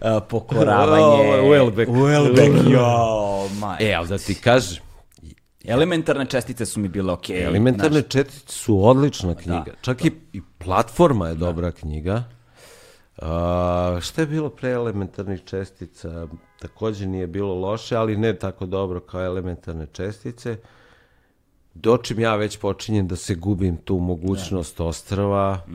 Uh, 0.01 0.27
pokoravanje. 0.29 1.23
Je 1.23 1.41
Welbeck. 1.41 1.91
Welbeck, 1.91 2.71
jo, 2.71 3.49
maj. 3.59 3.77
E, 3.79 3.93
ali 3.93 4.07
da 4.07 4.17
ti 4.17 4.35
kažem, 4.35 4.83
Elementarne 5.65 6.25
čestice 6.25 6.65
su 6.65 6.79
mi 6.79 6.87
bile 6.87 7.13
okej. 7.13 7.43
Elementarne 7.43 7.99
znaš. 7.99 8.11
četice 8.11 8.53
su 8.53 8.85
odlična 8.85 9.35
knjiga. 9.35 9.73
Čak 9.81 10.05
i, 10.05 10.11
i 10.33 10.41
platforma 10.57 11.27
je 11.27 11.35
dobra 11.35 11.71
knjiga. 11.71 12.23
A, 13.17 13.97
šta 14.01 14.21
je 14.21 14.27
bilo 14.27 14.49
pre 14.49 14.69
elementarnih 14.69 15.43
čestica? 15.43 16.27
Takođe 16.61 17.07
nije 17.07 17.27
bilo 17.27 17.55
loše, 17.55 17.95
ali 17.95 18.17
ne 18.17 18.39
tako 18.39 18.65
dobro 18.65 18.99
kao 18.99 19.25
elementarne 19.25 19.87
čestice. 19.91 20.57
Dočim 21.73 22.19
ja 22.19 22.35
već 22.35 22.57
počinjem 22.59 23.07
da 23.07 23.15
se 23.15 23.35
gubim 23.35 23.77
tu 23.77 23.97
mogućnost 23.97 24.79
ostrava, 24.79 25.65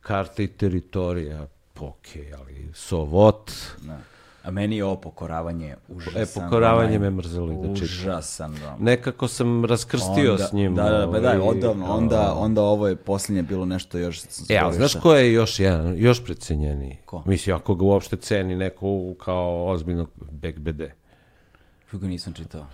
karta 0.00 0.42
i 0.42 0.46
teritorija, 0.48 1.46
ok, 1.80 2.06
ali 2.38 2.70
sovot, 2.74 3.50
Da. 3.82 4.11
A 4.42 4.50
meni 4.50 4.76
je 4.76 4.84
ovo 4.84 4.96
pokoravanje 4.96 5.76
užasan. 5.88 6.22
E, 6.22 6.26
pokoravanje 6.34 6.98
me 6.98 7.10
mrzelo 7.10 7.52
i 7.52 7.56
da 7.56 7.74
čitam. 7.74 7.84
Užasan 7.84 8.56
roman. 8.62 8.76
nekako 8.80 9.28
sam 9.28 9.64
raskrstio 9.64 10.32
Onda- 10.32 10.44
s 10.44 10.52
njim. 10.52 10.74
Da, 10.74 10.82
da, 10.82 10.90
da, 10.90 11.20
da, 11.20 11.28
ovaj, 11.28 11.38
odavno. 11.38 11.86
Onda, 11.86 12.34
onda 12.34 12.62
ovo 12.62 12.88
je 12.88 12.96
posljednje 12.96 13.42
bilo 13.42 13.64
nešto 13.64 13.98
još... 13.98 14.22
E, 14.48 14.56
ali 14.56 14.74
znaš 14.74 14.94
ko 14.94 15.14
je 15.14 15.32
još 15.32 15.60
jedan, 15.60 15.94
još 15.98 16.24
precenjeniji? 16.24 16.98
Ko? 17.04 17.22
Mislim, 17.26 17.56
ako 17.56 17.74
ga 17.74 17.84
uopšte 17.84 18.16
ceni 18.16 18.56
neko 18.56 19.14
kao 19.24 19.66
ozbiljnog 19.66 20.10
BD. 20.56 20.82
Kako 21.90 22.06
nisam 22.06 22.32
čitao. 22.32 22.66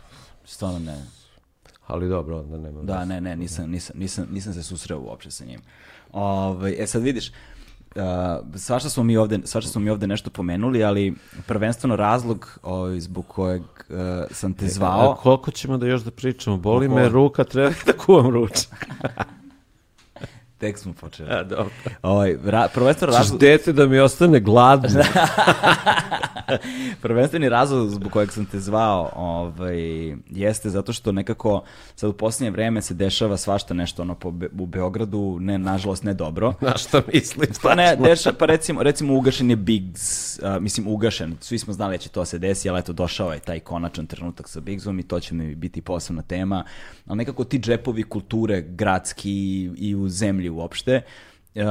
Stvarno 0.45 0.79
ne. 0.79 1.05
Ali 1.87 2.09
dobro, 2.09 2.39
onda 2.39 2.59
nema. 2.59 2.83
Da, 2.83 3.05
ne, 3.05 3.21
ne, 3.21 3.37
nisam, 3.37 3.71
nisam, 3.71 3.99
nisam, 3.99 4.29
nisam 4.31 4.55
se 4.55 4.62
susreo 4.62 5.01
uopće 5.01 5.31
sa 5.31 5.45
njim. 5.45 5.61
Ovaj, 6.12 6.75
e 6.79 6.87
sad 6.87 7.03
vidiš, 7.03 7.33
uh, 7.99 8.59
svašta 8.59 8.90
smo 8.90 9.03
mi 9.03 9.16
ovde, 9.16 9.38
svašta 9.44 9.70
smo 9.70 9.80
mi 9.80 9.90
ovde 9.90 10.07
nešto 10.07 10.30
pomenuli, 10.30 10.84
ali 10.84 11.14
prvenstveno 11.46 11.96
razlog 11.96 12.59
ovaj, 12.62 13.01
zbog 13.01 13.26
kojeg 13.26 13.62
uh, 13.62 13.96
sam 14.30 14.55
te 14.55 14.64
A 14.64 14.68
zvao, 14.68 15.14
koliko 15.22 15.51
ćemo 15.51 15.78
da 15.78 15.86
još 15.86 16.01
da 16.01 16.11
pričamo? 16.11 16.57
Boli 16.57 16.86
Koliko? 16.86 16.94
me 16.94 17.09
ruka, 17.09 17.44
treba 17.44 17.70
da 17.86 17.92
kuvam 17.92 18.30
ručak. 18.30 18.86
tek 20.59 20.79
smo 20.79 20.93
počeli. 20.93 21.31
A, 21.31 21.43
dobro. 21.43 21.71
Ovaj, 22.03 22.37
ra, 22.45 22.69
prvenstveno 22.75 23.13
Češ 23.13 23.19
razlog, 23.19 23.41
dete 23.41 23.73
da 23.73 23.87
mi 23.87 23.99
ostane 23.99 24.41
gladno. 24.41 24.89
prvenstveni 27.03 27.49
razlog 27.49 27.91
zbog 27.91 28.13
kojeg 28.13 28.33
sam 28.33 28.47
te 28.47 28.61
zvao 28.61 29.13
ovaj, 29.17 29.79
jeste 30.31 30.71
zato 30.71 30.93
što 30.93 31.13
nekako 31.13 31.63
sad 31.97 32.11
u 32.11 32.13
posljednje 32.13 32.51
vreme 32.51 32.83
se 32.83 32.95
dešava 32.95 33.37
svašta 33.37 33.75
nešto 33.75 34.03
ono 34.03 34.15
po, 34.15 34.31
Be- 34.31 34.49
u 34.59 34.67
Beogradu, 34.67 35.39
ne, 35.41 35.59
nažalost 35.59 36.05
ne 36.05 36.15
dobro. 36.15 36.55
Na 36.61 36.77
šta 36.77 37.03
mislim? 37.13 37.49
Pa 37.63 37.75
ne, 37.75 37.97
deša, 37.97 38.33
pa 38.33 38.47
recimo, 38.47 38.83
recimo 38.83 39.15
ugašen 39.15 39.51
je 39.51 39.57
Biggs, 39.57 40.39
uh, 40.39 40.63
mislim 40.63 40.87
ugašen, 40.87 41.37
svi 41.41 41.59
smo 41.59 41.73
znali 41.73 41.95
da 41.95 41.99
će 41.99 42.09
to 42.09 42.25
se 42.25 42.39
desi, 42.39 42.69
ali 42.69 42.79
eto 42.79 42.93
došao 42.93 43.33
je 43.33 43.41
taj 43.41 43.61
konačan 43.61 44.07
trenutak 44.07 44.49
sa 44.49 44.61
Biggsom 44.61 44.99
i 44.99 45.03
to 45.03 45.21
će 45.21 45.35
mi 45.35 45.55
biti 45.55 45.81
posebna 45.81 46.23
tema, 46.23 46.65
ali 47.07 47.17
nekako 47.17 47.45
ti 47.45 47.59
džepovi 47.59 48.03
kulture 48.03 48.61
gradski 48.61 49.71
i 49.77 49.95
u 49.95 50.09
zemlji 50.09 50.47
uopšte 50.51 51.03
uh, 51.55 51.62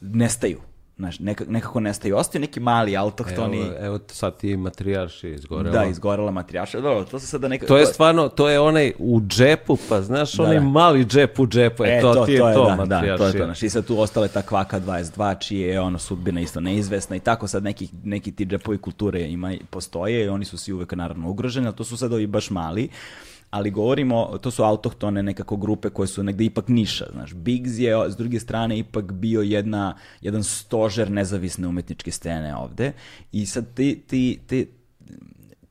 nestaju. 0.00 0.60
Znaš, 0.96 1.18
nekako, 1.18 1.50
nekako 1.50 1.80
nestaju. 1.80 2.16
Ostaju 2.16 2.40
neki 2.40 2.60
mali 2.60 2.96
autohtoni, 2.96 3.60
Evo, 3.60 3.74
evo 3.80 3.98
sad 4.08 4.36
ti 4.36 4.56
matrijarši 4.56 5.28
izgorela. 5.28 5.78
da, 5.78 5.84
izgorela 5.84 6.30
matrijaša. 6.30 6.80
Dobro, 6.80 7.04
to 7.04 7.18
se 7.18 7.26
sada 7.26 7.48
nekako... 7.48 7.68
To 7.68 7.78
je 7.78 7.86
stvarno, 7.86 8.28
to 8.28 8.48
je 8.48 8.60
onaj 8.60 8.92
u 8.98 9.20
džepu, 9.20 9.78
pa 9.88 10.02
znaš, 10.02 10.38
onaj 10.38 10.54
da. 10.54 10.60
mali 10.60 11.04
džep 11.04 11.38
u 11.38 11.46
džepu, 11.46 11.84
e, 11.84 12.00
to, 12.00 12.26
ti 12.26 12.32
je 12.32 12.38
to, 12.38 12.46
da, 12.46 12.76
da, 12.76 12.76
matrijaršija. 12.76 13.16
to 13.16 13.26
je 13.26 13.32
to. 13.32 13.44
Znaš, 13.44 13.62
I 13.62 13.70
sad 13.70 13.86
tu 13.86 14.00
ostale 14.00 14.28
ta 14.28 14.42
kvaka 14.42 14.80
22, 14.80 15.38
čije 15.38 15.68
je 15.68 15.80
ono 15.80 15.98
sudbina 15.98 16.40
isto 16.40 16.60
neizvesna 16.60 17.16
i 17.16 17.20
tako 17.20 17.48
sad 17.48 17.62
neki, 17.62 17.88
neki 18.04 18.32
ti 18.32 18.46
džepovi 18.46 18.78
kulture 18.78 19.22
ima, 19.22 19.54
postoje 19.70 20.24
i 20.24 20.28
oni 20.28 20.44
su 20.44 20.58
svi 20.58 20.72
uvek 20.72 20.92
naravno 20.92 21.30
ugroženi, 21.30 21.66
ali 21.66 21.76
to 21.76 21.84
su 21.84 21.96
sad 21.96 22.12
ovi 22.12 22.26
baš 22.26 22.50
mali. 22.50 22.88
Ali 23.54 23.70
govorimo, 23.70 24.38
to 24.42 24.50
su 24.50 24.62
autohtone 24.62 25.22
nekako 25.22 25.56
grupe 25.56 25.90
koje 25.90 26.06
su 26.06 26.22
negde 26.22 26.44
ipak 26.44 26.68
niša, 26.68 27.06
znaš. 27.12 27.34
Biggs 27.34 27.78
je 27.78 28.10
s 28.10 28.16
druge 28.16 28.40
strane 28.40 28.78
ipak 28.78 29.12
bio 29.12 29.42
jedna, 29.42 29.96
jedan 30.20 30.44
stožer 30.44 31.10
nezavisne 31.10 31.68
umetničke 31.68 32.10
scene 32.10 32.56
ovde 32.56 32.92
i 33.32 33.46
sad 33.46 33.74
ti, 33.74 34.02
ti, 34.06 34.40
ti, 34.46 34.68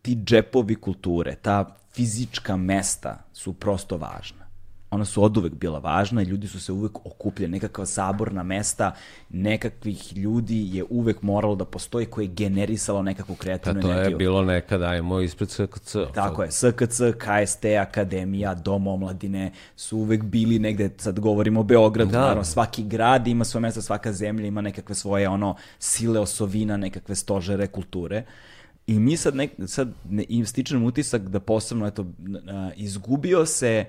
ti 0.02 0.16
džepovi 0.16 0.76
kulture, 0.76 1.36
ta 1.36 1.76
fizička 1.94 2.58
mesta 2.58 3.24
su 3.34 3.54
prosto 3.54 3.98
važna. 3.98 4.43
Ona 4.94 5.06
su 5.06 5.24
oduvek 5.24 5.54
bila 5.54 5.80
važna 5.80 6.22
i 6.22 6.26
ljudi 6.26 6.48
su 6.48 6.60
se 6.60 6.72
uvek 6.72 7.06
okupljali. 7.06 7.52
Nekakva 7.52 7.86
saborna 7.86 8.44
mesta 8.44 8.92
nekakvih 9.30 10.18
ljudi 10.18 10.70
je 10.78 10.84
uvek 10.90 11.22
moralo 11.22 11.56
da 11.56 11.66
postoji 11.66 12.06
koje 12.06 12.24
je 12.26 12.32
generisalo 12.34 13.02
nekakvu 13.02 13.36
Pa 13.36 13.42
kreativnu 13.42 13.82
to 13.82 13.88
je 13.88 13.94
energiju. 13.98 14.18
bilo 14.18 14.42
nekada, 14.42 14.86
ajmo 14.86 15.20
ispred 15.20 15.50
SKC. 15.50 15.96
Tako 16.14 16.44
je, 16.44 16.52
SKC, 16.52 17.00
KST, 17.18 17.66
Akademija, 17.82 18.54
Dom 18.54 18.88
omladine 18.88 19.52
su 19.76 19.98
uvek 19.98 20.24
bili 20.24 20.60
negde, 20.60 20.90
sad 20.98 21.20
govorimo 21.20 21.60
o 21.60 21.64
Beogradu, 21.64 22.12
Da. 22.12 22.20
naravno 22.20 22.44
svaki 22.44 22.84
grad 22.84 23.28
ima 23.28 23.46
svoje 23.46 23.62
mesto, 23.62 23.82
svaka 23.82 24.14
zemlja 24.14 24.48
ima 24.48 24.62
nekakve 24.62 24.96
svoje 24.96 25.30
ono 25.30 25.56
sile 25.80 26.20
osovina, 26.20 26.78
nekakve 26.78 27.16
stožere 27.16 27.68
kulture. 27.68 28.24
I 28.88 29.00
mi 29.00 29.18
sad, 29.18 29.36
nek, 29.36 29.52
sad 29.68 29.94
ne, 30.10 30.26
stičem 30.46 30.84
utisak 30.84 31.22
da 31.22 31.40
posebno, 31.40 31.88
eto, 31.88 32.06
izgubio 32.76 33.46
se, 33.46 33.86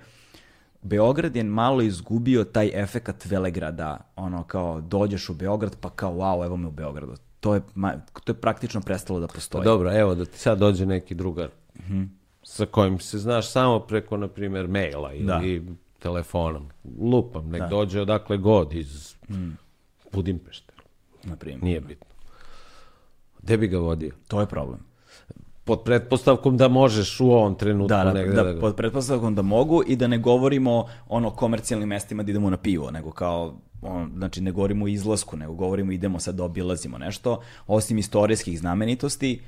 Beograd 0.85 1.37
je 1.37 1.43
malo 1.45 1.83
izgubio 1.83 2.45
taj 2.45 2.71
efekat 2.75 3.25
Velegrada, 3.27 4.13
ono 4.17 4.43
kao 4.45 4.81
dođeš 4.81 5.29
u 5.29 5.35
Beograd 5.35 5.77
pa 5.81 5.91
kao 5.91 6.13
wow, 6.13 6.45
evo 6.45 6.57
me 6.57 6.69
u 6.69 6.71
Beogradu. 6.71 7.15
To 7.41 7.55
je, 7.55 7.61
to 8.25 8.33
je 8.33 8.41
praktično 8.41 8.81
prestalo 8.81 9.21
da 9.21 9.27
Pa 9.27 9.35
postoji. 9.35 9.65
dobro, 9.65 9.93
evo 9.99 10.15
da 10.15 10.25
ti 10.25 10.39
sad 10.39 10.59
dođe 10.59 10.87
neki 10.87 11.15
drugar 11.15 11.49
sa 12.43 12.67
kojim 12.67 12.99
se 13.01 13.19
znaš 13.19 13.51
samo 13.51 13.81
preko, 13.81 14.17
na 14.17 14.29
primjer, 14.29 14.69
maila 14.69 15.13
ili 15.15 15.65
telefonom. 15.99 16.69
Lupam, 17.01 17.49
nek 17.49 17.63
dođe 17.71 18.01
odakle 18.01 18.37
god 18.37 18.73
iz 18.73 19.15
Budimpešte. 20.13 20.73
na 21.25 21.37
primjer. 21.37 21.65
Nije 21.65 21.81
bitno. 21.81 22.07
Gde 23.43 23.57
bi 23.57 23.69
ga 23.69 23.79
vodio? 23.79 24.13
To 24.29 24.41
je 24.41 24.47
problem. 24.47 24.81
Pod 25.65 25.83
pretpostavkom 25.83 26.57
da 26.57 26.69
možeš 26.69 27.21
u 27.21 27.27
ovom 27.27 27.55
trenutku 27.55 27.89
Da, 27.89 28.05
da, 28.05 28.13
negde 28.13 28.33
da, 28.33 28.43
da 28.43 28.53
ga- 28.53 28.61
pod 28.61 28.77
pretpostavkom 28.77 29.35
da 29.35 29.43
mogu 29.43 29.83
i 29.87 29.97
da 29.97 30.07
ne 30.07 30.19
govorimo 30.19 30.87
ono 31.09 31.31
komercijalnim 31.31 31.89
mestima 31.89 32.23
da 32.23 32.31
idemo 32.31 32.51
na 32.51 32.57
pivo, 32.57 32.91
nego 32.91 33.11
kao 33.11 33.55
on, 33.83 34.13
znači 34.17 34.41
ne 34.41 34.53
govorimo 34.53 34.85
o 34.85 34.89
izlasku, 34.89 35.37
nego 35.37 35.55
govorimo 35.55 35.93
idemo 35.93 36.19
sad 36.21 36.35
da 36.35 36.45
obilazimo 36.45 36.99
nešto, 36.99 37.41
osim 37.67 37.99
istorijskih 37.99 38.59
znamenitosti, 38.59 39.41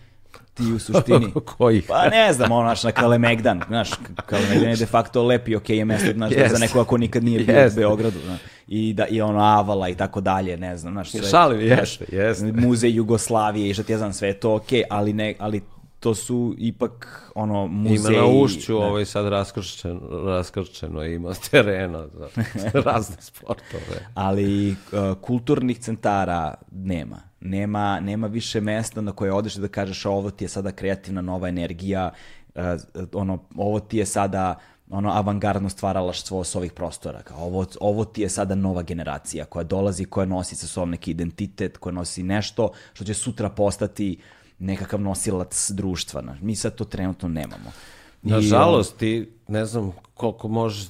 ti 0.54 0.72
u 0.72 0.78
suštini... 0.78 1.32
Kojih? 1.58 1.84
Pa 1.88 2.08
ne 2.08 2.32
znam, 2.32 2.52
ono, 2.52 2.62
znaš, 2.62 2.84
na 2.84 2.92
Kalemegdan, 2.92 3.60
znaš, 3.68 3.90
Kalemegdan 4.26 4.70
je 4.70 4.76
de 4.76 4.86
facto 4.86 5.22
lepi, 5.22 5.56
ok, 5.56 5.70
je 5.70 5.84
mesto, 5.84 6.12
znaš, 6.12 6.32
Jeste. 6.32 6.48
za 6.48 6.58
nekoga 6.58 6.84
ko 6.84 6.96
nikad 6.98 7.24
nije 7.24 7.40
bio 7.40 7.54
Jeste. 7.54 7.80
u 7.80 7.80
Beogradu, 7.80 8.18
znaš, 8.26 8.40
i, 8.68 8.92
da, 8.92 9.06
i 9.06 9.20
ono, 9.20 9.38
Avala 9.40 9.88
i 9.88 9.94
tako 9.94 10.20
dalje, 10.20 10.56
ne 10.56 10.76
znam, 10.76 10.92
znaš, 10.92 11.10
sve, 11.10 11.22
Šalim, 11.22 11.60
jeste, 11.60 12.04
jeste. 12.12 12.52
muzej 12.52 12.94
Jugoslavije 12.94 13.70
i 13.70 13.74
šta 13.74 13.82
ti 13.82 13.92
ja 13.92 13.98
znam, 13.98 14.12
sve 14.12 14.28
je 14.28 14.40
to 14.40 14.54
ok, 14.54 14.66
ali, 14.90 15.12
ne, 15.12 15.34
ali 15.38 15.60
to 16.06 16.14
su 16.14 16.54
ipak, 16.58 17.22
ono, 17.34 17.66
muzeji... 17.66 18.16
Ima 18.16 18.26
na 18.26 18.32
ušću 18.32 18.78
da. 18.78 18.86
ovaj 18.86 19.04
sad 19.04 19.28
raskršćeno, 19.28 20.00
raskršćeno 20.24 21.04
ima 21.04 21.34
terena 21.50 22.06
za 22.06 22.28
razne 22.90 23.16
sportove. 23.20 24.06
ali 24.14 24.70
uh, 24.70 24.76
kulturnih 25.20 25.78
centara 25.78 26.54
nema. 26.72 27.18
Nema, 27.40 28.00
nema 28.00 28.26
više 28.26 28.60
mesta 28.60 29.00
na 29.00 29.12
koje 29.12 29.32
odeš 29.32 29.54
da 29.54 29.68
kažeš 29.68 30.06
ovo 30.06 30.30
ti 30.30 30.44
je 30.44 30.48
sada 30.48 30.72
kreativna 30.72 31.20
nova 31.20 31.48
energija, 31.48 32.10
uh, 32.54 32.62
ono, 33.12 33.38
ovo 33.56 33.80
ti 33.80 33.98
je 33.98 34.06
sada 34.06 34.58
ono 34.90 35.10
avangardno 35.10 35.68
stvaralaštvo 35.68 36.44
s 36.44 36.54
ovih 36.56 36.72
prostora. 36.72 37.22
Kao 37.22 37.38
ovo, 37.38 37.66
ovo 37.80 38.04
ti 38.04 38.22
je 38.22 38.28
sada 38.28 38.54
nova 38.54 38.82
generacija 38.82 39.44
koja 39.44 39.64
dolazi, 39.64 40.04
koja 40.04 40.26
nosi 40.26 40.56
sa 40.56 40.66
sobom 40.66 40.90
neki 40.90 41.10
identitet, 41.10 41.76
koja 41.76 41.92
nosi 41.92 42.22
nešto 42.22 42.70
što 42.92 43.04
će 43.04 43.14
sutra 43.14 43.50
postati 43.50 44.18
nekakav 44.58 45.00
nosilac 45.00 45.70
društva. 45.70 46.22
Mi 46.40 46.56
sad 46.56 46.74
to 46.74 46.84
trenutno 46.84 47.28
nemamo. 47.28 47.70
I, 48.22 48.28
Nažalost, 48.30 48.96
ti 48.96 49.30
ne 49.48 49.64
znam 49.64 49.92
koliko 50.14 50.48
može 50.48 50.88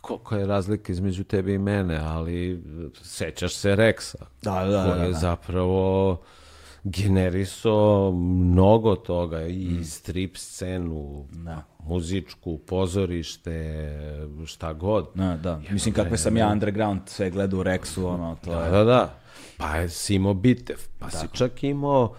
koliko 0.00 0.36
je 0.36 0.46
razlika 0.46 0.92
između 0.92 1.24
tebe 1.24 1.54
i 1.54 1.58
mene, 1.58 1.96
ali 1.96 2.62
sećaš 3.02 3.54
se 3.54 3.70
Rexa, 3.70 4.22
Da, 4.42 4.64
da, 4.64 4.70
da, 4.70 4.90
koji 4.92 5.02
je 5.02 5.12
da. 5.12 5.18
zapravo 5.18 6.20
generisao 6.84 8.12
mnogo 8.12 8.96
toga 8.96 9.42
i 9.46 9.84
strip 9.84 10.36
scenu, 10.36 11.26
muzičku, 11.78 12.58
pozorište, 12.58 13.78
šta 14.46 14.72
god. 14.72 15.08
Da, 15.14 15.36
da. 15.36 15.60
Mislim, 15.70 15.94
kakve 15.94 16.18
sam 16.18 16.36
ja 16.36 16.48
underground 16.48 17.00
sve 17.06 17.30
gledao 17.30 17.60
u 17.60 17.64
Rexu, 17.64 18.04
ono, 18.06 18.36
to 18.44 18.50
Da, 18.50 18.64
je... 18.64 18.70
da, 18.70 18.84
da. 18.84 19.18
Pa 19.56 19.76
je 19.76 19.88
si 19.88 20.14
imao 20.14 20.34
Bitev, 20.34 20.76
pa 20.98 21.10
si 21.10 21.26
čak 21.32 21.64
imao 21.64 22.14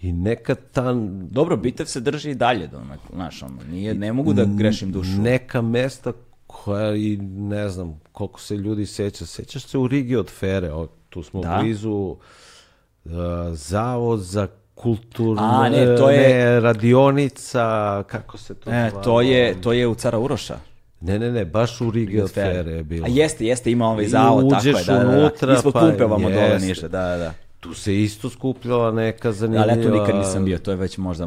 i 0.00 0.12
neka 0.12 0.54
ta 0.54 0.94
Dobro, 1.22 1.56
Bitev 1.56 1.84
se 1.84 2.00
drži 2.00 2.30
i 2.30 2.34
dalje, 2.34 2.66
do, 2.66 2.80
znaš, 3.12 3.42
ono, 3.42 3.56
nije, 3.70 3.94
ne 3.94 4.12
mogu 4.12 4.32
da 4.32 4.44
grešim 4.46 4.92
dušu. 4.92 5.10
neka 5.12 5.62
mesta 5.62 6.12
koja 6.46 6.94
i 6.94 7.16
ne 7.22 7.68
znam 7.68 8.00
koliko 8.12 8.40
se 8.40 8.56
ljudi 8.56 8.86
seća. 8.86 9.26
Sećaš 9.26 9.64
se 9.64 9.78
u 9.78 9.86
Rigi 9.88 10.16
od 10.16 10.30
Fere, 10.30 10.72
o, 10.72 10.86
tu 11.08 11.22
smo 11.22 11.40
Da. 11.40 11.58
blizu 11.62 12.16
uh, 13.04 13.10
Zavod 13.52 14.20
za 14.20 14.46
kulturno, 14.74 15.42
A, 15.42 15.68
ne, 15.68 15.96
to 15.96 16.10
je- 16.10 16.28
ne, 16.44 16.60
radionica, 16.60 17.62
kako 18.02 18.38
se 18.38 18.54
to 18.54 18.70
E, 18.70 18.90
to 19.04 19.20
je, 19.20 19.60
to 19.60 19.72
je 19.72 19.86
u 19.86 19.94
Cara 19.94 20.18
Uroša. 20.18 20.56
Ne, 21.00 21.18
ne, 21.18 21.32
ne, 21.32 21.44
baš 21.44 21.80
u 21.80 21.90
Rigi 21.90 22.20
od 22.20 22.30
Fere 22.30 22.72
je 22.72 22.82
bilo. 22.84 23.06
A 23.06 23.08
jeste, 23.08 23.46
jeste, 23.46 23.70
ima 23.70 23.86
ovaj 23.86 24.06
zavod, 24.06 24.50
tako 24.50 24.66
je, 24.66 24.72
da, 24.74 24.94
da, 24.94 25.04
da. 25.04 25.08
unutra, 25.10 25.54
Ispod 25.54 25.72
pa 25.72 25.80
pumpe 25.80 26.04
vamo 26.04 26.30
dole 26.30 26.42
jeste. 26.42 26.68
niše, 26.68 26.88
da, 26.88 27.02
da, 27.02 27.16
da. 27.16 27.34
Tu 27.60 27.74
se 27.74 27.96
isto 27.96 28.30
skupljala 28.30 28.92
neka 28.92 29.32
zanimljiva... 29.32 29.62
Ali 29.64 29.82
ja 29.82 29.88
tu 29.88 29.94
nikad 29.94 30.16
nisam 30.16 30.44
bio, 30.44 30.58
to 30.58 30.70
je 30.70 30.76
već 30.76 30.98
možda 30.98 31.24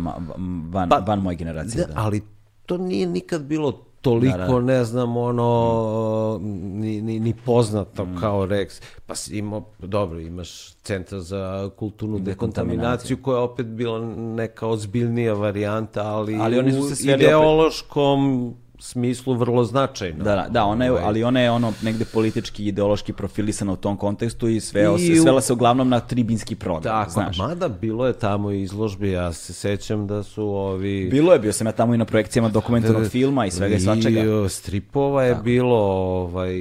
van, 0.69 0.89
van 1.01 1.19
moje 1.19 1.35
generacije. 1.35 1.81
Da, 1.81 1.93
Da, 1.93 1.99
ali 1.99 2.21
to 2.65 2.77
nije 2.77 3.07
nikad 3.07 3.41
bilo 3.43 3.71
toliko, 4.01 4.61
ne 4.61 4.83
znam, 4.83 5.17
ono, 5.17 6.39
ni, 6.41 7.01
ni, 7.01 7.19
ni 7.19 7.33
poznato 7.35 8.05
Mm. 8.05 8.15
kao 8.15 8.41
Rex. 8.41 8.67
Pa 9.05 9.15
si 9.15 9.37
imao, 9.37 9.63
dobro, 9.79 10.19
imaš 10.19 10.49
centar 10.73 11.19
za 11.19 11.69
kulturnu 11.71 12.19
Dekontaminaciju. 12.19 13.17
koja 13.17 13.37
je 13.37 13.43
opet 13.43 13.65
bila 13.67 13.99
neka 14.15 14.67
ozbiljnija 14.67 15.33
varijanta, 15.33 16.01
ali, 16.03 16.35
Ali 16.35 16.59
oni 16.59 16.71
su 16.71 16.79
u 16.79 16.83
se 16.83 16.93
opet- 17.05 17.15
ideološkom 17.15 18.53
smislu 18.81 19.33
vrlo 19.33 19.63
značajno. 19.63 20.23
Da, 20.23 20.35
da, 20.35 20.47
da, 20.49 20.65
ona 20.65 20.85
je, 20.85 20.91
Ovaj, 20.91 21.03
ali 21.03 21.23
ona 21.23 21.39
je 21.39 21.51
ono 21.51 21.73
negde 21.81 22.05
politički, 22.05 22.65
ideološki 22.65 23.13
profilisana 23.13 23.73
u 23.73 23.77
tom 23.77 23.97
kontekstu 23.97 24.47
i 24.47 24.59
sve, 24.59 24.83
I 24.99 25.19
u- 25.19 25.23
svela 25.23 25.41
se 25.41 25.53
uglavnom 25.53 25.89
na 25.89 25.99
tribinski 25.99 26.55
program, 26.55 26.83
Tako, 26.83 27.11
znaš. 27.11 27.37
mada 27.37 27.67
bilo 27.69 28.07
je 28.07 28.13
tamo 28.13 28.51
izložbi, 28.51 29.11
ja 29.11 29.33
se 29.33 29.53
sećam 29.53 30.07
da 30.07 30.23
su 30.23 30.43
ovi... 30.45 31.07
Bilo 31.07 31.33
je, 31.33 31.39
bio 31.39 31.53
sam 31.53 31.67
ja 31.67 31.73
tamo 31.73 31.93
i 31.93 31.97
na 31.97 32.05
projekcijama 32.05 32.49
dokumentarnog 32.49 33.05
filma 33.05 33.45
i 33.45 33.51
svega 33.51 33.75
i 33.75 33.79
svačega. 33.79 34.21
I 34.21 34.49
stripova 34.49 35.23
je 35.23 35.35
bilo, 35.35 35.77
ovaj, 35.77 36.55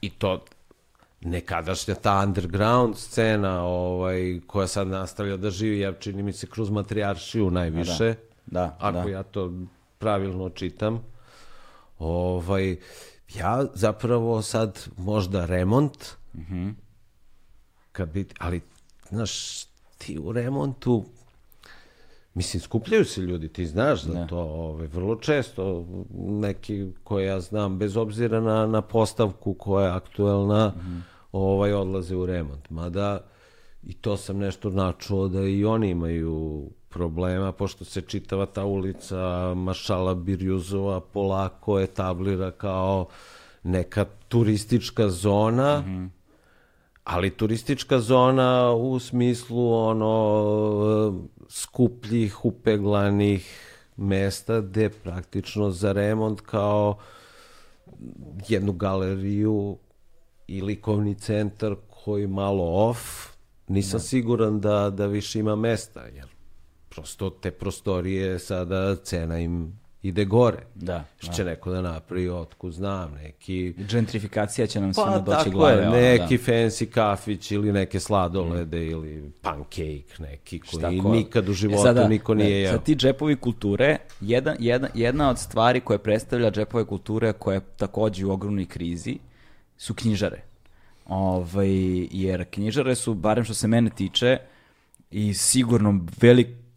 i 0.00 0.10
to 0.10 0.44
nekadašnja 1.22 1.94
ta 1.94 2.24
underground 2.26 2.96
scena 2.96 3.62
ovaj, 3.62 4.40
koja 4.46 4.66
sad 4.66 4.88
nastavlja 4.88 5.36
da 5.36 5.50
živi, 5.50 5.78
ja 5.78 5.92
čini 5.92 6.22
mi 6.22 6.32
se 6.32 6.46
kroz 6.46 6.70
matrijaršiju 6.70 7.50
najviše, 7.50 8.14
Da, 8.46 8.76
ako 8.80 8.98
da. 9.00 9.10
ja 9.10 9.22
to 9.22 9.52
pravilno 9.98 10.48
čitam. 10.48 11.00
Ovaj, 11.98 12.76
ja 13.34 13.66
zapravo 13.74 14.42
sad 14.42 14.88
možda 14.96 15.46
remont, 15.46 16.04
Mhm. 16.34 16.68
kad 17.92 18.08
bi, 18.08 18.26
ali, 18.38 18.60
znaš, 19.08 19.64
ti 19.98 20.18
u 20.18 20.32
remontu, 20.32 21.04
Mislim, 22.34 22.60
skupljaju 22.60 23.04
se 23.04 23.20
ljudi, 23.20 23.48
ti 23.48 23.66
znaš 23.66 24.02
za 24.02 24.26
to, 24.26 24.38
ovaj, 24.38 24.86
vrlo 24.86 25.16
često 25.16 25.86
neki 26.14 26.86
koje 27.04 27.26
ja 27.26 27.40
znam, 27.40 27.78
bez 27.78 27.96
obzira 27.96 28.40
na, 28.40 28.66
na 28.66 28.82
postavku 28.82 29.54
koja 29.54 29.86
je 29.86 29.92
aktuelna, 29.92 30.72
ovaj, 31.32 31.72
odlaze 31.72 32.16
u 32.16 32.26
remont. 32.26 32.70
Mada 32.70 33.20
i 33.82 33.94
to 33.94 34.16
sam 34.16 34.38
nešto 34.38 34.70
načuo 34.70 35.28
da 35.28 35.42
i 35.42 35.64
oni 35.64 35.90
imaju 35.90 36.70
problema, 36.88 37.52
pošto 37.52 37.84
se 37.84 38.00
čitava 38.00 38.46
ta 38.46 38.64
ulica 38.64 39.54
Mašala 39.54 40.14
Birjuzova 40.14 41.00
polako 41.00 41.80
etablira 41.80 42.50
kao 42.50 43.06
neka 43.62 44.04
turistička 44.28 45.08
zona, 45.08 45.84
ali 47.04 47.30
turistička 47.30 48.00
zona 48.00 48.72
u 48.72 48.98
smislu 48.98 49.72
ono 49.74 51.28
skupljih, 51.48 52.44
upeglanih 52.44 53.68
mesta 53.96 54.60
gde 54.60 54.90
praktično 54.90 55.70
za 55.70 55.92
remont 55.92 56.40
kao 56.40 56.98
jednu 58.48 58.72
galeriju 58.72 59.78
i 60.46 60.62
likovni 60.62 61.14
centar 61.14 61.76
koji 62.04 62.26
malo 62.26 62.88
off, 62.88 63.28
nisam 63.68 64.00
siguran 64.00 64.60
da, 64.60 64.90
da 64.90 65.06
više 65.06 65.38
ima 65.38 65.56
mesta, 65.56 66.00
jer 66.00 66.37
prosto 66.88 67.30
te 67.30 67.50
prostorije 67.50 68.38
sada 68.38 68.96
cena 68.96 69.38
im 69.38 69.72
ide 70.02 70.24
gore. 70.24 70.58
Da, 70.74 71.04
Što 71.18 71.32
će 71.32 71.44
neko 71.44 71.70
da 71.70 71.80
napravi, 71.82 72.28
otkud 72.28 72.72
znam, 72.72 73.12
neki... 73.12 73.74
Gentrifikacija 73.80 74.66
će 74.66 74.80
nam 74.80 74.92
Pa 74.94 75.18
doći 75.18 75.36
tako 75.38 75.50
glave. 75.50 75.82
ono, 75.82 75.90
neki 75.92 76.38
da. 76.38 76.42
fancy 76.44 76.86
kafić 76.86 77.50
ili 77.50 77.72
neke 77.72 78.00
sladolede 78.00 78.86
ili 78.86 79.32
pancake 79.42 80.02
neki 80.18 80.60
koji 80.60 80.80
Šta 80.80 81.02
ko- 81.02 81.12
nikad 81.12 81.48
u 81.48 81.52
E, 81.52 81.54
životu 81.54 81.82
sada, 81.82 82.08
niko 82.08 82.34
nije 82.34 82.50
ne, 82.50 82.56
jeo. 82.56 82.72
Sad 82.72 82.84
ti 82.84 82.94
džepovi 82.94 83.36
kulture, 83.36 83.96
jedan, 84.20 84.56
jedna, 84.58 84.88
jedna 84.94 85.30
od 85.30 85.38
stvari 85.38 85.80
koje 85.80 85.98
predstavlja 85.98 86.50
džepove 86.50 86.84
kulture 86.84 87.32
koja 87.32 87.54
je 87.54 87.60
takođe 87.76 88.26
u 88.26 88.30
ogromnoj 88.30 88.66
krizi 88.66 89.18
su 89.76 89.94
knjižare. 89.94 90.42
Ovaj, 91.06 91.68
jer 92.12 92.44
knjižare 92.44 92.94
su, 92.94 93.14
barem 93.14 93.44
što 93.44 93.54
se 93.54 93.68
mene 93.68 93.90
tiče, 93.90 94.38
i 95.10 95.34
sigurno 95.34 96.00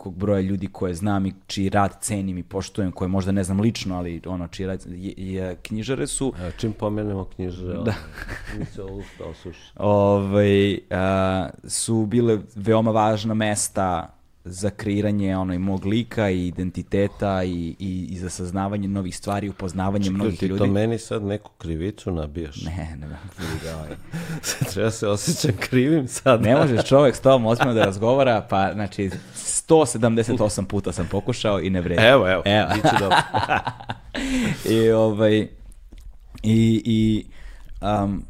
velikog 0.01 0.17
broja 0.17 0.41
ljudi 0.41 0.67
koje 0.67 0.93
znam 0.93 1.25
i 1.25 1.33
čiji 1.47 1.69
rad 1.69 1.97
cenim 2.01 2.37
i 2.37 2.43
poštujem, 2.43 2.91
koje 2.91 3.07
možda 3.07 3.31
ne 3.31 3.43
znam 3.43 3.59
lično, 3.59 3.97
ali 3.97 4.21
ono, 4.25 4.47
čiji 4.47 4.67
rad, 4.67 4.85
je, 4.87 5.13
je, 5.17 5.55
knjižare 5.61 6.07
su 6.07 6.33
Evo, 6.39 6.51
čim 6.57 6.73
pomenemo 6.73 7.25
knjižare, 7.25 7.77
da. 7.85 7.93
mi 8.59 8.65
se 8.65 8.83
usta 8.83 9.23
osuši. 9.25 9.71
ovaj, 9.75 10.79
a, 10.89 11.49
su 11.63 12.05
bile 12.05 12.39
veoma 12.55 12.91
važna 12.91 13.33
mesta 13.33 14.17
za 14.43 14.69
kreiranje 14.69 15.37
onoj 15.37 15.57
mog 15.57 15.85
lika 15.85 16.29
i 16.29 16.47
identiteta 16.47 17.43
i, 17.43 17.75
i, 17.79 18.07
i 18.11 18.17
za 18.17 18.29
saznavanje 18.29 18.87
novih 18.87 19.17
stvari, 19.17 19.49
upoznavanje 19.49 20.09
mnogih 20.09 20.39
Ti 20.39 20.45
ljudi. 20.45 20.59
to 20.59 20.65
meni 20.65 20.97
sad 20.99 21.23
neku 21.23 21.51
krivicu 21.57 22.11
nabijaš. 22.11 22.61
Ne, 22.61 22.95
ne, 22.99 23.07
ne, 23.07 23.15
ga, 23.63 23.75
ovaj. 23.75 23.89
Treba 24.73 24.91
se 24.91 25.07
osjećam 25.07 25.51
krivim 25.59 26.07
sad. 26.07 26.41
ne 26.41 26.55
možeš 26.55 26.85
čovjek 26.87 27.15
s 27.15 27.19
tobom 27.19 27.45
ozbiljno 27.45 27.73
da 27.73 27.85
razgovara, 27.85 28.47
pa 28.49 28.73
znači 28.73 29.09
178 29.35 30.65
puta 30.65 30.91
sam 30.91 31.07
pokušao 31.11 31.59
i 31.61 31.69
ne 31.69 31.81
vredi. 31.81 32.01
Evo, 32.03 32.29
evo, 32.31 32.41
Evo. 32.45 32.67
biće 32.75 32.95
dobro. 32.99 33.17
I 34.75 34.89
ovaj 34.91 35.47
i 36.43 36.81
i 36.85 37.25
um, 37.81 38.23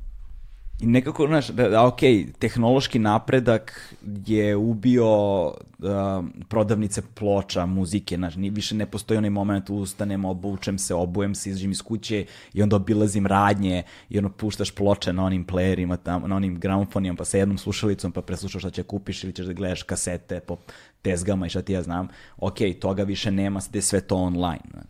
i 0.82 0.88
nekako, 0.88 1.28
znaš, 1.28 1.48
da, 1.48 1.70
da, 1.70 1.86
ok, 1.86 2.00
tehnološki 2.40 3.00
napredak 3.00 3.94
je 4.26 4.56
ubio 4.56 5.46
um, 5.48 6.34
prodavnice 6.50 7.02
ploča, 7.16 7.66
muzike, 7.66 8.16
znaš, 8.16 8.36
ni, 8.36 8.50
više 8.50 8.76
ne 8.76 8.86
postoji 8.86 9.18
onaj 9.18 9.30
moment, 9.30 9.70
ustanem, 9.70 10.26
obučem 10.26 10.78
se, 10.78 10.94
obujem 10.96 11.36
se, 11.36 11.50
izađem 11.50 11.72
iz 11.72 11.82
kuće 11.82 12.26
i 12.54 12.64
onda 12.64 12.76
obilazim 12.76 13.28
radnje 13.28 13.84
i 14.10 14.20
ono 14.20 14.30
puštaš 14.30 14.72
ploče 14.72 15.14
na 15.14 15.26
onim 15.26 15.46
playerima, 15.46 15.98
tam, 16.04 16.24
na 16.30 16.36
onim 16.36 16.60
gramofonima, 16.60 17.16
pa 17.16 17.26
sa 17.26 17.38
jednom 17.38 17.58
slušalicom, 17.58 18.12
pa 18.12 18.22
preslušaš 18.22 18.62
šta 18.62 18.70
će 18.70 18.84
kupiš 18.84 19.24
ili 19.24 19.34
ćeš 19.34 19.46
da 19.46 19.54
gledaš 19.54 19.84
kasete 19.84 20.40
po 20.40 20.58
tezgama 21.02 21.46
i 21.46 21.50
šta 21.50 21.62
ti 21.62 21.74
ja 21.74 21.84
znam. 21.84 22.08
Ok, 22.38 22.58
toga 22.80 23.04
više 23.04 23.32
nema, 23.32 23.62
sve 23.62 24.02
to 24.02 24.16
online. 24.16 24.82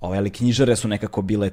Ove, 0.00 0.18
ali 0.18 0.30
knjižare 0.30 0.76
su 0.76 0.88
nekako 0.88 1.22
bile 1.22 1.50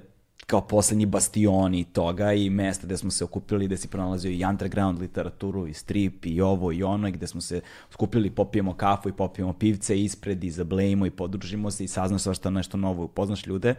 kao 0.50 0.62
poslednji 0.62 1.06
bastioni 1.06 1.84
toga 1.84 2.34
i 2.34 2.50
mesta 2.50 2.88
gde 2.88 2.98
smo 2.98 3.12
se 3.12 3.24
okupili, 3.24 3.66
gde 3.66 3.78
si 3.78 3.88
pronalazio 3.88 4.32
i 4.32 4.46
underground 4.46 5.00
literaturu 5.00 5.68
i 5.68 5.74
strip 5.74 6.26
i 6.26 6.42
ovo 6.42 6.72
i 6.72 6.84
ono 6.84 7.08
i 7.08 7.12
gde 7.12 7.28
smo 7.28 7.42
se 7.42 7.62
skupili, 7.92 8.30
popijemo 8.30 8.74
kafu 8.74 9.10
i 9.10 9.14
popijemo 9.14 9.54
pivce 9.54 10.02
ispred 10.02 10.44
i 10.44 10.52
zablejimo 10.52 11.06
i 11.06 11.12
podružimo 11.12 11.72
se 11.72 11.84
i 11.84 11.88
saznaš 11.88 12.22
svašta 12.22 12.50
nešto 12.50 12.78
novo, 12.78 13.04
upoznaš 13.04 13.48
ljude 13.48 13.76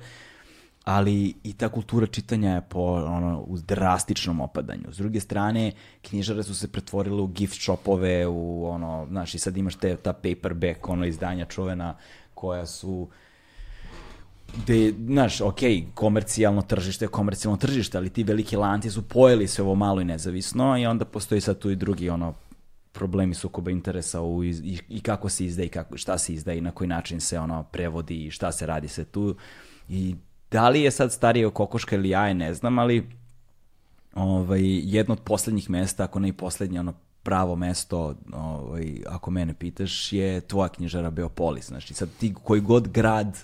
ali 0.85 1.35
i 1.45 1.53
ta 1.53 1.69
kultura 1.69 2.07
čitanja 2.07 2.55
je 2.55 2.61
po 2.61 2.81
ono 2.93 3.41
u 3.41 3.59
drastičnom 3.59 4.41
opadanju. 4.41 4.93
S 4.93 4.97
druge 4.97 5.21
strane, 5.21 5.73
knjižare 6.03 6.43
su 6.43 6.55
se 6.55 6.69
pretvorile 6.73 7.23
u 7.23 7.27
gift 7.27 7.63
shopove, 7.63 8.27
u 8.27 8.67
ono, 8.67 9.07
znaš, 9.09 9.35
i 9.35 9.39
sad 9.39 9.57
imaš 9.57 9.77
te, 9.77 9.97
ta 9.97 10.13
paperback, 10.13 10.89
ono 10.89 11.07
izdanja 11.07 11.45
čuvena 11.45 11.97
koja 12.35 12.67
su 12.67 13.09
gde, 14.57 14.95
znaš, 15.07 15.41
ok, 15.41 15.61
komercijalno 15.95 16.63
tržište 16.63 17.05
je 17.05 17.09
komercijalno 17.09 17.57
tržište, 17.57 17.99
ali 17.99 18.11
ti 18.11 18.25
veliki 18.25 18.57
lanci 18.57 18.91
su 18.91 19.03
pojeli 19.03 19.49
sve 19.49 19.65
ovo 19.65 19.75
malo 19.75 20.01
i 20.01 20.05
nezavisno 20.05 20.79
i 20.79 20.87
onda 20.87 21.05
postoji 21.05 21.41
sad 21.41 21.59
tu 21.59 21.71
i 21.71 21.77
drugi 21.77 22.11
ono 22.11 22.35
problemi 22.93 23.35
sukoba 23.35 23.71
interesa 23.71 24.21
u 24.21 24.45
i, 24.45 24.79
i 24.89 25.01
kako 25.01 25.29
se 25.29 25.45
izdaje 25.45 25.67
i 25.67 25.71
kako, 25.71 25.97
šta 25.97 26.19
se 26.19 26.35
izdaje 26.35 26.59
i 26.59 26.61
na 26.61 26.71
koji 26.71 26.89
način 26.89 27.21
se 27.21 27.39
ono 27.39 27.63
prevodi 27.63 28.27
i 28.27 28.31
šta 28.31 28.53
se 28.53 28.67
radi 28.67 28.89
se 28.89 29.05
tu 29.05 29.37
i 29.89 30.15
da 30.51 30.69
li 30.69 30.83
je 30.83 30.91
sad 30.91 31.13
starije 31.13 31.51
kokoška 31.51 31.97
ili 31.97 32.09
jaje, 32.09 32.35
ne 32.35 32.55
znam, 32.55 32.79
ali 32.79 33.11
ovaj, 34.15 34.63
jedno 34.65 35.15
od 35.15 35.21
poslednjih 35.21 35.71
mesta, 35.71 36.05
ako 36.05 36.19
ne 36.19 36.29
i 36.29 36.33
poslednje, 36.33 36.81
ono 36.81 36.93
pravo 37.23 37.57
mesto, 37.57 38.15
ovaj, 38.33 39.03
ako 39.07 39.31
mene 39.31 39.55
pitaš, 39.55 40.13
je 40.13 40.41
tvoja 40.41 40.69
knjižara 40.69 41.11
Beopolis. 41.11 41.67
Znači, 41.67 41.95
sad 41.95 42.09
ti 42.21 42.35
koji 42.45 42.61
god 42.61 42.89
grad 42.89 43.39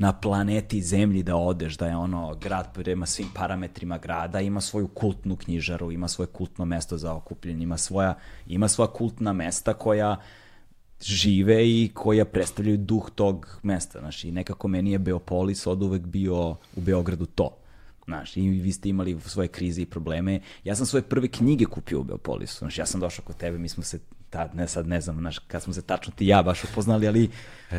na 0.00 0.12
planeti 0.12 0.82
Zemlji 0.82 1.22
da 1.22 1.36
odeš, 1.36 1.76
da 1.76 1.86
je 1.86 1.96
ono 1.96 2.34
grad 2.34 2.74
prema 2.74 3.06
svim 3.06 3.28
parametrima 3.34 3.98
grada, 3.98 4.40
ima 4.40 4.60
svoju 4.60 4.88
kultnu 4.88 5.36
knjižaru, 5.36 5.92
ima 5.92 6.08
svoje 6.08 6.26
kultno 6.26 6.64
mesto 6.64 6.96
za 6.96 7.14
okupljenje, 7.14 7.62
ima 7.62 7.76
svoja, 7.76 8.14
ima 8.46 8.68
svoja 8.68 8.88
kultna 8.88 9.32
mesta 9.32 9.74
koja 9.74 10.16
žive 11.02 11.68
i 11.68 11.90
koja 11.94 12.24
predstavljaju 12.24 12.76
duh 12.76 13.10
tog 13.14 13.60
mesta. 13.62 13.98
Znaš, 13.98 14.24
i 14.24 14.32
nekako 14.32 14.68
meni 14.68 14.92
je 14.92 14.98
Beopolis 14.98 15.66
od 15.66 15.82
uvek 15.82 16.02
bio 16.02 16.50
u 16.50 16.80
Beogradu 16.80 17.26
to. 17.26 17.56
Znaš, 18.10 18.36
i 18.36 18.40
vi 18.40 18.72
ste 18.72 18.88
imali 18.88 19.20
svoje 19.20 19.48
krize 19.48 19.82
i 19.82 19.86
probleme. 19.86 20.40
Ja 20.64 20.74
sam 20.74 20.86
svoje 20.86 21.02
prve 21.02 21.28
knjige 21.28 21.64
kupio 21.64 22.00
u 22.00 22.04
Beopolisu. 22.04 22.58
Znaš, 22.58 22.78
ja 22.78 22.86
sam 22.86 23.00
došao 23.00 23.24
kod 23.24 23.36
tebe, 23.36 23.58
mi 23.58 23.68
smo 23.68 23.82
se 23.82 23.98
tad, 24.30 24.54
ne 24.54 24.68
sad, 24.68 24.86
ne 24.86 25.00
znam, 25.00 25.18
znaš, 25.18 25.38
kad 25.38 25.62
smo 25.62 25.72
se 25.72 25.82
tačno 25.82 26.12
ti 26.16 26.24
i 26.24 26.28
ja 26.28 26.42
baš 26.42 26.64
upoznali, 26.64 27.08
ali 27.08 27.30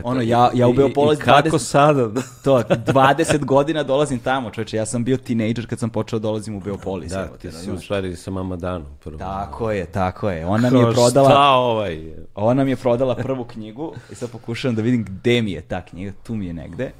ono, 0.03 0.21
ja, 0.21 0.51
ja 0.53 0.67
u 0.67 0.71
I- 0.71 0.75
Beopolis 0.75 1.19
I, 1.19 1.21
kako 1.21 1.49
20 1.49 1.59
sada? 1.59 2.09
to, 2.43 2.63
20 2.63 3.45
godina 3.45 3.83
dolazim 3.83 4.19
tamo, 4.19 4.51
čoveče, 4.51 4.77
ja 4.77 4.85
sam 4.85 5.03
bio 5.03 5.17
tinejdžer 5.17 5.67
kad 5.67 5.79
sam 5.79 5.89
počeo 5.89 6.19
da 6.19 6.23
dolazim 6.23 6.55
u 6.55 6.59
Beopolis. 6.59 7.11
Da, 7.11 7.19
evo 7.19 7.37
ti 7.37 7.51
si 7.51 7.71
u 7.71 7.79
stvari 7.79 8.15
sa 8.15 8.31
mama 8.31 8.55
Danom 8.55 8.87
prvo. 9.03 9.17
Tako 9.17 9.71
je, 9.71 9.85
tako 9.85 10.29
je. 10.29 10.45
Ona 10.45 10.69
mi 10.69 10.79
je 10.79 10.91
prodala... 10.93 11.29
Šta 11.29 11.49
ovaj? 11.49 12.13
Ona 12.35 12.63
mi 12.63 12.71
je 12.71 12.75
prodala 12.75 13.15
prvu 13.15 13.43
knjigu 13.43 13.93
i 14.11 14.15
sad 14.15 14.31
pokušavam 14.31 14.75
da 14.75 14.81
vidim 14.81 15.03
gde 15.03 15.41
mi 15.41 15.51
je 15.51 15.61
ta 15.61 15.85
knjiga, 15.85 16.11
tu 16.23 16.35
mi 16.35 16.45
je 16.45 16.53
negde. 16.53 16.91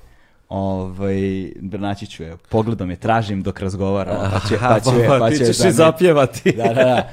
Ovaj, 0.51 1.51
naći 1.61 2.07
ću 2.07 2.23
je, 2.23 2.37
pogledom 2.49 2.89
je, 2.89 2.95
tražim 2.95 3.43
dok 3.43 3.59
razgovaramo, 3.59 4.19
pa 4.33 4.39
će, 4.49 4.57
pa 4.59 4.79
će, 4.79 5.07
pa 5.07 5.29
ti 5.29 5.37
će 5.37 5.45
ćeš 5.45 5.57
da 5.57 5.67
i 5.67 5.71
zapjevati. 5.71 6.51
Da, 6.57 6.63
da, 6.63 6.73
da. 6.73 7.09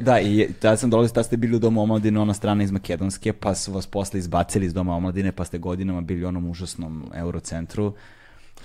Da, 0.00 0.20
i 0.20 0.48
tada 0.60 0.76
sam 0.76 0.90
dolazio, 0.90 1.14
tada 1.14 1.24
ste 1.24 1.36
bili 1.36 1.56
u 1.56 1.58
Domu 1.58 1.82
omladine, 1.82 2.20
ona 2.20 2.34
strana 2.34 2.64
iz 2.64 2.70
Makedonske, 2.70 3.32
pa 3.32 3.54
su 3.54 3.72
vas 3.72 3.86
posle 3.86 4.18
izbacili 4.18 4.66
iz 4.66 4.74
Doma 4.74 4.96
omladine, 4.96 5.32
pa 5.32 5.44
ste 5.44 5.58
godinama 5.58 6.00
bili 6.00 6.24
u 6.24 6.28
onom 6.28 6.50
užasnom 6.50 7.10
eurocentru. 7.14 7.94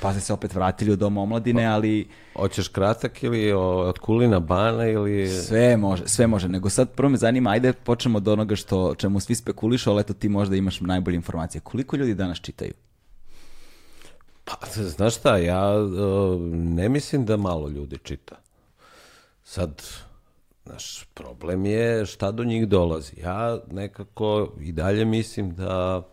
Pa 0.01 0.11
ste 0.11 0.22
se 0.22 0.34
opet 0.34 0.55
vratili 0.55 0.91
u 0.91 0.95
dom 0.95 1.17
omladine, 1.17 1.65
ali... 1.65 2.07
Hoćeš 2.36 2.67
kratak 2.67 3.24
ili 3.24 3.51
od 3.51 3.99
kulina 3.99 4.39
bana 4.39 4.86
ili... 4.86 5.30
Sve 5.30 5.78
može, 5.78 6.03
sve 6.07 6.28
može. 6.28 6.47
Nego 6.49 6.70
sad 6.70 6.89
prvo 6.89 7.09
me 7.09 7.17
zanima, 7.17 7.49
ajde 7.49 7.74
počnemo 7.74 8.17
od 8.17 8.28
onoga 8.28 8.55
što, 8.55 8.95
čemu 8.95 9.20
svi 9.20 9.36
spekulišu, 9.36 9.91
ali 9.91 10.01
eto 10.01 10.13
ti 10.13 10.30
možda 10.30 10.55
imaš 10.55 10.82
najbolje 10.82 11.15
informacije. 11.15 11.61
Koliko 11.61 11.95
ljudi 11.95 12.13
danas 12.13 12.41
čitaju? 12.41 12.74
Pa, 14.50 14.68
znaš 14.82 15.16
šta, 15.16 15.38
ja 15.38 15.76
uh, 15.78 16.41
ne 16.52 16.89
mislim 16.89 17.26
da 17.26 17.38
malo 17.38 17.70
ljudi 17.70 17.97
čita. 17.97 18.36
Sad, 19.43 19.84
naš 20.66 21.06
problem 21.14 21.66
je 21.66 22.06
šta 22.06 22.32
do 22.32 22.43
njih 22.43 22.68
dolazi. 22.68 23.20
Ja 23.20 23.60
nekako 23.72 24.54
i 24.60 24.72
dalje 24.72 25.06
mislim 25.06 25.56
da 25.56 26.04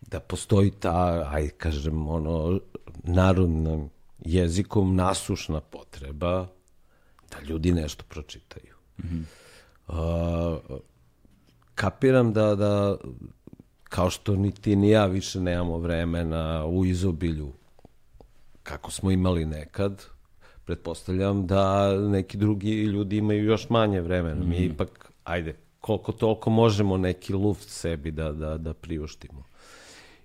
da 0.00 0.20
postoji 0.20 0.70
ta, 0.70 1.28
aj 1.32 1.48
kažem, 1.48 2.08
ono, 2.08 2.60
narodnom 3.02 3.90
jezikom 4.18 4.96
nasušna 4.96 5.60
potreba 5.60 6.46
da 7.30 7.40
ljudi 7.48 7.72
nešto 7.72 8.04
pročitaju. 8.08 8.74
Mm 8.98 9.02
-hmm. 9.08 9.22
uh, 9.88 10.78
kapiram 11.74 12.32
da, 12.32 12.54
da 12.54 12.96
kao 13.92 14.10
što 14.10 14.36
ni 14.36 14.52
ti 14.52 14.76
ni 14.76 14.90
ja 14.90 15.06
više 15.06 15.40
nemamo 15.40 15.78
vremena 15.78 16.66
u 16.66 16.84
izobilju 16.84 17.52
kako 18.62 18.90
smo 18.90 19.10
imali 19.10 19.44
nekad, 19.46 20.04
pretpostavljam 20.64 21.46
da 21.46 21.92
neki 21.98 22.36
drugi 22.36 22.70
ljudi 22.70 23.16
imaju 23.16 23.44
još 23.44 23.70
manje 23.70 24.00
vremena. 24.00 24.44
Mm. 24.44 24.48
Mi 24.48 24.56
ipak, 24.56 25.12
ajde, 25.24 25.56
koliko 25.80 26.12
toliko 26.12 26.50
možemo 26.50 26.96
neki 26.96 27.32
luft 27.32 27.68
sebi 27.68 28.10
da, 28.10 28.32
da, 28.32 28.58
da 28.58 28.74
priuštimo. 28.74 29.44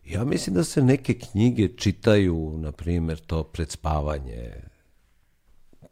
Ja 0.06 0.24
mislim 0.24 0.56
da 0.56 0.64
se 0.64 0.82
neke 0.82 1.14
knjige 1.14 1.68
čitaju, 1.68 2.54
na 2.58 2.72
primjer, 2.72 3.20
to 3.20 3.44
pred 3.44 3.72
spavanje. 3.72 4.54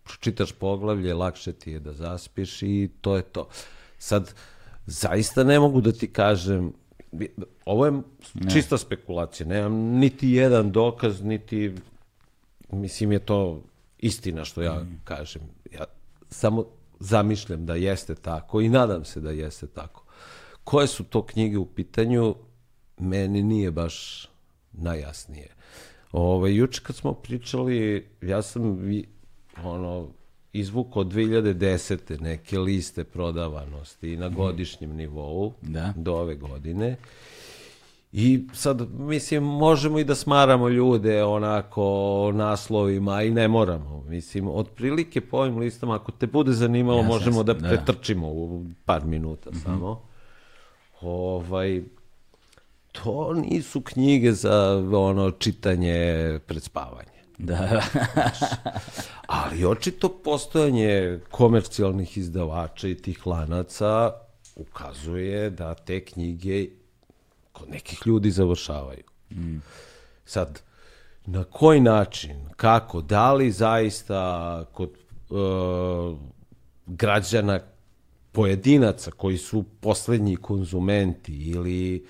Pročitaš 0.03 0.51
poglavlje, 0.51 1.13
lakše 1.13 1.53
ti 1.53 1.71
je 1.71 1.79
da 1.79 1.93
zaspiš 1.93 2.61
i 2.61 2.89
to 3.01 3.15
je 3.15 3.21
to. 3.21 3.47
Sad, 3.97 4.33
zaista 4.85 5.43
ne 5.43 5.59
mogu 5.59 5.81
da 5.81 5.91
ti 5.91 6.13
kažem, 6.13 6.73
ovo 7.65 7.85
je 7.85 7.91
ne. 7.91 8.03
čista 8.53 8.77
spekulacija, 8.77 9.47
nemam 9.47 9.73
niti 9.73 10.29
jedan 10.29 10.71
dokaz, 10.71 11.21
niti, 11.21 11.75
mislim 12.71 13.11
je 13.11 13.19
to 13.19 13.61
istina 13.97 14.45
što 14.45 14.61
ja 14.61 14.73
mm. 14.73 15.01
kažem. 15.03 15.41
Ja 15.71 15.85
samo 16.29 16.65
zamišljam 16.99 17.65
da 17.65 17.75
jeste 17.75 18.15
tako 18.15 18.61
i 18.61 18.69
nadam 18.69 19.05
se 19.05 19.19
da 19.19 19.31
jeste 19.31 19.67
tako. 19.67 20.03
Koje 20.63 20.87
su 20.87 21.03
to 21.03 21.25
knjige 21.25 21.57
u 21.57 21.65
pitanju, 21.65 22.35
meni 22.97 23.43
nije 23.43 23.71
baš 23.71 24.27
najjasnije. 24.71 25.49
Ove, 26.11 26.25
ovaj, 26.25 26.55
juče 26.55 26.81
kad 26.83 26.95
smo 26.95 27.13
pričali, 27.13 28.07
ja 28.21 28.41
sam 28.41 28.79
ono, 29.63 30.09
izvukao 30.59 31.03
2010. 31.03 32.21
neke 32.21 32.59
liste 32.59 33.03
prodavanosti 33.03 34.17
na 34.17 34.27
mhm. 34.27 34.35
godišnjem 34.35 34.95
nivou 34.95 35.53
da. 35.61 35.93
do 35.95 36.13
ove 36.13 36.35
godine. 36.35 36.95
I 38.17 38.47
sad, 38.53 38.89
mislim, 38.99 39.43
možemo 39.43 39.99
i 39.99 40.03
da 40.03 40.15
smaramo 40.15 40.69
ljude 40.69 41.23
onako 41.23 42.31
naslovima 42.35 43.23
i 43.23 43.31
ne 43.31 43.47
moramo. 43.47 44.03
Mislim, 44.07 44.47
otprilike 44.47 45.21
po 45.21 45.37
ovim 45.37 45.57
listama, 45.57 45.95
ako 45.95 46.11
te 46.11 46.27
bude 46.27 46.51
zanimalo, 46.51 46.99
ja, 46.99 47.07
možemo 47.07 47.43
da, 47.43 47.53
da 47.53 47.69
pretrčimo 47.69 48.27
u 48.27 48.65
par 48.85 49.05
minuta 49.05 49.49
mm 49.49 49.53
-hmm. 49.53 49.63
samo. 49.63 50.01
Ovaj, 51.01 51.83
to 52.91 53.33
nisu 53.33 53.81
knjige 53.81 54.31
za 54.31 54.83
ono 54.93 55.31
čitanje 55.31 56.39
pred 56.47 56.63
spavanje. 56.63 57.14
Da. 57.37 57.81
ali 59.27 59.65
očito 59.65 60.09
postojanje 60.09 61.19
komercijalnih 61.31 62.17
izdavača 62.17 62.87
i 62.87 62.95
tih 62.95 63.27
lanaca 63.27 64.11
ukazuje 64.55 65.49
da 65.49 65.73
te 65.73 66.05
knjige 66.05 66.67
kod 67.51 67.69
nekih 67.69 68.01
ljudi 68.05 68.31
završavaju. 68.31 69.03
Mm. 69.31 69.57
Sad, 70.25 70.61
na 71.25 71.43
koji 71.43 71.79
način, 71.79 72.49
kako, 72.55 73.01
da 73.01 73.33
li 73.33 73.51
zaista 73.51 74.65
kod 74.73 74.89
uh, 75.29 76.17
građana 76.85 77.59
pojedinaca 78.31 79.11
koji 79.11 79.37
su 79.37 79.63
poslednji 79.79 80.35
konzumenti 80.35 81.33
ili 81.33 82.05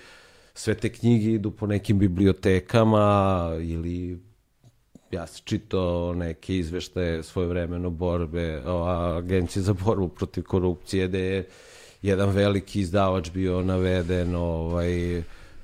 sve 0.53 0.73
te 0.73 0.89
knjige 0.89 1.31
idu 1.31 1.51
po 1.51 1.67
nekim 1.67 1.99
bibliotekama 1.99 3.49
ili 3.61 4.19
ja 5.15 5.27
sam 5.27 5.41
čitao 5.45 6.13
neke 6.13 6.57
izveštaje 6.57 7.23
svojevremeno 7.23 7.89
borbe 7.89 8.61
o 8.65 8.83
agencije 9.17 9.63
za 9.63 9.73
borbu 9.73 10.07
protiv 10.07 10.43
korupcije 10.43 11.07
gde 11.07 11.19
je 11.19 11.47
jedan 12.01 12.29
veliki 12.29 12.79
izdavač 12.79 13.31
bio 13.31 13.61
naveden 13.61 14.35
ovaj 14.35 15.23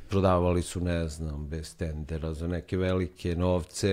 prodavali 0.09 0.61
su, 0.61 0.81
ne 0.81 1.07
znam, 1.07 1.47
bez 1.47 1.75
tendera 1.75 2.33
za 2.33 2.47
neke 2.47 2.77
velike 2.77 3.35
novce 3.35 3.91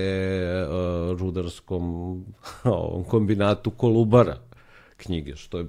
uh, 0.64 1.20
rudarskom 1.20 1.84
ovom 2.64 3.04
kombinatu 3.04 3.70
Kolubara 3.70 4.36
knjige, 4.96 5.36
što 5.36 5.58
je 5.58 5.66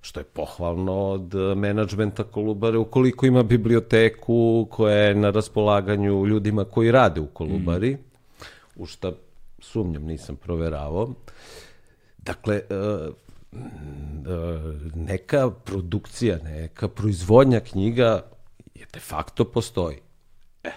što 0.00 0.20
je 0.20 0.24
pohvalno 0.24 0.92
od 0.92 1.34
menadžmenta 1.56 2.24
Kolubare, 2.24 2.78
ukoliko 2.78 3.26
ima 3.26 3.42
biblioteku 3.42 4.66
koja 4.70 4.96
je 4.96 5.14
na 5.14 5.30
raspolaganju 5.30 6.26
ljudima 6.26 6.64
koji 6.64 6.90
rade 6.90 7.20
u 7.20 7.26
Kolubari, 7.26 7.94
mm. 7.94 7.98
U 8.76 8.86
šta 8.86 9.12
sumnjam 9.58 10.04
nisam 10.04 10.36
proveravao. 10.36 11.14
Dakle, 12.18 12.62
uh, 12.70 13.14
neka 14.94 15.50
produkcija, 15.50 16.38
neka 16.44 16.88
proizvodnja 16.88 17.60
knjiga 17.60 18.22
je 18.74 18.86
de 18.92 19.00
facto 19.00 19.44
postoji. 19.44 19.98
E, 20.64 20.70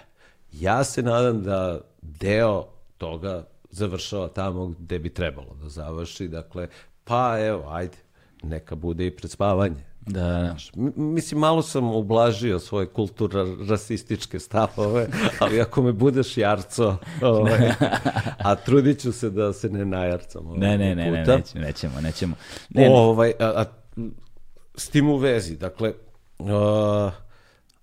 ja 0.52 0.84
se 0.84 1.02
nadam 1.02 1.42
da 1.42 1.80
deo 2.02 2.66
toga 2.98 3.46
završava 3.70 4.28
tamo 4.28 4.66
gde 4.66 4.98
bi 4.98 5.14
trebalo 5.14 5.54
da 5.62 5.68
završi, 5.68 6.28
dakle, 6.28 6.68
pa 7.04 7.36
evo, 7.40 7.68
ajde, 7.68 7.96
neka 8.42 8.74
bude 8.74 9.06
i 9.06 9.16
pred 9.16 9.30
spavanje. 9.30 9.89
Da, 10.12 10.20
da. 10.20 10.56
Mislim, 10.96 11.40
malo 11.40 11.62
sam 11.62 11.94
ublažio 11.94 12.58
svoje 12.58 12.86
kulturno-rasističke 12.86 14.38
stavove, 14.38 15.06
ali 15.40 15.60
ako 15.60 15.82
me 15.82 15.92
budeš 15.92 16.36
jarco, 16.36 16.96
ovaj, 17.22 17.70
a 18.38 18.54
trudit 18.54 19.00
ću 19.00 19.12
se 19.12 19.30
da 19.30 19.52
se 19.52 19.68
ne 19.68 19.84
najarcam. 19.84 20.46
Ovaj, 20.46 20.58
ne, 20.58 20.78
ne, 20.78 20.94
ne, 20.94 21.10
ne, 21.10 21.20
nećemo, 21.20 21.64
nećemo, 21.64 22.00
nećemo. 22.00 22.34
Ne, 22.70 22.88
ovaj, 22.90 23.32
a, 23.38 23.52
a, 23.56 23.64
s 24.74 24.88
tim 24.88 25.08
u 25.08 25.16
vezi, 25.16 25.56
dakle, 25.56 25.92
uh, 26.38 27.12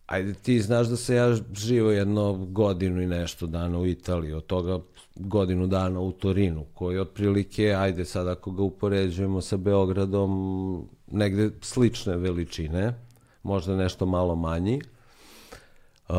ajde 0.05 0.33
ti 0.33 0.61
znaš 0.61 0.87
da 0.87 0.95
se 0.95 1.15
ja 1.15 1.35
živo 1.53 1.91
jedno 1.91 2.33
godinu 2.33 3.01
i 3.01 3.07
nešto 3.07 3.47
dana 3.47 3.79
u 3.79 3.87
Italiji, 3.87 4.33
od 4.33 4.45
toga 4.45 4.79
godinu 5.15 5.67
dana 5.67 5.99
u 5.99 6.11
Torinu, 6.11 6.65
koji 6.73 6.99
otprilike, 6.99 7.73
ajde 7.73 8.05
sad 8.05 8.27
ako 8.27 8.51
ga 8.51 8.63
upoređujemo 8.63 9.41
sa 9.41 9.57
Beogradom, 9.57 10.89
negde 11.11 11.49
slične 11.61 12.17
veličine, 12.17 12.93
možda 13.43 13.75
nešto 13.75 14.05
malo 14.05 14.35
manji. 14.35 14.81
Uh, 16.09 16.15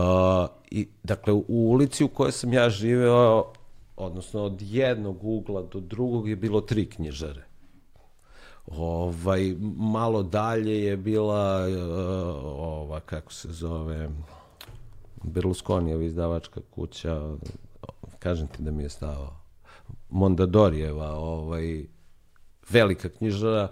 i, 0.71 0.89
dakle, 1.03 1.33
u 1.33 1.45
ulici 1.49 2.05
u 2.05 2.09
kojoj 2.09 2.33
sam 2.33 2.53
ja 2.53 2.71
živeo, 2.71 3.53
odnosno 3.97 4.43
od 4.43 4.63
jednog 4.63 5.25
ugla 5.25 5.63
do 5.63 5.81
drugog 5.81 6.29
je 6.29 6.37
bilo 6.37 6.61
tri 6.61 6.87
knjižare. 6.87 7.45
Ovaj, 8.67 9.55
malo 9.77 10.23
dalje 10.23 10.85
je 10.85 10.97
bila 10.97 11.67
uh, 11.69 11.75
ova, 12.45 13.01
kako 13.01 13.33
se 13.33 13.49
zove, 13.53 14.09
Berlusconijeva 15.23 16.03
izdavačka 16.03 16.61
kuća, 16.71 17.37
kažem 18.19 18.47
ti 18.47 18.63
da 18.63 18.71
mi 18.71 18.83
je 18.83 18.89
stava, 18.89 19.37
Mondadorijeva, 20.11 21.13
ovaj, 21.13 21.85
velika 22.71 23.09
knjižara 23.09 23.69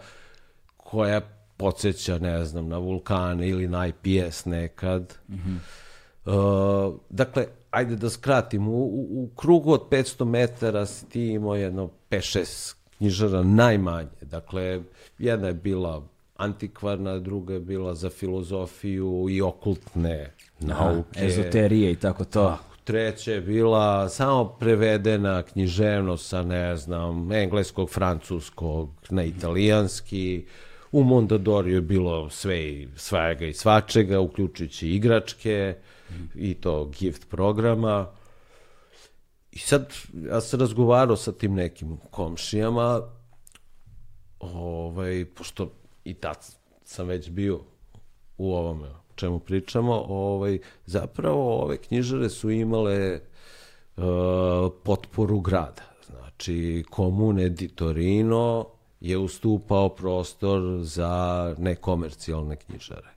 koja 0.91 1.21
podsjeća, 1.57 2.19
ne 2.19 2.45
znam, 2.45 2.69
na 2.69 2.79
vulkane 2.79 3.49
ili 3.49 3.69
na 3.69 3.87
IPS 3.87 4.45
nekad. 4.45 5.15
Mm 5.29 5.35
-hmm. 5.35 5.59
uh, 6.89 6.95
dakle, 7.11 7.47
ajde 7.71 7.97
da 7.97 8.11
skratim, 8.11 8.69
u, 8.69 8.85
u, 8.85 9.23
u 9.23 9.29
krugu 9.37 9.73
od 9.73 9.89
500 9.91 10.25
metara 10.25 10.87
si 10.87 11.09
ti 11.09 11.27
imao 11.27 11.55
jedno 11.55 11.91
5-6 12.11 12.75
knjižara 12.99 13.43
najmanje. 13.43 14.09
Dakle, 14.21 14.81
jedna 15.19 15.47
je 15.47 15.55
bila 15.55 16.03
antikvarna, 16.37 17.19
druga 17.19 17.55
je 17.55 17.61
bila 17.61 17.95
za 17.95 18.11
filozofiju 18.11 19.27
i 19.31 19.43
okultne 19.43 20.33
nauke. 20.61 21.19
Aha, 21.19 21.27
ezoterije 21.27 21.93
i 21.93 21.97
tako 21.97 22.25
to. 22.25 22.49
Tako, 22.49 22.77
treća 22.85 23.33
je 23.33 23.41
bila 23.41 24.09
samo 24.09 24.45
prevedena 24.45 25.43
književnost 25.43 26.29
sa, 26.29 26.43
ne 26.43 26.77
znam, 26.77 27.33
engleskog, 27.33 27.91
francuskog 27.91 28.91
na 29.11 29.25
italijanski. 29.25 30.47
U 30.97 31.03
Mondadori 31.05 31.73
je 31.73 31.81
bilo 31.81 32.31
sve 32.31 32.69
i 32.69 32.89
svega 32.97 33.47
i 33.47 33.53
svačega, 33.53 34.21
uključujući 34.21 34.89
igračke 34.89 35.77
i 36.35 36.55
to 36.55 36.85
gift 36.99 37.29
programa. 37.29 38.11
I 39.53 39.59
sad, 39.59 39.95
ja 40.15 40.41
sam 40.41 40.61
razgovarao 40.61 41.17
sa 41.17 41.33
tim 41.33 41.55
nekim 41.55 41.99
komšijama, 42.11 43.01
ovaj, 44.41 45.25
pošto 45.35 45.71
i 46.05 46.15
tad 46.15 46.47
sam 46.85 47.07
već 47.07 47.31
bio 47.31 47.61
u 48.39 48.55
ovome 48.55 48.89
čemu 49.15 49.39
pričamo, 49.39 50.05
ovaj, 50.09 50.59
zapravo 50.87 51.63
ove 51.63 51.77
knjižare 51.77 52.29
su 52.29 52.51
imale 52.51 53.21
uh, 53.97 54.05
potporu 54.85 55.41
grada. 55.41 55.83
Znači, 56.07 56.85
komune 56.91 57.49
di 57.49 57.69
Torino 57.69 58.76
je 59.09 59.19
ustupao 59.19 59.89
prostor 59.89 60.79
za 60.83 61.55
nekomercijalne 61.59 62.57
knjižare. 62.57 63.09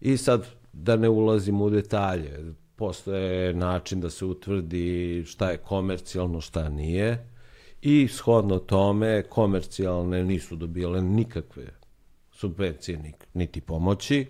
I 0.00 0.16
sad, 0.16 0.46
da 0.72 0.96
ne 0.96 1.08
ulazim 1.08 1.60
u 1.60 1.70
detalje, 1.70 2.54
postoje 2.76 3.54
način 3.54 4.00
da 4.00 4.10
se 4.10 4.24
utvrdi 4.24 5.24
šta 5.26 5.50
je 5.50 5.56
komercijalno, 5.56 6.40
šta 6.40 6.68
nije, 6.68 7.28
i 7.82 8.08
shodno 8.08 8.58
tome 8.58 9.22
komercijalne 9.22 10.24
nisu 10.24 10.56
dobijale 10.56 11.02
nikakve 11.02 11.66
subvencije 12.32 13.12
niti 13.34 13.60
pomoći, 13.60 14.26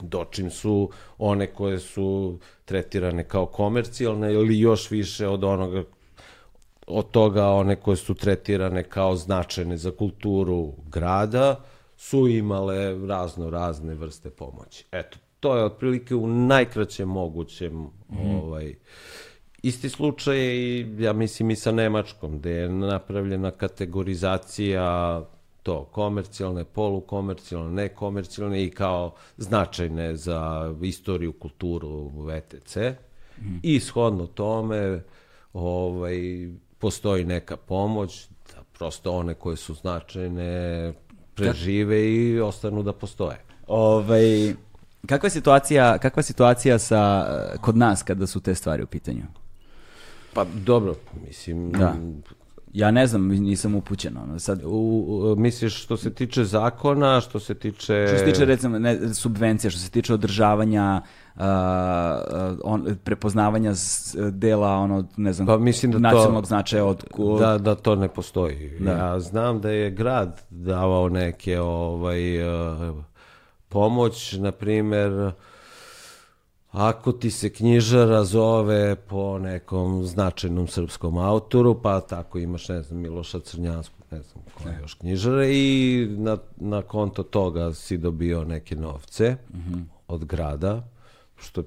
dočim 0.00 0.50
su 0.50 0.90
one 1.18 1.46
koje 1.46 1.78
su 1.78 2.38
tretirane 2.64 3.28
kao 3.28 3.46
komercijalne 3.46 4.32
ili 4.32 4.58
još 4.58 4.90
više 4.90 5.28
od 5.28 5.44
onoga 5.44 5.84
od 6.90 7.10
toga 7.10 7.46
one 7.46 7.76
koje 7.76 7.96
su 7.96 8.14
tretirane 8.14 8.82
kao 8.82 9.16
značajne 9.16 9.76
za 9.76 9.90
kulturu 9.90 10.72
grada 10.86 11.60
su 11.96 12.28
imale 12.28 13.06
razno 13.06 13.50
razne 13.50 13.94
vrste 13.94 14.30
pomoći. 14.30 14.84
Eto, 14.92 15.18
to 15.40 15.56
je 15.56 15.64
otprilike 15.64 16.14
u 16.14 16.26
najkraćem 16.26 17.08
mogućem 17.08 17.72
mm. 17.72 17.90
ovaj 18.42 18.74
Isti 19.62 19.88
slučaj 19.88 20.38
je 20.38 20.80
i, 20.80 20.86
ja 20.98 21.12
mislim, 21.12 21.50
i 21.50 21.56
sa 21.56 21.72
Nemačkom, 21.72 22.38
gde 22.38 22.50
je 22.50 22.68
napravljena 22.68 23.50
kategorizacija 23.50 25.20
to, 25.62 25.84
komercijalne, 25.84 26.64
polukomercijalne, 26.64 27.82
nekomercijalne 27.82 28.64
i 28.64 28.70
kao 28.70 29.14
značajne 29.36 30.16
za 30.16 30.74
istoriju, 30.82 31.32
kulturu, 31.32 32.08
VTC. 32.08 32.76
Mm. 32.76 33.58
I 33.62 33.80
shodno 33.80 34.26
tome 34.26 35.02
ovaj, 35.52 36.48
postoji 36.80 37.24
neka 37.24 37.56
pomoć 37.56 38.28
da 38.54 38.62
prosto 38.78 39.12
one 39.12 39.34
koje 39.34 39.56
su 39.56 39.74
značajne 39.74 40.92
prežive 41.34 42.12
i 42.12 42.40
ostanu 42.40 42.82
da 42.82 42.92
postoje. 42.92 43.44
Ovaj, 43.66 44.54
kakva 45.06 45.26
je 45.26 45.30
situacija, 45.30 45.98
kakva 45.98 46.20
je 46.20 46.24
situacija 46.24 46.78
sa, 46.78 47.26
kod 47.60 47.76
nas 47.76 48.02
kada 48.02 48.26
su 48.26 48.40
te 48.40 48.54
stvari 48.54 48.82
u 48.82 48.86
pitanju? 48.86 49.22
Pa 50.34 50.44
dobro, 50.44 50.94
mislim... 51.26 51.72
Da. 51.72 51.94
Ja 52.72 52.90
ne 52.90 53.06
znam, 53.06 53.28
nisam 53.28 53.74
upućen. 53.74 54.16
Ono, 54.16 54.38
sad... 54.38 54.62
U, 54.64 54.68
u, 54.68 55.36
misliš 55.36 55.82
što 55.82 55.96
se 55.96 56.14
tiče 56.14 56.44
zakona, 56.44 57.20
što 57.20 57.40
se 57.40 57.54
tiče... 57.54 58.06
Što 58.08 58.18
se 58.18 58.24
tiče, 58.24 58.44
recimo, 58.44 58.78
ne, 58.78 59.14
subvencija, 59.14 59.70
što 59.70 59.80
se 59.80 59.90
tiče 59.90 60.14
održavanja, 60.14 61.02
uh, 61.34 61.42
on, 62.64 62.96
prepoznavanja 63.04 63.72
dela, 64.32 64.76
ono, 64.76 65.04
ne 65.16 65.32
znam, 65.32 65.46
pa 65.46 65.58
mislim 65.58 65.92
da 65.92 65.98
nacionalnog 65.98 66.44
to, 66.44 66.48
značaja 66.48 66.84
od... 66.84 67.04
Da, 67.38 67.58
da 67.58 67.74
to 67.74 67.94
ne 67.96 68.08
postoji. 68.08 68.78
Da. 68.80 68.90
Ja 68.90 69.20
znam 69.20 69.60
da 69.60 69.70
je 69.70 69.90
grad 69.90 70.42
davao 70.50 71.08
neke 71.08 71.60
ovaj, 71.60 72.42
uh, 72.42 73.04
pomoć, 73.68 74.32
na 74.32 74.52
primer, 74.52 75.32
Ako 76.72 77.12
ti 77.12 77.30
se 77.30 77.50
knjižara 77.50 78.24
zove 78.24 78.96
po 78.96 79.38
nekom 79.38 80.04
značajnom 80.06 80.68
srpskom 80.68 81.18
autoru, 81.18 81.82
pa 81.82 82.00
tako 82.00 82.38
imaš, 82.38 82.68
ne 82.68 82.82
znam, 82.82 83.00
Miloša 83.00 83.40
Crnjanskog, 83.40 84.04
ne 84.10 84.22
znam 84.22 84.44
koje 84.54 84.78
još 84.80 84.94
knjižare 84.94 85.48
i 85.56 86.06
na, 86.18 86.36
na 86.56 86.82
konto 86.82 87.22
toga 87.22 87.74
si 87.74 87.98
dobio 87.98 88.44
neke 88.44 88.76
novce 88.76 89.36
mm 89.54 89.58
-hmm. 89.58 89.84
od 90.08 90.24
grada, 90.24 90.88
što 91.36 91.62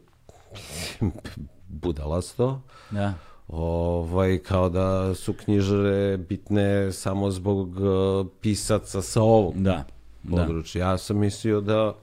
budalasto. 1.83 2.61
Da. 2.91 3.13
Ovaj, 3.47 4.37
kao 4.37 4.69
da 4.69 5.15
su 5.15 5.33
knjižare 5.33 6.17
bitne 6.17 6.91
samo 6.91 7.31
zbog 7.31 7.75
uh, 7.75 8.27
pisaca 8.41 9.01
sa 9.01 9.21
ovog 9.21 9.53
da. 9.57 9.85
područja. 10.31 10.85
Da. 10.85 10.91
Ja 10.91 10.97
sam 10.97 11.17
mislio 11.17 11.61
da 11.61 11.93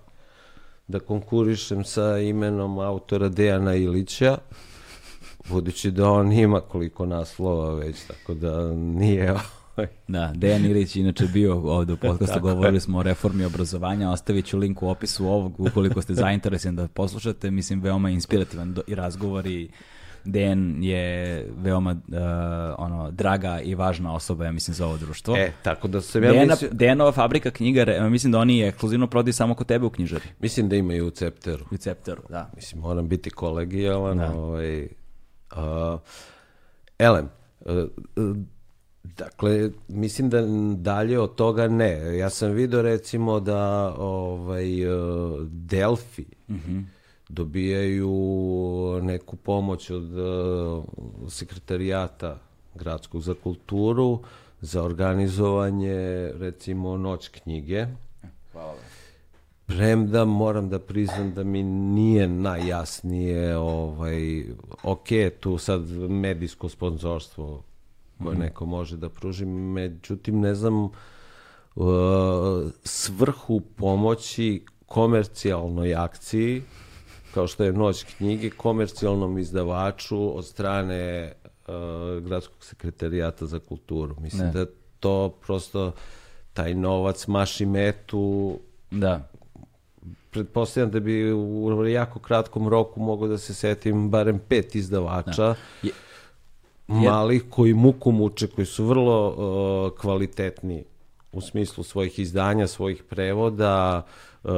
da 0.90 0.98
konkurišem 0.98 1.84
sa 1.84 2.18
imenom 2.18 2.78
autora 2.78 3.28
Dejana 3.28 3.74
Ilića, 3.74 4.38
budući 5.48 5.90
da 5.90 6.10
on 6.10 6.32
ima 6.32 6.60
koliko 6.60 7.06
naslova 7.06 7.74
već, 7.74 7.96
tako 8.06 8.34
da 8.34 8.74
nije... 8.74 9.34
Ovaj. 9.76 9.88
Da, 10.08 10.32
Dejan 10.34 10.64
Ilić 10.64 10.96
inače 10.96 11.24
bio 11.32 11.54
ovde 11.54 11.92
u 11.92 11.96
podcastu, 12.06 12.40
govorili 12.40 12.80
smo 12.80 12.98
o 12.98 13.02
reformi 13.02 13.44
obrazovanja, 13.44 14.10
ostavit 14.10 14.46
ću 14.46 14.58
link 14.58 14.82
u 14.82 14.88
opisu 14.88 15.26
ovog, 15.26 15.60
ukoliko 15.60 16.02
ste 16.02 16.14
zainteresni 16.24 16.72
da 16.72 16.88
poslušate, 16.88 17.50
mislim, 17.50 17.80
veoma 17.80 18.10
inspirativan 18.10 18.76
i 18.86 18.94
razgovor 18.94 19.46
i 19.46 19.70
Dejan 20.24 20.82
je 20.82 21.46
veoma 21.56 21.90
uh, 21.90 22.16
ono 22.78 23.10
draga 23.10 23.60
i 23.60 23.74
važna 23.74 24.14
osoba, 24.14 24.44
ja 24.44 24.52
mislim, 24.52 24.74
za 24.74 24.86
ovo 24.86 24.96
društvo. 24.96 25.36
E, 25.36 25.52
tako 25.62 25.88
da 25.88 26.00
se 26.00 26.18
ja 26.18 26.30
Dejana, 26.30 26.52
mislim... 26.52 26.70
Dejanova 26.72 27.12
fabrika 27.12 27.50
knjiga, 27.50 28.08
mislim 28.10 28.32
da 28.32 28.38
oni 28.38 28.62
ekskluzivno 28.62 29.06
prodaju 29.06 29.32
samo 29.32 29.54
kod 29.54 29.66
tebe 29.66 29.86
u 29.86 29.90
knjižari. 29.90 30.24
Mislim 30.40 30.68
da 30.68 30.76
ima 30.76 30.94
i 30.94 31.00
u 31.00 31.10
Cepteru. 31.10 31.64
U 31.70 31.76
Cepteru, 31.76 32.22
da. 32.28 32.50
Mislim, 32.56 32.80
moram 32.80 33.08
biti 33.08 33.30
kolegijalan. 33.30 34.18
Da. 34.18 34.32
Ovaj, 34.32 34.82
uh, 34.82 36.00
elem, 36.98 37.28
uh, 37.60 37.76
uh, 38.16 38.36
Dakle, 39.02 39.70
mislim 39.88 40.30
da 40.30 40.42
dalje 40.76 41.18
od 41.18 41.34
toga 41.34 41.68
ne. 41.68 42.18
Ja 42.18 42.30
sam 42.30 42.50
video 42.50 42.82
recimo 42.82 43.40
da 43.40 43.94
ovaj, 43.98 44.66
Delfi, 45.50 46.24
mm 46.48 46.54
-hmm 46.54 46.99
dobijaju 47.32 48.10
neku 49.02 49.36
pomoć 49.36 49.90
od 49.90 50.18
uh, 50.18 50.84
sekretarijata 51.28 52.38
gradskog 52.74 53.22
za 53.22 53.34
kulturu 53.42 54.18
za 54.60 54.82
organizovanje 54.82 56.30
recimo 56.34 56.96
noć 56.96 57.28
knjige. 57.28 57.86
Hvala. 58.52 58.74
Premda 59.66 60.24
moram 60.24 60.68
da 60.68 60.78
priznam 60.78 61.34
da 61.34 61.44
mi 61.44 61.62
nije 61.62 62.28
najjasnije 62.28 63.56
ovaj, 63.56 64.44
ok, 64.82 65.08
tu 65.40 65.58
sad 65.58 65.88
medijsko 66.10 66.68
sponzorstvo 66.68 67.62
koje 68.22 68.36
mm. 68.36 68.40
neko 68.40 68.66
može 68.66 68.96
da 68.96 69.08
pruži, 69.08 69.44
međutim 69.44 70.40
ne 70.40 70.54
znam 70.54 70.84
uh, 70.84 70.92
svrhu 72.84 73.60
pomoći 73.60 74.64
komercijalnoj 74.86 75.94
akciji 75.94 76.62
kao 77.34 77.46
što 77.46 77.64
je 77.64 77.72
Noć 77.72 78.04
knjige, 78.04 78.50
komercijalnom 78.50 79.38
izdavaču 79.38 80.38
od 80.38 80.46
strane 80.46 81.32
uh, 81.68 82.24
Gradskog 82.24 82.64
sekretarijata 82.64 83.46
za 83.46 83.58
kulturu. 83.58 84.16
Mislim 84.20 84.46
ne. 84.46 84.52
da 84.52 84.66
to 85.00 85.28
prosto 85.28 85.92
taj 86.52 86.74
novac 86.74 87.26
maši 87.26 87.66
metu. 87.66 88.58
Da. 88.90 89.28
Pretpostavljam 90.30 90.90
da 90.90 91.00
bi 91.00 91.32
u 91.32 91.86
jako 91.86 92.18
kratkom 92.18 92.68
roku 92.68 93.00
mogo 93.00 93.28
da 93.28 93.38
se 93.38 93.54
setim 93.54 94.10
barem 94.10 94.40
pet 94.48 94.74
izdavača. 94.74 95.42
Da. 95.42 95.54
Je, 95.82 95.92
malih 96.86 97.44
koji 97.50 97.74
muku 97.74 98.12
muče, 98.12 98.46
koji 98.46 98.66
su 98.66 98.84
vrlo 98.84 99.28
uh, 99.28 99.98
kvalitetni 100.00 100.84
u 101.32 101.40
smislu 101.40 101.84
svojih 101.84 102.18
izdanja, 102.18 102.66
svojih 102.66 103.02
prevoda, 103.02 104.06
uh, 104.42 104.50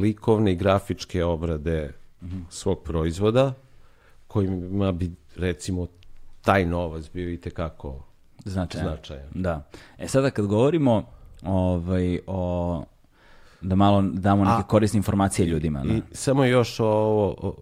likovne 0.00 0.52
i 0.52 0.56
grafičke 0.56 1.24
obrade 1.24 1.92
svog 2.50 2.82
proizvoda, 2.82 3.54
kojima 4.26 4.92
bi, 4.92 5.10
recimo, 5.36 5.86
taj 6.42 6.66
novac 6.66 7.10
bio 7.12 7.30
i 7.30 7.36
tekako 7.36 8.04
značajan. 8.44 8.86
značajan. 8.86 9.28
Da. 9.34 9.68
E 9.98 10.08
sada 10.08 10.30
kad 10.30 10.46
govorimo 10.46 11.04
ovaj, 11.42 12.20
o 12.26 12.84
da 13.60 13.74
malo 13.74 14.02
damo 14.02 14.44
neke 14.44 14.60
A, 14.60 14.62
korisne 14.62 14.96
informacije 14.96 15.46
ljudima. 15.46 15.84
Da. 15.84 15.94
I 15.94 16.02
samo 16.12 16.44
još 16.44 16.80
ovo, 16.80 17.34
o, 17.38 17.54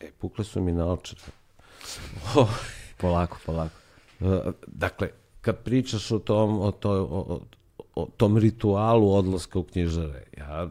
e, 0.00 0.10
pukle 0.20 0.44
su 0.44 0.62
mi 0.62 0.72
na 0.72 0.86
očar. 0.86 1.18
polako, 3.00 3.38
polako. 3.46 3.74
E, 4.20 4.24
dakle, 4.66 5.08
kad 5.40 5.58
pričaš 5.58 6.10
o 6.10 6.18
tom, 6.18 6.60
o, 6.60 6.70
to, 6.70 6.90
o, 6.90 7.40
o 7.94 8.08
tom 8.16 8.38
ritualu 8.38 9.14
odlaska 9.14 9.58
u 9.58 9.62
knjižare, 9.62 10.22
ja 10.38 10.68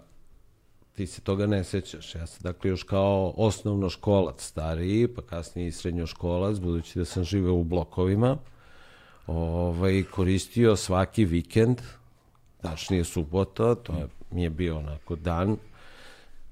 ti 0.95 1.07
se 1.07 1.21
toga 1.21 1.45
ne 1.45 1.63
sećaš. 1.63 2.15
Ja 2.15 2.27
sam 2.27 2.39
dakle 2.43 2.69
još 2.69 2.83
kao 2.83 3.33
osnovno 3.37 3.89
školac 3.89 4.43
stariji, 4.43 5.07
pa 5.07 5.21
kasnije 5.21 5.67
i 5.67 5.71
srednjoškolac, 5.71 6.57
budući 6.57 6.99
da 6.99 7.05
sam 7.05 7.23
živeo 7.23 7.53
u 7.53 7.63
blokovima, 7.63 8.37
ovaj, 9.27 10.03
koristio 10.03 10.75
svaki 10.75 11.25
vikend, 11.25 11.81
tačnije 12.61 13.03
subota, 13.03 13.75
to 13.75 13.93
je, 13.93 14.07
mi 14.31 14.43
je 14.43 14.49
bio 14.49 14.77
onako 14.77 15.15
dan, 15.15 15.57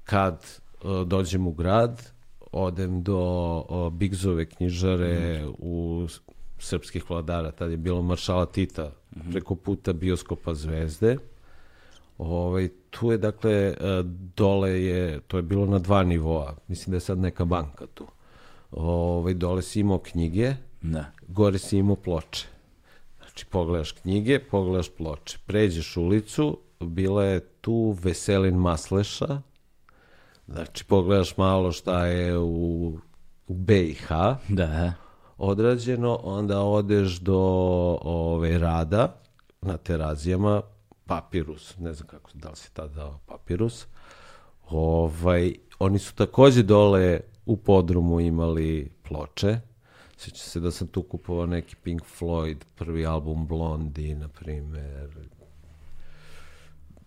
kad 0.04 0.46
uh, 0.82 1.06
dođem 1.06 1.46
u 1.46 1.52
grad, 1.52 2.12
odem 2.52 3.02
do 3.02 3.18
uh, 3.68 3.92
Bigzove 3.92 4.46
knjižare 4.46 5.44
u 5.58 6.06
srpskih 6.58 7.10
vladara, 7.10 7.50
tad 7.50 7.70
je 7.70 7.76
bilo 7.76 8.02
maršala 8.02 8.46
Tita, 8.46 8.92
preko 9.30 9.54
puta 9.54 9.92
bioskopa 9.92 10.54
Zvezde. 10.54 11.16
Ovaj, 12.22 12.68
tu 12.90 13.10
je, 13.12 13.18
dakle, 13.18 13.52
e, 13.52 13.74
dole 14.36 14.70
je, 14.70 15.20
to 15.20 15.36
je 15.36 15.42
bilo 15.42 15.66
na 15.66 15.78
dva 15.78 16.02
nivoa, 16.02 16.54
mislim 16.68 16.90
da 16.90 16.96
je 16.96 17.00
sad 17.00 17.18
neka 17.18 17.44
banka 17.44 17.86
tu. 17.94 18.06
Ovaj, 18.70 19.34
dole 19.34 19.62
si 19.62 19.80
imao 19.80 19.98
knjige, 19.98 20.54
Da. 20.82 21.04
gore 21.28 21.58
si 21.58 21.78
imao 21.78 21.96
ploče. 21.96 22.46
Znači, 23.18 23.46
pogledaš 23.46 23.92
knjige, 23.92 24.38
pogledaš 24.38 24.88
ploče. 24.88 25.38
Pređeš 25.46 25.96
ulicu, 25.96 26.58
bila 26.80 27.24
je 27.24 27.40
tu 27.40 27.96
Veselin 28.02 28.54
Masleša, 28.56 29.40
znači, 30.48 30.84
pogledaš 30.84 31.36
malo 31.36 31.72
šta 31.72 32.06
je 32.06 32.38
u, 32.38 32.98
u 33.48 33.54
BiH 33.54 34.08
Da. 34.48 34.92
odrađeno, 35.38 36.20
onda 36.22 36.60
odeš 36.60 37.20
do 37.20 37.38
ove, 38.02 38.58
rada 38.58 39.14
na 39.60 39.76
terazijama, 39.76 40.62
papirus, 41.14 41.78
ne 41.78 41.92
znam 41.92 42.08
kako, 42.08 42.30
da 42.34 42.50
li 42.50 42.56
si 42.56 42.74
tad 42.74 42.94
dao 42.94 43.20
papirus, 43.26 43.86
ovaj, 44.68 45.54
oni 45.78 45.98
su 45.98 46.14
takođe 46.14 46.62
dole 46.62 47.20
u 47.46 47.56
podrumu 47.56 48.20
imali 48.20 48.90
ploče, 49.08 49.58
Sjeća 50.22 50.42
se 50.42 50.60
da 50.60 50.70
sam 50.70 50.86
tu 50.86 51.02
kupovao 51.02 51.46
neki 51.46 51.76
Pink 51.76 52.02
Floyd, 52.20 52.56
prvi 52.74 53.06
album 53.06 53.46
Blondie, 53.46 54.14
na 54.14 54.28
primer. 54.28 55.10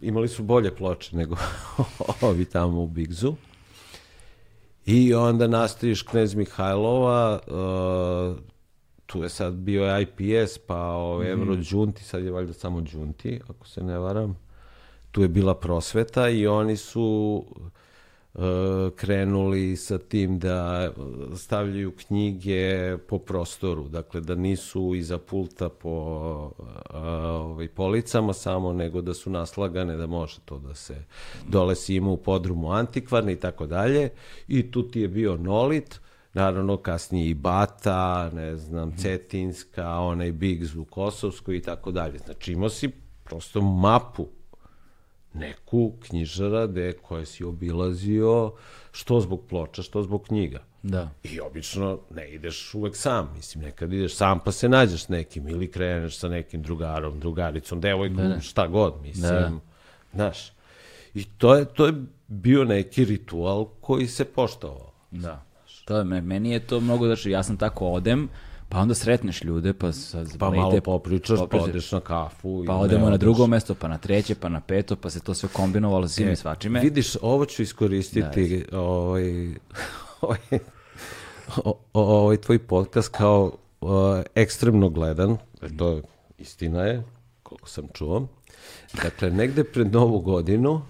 Imali 0.01 0.27
su 0.27 0.43
bolje 0.43 0.75
ploče 0.75 1.15
nego 1.15 1.35
ovi 2.21 2.45
tamo 2.45 2.81
u 2.81 2.87
Bigzu. 2.87 3.35
I 4.85 5.13
onda 5.13 5.47
nastaviš 5.47 6.01
Knez 6.01 6.35
Mihajlova, 6.35 7.39
uh, 7.47 8.37
tu 9.05 9.23
je 9.23 9.29
sad 9.29 9.53
bio 9.53 9.99
IPS, 9.99 10.57
pa 10.57 10.77
ovaj, 10.77 11.31
Evro 11.31 11.55
Đunti, 11.55 12.03
sad 12.03 12.23
je 12.23 12.31
valjda 12.31 12.53
samo 12.53 12.81
Đunti, 12.81 13.39
ako 13.49 13.67
se 13.67 13.83
ne 13.83 13.99
varam. 13.99 14.37
Tu 15.11 15.21
je 15.21 15.27
bila 15.27 15.55
prosveta 15.55 16.29
i 16.29 16.47
oni 16.47 16.77
su 16.77 17.45
uh, 18.33 18.43
krenuli 18.95 19.75
sa 19.75 19.97
tim 19.97 20.39
da 20.39 20.91
stavljaju 21.35 21.91
knjige 21.91 22.97
po 22.97 23.19
prostoru, 23.19 23.87
dakle 23.87 24.21
da 24.21 24.35
nisu 24.35 24.95
iza 24.95 25.17
pulta 25.17 25.69
po 25.69 25.89
uh, 26.57 26.65
ovaj, 26.93 27.67
policama 27.67 28.33
samo, 28.33 28.73
nego 28.73 29.01
da 29.01 29.13
su 29.13 29.29
naslagane 29.29 29.97
da 29.97 30.07
može 30.07 30.39
to 30.45 30.59
da 30.59 30.75
se 30.75 31.03
dole 31.47 31.75
si 31.75 31.95
ima 31.95 32.09
u 32.11 32.17
podrumu 32.17 32.71
antikvarni 32.71 33.33
i 33.33 33.39
tako 33.39 33.65
dalje 33.65 34.09
i 34.47 34.71
tu 34.71 34.83
ti 34.83 35.01
je 35.01 35.07
bio 35.07 35.37
Nolit, 35.37 35.99
naravno 36.35 36.77
kasnije 36.77 37.29
i 37.29 37.33
Bata, 37.33 38.29
ne 38.33 38.55
znam, 38.55 38.97
Cetinska, 38.97 39.99
onaj 39.99 40.31
Biggs 40.31 40.75
u 40.75 40.85
Kosovskoj 40.85 41.57
i 41.57 41.61
tako 41.61 41.91
dalje. 41.91 42.17
Znači 42.17 42.51
imao 42.51 42.69
si 42.69 42.91
prosto 43.23 43.61
mapu 43.61 44.27
neku 45.33 45.93
knjižara 46.07 46.67
gde 46.67 46.93
koje 46.93 47.25
si 47.25 47.43
obilazio 47.43 48.51
što 48.91 49.19
zbog 49.19 49.41
ploča, 49.49 49.81
što 49.81 50.03
zbog 50.03 50.23
knjiga. 50.23 50.63
Da. 50.83 51.09
I 51.23 51.39
obično 51.39 51.99
ne 52.09 52.29
ideš 52.31 52.73
uvek 52.73 52.95
sam, 52.95 53.31
mislim, 53.35 53.63
nekad 53.63 53.93
ideš 53.93 54.15
sam 54.15 54.39
pa 54.39 54.51
se 54.51 54.69
nađeš 54.69 55.03
s 55.03 55.09
nekim 55.09 55.47
ili 55.47 55.71
kreneš 55.71 56.17
sa 56.17 56.29
nekim 56.29 56.61
drugarom, 56.61 57.19
drugaricom, 57.19 57.81
devojkom, 57.81 58.41
šta 58.41 58.67
god, 58.67 58.93
mislim, 59.01 59.31
Da. 59.31 59.51
znaš. 60.13 60.51
I 61.13 61.23
to 61.23 61.55
je, 61.55 61.65
to 61.65 61.85
je 61.85 61.93
bio 62.27 62.63
neki 62.63 63.05
ritual 63.05 63.65
koji 63.81 64.07
se 64.07 64.25
poštovao. 64.25 64.91
Da. 65.11 65.45
To 65.85 65.97
je, 65.97 66.03
me- 66.03 66.21
meni 66.23 66.51
je 66.51 66.59
to 66.59 66.79
mnogo, 66.79 67.05
znači, 67.05 67.31
ja 67.31 67.43
sam 67.43 67.57
tako 67.57 67.87
odem, 67.87 68.29
pa 68.69 68.79
onda 68.79 68.93
sretneš 68.95 69.43
ljude, 69.43 69.73
pa 69.73 69.91
sa 69.91 70.23
Pa 70.39 70.47
lete- 70.47 70.55
malo 70.55 70.81
popričaš, 70.81 71.39
pa 71.41 71.57
odeš 71.59 71.91
na 71.91 71.99
kafu. 71.99 72.63
Pa 72.67 72.75
odemo 72.75 73.09
na 73.09 73.17
drugo 73.17 73.47
mesto, 73.47 73.75
pa 73.75 73.87
na 73.87 73.97
treće, 73.97 74.35
pa 74.35 74.49
na 74.49 74.59
peto, 74.61 74.95
pa 74.95 75.09
se 75.09 75.19
to 75.19 75.33
sve 75.33 75.49
kombinovalo 75.49 76.07
svim 76.07 76.31
i 76.31 76.35
svačime. 76.35 76.79
Vidiš, 76.79 77.15
ovo 77.21 77.45
ću 77.45 77.61
iskoristiti, 77.61 78.21
ovaj, 78.73 79.53
ovaj, 80.21 80.39
o- 81.57 81.77
o- 81.93 82.17
ovaj 82.17 82.37
tvoj 82.37 82.59
podcast 82.59 83.09
kao 83.09 83.51
uh, 83.81 83.89
ekstremno 84.35 84.89
gledan, 84.89 85.37
jer 85.61 85.77
to 85.77 86.01
istina 86.37 86.81
je, 86.81 87.03
koliko 87.43 87.69
sam 87.69 87.87
čuo. 87.93 88.27
Dakle, 88.93 89.31
negde 89.31 89.63
pred 89.63 89.93
novu 89.93 90.19
godinu, 90.19 90.81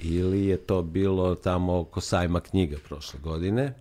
ili 0.00 0.46
je 0.46 0.56
to 0.56 0.82
bilo 0.82 1.34
tamo 1.34 1.78
oko 1.78 2.00
sajma 2.00 2.40
knjiga 2.40 2.76
prošle 2.88 3.20
godine, 3.20 3.74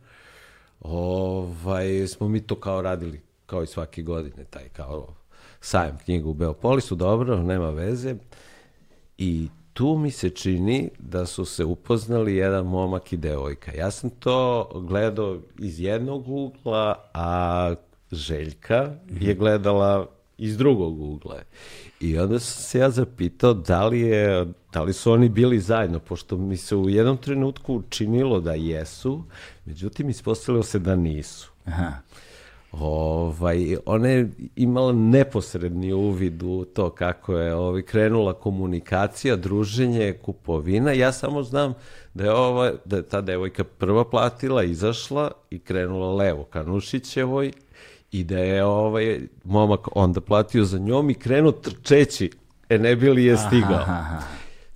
ovaj, 0.79 2.07
smo 2.07 2.27
mi 2.27 2.41
to 2.41 2.55
kao 2.55 2.81
radili, 2.81 3.21
kao 3.45 3.63
i 3.63 3.67
svake 3.67 4.01
godine, 4.01 4.43
taj 4.49 4.69
kao 4.69 5.07
sajam 5.61 5.97
knjiga 6.05 6.29
u 6.29 6.33
Beopolisu, 6.33 6.95
dobro, 6.95 7.43
nema 7.43 7.69
veze. 7.69 8.15
I 9.17 9.47
tu 9.73 9.97
mi 9.97 10.11
se 10.11 10.29
čini 10.29 10.89
da 10.99 11.25
su 11.25 11.45
se 11.45 11.65
upoznali 11.65 12.35
jedan 12.35 12.65
momak 12.65 13.13
i 13.13 13.17
devojka. 13.17 13.71
Ja 13.71 13.91
sam 13.91 14.09
to 14.09 14.69
gledao 14.87 15.39
iz 15.59 15.79
jednog 15.79 16.27
ugla, 16.27 17.09
a 17.13 17.75
Željka 18.11 18.95
je 19.19 19.33
gledala 19.33 20.07
iz 20.37 20.57
drugog 20.57 21.01
ugla. 21.01 21.41
I 21.99 22.17
onda 22.19 22.39
sam 22.39 22.63
se 22.63 22.79
ja 22.79 22.89
zapitao 22.89 23.53
da 23.53 23.87
li, 23.87 23.99
je, 23.99 24.45
da 24.73 24.81
li 24.81 24.93
su 24.93 25.11
oni 25.11 25.29
bili 25.29 25.59
zajedno, 25.59 25.99
pošto 25.99 26.37
mi 26.37 26.57
se 26.57 26.75
u 26.75 26.89
jednom 26.89 27.17
trenutku 27.17 27.75
učinilo 27.75 28.39
da 28.39 28.53
jesu, 28.53 29.23
međutim 29.65 30.09
ispostavilo 30.09 30.63
se 30.63 30.79
da 30.79 30.95
nisu. 30.95 31.51
Aha. 31.65 31.93
Ovaj, 32.71 33.77
ona 33.85 34.07
je 34.07 34.29
imala 34.55 34.93
neposredni 34.93 35.93
uvid 35.93 36.43
u 36.43 36.65
to 36.65 36.89
kako 36.89 37.37
je 37.37 37.55
ovaj, 37.55 37.81
krenula 37.81 38.33
komunikacija, 38.33 39.35
druženje, 39.35 40.13
kupovina. 40.21 40.91
Ja 40.91 41.11
samo 41.11 41.43
znam 41.43 41.73
da 42.13 42.23
je, 42.23 42.31
ova, 42.31 42.73
da 42.85 42.95
je 42.95 43.03
ta 43.03 43.21
devojka 43.21 43.63
prva 43.63 44.09
platila, 44.09 44.63
izašla 44.63 45.31
i 45.49 45.59
krenula 45.59 46.13
levo 46.13 46.43
ka 46.43 46.63
Nušićevoj 46.63 47.51
i 48.11 48.23
da 48.23 48.37
je 48.37 48.63
ovaj 48.63 49.19
momak 49.43 49.87
onda 49.95 50.21
platio 50.21 50.65
za 50.65 50.79
njom 50.79 51.09
i 51.09 51.13
krenuo 51.13 51.51
trčeći, 51.51 52.31
e 52.69 52.77
ne 52.77 52.95
bi 52.95 53.09
li 53.09 53.25
je 53.25 53.37
stigao. 53.37 53.85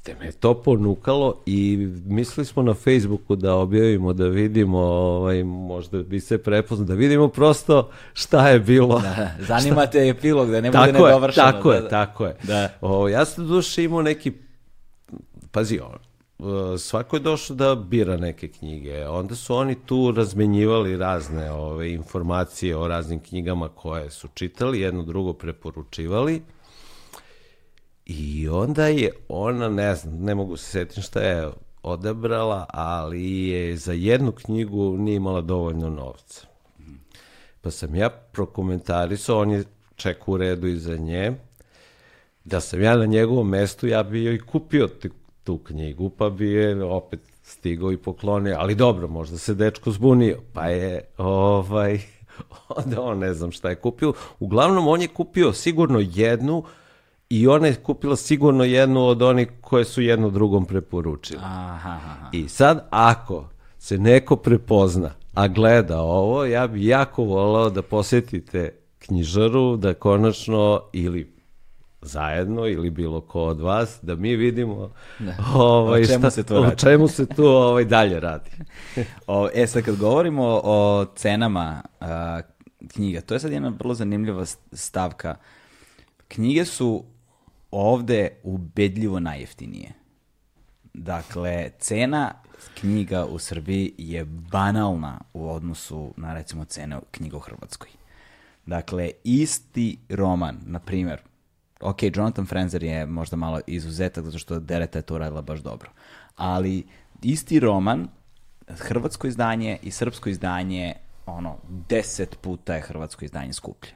Te 0.04 0.16
me 0.20 0.26
je 0.26 0.32
to 0.32 0.54
ponukalo 0.54 1.42
i 1.46 1.90
mislili 2.06 2.46
smo 2.46 2.64
na 2.64 2.74
Facebooku 2.74 3.36
da 3.36 3.56
objavimo, 3.56 4.14
da 4.14 4.28
vidimo, 4.28 4.78
ovaj, 4.80 5.44
možda 5.44 6.04
bi 6.04 6.20
se 6.20 6.38
prepoznao, 6.38 6.88
da 6.88 6.94
vidimo 6.94 7.28
prosto 7.28 7.90
šta 8.14 8.50
je 8.50 8.60
bilo. 8.60 9.00
Da, 9.00 9.32
zanima 9.40 9.86
te 9.92 10.08
epilog, 10.08 10.52
da 10.52 10.62
ne 10.62 10.72
bude 10.72 10.72
tako 10.72 11.06
je, 11.08 11.14
nedovršeno. 11.14 11.52
tako 11.52 11.70
da, 11.70 11.76
je, 11.76 11.82
da. 11.82 11.90
tako 11.90 12.26
je. 12.26 12.36
Da. 12.44 12.70
O, 12.82 13.08
ja 13.08 13.26
sam 13.26 13.48
duše 13.48 13.84
imao 13.84 14.02
neki, 14.02 14.32
pazi, 15.52 15.80
on, 15.80 15.96
e, 15.96 16.11
svako 16.78 17.16
je 17.16 17.20
došao 17.20 17.56
da 17.56 17.76
bira 17.76 18.18
neke 18.18 18.48
knjige. 18.48 19.08
Onda 19.08 19.36
su 19.36 19.56
oni 19.56 19.76
tu 19.86 20.12
razmenjivali 20.12 20.98
razne 20.98 21.52
ove, 21.52 21.92
informacije 21.92 22.78
o 22.78 22.88
raznim 22.88 23.20
knjigama 23.20 23.70
koje 23.70 24.10
su 24.10 24.28
čitali, 24.34 24.82
jedno 24.82 25.04
drugo 25.04 25.34
preporučivali. 25.34 26.42
I 28.06 28.50
onda 28.50 28.88
je 28.88 29.12
ona, 29.30 29.70
ne 29.70 29.96
znam, 29.96 30.18
ne 30.20 30.36
mogu 30.36 30.58
se 30.58 30.66
setiti 30.66 31.02
šta 31.02 31.22
je 31.22 31.52
odabrala, 31.84 32.66
ali 32.70 33.48
je 33.48 33.78
za 33.78 33.94
jednu 33.94 34.32
knjigu 34.32 34.98
nije 34.98 35.16
imala 35.16 35.42
dovoljno 35.42 35.90
novca. 35.90 36.48
Pa 37.62 37.72
sam 37.72 37.96
ja 37.96 38.10
prokomentarisao, 38.10 39.40
on 39.40 39.52
je 39.52 39.64
ček 39.96 40.28
u 40.28 40.38
redu 40.38 40.68
iza 40.68 40.98
nje, 40.98 41.34
da 42.44 42.60
sam 42.62 42.82
ja 42.82 42.98
na 42.98 43.06
njegovom 43.06 43.50
mestu, 43.50 43.88
ja 43.88 44.04
bi 44.04 44.24
joj 44.24 44.40
kupio 44.40 44.88
tu, 45.52 45.58
knjigu, 45.58 46.10
pa 46.10 46.30
bi 46.30 46.52
je 46.52 46.84
opet 46.84 47.20
stigao 47.44 47.92
i 47.92 47.98
poklonio, 47.98 48.56
ali 48.60 48.76
dobro, 48.76 49.08
možda 49.08 49.38
se 49.38 49.54
dečko 49.54 49.92
zbunio, 49.92 50.38
pa 50.54 50.66
je, 50.66 51.02
ovaj, 51.18 52.00
onda 52.78 53.02
on 53.02 53.20
ne 53.20 53.34
znam 53.34 53.52
šta 53.52 53.70
je 53.70 53.76
kupio. 53.76 54.14
Uglavnom, 54.40 54.88
on 54.88 55.02
je 55.02 55.08
kupio 55.08 55.54
sigurno 55.54 56.00
jednu 56.00 56.64
i 57.30 57.48
ona 57.48 57.68
je 57.68 57.76
kupila 57.76 58.16
sigurno 58.16 58.64
jednu 58.64 59.06
od 59.06 59.22
onih 59.22 59.48
koje 59.62 59.86
su 59.86 60.02
jedno 60.02 60.30
drugom 60.30 60.66
preporučili. 60.66 61.40
Aha, 61.44 61.90
aha. 61.90 62.30
I 62.32 62.50
sad, 62.50 62.88
ako 62.90 63.46
se 63.78 63.98
neko 63.98 64.36
prepozna, 64.36 65.12
a 65.34 65.48
gleda 65.48 66.02
ovo, 66.02 66.46
ja 66.46 66.68
bi 66.68 66.86
jako 66.86 67.24
volao 67.24 67.70
da 67.70 67.82
posetite 67.82 68.76
knjižaru, 69.00 69.78
da 69.78 69.94
konačno 69.94 70.82
ili 70.94 71.34
zajedno 72.02 72.68
ili 72.68 72.90
bilo 72.90 73.22
ko 73.22 73.42
od 73.42 73.60
vas, 73.60 74.00
da 74.02 74.16
mi 74.16 74.36
vidimo 74.36 74.92
ovaj, 75.56 76.02
O 76.02 76.06
čemu 76.06 76.20
šta- 76.20 76.32
se 76.32 76.44
tu 76.44 76.56
o 76.56 76.62
radi. 76.62 76.78
čemu 76.78 77.08
se 77.08 77.26
tu 77.26 77.46
ovaj, 77.46 77.86
dalje 77.86 78.20
radi. 78.20 78.50
O, 79.28 79.50
e, 79.54 79.68
sad 79.68 79.84
kad 79.84 79.96
govorimo 79.96 80.62
o 80.64 81.06
cenama 81.16 81.82
a, 82.00 82.42
knjiga, 82.88 83.22
to 83.22 83.34
je 83.34 83.40
sad 83.40 83.52
jedna 83.52 83.70
vrlo 83.70 83.94
zanimljiva 83.94 84.42
st- 84.42 84.58
stavka. 84.74 85.36
Knjige 86.28 86.66
su 86.66 87.04
ovde 87.72 88.30
ubedljivo 88.44 89.20
najjeftinije. 89.20 89.92
Dakle, 90.94 91.70
cena 91.80 92.34
knjiga 92.74 93.26
u 93.26 93.40
Srbiji 93.40 93.94
je 93.98 94.26
banalna 94.26 95.20
u 95.34 95.50
odnosu 95.50 96.14
na 96.18 96.34
recimo 96.34 96.66
cene 96.66 97.00
knjiga 97.12 97.38
u 97.38 97.40
Hrvatskoj. 97.40 97.90
Dakle, 98.66 99.12
isti 99.24 99.98
roman, 100.10 100.58
na 100.66 100.80
primjer, 100.80 101.20
ok, 101.82 101.98
Jonathan 102.16 102.46
Frenzer 102.46 102.84
je 102.84 103.06
možda 103.06 103.38
malo 103.38 103.60
izuzetak 103.68 104.26
zato 104.26 104.38
što 104.38 104.60
Dereta 104.60 105.00
je 105.00 105.04
to 105.04 105.18
radila 105.18 105.42
baš 105.42 105.60
dobro, 105.60 105.90
ali 106.36 106.84
isti 107.22 107.60
roman, 107.60 108.08
hrvatsko 108.68 109.28
izdanje 109.28 109.78
i 109.84 109.92
srpsko 109.92 110.30
izdanje, 110.30 110.94
ono, 111.26 111.58
deset 111.90 112.38
puta 112.42 112.76
je 112.76 112.82
hrvatsko 112.82 113.26
izdanje 113.26 113.54
skuplje. 113.54 113.92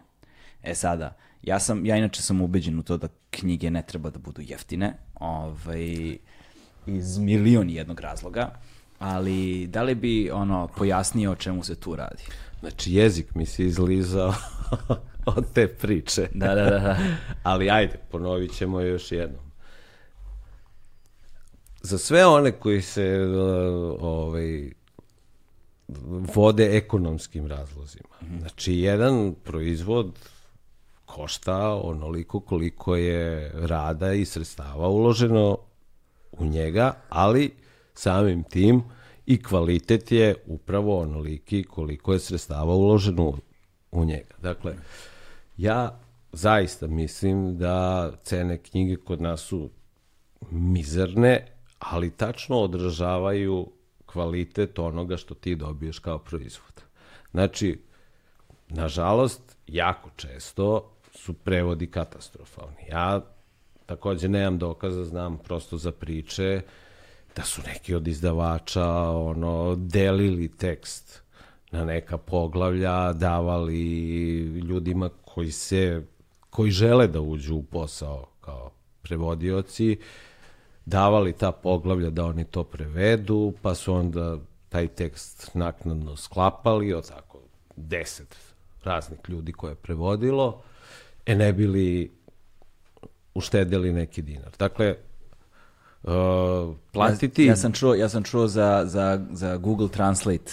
E 0.63 0.75
sada, 0.75 1.17
ja 1.43 1.59
sam, 1.59 1.85
ja 1.85 1.97
inače 1.97 2.21
sam 2.21 2.41
ubeđen 2.41 2.79
u 2.79 2.83
to 2.83 2.97
da 2.97 3.07
knjige 3.29 3.71
ne 3.71 3.81
treba 3.81 4.09
da 4.09 4.19
budu 4.19 4.41
jeftine, 4.41 4.93
ovaj, 5.15 6.17
iz 6.85 7.17
milion 7.17 7.69
jednog 7.69 7.99
razloga, 7.99 8.49
ali 8.99 9.67
da 9.67 9.83
li 9.83 9.95
bi 9.95 10.31
ono 10.31 10.67
pojasnio 10.67 11.31
o 11.31 11.35
čemu 11.35 11.63
se 11.63 11.75
tu 11.75 11.95
radi? 11.95 12.23
Znači, 12.59 12.93
jezik 12.93 13.35
mi 13.35 13.45
se 13.45 13.65
izlizao 13.65 14.33
od 15.37 15.53
te 15.53 15.67
priče. 15.67 16.27
Da, 16.33 16.55
da, 16.55 16.63
da. 16.63 16.79
da. 16.79 16.97
Ali 17.43 17.69
ajde, 17.69 17.99
ponovit 18.11 18.57
ćemo 18.57 18.81
još 18.81 19.11
jednom. 19.11 19.45
Za 21.81 21.97
sve 21.97 22.25
one 22.25 22.51
koji 22.51 22.81
se 22.81 23.19
uh, 23.19 23.97
ovaj, 24.01 24.71
vode 26.35 26.77
ekonomskim 26.77 27.47
razlozima. 27.47 28.39
Znači, 28.39 28.73
jedan 28.73 29.35
proizvod 29.43 30.11
košta 31.05 31.73
onoliko 31.73 32.39
koliko 32.39 32.95
je 32.95 33.51
rada 33.53 34.13
i 34.13 34.25
sredstava 34.25 34.87
uloženo 34.87 35.57
u 36.31 36.45
njega, 36.45 36.93
ali 37.09 37.51
samim 37.93 38.43
tim 38.43 38.83
i 39.25 39.43
kvalitet 39.43 40.11
je 40.11 40.35
upravo 40.45 40.99
onoliki 40.99 41.63
koliko 41.63 42.13
je 42.13 42.19
sredstava 42.19 42.75
uloženo 42.75 43.23
u, 43.23 43.35
u 43.91 44.05
njega. 44.05 44.35
Dakle, 44.41 44.75
ja 45.57 45.99
zaista 46.31 46.87
mislim 46.87 47.57
da 47.57 48.11
cene 48.23 48.57
knjige 48.57 48.95
kod 48.95 49.21
nas 49.21 49.41
su 49.41 49.69
mizerne, 50.51 51.47
ali 51.79 52.11
tačno 52.11 52.59
odražavaju 52.59 53.71
kvalitet 54.05 54.79
onoga 54.79 55.17
što 55.17 55.33
ti 55.33 55.55
dobiješ 55.55 55.99
kao 55.99 56.19
proizvod. 56.19 56.83
Znači, 57.31 57.81
nažalost, 58.69 59.57
jako 59.67 60.09
često 60.15 60.91
su 61.15 61.33
prevodi 61.33 61.87
katastrofalni. 61.87 62.85
Ja 62.89 63.21
takođe 63.85 64.29
nemam 64.29 64.57
dokaza, 64.57 65.05
znam 65.05 65.37
prosto 65.37 65.77
za 65.77 65.91
priče 65.91 66.61
da 67.35 67.43
su 67.43 67.61
neki 67.67 67.95
od 67.95 68.07
izdavača 68.07 68.89
ono 69.09 69.75
delili 69.75 70.47
tekst 70.47 71.21
na 71.71 71.85
neka 71.85 72.17
poglavlja, 72.17 73.13
davali 73.13 74.37
ljudima 74.43 75.09
koji 75.35 75.51
se 75.51 76.01
koji 76.49 76.71
žele 76.71 77.07
da 77.07 77.21
uđu 77.21 77.55
u 77.55 77.63
posao 77.63 78.27
kao 78.41 78.71
prevodioci, 79.01 79.97
davali 80.85 81.33
ta 81.33 81.51
poglavlja 81.51 82.09
da 82.09 82.25
oni 82.25 82.45
to 82.45 82.63
prevedu, 82.63 83.53
pa 83.61 83.75
su 83.75 83.93
onda 83.93 84.37
taj 84.69 84.87
tekst 84.87 85.49
naknadno 85.53 86.15
sklapali 86.15 86.93
od 86.93 87.07
tako 87.09 87.39
deset 87.75 88.35
raznih 88.83 89.19
ljudi 89.27 89.51
koje 89.51 89.71
je 89.71 89.75
prevodilo, 89.75 90.61
e 91.25 91.35
ne 91.35 91.53
bili 91.53 92.11
uštedeli 93.33 93.93
neki 93.93 94.21
dinar. 94.21 94.51
Dakle, 94.59 94.95
uh, 96.03 96.75
platiti... 96.91 97.45
Ja, 97.45 97.51
ja, 97.51 97.55
sam 97.55 97.73
čuo, 97.73 97.95
ja 97.95 98.09
sam 98.09 98.23
čuo 98.23 98.47
za, 98.47 98.83
za, 98.85 99.25
za 99.31 99.57
Google 99.57 99.89
Translate 99.89 100.51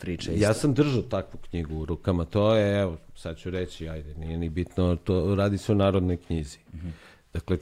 priče. 0.00 0.32
Isto. 0.32 0.44
Ja 0.44 0.54
sam 0.54 0.74
držao 0.74 1.02
takvu 1.02 1.38
knjigu 1.50 1.74
u 1.74 1.84
rukama, 1.84 2.24
to 2.24 2.54
je, 2.54 2.80
evo, 2.80 2.96
sad 3.16 3.36
ću 3.36 3.50
reći, 3.50 3.88
ajde, 3.88 4.14
nije 4.14 4.38
ni 4.38 4.48
bitno, 4.48 4.96
to 4.96 5.34
radi 5.34 5.58
se 5.58 5.72
o 5.72 5.74
narodnoj 5.74 6.16
knjizi. 6.16 6.58
Mm 6.72 6.76
-hmm. 6.76 6.90
Dakle, 7.32 7.58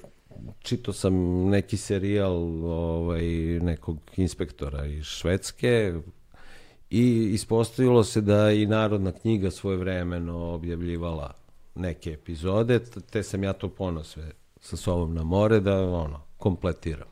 čitao 0.63 0.95
sam 0.95 1.15
neki 1.49 1.77
serijal 1.77 2.65
ovaj, 2.65 3.25
nekog 3.61 3.99
inspektora 4.17 4.87
iz 4.87 5.05
Švedske 5.05 5.95
i 6.91 7.31
ispostavilo 7.33 8.05
se 8.05 8.21
da 8.21 8.51
i 8.51 8.67
Narodna 8.67 9.13
knjiga 9.13 9.51
svoje 9.51 9.77
vremeno 9.77 10.39
objavljivala 10.39 11.35
neke 11.75 12.11
epizode, 12.11 12.79
te 13.11 13.23
sam 13.23 13.45
ja 13.45 13.53
to 13.53 13.69
ponos 13.69 14.09
sve 14.09 14.31
sa 14.61 14.77
sobom 14.77 15.15
na 15.15 15.25
more 15.25 15.61
da 15.61 15.83
ono, 15.83 16.21
kompletiram. 16.37 17.09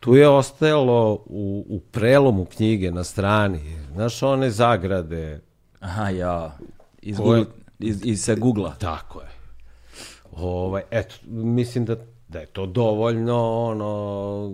Tu 0.00 0.14
je 0.14 0.28
ostajalo 0.28 1.12
u, 1.26 1.66
u 1.68 1.80
prelomu 1.80 2.44
knjige 2.44 2.90
na 2.90 3.04
strani, 3.04 3.60
znaš, 3.92 4.22
one 4.22 4.50
zagrade. 4.50 5.40
Aha, 5.80 6.08
ja, 6.08 6.58
iz, 7.02 7.16
koje, 7.16 7.38
Google, 7.38 7.54
iz, 7.78 8.00
iz 8.04 8.24
sa 8.24 8.34
Google-a. 8.34 8.74
Tako 8.74 9.20
je. 9.20 9.28
Ovaj, 10.32 10.82
eto, 10.90 11.14
mislim 11.26 11.84
da, 11.84 11.96
da 12.28 12.38
je 12.38 12.46
to 12.46 12.66
dovoljno, 12.66 13.64
ono, 13.64 14.52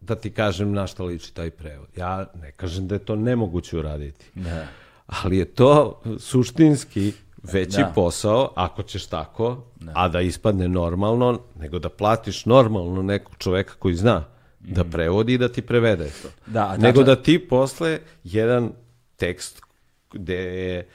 da 0.00 0.14
ti 0.14 0.30
kažem 0.30 0.72
na 0.72 0.86
šta 0.86 1.04
liči 1.04 1.34
taj 1.34 1.50
prevod. 1.50 1.88
Ja 1.96 2.26
ne 2.42 2.52
kažem 2.52 2.88
da 2.88 2.94
je 2.94 2.98
to 2.98 3.16
nemoguće 3.16 3.78
uraditi. 3.78 4.30
Da. 4.34 4.66
Ali 5.06 5.36
je 5.36 5.44
to 5.44 6.02
suštinski 6.18 7.12
veći 7.42 7.78
da. 7.78 7.92
posao, 7.94 8.52
ako 8.54 8.82
ćeš 8.82 9.06
tako, 9.06 9.64
da. 9.80 9.92
a 9.94 10.08
da 10.08 10.20
ispadne 10.20 10.68
normalno, 10.68 11.40
nego 11.58 11.78
da 11.78 11.88
platiš 11.88 12.46
normalno 12.46 13.02
nekog 13.02 13.34
čoveka 13.38 13.74
koji 13.78 13.94
zna. 13.94 14.24
Da 14.64 14.84
prevodi 14.84 15.34
i 15.34 15.38
da 15.38 15.48
ti 15.48 15.62
prevede 15.62 16.10
to. 16.22 16.28
Da, 16.46 16.52
dakle... 16.52 16.78
Nego 16.78 17.02
da 17.02 17.22
ti 17.22 17.38
posle 17.48 17.98
jedan 18.24 18.72
tekst 19.16 19.62
gde 20.12 20.34
je 20.34 20.88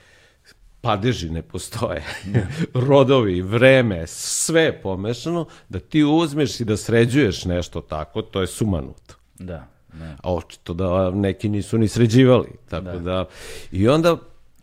padeži 0.82 1.30
ne 1.30 1.42
postoje, 1.42 2.04
da. 2.26 2.40
rodovi, 2.88 3.42
vreme, 3.42 4.08
sve 4.08 4.62
je 4.62 4.82
pomešano, 4.82 5.46
da 5.70 5.80
ti 5.80 6.04
uzmeš 6.04 6.60
i 6.60 6.66
da 6.66 6.78
sređuješ 6.78 7.46
nešto 7.46 7.82
tako, 7.82 8.22
to 8.22 8.42
je 8.42 8.48
sumanuto. 8.48 9.16
Da. 9.40 9.68
Ne. 9.94 10.16
A 10.24 10.34
očito 10.34 10.74
da 10.74 11.12
neki 11.12 11.50
nisu 11.50 11.78
ni 11.78 11.88
sređivali. 11.88 12.50
Tako 12.70 12.86
da. 12.86 13.00
da 13.00 13.26
I 13.72 13.88
onda 13.88 14.18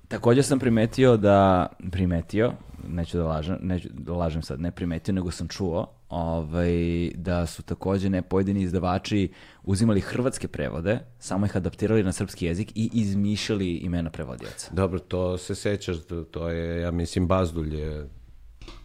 Takođe 0.09 0.43
sam 0.43 0.59
primetio 0.59 1.17
da, 1.17 1.67
primetio, 1.91 2.53
neću 2.89 3.19
da 3.19 3.25
lažem, 3.25 3.59
neću 3.63 3.89
da 3.93 4.13
lažem 4.13 4.43
sad, 4.43 4.61
ne 4.61 4.71
primetio, 4.71 5.15
nego 5.15 5.31
sam 5.31 5.49
čuo, 5.49 5.96
ovaj, 6.09 7.11
da 7.15 7.47
su 7.47 7.63
takođe 7.63 8.11
ne 8.11 8.23
pojedini 8.23 8.63
izdavači 8.63 9.33
uzimali 9.63 10.01
hrvatske 10.01 10.49
prevode, 10.49 10.99
samo 11.19 11.47
ih 11.47 11.57
adaptirali 11.57 12.03
na 12.03 12.13
srpski 12.13 12.47
jezik 12.47 12.73
i 12.75 12.91
izmišljali 12.93 13.77
imena 13.77 14.11
prevodioca. 14.11 14.71
Dobro, 14.73 14.99
to 14.99 15.39
se 15.39 15.55
sećaš, 15.55 15.97
to 16.31 16.49
je, 16.49 16.81
ja 16.81 16.91
mislim, 16.91 17.27
Bazdulj 17.27 17.81
je 17.81 18.09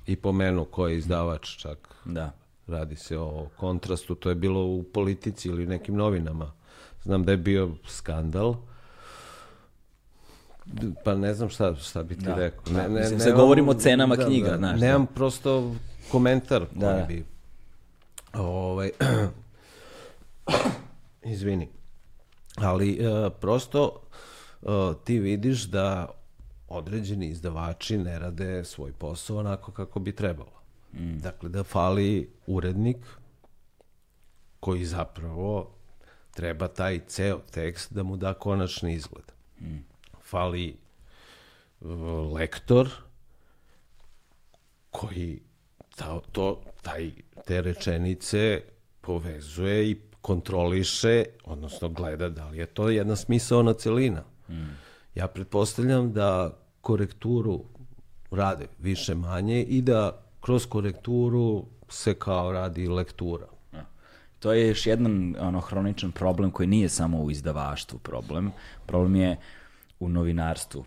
i 0.07 0.15
pomenu 0.15 0.65
ko 0.65 0.87
je 0.87 0.97
izdavač 0.97 1.57
čak. 1.57 1.95
Da. 2.05 2.31
Radi 2.67 2.95
se 2.95 3.17
o 3.17 3.47
kontrastu, 3.57 4.15
to 4.15 4.29
je 4.29 4.35
bilo 4.35 4.65
u 4.65 4.83
politici 4.83 5.47
ili 5.47 5.65
nekim 5.65 5.95
novinama. 5.95 6.51
Znam 7.03 7.23
da 7.23 7.31
je 7.31 7.37
bio 7.37 7.71
skandal, 7.87 8.55
Pa 11.03 11.15
ne 11.15 11.33
znam 11.33 11.49
šta, 11.49 11.75
šta 11.75 12.03
bi 12.03 12.15
ti 12.15 12.25
da. 12.25 12.35
rekao. 12.35 12.73
Ne, 12.73 12.89
ne, 12.89 12.99
Mislim, 12.99 13.19
ne, 13.19 13.31
govorimo 13.31 13.71
o 13.71 13.73
cenama 13.73 14.15
da, 14.15 14.25
knjiga, 14.25 14.49
da, 14.49 14.57
znaš. 14.57 14.79
Nemam 14.79 15.05
da. 15.05 15.11
prosto 15.11 15.75
komentar 16.11 16.65
koji 16.65 16.79
da. 16.79 17.05
bi... 17.07 17.25
Ovaj, 18.33 18.91
izvini. 21.33 21.69
Ali 22.55 23.07
uh, 23.07 23.31
prosto 23.39 24.01
uh, 24.61 24.71
ti 25.03 25.19
vidiš 25.19 25.63
da 25.63 26.09
određeni 26.67 27.27
izdavači 27.27 27.97
ne 27.97 28.19
rade 28.19 28.65
svoj 28.65 28.91
posao 28.91 29.37
onako 29.37 29.71
kako 29.71 29.99
bi 29.99 30.15
trebalo. 30.15 30.61
Mm. 30.93 31.17
Dakle, 31.17 31.49
da 31.49 31.63
fali 31.63 32.33
urednik 32.47 32.97
koji 34.59 34.85
zapravo 34.85 35.71
treba 36.31 36.67
taj 36.67 36.99
ceo 37.07 37.39
tekst 37.51 37.93
da 37.93 38.03
mu 38.03 38.17
da 38.17 38.33
konačni 38.33 38.93
izgled. 38.93 39.25
Mm 39.61 39.91
fali 40.31 40.77
uh, 41.81 41.89
lektor 42.33 42.89
koji 44.91 45.41
ta, 46.01 46.19
to, 46.31 46.61
taj, 46.81 47.11
te 47.45 47.61
rečenice 47.61 48.61
povezuje 49.01 49.91
i 49.91 49.97
kontroliše, 50.21 51.25
odnosno 51.43 51.89
gleda 51.89 52.29
da 52.29 52.49
li 52.49 52.57
je 52.57 52.65
to 52.65 52.89
jedna 52.89 53.15
smisaona 53.15 53.73
celina. 53.73 54.23
Mm. 54.49 54.53
Ja 55.15 55.27
pretpostavljam 55.27 56.13
da 56.13 56.57
korekturu 56.81 57.63
rade 58.31 58.67
više 58.79 59.15
manje 59.15 59.63
i 59.63 59.81
da 59.81 60.23
kroz 60.41 60.65
korekturu 60.65 61.65
se 61.89 62.13
kao 62.13 62.51
radi 62.51 62.87
lektura. 62.87 63.45
To 64.39 64.53
je 64.53 64.67
još 64.67 64.87
jedan 64.87 65.35
ono, 65.39 65.59
hroničan 65.59 66.11
problem 66.11 66.51
koji 66.51 66.67
nije 66.67 66.89
samo 66.89 67.23
u 67.23 67.31
izdavaštvu 67.31 67.99
problem. 67.99 68.51
Problem 68.85 69.15
je 69.15 69.37
u 69.99 70.09
novinarstvu, 70.09 70.85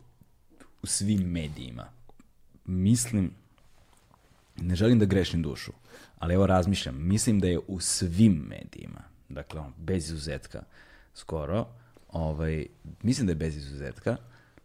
u 0.83 0.87
svim 0.87 1.21
medijima. 1.21 1.85
Mislim, 2.65 3.31
ne 4.57 4.77
želim 4.77 4.99
da 4.99 5.05
grešim 5.05 5.43
dušu, 5.43 5.73
ali 6.19 6.35
evo 6.35 6.47
razmišljam, 6.47 7.09
mislim 7.09 7.41
da 7.41 7.49
je 7.49 7.61
u 7.69 7.81
svim 7.81 8.33
medijima, 8.49 9.03
dakle, 9.29 9.63
bez 9.77 10.05
izuzetka, 10.05 10.63
skoro, 11.15 11.67
ovaj, 12.09 12.67
mislim 13.03 13.27
da 13.27 13.31
je 13.31 13.37
bez 13.37 13.57
izuzetka, 13.57 14.17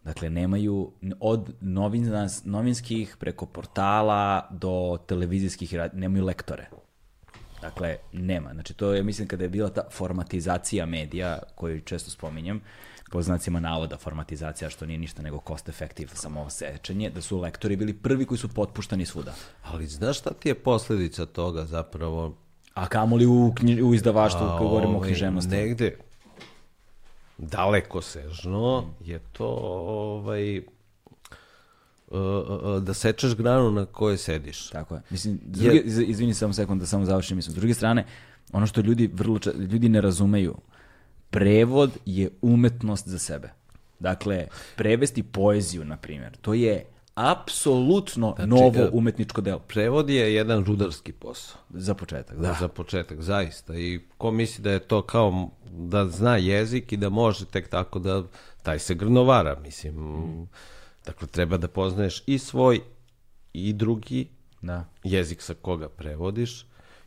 Dakle, 0.03 0.29
nemaju 0.29 0.91
od 1.19 1.53
novina, 1.61 2.27
novinskih 2.43 3.17
preko 3.19 3.45
portala 3.45 4.47
do 4.51 4.97
televizijskih, 5.07 5.75
nemaju 5.93 6.25
lektore. 6.25 6.69
Dakle, 7.61 7.97
nema. 8.13 8.53
Znači, 8.53 8.73
to 8.73 8.93
je, 8.93 9.03
mislim, 9.03 9.27
kada 9.27 9.43
je 9.43 9.49
bila 9.49 9.69
ta 9.69 9.83
formatizacija 9.91 10.85
medija, 10.85 11.39
koju 11.55 11.81
često 11.81 12.11
spominjem, 12.11 12.61
po 13.09 13.21
znacima 13.21 13.59
navoda 13.59 13.97
formatizacija, 13.97 14.69
što 14.69 14.85
nije 14.85 14.97
ništa 14.97 15.21
nego 15.21 15.41
cost 15.47 15.69
effective 15.69 16.15
samo 16.15 16.49
sečenje, 16.49 17.09
da 17.09 17.21
su 17.21 17.39
lektori 17.39 17.75
bili 17.75 17.93
prvi 17.93 18.25
koji 18.25 18.37
su 18.37 18.49
potpuštani 18.49 19.05
svuda. 19.05 19.33
Ali 19.63 19.87
znaš 19.87 20.19
šta 20.19 20.33
ti 20.33 20.49
je 20.49 20.55
posljedica 20.55 21.25
toga 21.25 21.65
zapravo? 21.65 22.35
A 22.73 22.87
kamoli 22.87 23.25
u, 23.25 23.53
knji, 23.55 23.81
u 23.81 23.93
izdavaštvu, 23.93 24.45
A, 24.45 24.49
kad 24.49 24.67
govorimo 24.67 24.93
o 24.93 24.95
ovaj, 24.95 25.09
književnosti. 25.09 25.55
Negde 25.55 25.97
daleko 27.37 28.01
sežno 28.01 28.85
je 29.05 29.19
to 29.33 29.47
ovaj, 29.47 30.57
uh, 30.57 30.63
uh, 32.07 32.83
da 32.83 32.93
sečeš 32.93 33.35
granu 33.35 33.71
na 33.71 33.85
kojoj 33.85 34.17
sediš. 34.17 34.69
Tako 34.69 34.95
je. 34.95 35.01
Mislim, 35.09 35.39
druge, 35.43 35.77
iz- 35.77 36.09
izvini 36.09 36.33
samo 36.33 36.53
sekund 36.53 36.81
da 36.81 36.87
samo 36.87 37.05
završim 37.05 37.37
mislim. 37.37 37.53
S 37.53 37.55
druge 37.55 37.73
strane, 37.73 38.05
ono 38.51 38.67
što 38.67 38.81
ljudi 38.81 39.09
vrlo 39.13 39.39
ljudi 39.71 39.89
ne 39.89 40.01
razumeju, 40.01 40.55
prevod 41.29 41.91
je 42.05 42.29
umetnost 42.41 43.07
za 43.07 43.19
sebe. 43.19 43.49
Dakle, 43.99 44.47
prevesti 44.75 45.23
poeziju, 45.23 45.85
na 45.85 45.97
primjer, 45.97 46.37
to 46.41 46.53
je 46.53 46.85
apsolutno 47.15 48.35
novo 48.45 48.79
e, 48.79 48.89
umetničko 48.93 49.41
delo. 49.41 49.59
Prevod 49.59 50.09
je 50.09 50.33
jedan 50.33 50.65
rudarski 50.65 51.11
posao. 51.11 51.61
Za 51.69 51.93
početak, 51.93 52.37
da. 52.37 52.57
Za 52.59 52.67
početak, 52.67 53.21
zaista. 53.21 53.75
I 53.75 53.99
ko 54.17 54.31
misli 54.31 54.63
da 54.63 54.71
je 54.71 54.79
to 54.79 55.01
kao 55.01 55.49
da 55.71 56.07
zna 56.07 56.37
jezik 56.37 56.91
i 56.91 56.97
da 56.97 57.09
može 57.09 57.45
tek 57.45 57.69
tako 57.69 57.99
da 57.99 58.23
taj 58.63 58.79
se 58.79 58.95
grnovara, 58.95 59.59
mislim. 59.59 60.47
Dakle, 61.05 61.27
treba 61.27 61.57
da 61.57 61.67
poznaješ 61.67 62.23
i 62.25 62.39
svoj 62.39 62.81
i 63.53 63.73
drugi 63.73 64.27
Da. 64.61 64.85
jezik 65.03 65.41
sa 65.41 65.53
koga 65.53 65.89
prevodiš 65.89 66.65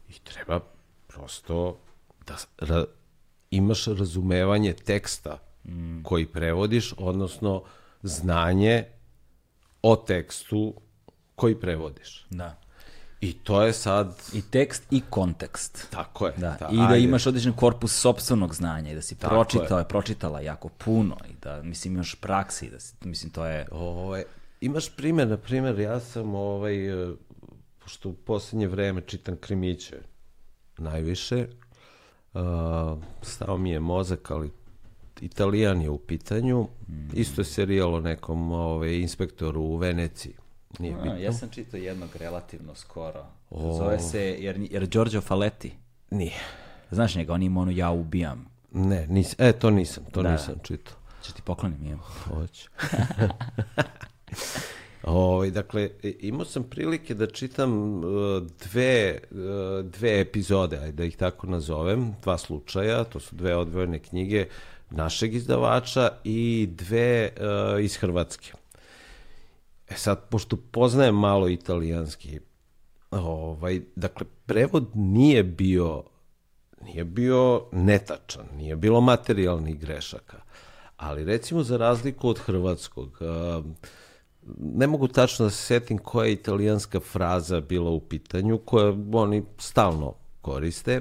i 0.09 0.13
treba 0.25 0.61
prosto 1.09 1.79
da 2.27 2.85
imaš 3.53 3.87
razumevanje 3.87 4.73
teksta 4.73 5.39
koji 6.03 6.27
prevodiš, 6.27 6.95
odnosno 6.99 7.63
znanje 8.03 8.85
o 9.83 9.97
tekstu 9.97 10.75
koji 11.35 11.61
prevodiš. 11.61 12.27
Da. 12.31 12.59
I 13.21 13.33
to 13.33 13.63
je 13.63 13.73
sad... 13.73 14.23
I 14.33 14.43
tekst 14.43 14.83
i 14.91 15.03
kontekst. 15.11 15.87
Tako 15.91 16.27
je. 16.27 16.33
Da, 16.37 16.57
ta- 16.57 16.69
i 16.73 16.77
da 16.77 16.83
ajde. 16.83 17.05
imaš 17.05 17.27
određen 17.27 17.53
korpus 17.53 17.93
sopstvenog 18.01 18.55
znanja 18.55 18.93
i 18.93 18.95
da 18.95 19.03
si 19.03 19.15
Tako 19.15 19.35
pročitao, 19.35 19.79
je. 19.79 19.89
pročitala 19.89 20.41
jako 20.41 20.69
puno 20.69 21.17
i 21.31 21.35
da, 21.43 21.63
mislim, 21.63 21.95
imaš 21.95 22.15
praksi, 22.15 22.71
da 22.71 22.81
si, 22.81 22.95
mislim, 23.05 23.31
to 23.33 23.47
je... 23.47 23.67
Ovaj, 23.71 24.25
imaš 24.61 24.97
primjer, 24.97 25.29
na 25.29 25.37
primjer, 25.37 25.79
ja 25.79 26.01
sam, 26.01 26.35
ovaj, 26.35 27.05
e, 27.11 27.15
pošto 27.83 28.09
u 28.09 28.13
posljednje 28.13 28.67
vreme 28.67 29.01
čitam 29.07 29.37
krimiće 29.37 29.97
najviše, 30.79 31.47
stao 33.23 33.57
mi 33.59 33.71
je 33.71 33.81
mozak, 33.81 34.31
ali 34.31 34.51
Italijan 35.21 35.83
je 35.83 35.91
u 35.91 35.99
pitanju, 35.99 36.69
isto 37.13 37.41
je 37.41 37.45
serijal 37.45 37.95
o 37.95 38.01
nekom 38.01 38.53
ovaj, 38.53 38.95
inspektoru 38.95 39.61
u 39.61 39.77
Veneciji. 39.77 40.35
Nije 40.79 40.95
A, 40.95 41.03
bitno. 41.03 41.19
ja 41.19 41.33
sam 41.33 41.49
čitao 41.51 41.79
jednog 41.79 42.17
relativno 42.17 42.75
skoro. 42.75 43.25
Zove 43.51 43.99
se, 43.99 44.37
jer, 44.41 44.67
jer 44.71 44.87
Giorgio 44.87 45.21
Faletti, 45.21 45.73
Nije. 46.11 46.35
znaš 46.91 47.15
njega, 47.15 47.33
on 47.33 47.43
ima 47.43 47.61
onu 47.61 47.71
ja 47.71 47.91
ubijam. 47.91 48.47
Ne, 48.73 49.07
nis, 49.07 49.35
e, 49.39 49.53
to 49.53 49.71
nisam, 49.71 50.05
to 50.13 50.23
Da. 50.23 50.33
nisam 50.33 50.55
čitao. 50.63 50.95
Če 51.23 51.33
ti 51.33 51.43
poklonim, 51.43 51.85
imam. 51.85 51.99
Hoće. 52.25 52.69
Ovaj, 55.03 55.51
dakle, 55.51 55.91
e, 56.03 56.13
imao 56.21 56.45
sam 56.45 56.63
prilike 56.63 57.15
da 57.15 57.27
čitam 57.27 57.99
uh, 58.05 58.05
dve, 58.65 59.19
uh, 59.31 59.85
dve 59.85 60.21
epizode, 60.21 60.79
ajde 60.79 60.93
da 60.93 61.05
ih 61.05 61.17
tako 61.17 61.47
nazovem, 61.47 62.15
dva 62.23 62.39
slučaja, 62.39 63.05
to 63.05 63.21
su 63.21 63.37
dve 63.37 63.57
odvojene 63.57 63.99
knjige 63.99 64.47
našeg 64.91 65.35
izdavača 65.35 66.11
i 66.25 66.69
dve 66.71 67.31
uh, 67.37 67.85
iz 67.85 67.97
Hrvatske. 67.97 68.53
E 69.89 69.95
sad, 69.95 70.29
pošto 70.29 70.57
poznajem 70.57 71.15
malo 71.15 71.49
italijanski, 71.49 72.41
ovaj, 73.11 73.81
dakle, 73.97 74.27
prevod 74.47 74.91
nije 74.95 75.43
bio 75.43 76.03
nije 76.85 77.05
bio 77.05 77.65
netačan, 77.73 78.47
nije 78.57 78.77
bilo 78.77 79.01
materijalnih 79.01 79.79
grešaka. 79.79 80.41
Ali 80.97 81.25
recimo 81.25 81.63
za 81.63 81.77
razliku 81.77 82.29
od 82.29 82.39
hrvatskog, 82.39 83.19
a, 83.21 83.63
ne 84.59 84.87
mogu 84.87 85.09
tačno 85.09 85.45
da 85.45 85.51
se 85.51 85.63
setim 85.67 85.99
koja 85.99 86.27
je 86.27 86.33
italijanska 86.33 87.01
fraza 87.01 87.61
bila 87.61 87.91
u 87.91 88.01
pitanju, 88.01 88.59
koja 88.59 88.95
oni 89.13 89.43
stalno 89.59 90.15
koriste. 90.41 91.01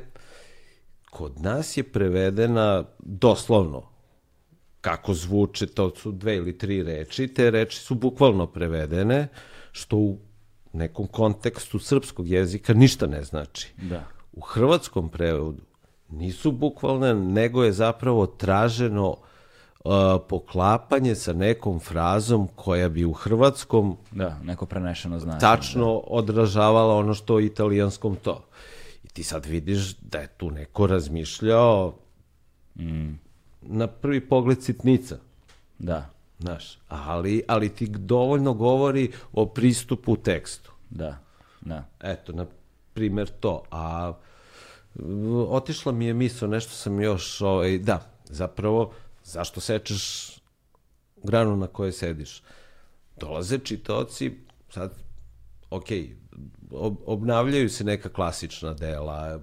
Kod 1.09 1.41
nas 1.41 1.77
je 1.77 1.83
prevedena 1.83 2.83
doslovno 2.99 3.83
kako 4.81 5.13
zvuče, 5.13 5.67
to 5.67 5.95
su 5.95 6.11
dve 6.11 6.35
ili 6.35 6.57
tri 6.57 6.83
reči, 6.83 7.27
te 7.27 7.51
reči 7.51 7.79
su 7.79 7.95
bukvalno 7.95 8.47
prevedene, 8.47 9.27
što 9.71 9.97
u 9.97 10.17
nekom 10.73 11.07
kontekstu 11.07 11.79
srpskog 11.79 12.27
jezika 12.27 12.73
ništa 12.73 13.07
ne 13.07 13.23
znači. 13.23 13.73
Da. 13.77 14.07
U 14.33 14.41
hrvatskom 14.41 15.09
prevodu 15.09 15.61
nisu 16.09 16.51
bukvalne, 16.51 17.15
nego 17.15 17.63
je 17.63 17.71
zapravo 17.71 18.27
traženo 18.27 19.09
uh, 19.09 19.17
poklapanje 20.29 21.15
sa 21.15 21.33
nekom 21.33 21.79
frazom 21.79 22.47
koja 22.55 22.89
bi 22.89 23.05
u 23.05 23.13
hrvatskom 23.13 23.97
Da, 24.11 24.39
neko 24.43 24.65
prenešeno 24.65 25.19
znači. 25.19 25.41
tačno 25.41 25.97
odražavala 25.97 26.95
ono 26.95 27.13
što 27.13 27.35
u 27.35 27.41
italijanskom 27.41 28.15
to. 28.15 28.43
I 29.03 29.07
ti 29.07 29.23
sad 29.23 29.45
vidiš 29.45 29.95
da 29.95 30.19
je 30.19 30.27
tu 30.27 30.51
neko 30.51 30.87
razmišljao 30.87 31.93
na 33.61 33.87
prvi 33.87 34.27
pogled 34.27 34.63
sitnica. 34.63 35.17
Da, 35.79 36.09
Znaš, 36.39 36.77
ali, 36.87 37.43
ali 37.47 37.69
ti 37.69 37.87
dovoljno 37.87 38.53
govori 38.53 39.11
o 39.33 39.45
pristupu 39.45 40.15
tekstu. 40.15 40.71
da, 40.89 41.17
da. 41.61 41.83
Eto, 41.99 42.31
na 42.31 42.45
primjer 42.93 43.29
to. 43.29 43.63
A 43.71 44.13
otišla 45.49 45.91
mi 45.91 46.05
je 46.05 46.13
misao, 46.13 46.47
nešto 46.47 46.71
sam 46.71 47.01
još, 47.01 47.41
ovaj, 47.41 47.77
da, 47.77 48.05
zapravo, 48.25 48.91
zašto 49.23 49.61
sečeš 49.61 50.31
granu 51.23 51.55
na 51.55 51.67
kojoj 51.67 51.91
sediš? 51.91 52.41
Dolaze 53.19 53.59
čitaoci, 53.59 54.31
sad, 54.69 54.97
ok, 55.69 55.87
ob, 56.71 56.95
obnavljaju 57.05 57.69
se 57.69 57.83
neka 57.83 58.09
klasična 58.09 58.73
dela, 58.73 59.39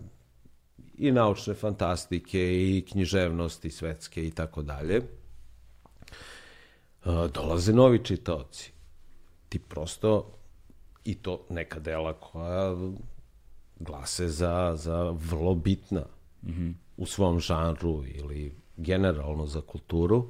i 0.98 1.12
naučne 1.12 1.54
fantastike, 1.54 2.38
i 2.38 2.84
književnosti 2.90 3.70
svetske 3.70 4.26
i 4.26 4.30
tako 4.30 4.62
dalje. 4.62 4.96
E, 4.96 5.02
Dolaze 7.34 7.72
novi 7.72 8.04
čitaoci. 8.04 8.72
Ti 9.48 9.58
prosto 9.58 10.32
i 11.04 11.14
to 11.14 11.46
neka 11.50 11.78
dela 11.80 12.12
koja 12.12 12.76
glase 13.78 14.28
za, 14.28 14.72
za 14.76 15.10
vrlo 15.10 15.54
bitna 15.54 16.02
u 16.96 17.06
svom 17.06 17.40
žanru 17.40 18.04
ili 18.06 18.54
generalno 18.78 19.46
za 19.46 19.60
kulturu 19.60 20.26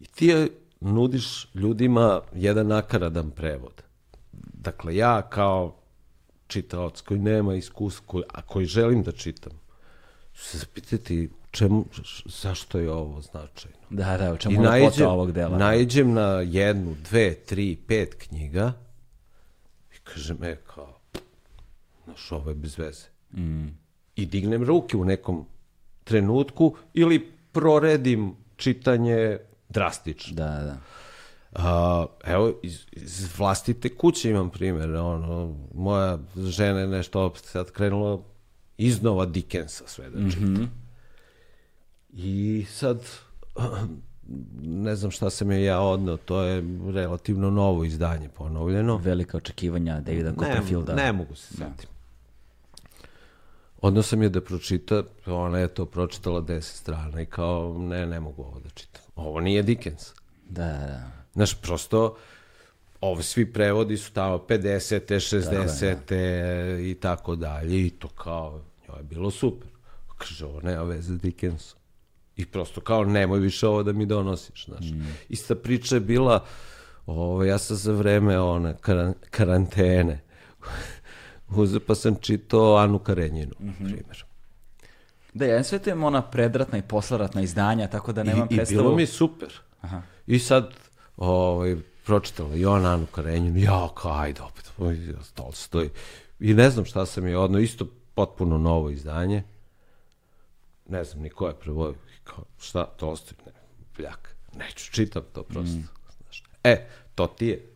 i 0.00 0.06
ti 0.06 0.26
je 0.26 0.48
nudiš 0.80 1.48
ljudima 1.54 2.20
jedan 2.34 2.66
nakaradan 2.66 3.30
prevod. 3.30 3.82
Dakle, 4.52 4.96
ja 4.96 5.22
kao 5.22 5.76
čitaoc 6.46 7.00
koji 7.00 7.20
nema 7.20 7.54
iskustva, 7.54 8.06
koji, 8.06 8.24
a 8.28 8.42
koji 8.42 8.66
želim 8.66 9.02
da 9.02 9.12
čitam, 9.12 9.52
ću 10.34 10.44
se 10.44 10.58
zapitati 10.58 11.30
čemu, 11.50 11.84
zašto 12.24 12.78
je 12.78 12.90
ovo 12.90 13.20
značajno. 13.20 13.76
Da, 13.90 14.16
da, 14.16 14.32
u 14.32 14.34
I 14.34 14.38
čemu 14.38 14.62
je 14.62 14.68
lepota 14.70 15.08
ovog 15.08 15.32
dela. 15.32 15.58
naiđem 15.58 16.12
na 16.12 16.28
jednu, 16.40 16.96
dve, 17.10 17.34
tri, 17.34 17.76
pet 17.86 18.14
knjiga 18.14 18.72
i 19.96 19.98
kažem, 20.04 20.44
e, 20.44 20.56
kao, 20.56 20.98
znaš, 22.04 22.32
ovo 22.32 22.50
je 22.50 22.54
bez 22.54 22.78
veze. 22.78 23.06
Mm. 23.32 23.66
I 24.16 24.26
dignem 24.26 24.64
ruke 24.64 24.96
u 24.96 25.04
nekom 25.04 25.46
trenutku 26.04 26.76
ili 26.94 27.35
proredim 27.60 28.34
čitanje 28.56 29.38
drastično. 29.68 30.34
Da, 30.36 30.46
da. 30.46 30.76
A, 31.54 32.06
evo, 32.24 32.52
iz, 32.62 32.80
iz 32.92 33.38
vlastite 33.38 33.88
kuće 33.96 34.30
imam 34.30 34.50
primjer. 34.50 34.94
Ono, 34.94 35.56
moja 35.74 36.18
žena 36.36 36.80
je 36.80 36.86
nešto 36.86 37.32
sad 37.36 37.70
krenula 37.70 38.18
iznova 38.78 39.26
Dickensa 39.26 39.84
sve 39.86 40.10
da 40.10 40.30
čita. 40.30 40.66
I 42.12 42.66
sad, 42.70 43.02
ne 44.62 44.96
znam 44.96 45.10
šta 45.10 45.30
sam 45.30 45.50
je 45.50 45.64
ja 45.64 45.80
odneo, 45.80 46.16
to 46.16 46.42
je 46.42 46.64
relativno 46.92 47.50
novo 47.50 47.84
izdanje 47.84 48.28
ponovljeno. 48.28 48.96
Velika 48.96 49.36
očekivanja 49.36 50.00
Davida 50.00 50.30
Ne, 50.30 50.36
Copperfielda. 50.36 50.94
ne 50.94 51.12
mogu 51.12 51.34
se 51.34 51.54
setim. 51.54 51.88
Odneo 53.86 54.02
sam 54.02 54.22
je 54.22 54.28
da 54.28 54.40
pročita, 54.40 55.02
ona 55.26 55.58
je 55.58 55.68
to 55.68 55.84
pročitala 55.86 56.40
deset 56.40 56.76
strana 56.76 57.20
i 57.20 57.26
kao, 57.26 57.78
ne, 57.78 58.06
ne 58.06 58.20
mogu 58.20 58.42
ovo 58.42 58.60
da 58.60 58.68
čitam. 58.68 59.02
Ovo 59.16 59.40
nije 59.40 59.62
Dickens. 59.62 60.12
Da, 60.48 60.64
da, 60.64 60.78
da. 60.78 61.10
Znaš, 61.34 61.60
prosto, 61.60 62.16
ovi 63.00 63.22
svi 63.22 63.52
prevodi 63.52 63.96
su 63.96 64.12
tamo 64.12 64.38
50. 64.38 65.14
60. 65.14 66.90
i 66.90 66.94
tako 66.94 67.36
dalje. 67.36 67.86
I 67.86 67.90
to 67.90 68.08
kao, 68.08 68.60
njoj 68.88 68.98
je 68.98 69.02
bilo 69.02 69.30
super. 69.30 69.68
Kaže, 70.18 70.46
ovo 70.46 70.60
nema 70.60 70.82
veze 70.82 71.14
s 71.14 71.20
Dickensom. 71.20 71.78
I 72.36 72.46
prosto 72.46 72.80
kao, 72.80 73.04
nemoj 73.04 73.38
više 73.38 73.66
ovo 73.68 73.82
da 73.82 73.92
mi 73.92 74.06
donosiš, 74.06 74.66
znaš. 74.66 74.90
Mm. 74.90 75.06
Ista 75.28 75.54
priča 75.54 75.96
je 75.96 76.00
bila, 76.00 76.44
ovo, 77.06 77.44
ja 77.44 77.58
sam 77.58 77.76
za 77.76 77.92
vreme 77.92 78.38
one 78.38 78.76
karan, 78.80 79.14
karantene, 79.30 80.20
uzeo 81.48 81.80
pa 81.86 81.94
sam 81.94 82.14
čitao 82.20 82.76
Anu 82.76 82.98
Karenjinu, 82.98 83.52
mm 83.60 83.68
-hmm. 83.68 83.76
primjer. 83.76 84.24
Da, 85.34 85.44
ja 85.44 85.64
sve 85.64 85.78
te 85.78 85.94
ona 85.94 86.22
predratna 86.22 86.78
i 86.78 86.82
posleratna 86.82 87.42
izdanja, 87.42 87.88
tako 87.88 88.12
da 88.12 88.22
nemam 88.22 88.48
I, 88.50 88.56
predstavu. 88.56 88.80
I 88.80 88.82
bilo 88.82 88.96
mi 88.96 89.06
super. 89.06 89.60
Aha. 89.80 90.02
I 90.26 90.38
sad, 90.38 90.74
ovaj, 91.16 91.76
pročitala 92.06 92.54
i 92.54 92.64
ona 92.64 92.94
Anu 92.94 93.06
Karenjinu, 93.06 93.58
ja, 93.58 93.88
kao, 93.94 94.12
ajde 94.12 94.42
opet, 94.42 94.72
Tolstoj. 95.34 95.90
I 96.40 96.54
ne 96.54 96.70
znam 96.70 96.84
šta 96.84 97.06
sam 97.06 97.26
je 97.26 97.38
odno, 97.38 97.58
isto 97.58 97.86
potpuno 98.14 98.58
novo 98.58 98.90
izdanje. 98.90 99.42
Ne 100.88 101.04
znam 101.04 101.22
ni 101.22 101.30
ko 101.30 101.48
je 101.48 101.54
prevodio. 101.54 102.00
Kao, 102.24 102.44
šta, 102.58 102.84
Tolstoj, 102.84 103.36
ne, 103.46 103.52
bljak. 103.96 104.36
Neću, 104.58 104.92
čitam 104.92 105.22
to 105.32 105.42
prosto. 105.42 105.76
Mm. 105.76 105.88
Znaš. 106.22 106.42
E, 106.64 106.86
to 107.14 107.26
ti 107.26 107.46
je, 107.46 107.66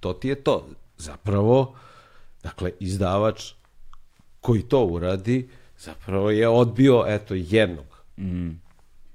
to 0.00 0.12
ti 0.12 0.28
je 0.28 0.34
to. 0.34 0.66
Zapravo, 0.96 1.74
dakle, 2.42 2.72
izdavač 2.80 3.52
koji 4.40 4.62
to 4.62 4.84
uradi, 4.84 5.48
zapravo 5.78 6.30
je 6.30 6.48
odbio, 6.48 7.04
eto, 7.06 7.34
jednog 7.34 8.04
mm. 8.18 8.50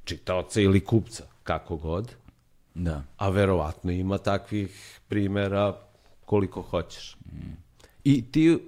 čitaoca 0.04 0.62
ili 0.62 0.80
kupca, 0.80 1.24
kako 1.44 1.76
god, 1.76 2.16
Da. 2.76 3.04
A 3.18 3.30
verovatno 3.30 3.92
ima 3.92 4.18
takvih 4.18 5.00
primera 5.08 5.78
koliko 6.26 6.62
hoćeš. 6.62 7.18
Mm. 7.26 7.52
I 8.04 8.32
ti, 8.32 8.60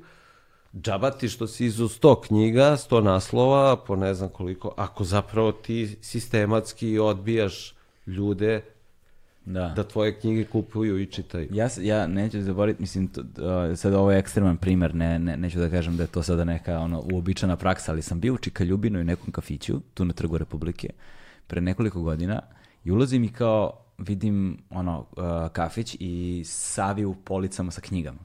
džaba 0.76 1.12
ti 1.12 1.30
što 1.30 1.48
si 1.48 1.66
izu 1.66 1.88
100 1.88 2.28
knjiga, 2.28 2.78
100 2.78 3.02
naslova, 3.02 3.76
po 3.76 3.96
ne 3.96 4.14
znam 4.14 4.30
koliko, 4.30 4.74
ako 4.78 5.04
zapravo 5.04 5.52
ti 5.52 5.98
sistematski 6.02 7.00
odbijaš 7.00 7.76
ljude 8.06 8.64
da, 9.48 9.74
da 9.76 9.84
tvoje 9.84 10.20
knjige 10.20 10.46
kupuju 10.46 11.00
i 11.00 11.06
čitaju. 11.06 11.50
Ja, 11.52 11.70
ja 11.82 12.08
neću 12.08 12.42
zaboraviti, 12.42 12.82
mislim, 12.82 13.08
to, 13.08 13.22
uh, 13.22 13.78
sad 13.78 13.94
ovo 13.94 14.12
je 14.12 14.20
ekstreman 14.20 14.58
primer, 14.58 14.96
ne, 14.96 15.20
ne, 15.20 15.38
neću 15.38 15.60
da 15.60 15.70
kažem 15.70 15.98
da 15.98 16.04
je 16.04 16.08
to 16.08 16.24
sada 16.24 16.44
neka 16.44 16.80
ono, 16.80 17.04
uobičana 17.12 17.56
praksa, 17.56 17.92
ali 17.92 18.02
sam 18.02 18.20
bio 18.20 18.34
u 18.34 18.38
Čika 18.38 18.64
Ljubinu 18.64 19.00
i 19.00 19.04
nekom 19.04 19.32
kafiću, 19.32 19.80
tu 19.94 20.06
na 20.06 20.14
Trgu 20.14 20.38
Republike, 20.38 20.90
pre 21.48 21.62
nekoliko 21.62 22.02
godina 22.02 22.42
i 22.84 22.92
ulazim 22.92 23.24
i 23.24 23.34
kao 23.34 23.72
vidim 23.98 24.58
ono 24.70 25.00
uh, 25.00 25.52
kafić 25.54 25.98
i 26.00 26.44
savi 26.46 27.06
u 27.06 27.16
policama 27.16 27.72
sa 27.72 27.82
knjigama. 27.82 28.20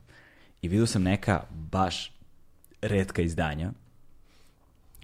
I 0.61 0.67
vidio 0.67 0.85
sam 0.85 1.03
neka 1.03 1.43
baš 1.51 2.11
redka 2.81 3.21
izdanja 3.21 3.71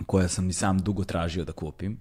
koja 0.05 0.27
sam 0.27 0.49
i 0.49 0.53
sam 0.53 0.79
dugo 0.79 1.03
tražio 1.03 1.45
da 1.45 1.51
kupim. 1.51 1.99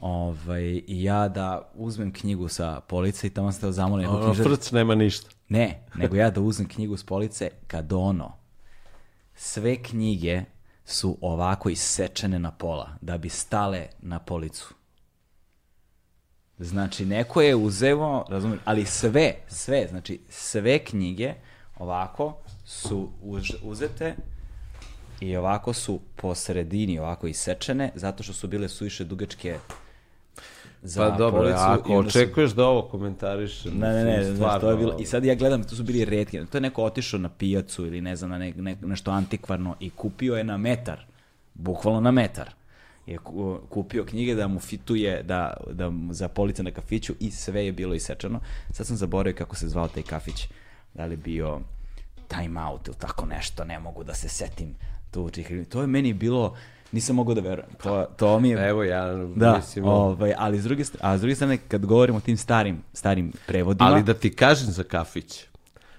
Ovaj, 0.00 0.82
I 0.86 1.02
ja 1.02 1.28
da 1.28 1.70
uzmem 1.74 2.12
knjigu 2.12 2.48
sa 2.48 2.80
police 2.80 3.26
i 3.26 3.30
tamo 3.30 3.52
sam 3.52 3.60
teo 3.60 3.72
zamolim 3.72 4.06
nekog 4.06 4.24
knjižara. 4.24 4.50
Frc 4.50 4.70
nema 4.70 4.94
ništa. 4.94 5.30
Ne, 5.48 5.86
nego 5.94 6.16
ja 6.16 6.30
da 6.30 6.40
uzmem 6.40 6.68
knjigu 6.68 6.96
s 6.96 7.04
police 7.04 7.50
kad 7.66 7.92
ono, 7.92 8.32
sve 9.34 9.82
knjige 9.82 10.42
su 10.84 11.18
ovako 11.20 11.68
isečene 11.68 12.38
na 12.38 12.50
pola 12.50 12.88
da 13.00 13.18
bi 13.18 13.28
stale 13.28 13.86
na 14.02 14.18
policu. 14.18 14.74
Znači, 16.58 17.04
neko 17.06 17.42
je 17.42 17.54
uzeo, 17.54 18.24
razumijem, 18.28 18.60
ali 18.64 18.86
sve, 18.86 19.34
sve, 19.48 19.86
znači, 19.90 20.20
sve 20.28 20.78
knjige 20.78 21.34
ovako 21.78 22.36
su 22.64 23.10
uzete 23.62 24.14
i 25.20 25.36
ovako 25.36 25.72
su 25.72 26.00
po 26.16 26.34
sredini 26.34 26.98
ovako 26.98 27.26
isečene, 27.26 27.92
zato 27.94 28.22
što 28.22 28.32
su 28.32 28.48
bile 28.48 28.68
suviše 28.68 29.04
dugačke 29.04 29.58
za 30.84 31.10
pa 31.10 31.16
dobro, 31.16 31.40
policu, 31.40 31.58
ako 31.58 31.92
očekuješ 31.96 32.50
su... 32.50 32.56
da 32.56 32.66
ovo 32.66 32.82
komentariš, 32.82 33.64
ne, 33.64 33.88
ne, 33.88 34.04
ne, 34.04 34.24
znaš, 34.24 34.60
to 34.60 34.70
je 34.70 34.76
bilo, 34.76 34.96
i 34.98 35.06
sad 35.06 35.24
ja 35.24 35.34
gledam, 35.34 35.64
to 35.64 35.76
su 35.76 35.82
bili 35.82 36.04
redki, 36.04 36.46
to 36.46 36.56
je 36.56 36.62
neko 36.62 36.84
otišao 36.84 37.20
na 37.20 37.28
pijacu 37.28 37.86
ili 37.86 38.00
ne 38.00 38.16
znam, 38.16 38.30
na 38.30 38.38
ne, 38.38 38.52
ne, 38.56 38.76
nešto 38.82 39.10
antikvarno 39.10 39.76
i 39.80 39.90
kupio 39.90 40.36
je 40.36 40.44
na 40.44 40.56
metar, 40.56 41.04
bukvalno 41.54 42.00
na 42.00 42.10
metar 42.10 42.50
je 43.06 43.18
kupio 43.68 44.04
knjige 44.04 44.34
da 44.34 44.48
mu 44.48 44.60
fituje 44.60 45.22
da, 45.22 45.54
da 45.70 45.92
za 46.10 46.28
police 46.28 46.62
na 46.62 46.70
kafiću 46.70 47.14
i 47.20 47.30
sve 47.30 47.66
je 47.66 47.72
bilo 47.72 47.94
isečeno. 47.94 48.40
Sad 48.70 48.86
sam 48.86 48.96
zaboravio 48.96 49.36
kako 49.38 49.56
se 49.56 49.68
zvao 49.68 49.88
taj 49.88 50.02
kafić. 50.02 50.48
Da 50.94 51.04
li 51.06 51.16
bio 51.16 51.60
time 52.28 52.60
out 52.60 52.88
ili 52.88 52.96
tako 52.96 53.26
nešto, 53.26 53.64
ne 53.64 53.78
mogu 53.78 54.04
da 54.04 54.14
se 54.14 54.28
setim. 54.28 54.74
Tu, 55.10 55.30
to 55.68 55.80
je 55.80 55.86
meni 55.86 56.12
bilo, 56.12 56.56
nisam 56.94 57.16
mogao 57.16 57.34
da 57.34 57.40
verujem. 57.40 57.70
To, 57.82 58.06
to 58.16 58.40
mi 58.40 58.48
je... 58.48 58.68
Evo 58.68 58.82
ja, 58.84 59.14
da, 59.36 59.56
mislim... 59.56 59.84
Ovaj, 59.84 60.34
ali 60.38 60.58
s 60.58 60.64
druge, 60.64 60.84
a 61.00 61.18
s 61.18 61.20
druge 61.20 61.34
strane, 61.34 61.56
kad 61.56 61.86
govorimo 61.86 62.18
o 62.18 62.20
tim 62.20 62.36
starim, 62.36 62.82
starim 62.92 63.32
prevodima... 63.46 63.90
Ali 63.90 64.02
da 64.02 64.14
ti 64.14 64.36
kažem 64.36 64.70
za 64.70 64.82
kafić, 64.82 65.44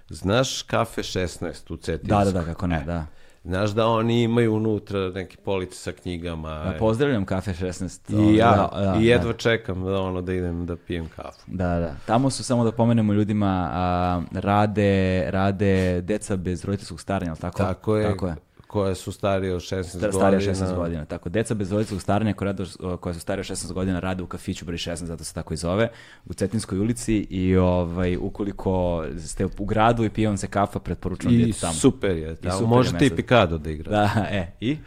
znaš 0.10 0.62
kafe 0.62 1.02
16 1.02 1.74
u 1.74 1.78
Cetinskoj? 1.78 2.26
Da, 2.26 2.26
da, 2.26 2.32
da, 2.32 2.44
kako 2.46 2.68
ne, 2.68 2.84
da. 2.86 3.06
Znaš 3.44 3.72
da 3.72 3.88
oni 3.88 4.24
imaju 4.24 4.56
unutra 4.56 5.10
neke 5.10 5.38
police 5.38 5.76
sa 5.76 5.92
knjigama. 5.92 6.50
Ja, 6.50 6.76
pozdravljam 6.80 7.26
Kafe 7.26 7.52
16. 7.52 8.32
I 8.34 8.36
ja, 8.36 8.52
da, 8.52 8.82
da, 8.82 9.00
i 9.00 9.06
jedva 9.06 9.32
da. 9.32 9.38
čekam 9.38 9.84
da, 9.84 10.02
ono, 10.02 10.22
da 10.22 10.34
idem 10.34 10.66
da 10.66 10.76
pijem 10.76 11.10
kafu. 11.16 11.44
Da, 11.48 11.80
da. 11.80 11.96
Tamo 12.06 12.30
su, 12.30 12.44
samo 12.44 12.64
da 12.64 12.72
pomenemo 12.72 13.14
ljudima, 13.14 13.70
a, 13.74 14.22
rade, 14.32 15.26
rade 15.32 16.02
deca 16.02 16.36
bez 16.36 16.66
roditeljskog 16.66 17.02
staranja, 17.02 17.32
ali 17.32 17.40
tako? 17.40 17.58
Tako 17.58 17.98
je. 17.98 18.12
Tako 18.12 18.28
je 18.28 18.36
koje 18.76 18.96
su 18.96 19.12
starije 19.12 19.56
od 19.56 19.62
16 19.62 19.84
Star, 19.84 20.12
godina. 20.12 20.20
Starije 20.20 20.54
16 20.54 20.76
godina, 20.76 21.06
tako. 21.06 21.30
Deca 21.30 21.54
bez 21.54 21.72
roditeljskog 21.72 22.02
staranja 22.02 22.34
koja, 22.34 22.46
rade, 22.46 22.64
koja 23.00 23.14
su 23.14 23.20
starije 23.20 23.42
od 23.42 23.58
16 23.58 23.74
godina 23.74 24.00
rade 24.00 24.24
u 24.24 24.28
kafiću 24.28 24.66
broj 24.66 24.78
16, 24.78 24.96
zato 24.96 25.24
se 25.24 25.34
tako 25.34 25.54
i 25.54 25.58
zove, 25.58 25.90
u 26.26 26.34
Cetinskoj 26.34 26.80
ulici 26.80 27.16
i 27.30 27.58
ovaj, 27.58 28.18
ukoliko 28.18 29.06
ste 29.20 29.46
u 29.46 29.66
gradu 29.66 30.04
i 30.04 30.10
pijem 30.10 30.38
se 30.38 30.48
kafa, 30.48 30.80
preporučujem 30.80 31.52
da 31.52 31.58
tamo. 31.62 31.74
Super 31.74 32.18
je, 32.18 32.36
tamo. 32.36 32.56
I 32.56 32.58
super 32.58 32.68
možete 32.68 33.06
i 33.06 33.10
Pikado 33.10 33.58
da 33.58 33.70
igrate. 33.70 34.20
Da, 34.20 34.28
e, 34.32 34.52
i? 34.60 34.78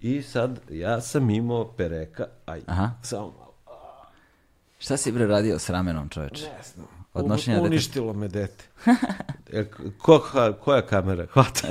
I 0.00 0.22
sad, 0.22 0.60
ja 0.70 1.00
sam 1.00 1.30
imao 1.30 1.72
pereka, 1.72 2.26
aj, 2.46 2.60
Aha. 2.66 2.90
samo 3.02 3.22
malo. 3.22 3.54
Šta 4.78 4.96
si 4.96 5.12
bre 5.12 5.26
radio 5.26 5.58
s 5.58 5.70
ramenom, 5.70 6.08
čoveče? 6.08 6.44
Ne 6.44 6.62
znam. 6.74 6.97
Odnošenja 7.18 7.60
Uništilo 7.60 8.12
me 8.12 8.28
dete. 8.28 8.64
E, 9.52 9.64
ko, 9.98 10.22
koja 10.60 10.82
kamera? 10.82 11.26
Hvata. 11.32 11.68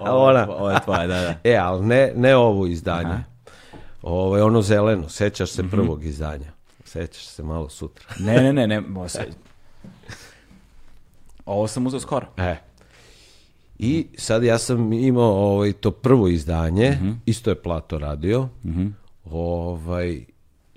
Ona. 0.00 0.46
ovo 0.50 0.70
je 0.70 0.80
tvoja, 0.84 1.06
da, 1.06 1.20
da. 1.20 1.34
E, 1.44 1.56
ali 1.56 1.86
ne, 1.86 2.12
ne 2.16 2.36
ovo 2.36 2.66
izdanje. 2.66 3.10
Aha. 3.10 3.22
Ovo 4.02 4.36
je 4.36 4.42
ono 4.42 4.62
zeleno, 4.62 5.08
sećaš 5.08 5.50
se 5.50 5.62
mm 5.62 5.66
-hmm. 5.66 5.70
prvog 5.70 6.04
izdanja. 6.04 6.52
Sećaš 6.84 7.26
se 7.26 7.42
malo 7.42 7.68
sutra. 7.68 8.06
ne, 8.26 8.42
ne, 8.42 8.52
ne, 8.52 8.66
ne. 8.66 8.82
Ovo 11.46 11.68
sam 11.68 11.86
uzeo 11.86 12.00
skoro. 12.00 12.26
E. 12.36 12.56
I 13.78 14.06
sad 14.16 14.44
ja 14.44 14.58
sam 14.58 14.92
imao 14.92 15.32
ovaj, 15.32 15.72
to 15.72 15.90
prvo 15.90 16.28
izdanje, 16.28 16.90
mm 16.90 17.04
-hmm. 17.04 17.16
isto 17.26 17.50
je 17.50 17.62
Plato 17.62 17.98
radio, 17.98 18.48
mm 18.64 18.70
-hmm. 18.70 18.92
ovaj, 19.30 20.24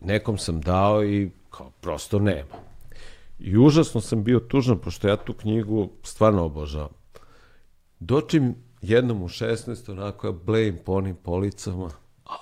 nekom 0.02 0.38
sam 0.38 0.62
dao 0.62 1.06
i 1.06 1.30
kao, 1.50 1.70
prosto 1.82 2.20
nema. 2.20 2.71
I 3.44 3.58
užasno 3.58 4.02
sam 4.02 4.24
bio 4.24 4.40
tužan, 4.40 4.80
pošto 4.80 5.08
ja 5.08 5.18
tu 5.18 5.34
knjigu 5.34 5.90
stvarno 6.04 6.46
obožavam. 6.46 6.94
Dočim 8.00 8.56
jednom 8.82 9.24
u 9.24 9.28
16, 9.28 9.92
onako 9.92 10.28
ja 10.28 10.32
blejim 10.32 10.78
po 10.86 10.94
onim 10.94 11.16
policama 11.16 11.90
a, 12.26 12.36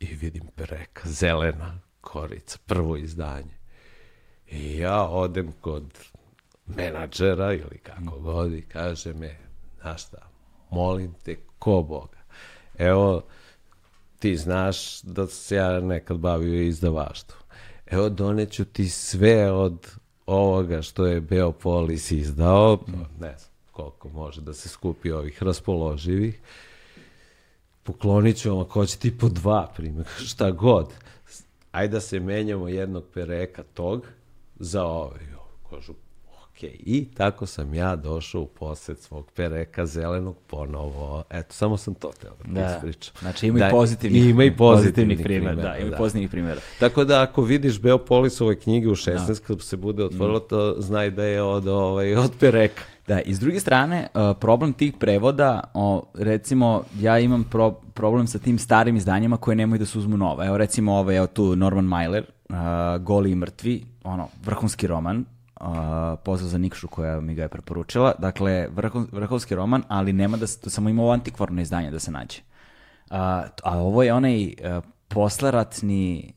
i 0.00 0.06
vidim 0.06 0.46
pereka, 0.56 1.08
zelena 1.08 1.80
korica, 2.00 2.58
prvo 2.66 2.96
izdanje. 2.96 3.58
I 4.46 4.78
ja 4.78 5.08
odem 5.08 5.52
kod 5.60 5.98
menadžera 6.66 7.52
ili 7.52 7.78
kako 7.78 8.20
god 8.20 8.52
i 8.52 8.62
kaže 8.62 9.14
me, 9.14 9.38
znaš 9.80 10.06
šta, 10.06 10.30
molim 10.70 11.14
te, 11.24 11.36
ko 11.58 11.82
Boga. 11.82 12.24
Evo, 12.78 13.22
ti 14.18 14.36
znaš 14.36 15.02
da 15.02 15.26
se 15.26 15.56
ja 15.56 15.80
nekad 15.80 16.18
bavio 16.18 16.62
izdavaštvom. 16.62 17.40
Evo, 17.86 18.08
doneću 18.08 18.64
ti 18.64 18.88
sve 18.88 19.52
od 19.52 20.03
ovoga 20.26 20.82
što 20.82 21.06
je 21.06 21.20
Beopolis 21.20 22.10
izdao, 22.10 22.78
ne 23.20 23.34
znam 23.38 23.54
koliko 23.74 24.08
može 24.08 24.40
da 24.40 24.54
se 24.54 24.68
skupi 24.68 25.12
ovih 25.12 25.42
raspoloživih, 25.42 26.40
poklonit 27.82 28.36
ću 28.36 28.50
vam 28.50 28.58
ako 28.58 28.72
hoćete 28.72 29.08
i 29.08 29.18
po 29.18 29.28
dva 29.28 29.72
primjer, 29.76 30.06
šta 30.30 30.50
god. 30.50 30.92
Ajde 31.72 31.92
da 31.92 32.00
se 32.00 32.20
menjamo 32.20 32.68
jednog 32.68 33.04
pereka 33.14 33.62
tog 33.74 34.06
za 34.56 34.84
ovaj. 34.84 35.20
Kažu, 35.70 35.94
ok, 36.56 36.62
I 36.62 37.06
tako 37.06 37.46
sam 37.46 37.74
ja 37.74 37.96
došao 37.96 38.40
u 38.40 38.46
posjed 38.46 38.98
svog 38.98 39.30
pereka 39.30 39.86
zelenog 39.86 40.36
ponovo. 40.46 41.24
Eto, 41.30 41.52
samo 41.52 41.76
sam 41.76 41.94
to 41.94 42.10
teo 42.20 42.30
da, 42.44 42.60
Da. 42.60 42.74
ispričam. 42.76 43.14
Znači 43.20 43.46
ima 43.46 43.58
Da, 43.58 43.68
i 43.68 43.70
pozitivnih, 43.70 44.24
ima 44.24 44.44
i 44.44 44.56
pozitivnih 44.56 45.18
primjera. 45.18 45.44
primjera, 45.50 45.70
Da, 45.70 45.78
ima 45.78 45.90
da. 45.90 45.96
pozitivnih 45.96 46.30
primjera. 46.30 46.60
Tako 46.80 47.04
da 47.04 47.22
ako 47.22 47.42
vidiš 47.42 47.80
Beopolisove 47.80 48.56
knjige 48.56 48.88
u 48.88 48.94
16 48.94 49.40
kad 49.40 49.62
se 49.62 49.76
bude 49.76 50.04
otvorilo, 50.04 50.40
to 50.40 50.74
znaj 50.78 51.10
da 51.10 51.24
je 51.24 51.42
od, 51.42 51.66
ovaj, 51.68 52.16
od 52.16 52.32
pereka. 52.40 52.82
Da, 53.06 53.20
i 53.20 53.34
s 53.34 53.40
druge 53.40 53.60
strane, 53.60 54.06
uh, 54.14 54.36
problem 54.36 54.72
tih 54.72 54.92
prevoda, 54.94 55.60
recimo, 56.14 56.84
ja 56.94 57.18
imam 57.18 57.44
pro- 57.44 57.80
problem 57.94 58.26
sa 58.26 58.38
tim 58.38 58.58
starim 58.58 58.96
izdanjima 58.96 59.36
koje 59.36 59.56
nemaju 59.56 59.78
da 59.78 59.86
se 59.86 59.98
uzmu 59.98 60.16
nova. 60.16 60.46
Evo, 60.46 60.58
recimo, 60.58 60.92
ovo 60.92 61.10
je 61.10 61.26
tu 61.26 61.56
Norman 61.56 61.84
Mailer, 61.84 62.24
uh, 62.48 62.56
Goli 63.00 63.30
i 63.30 63.34
mrtvi, 63.34 63.84
ono, 64.04 64.28
vrhunski 64.44 64.86
roman, 64.86 65.24
uh, 65.64 66.18
pozdrav 66.24 66.48
za 66.48 66.58
Nikšu 66.58 66.88
koja 66.88 67.20
mi 67.20 67.34
ga 67.34 67.42
je 67.42 67.48
preporučila. 67.48 68.14
Dakle, 68.18 68.68
vrhun, 68.70 69.08
vrhunski 69.12 69.54
roman, 69.54 69.82
ali 69.88 70.12
nema 70.12 70.36
da 70.36 70.46
se, 70.46 70.60
to 70.60 70.70
samo 70.70 70.88
ima 70.88 71.02
ovo 71.02 71.12
antikvarno 71.12 71.62
izdanje 71.62 71.90
da 71.90 71.98
se 71.98 72.10
nađe. 72.10 72.40
A, 73.10 73.44
a 73.62 73.78
ovo 73.78 74.02
je 74.02 74.14
onaj 74.14 74.46
uh, 74.46 74.84
posleratni 75.08 76.32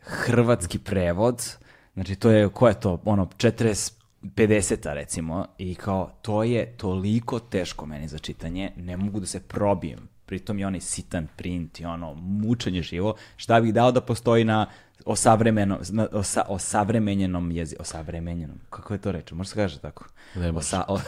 hrvatski 0.00 0.78
prevod, 0.78 1.56
znači 1.94 2.16
to 2.16 2.30
je, 2.30 2.48
ko 2.48 2.68
je 2.68 2.80
to, 2.80 3.00
ono, 3.04 3.26
40, 3.26 3.92
50 4.22 4.94
recimo, 4.94 5.46
i 5.58 5.74
kao, 5.74 6.10
to 6.22 6.42
je 6.42 6.76
toliko 6.76 7.38
teško 7.38 7.86
meni 7.86 8.08
za 8.08 8.18
čitanje, 8.18 8.72
ne 8.76 8.96
mogu 8.96 9.20
da 9.20 9.26
se 9.26 9.40
probijem, 9.40 10.08
pritom 10.26 10.58
je 10.58 10.66
onaj 10.66 10.80
sitan 10.80 11.26
print 11.36 11.80
i 11.80 11.84
ono, 11.84 12.14
mučenje 12.14 12.82
živo, 12.82 13.14
šta 13.36 13.60
bih 13.60 13.74
dao 13.74 13.92
da 13.92 14.00
postoji 14.00 14.44
na 14.44 14.66
osavremeno, 15.08 15.78
na, 15.90 16.08
osa, 16.12 16.44
osavremenjenom 16.48 17.52
jeziku, 17.52 17.82
osavremenjenom, 17.82 18.56
kako 18.70 18.94
je 18.94 19.00
to 19.00 19.12
reč, 19.12 19.32
može 19.32 19.50
se 19.50 19.54
kaže 19.54 19.78
tako? 19.78 20.04
Ne 20.34 20.52
može. 20.52 20.58
Osa, 20.58 20.84
o, 20.88 21.00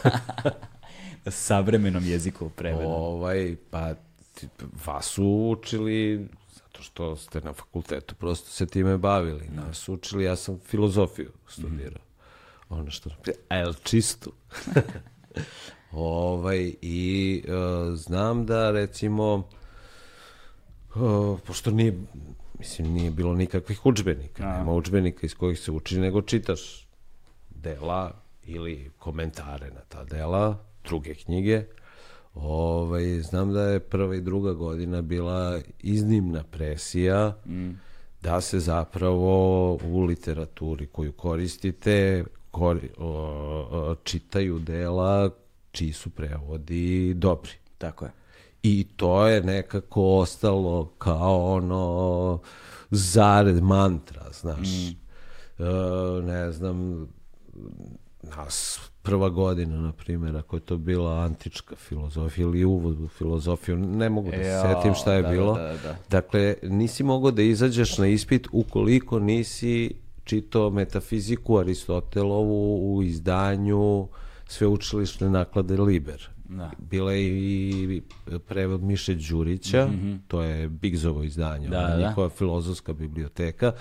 savremenom 1.29 2.03
jeziku 2.03 2.49
prevedeno. 2.49 2.89
Ovaj, 2.89 3.55
pa 3.69 3.93
vas 4.85 5.05
su 5.05 5.25
učili 5.51 6.27
zato 6.53 6.83
što 6.83 7.15
ste 7.15 7.41
na 7.41 7.53
fakultetu 7.53 8.15
prosto 8.15 8.49
se 8.49 8.65
time 8.65 8.97
bavili. 8.97 9.49
Nas 9.49 9.77
su 9.77 9.93
učili, 9.93 10.23
ja 10.23 10.35
sam 10.35 10.59
filozofiju 10.65 11.31
studirao. 11.47 12.03
Ono 12.69 12.91
što, 12.91 13.09
a 13.49 13.55
jel 13.55 13.73
čistu? 13.83 14.31
ovaj, 15.91 16.73
I 16.81 17.43
e, 17.47 17.51
znam 17.95 18.45
da 18.45 18.71
recimo, 18.71 19.49
e, 20.95 20.99
pošto 21.47 21.71
nije, 21.71 21.99
mislim, 22.61 22.93
nije 22.93 23.11
bilo 23.11 23.33
nikakvih 23.33 23.85
učbenika, 23.85 24.57
nema 24.57 24.73
učbenika 24.73 25.25
iz 25.25 25.33
kojih 25.35 25.59
se 25.59 25.71
uči, 25.71 25.99
nego 25.99 26.21
čitaš 26.21 26.87
dela 27.49 28.11
ili 28.43 28.91
komentare 28.99 29.71
na 29.71 29.81
ta 29.89 30.03
dela, 30.03 30.57
druge 30.83 31.15
knjige. 31.15 31.63
Ovaj, 32.33 33.21
znam 33.21 33.53
da 33.53 33.63
je 33.63 33.79
prva 33.79 34.15
i 34.15 34.21
druga 34.21 34.53
godina 34.53 35.01
bila 35.01 35.59
iznimna 35.79 36.43
presija 36.43 37.37
da 38.21 38.41
se 38.41 38.59
zapravo 38.59 39.73
u 39.73 40.03
literaturi 40.03 40.87
koju 40.87 41.11
koristite 41.11 42.23
kori, 42.51 42.89
o, 42.97 43.07
o, 43.07 43.95
čitaju 44.03 44.59
dela 44.59 45.29
čiji 45.71 45.93
su 45.93 46.09
prevodi 46.09 47.13
dobri. 47.13 47.51
Tako 47.77 48.05
je. 48.05 48.11
I 48.63 48.87
to 48.95 49.27
je 49.27 49.43
nekako 49.43 50.03
ostalo 50.03 50.91
kao 50.97 51.53
ono 51.53 52.39
zared 52.91 53.63
mantra, 53.63 54.25
znaš. 54.31 54.69
E, 54.89 55.63
ne 56.23 56.51
znam, 56.51 57.07
nas 58.23 58.79
prva 59.01 59.29
godina, 59.29 59.81
na 59.81 59.91
primjer, 59.91 60.37
ako 60.37 60.55
je 60.55 60.59
to 60.59 60.77
bila 60.77 61.19
antička 61.19 61.75
filozofija 61.75 62.43
ili 62.43 62.65
uvod 62.65 63.01
u 63.01 63.07
filozofiju, 63.07 63.77
ne 63.77 64.09
mogu 64.09 64.31
da 64.31 64.37
se 64.37 64.61
setim 64.61 64.93
šta 64.93 65.13
je 65.13 65.21
da, 65.21 65.27
da, 65.27 65.33
bilo. 65.33 65.53
da, 65.53 65.77
da. 65.83 65.95
Dakle, 66.09 66.55
nisi 66.63 67.03
mogao 67.03 67.31
da 67.31 67.41
izađeš 67.41 67.97
na 67.97 68.07
ispit 68.07 68.47
ukoliko 68.51 69.19
nisi 69.19 69.95
čitao 70.23 70.69
metafiziku 70.69 71.57
Aristotelovu 71.57 72.95
u 72.95 73.03
izdanju 73.03 74.07
sveučilišne 74.47 75.29
naklade 75.29 75.77
Liber. 75.77 76.29
Da. 76.57 76.71
Bila 76.77 77.11
je 77.11 77.21
i 77.21 78.01
prevod 78.47 78.83
Miše 78.83 79.15
Đurića, 79.15 79.89
to 80.27 80.41
je 80.41 80.69
Bigzovo 80.69 81.23
izdanje, 81.23 81.67
Da, 81.67 81.79
ona 81.79 81.95
da. 81.95 82.07
njihova 82.07 82.29
filozofska 82.29 82.93
biblioteka, 82.93 83.73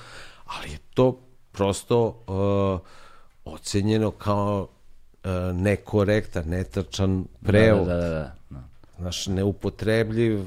ali 0.45 0.71
je 0.71 0.79
to 0.95 1.21
prosto 1.53 2.25
uh, 2.27 3.53
ocenjeno 3.55 4.11
kao 4.11 4.69
uh, 5.25 5.31
nekorektan, 5.57 6.45
netačan 6.49 7.25
prevod. 7.43 7.87
Da, 7.87 7.95
da, 7.95 8.01
da, 8.01 8.09
da, 8.09 8.33
da. 8.51 8.63
Znaš, 8.99 9.27
neupotrebljiv 9.27 10.41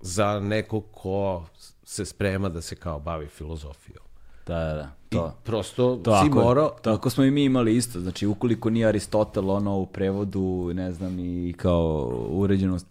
za 0.00 0.40
nekog 0.40 0.84
ko 0.92 1.46
se 1.84 2.04
sprema 2.04 2.48
da 2.48 2.60
se 2.60 2.76
kao 2.76 3.00
bavi 3.00 3.26
filozofijom. 3.26 4.04
Da, 4.46 4.54
da, 4.64 4.74
da. 4.74 4.90
To. 5.16 5.32
prosto 5.44 5.96
To 5.96 6.22
si 6.24 6.30
morao... 6.30 6.70
tako 6.82 7.10
smo 7.10 7.24
i 7.24 7.30
mi 7.30 7.44
imali 7.44 7.76
isto, 7.76 8.00
znači 8.00 8.26
ukoliko 8.26 8.70
nije 8.70 8.86
Aristotel 8.86 9.50
ono 9.50 9.76
u 9.78 9.86
prevodu, 9.86 10.70
ne 10.74 10.92
znam, 10.92 11.18
i 11.18 11.54
kao 11.56 12.12
uređenost, 12.30 12.86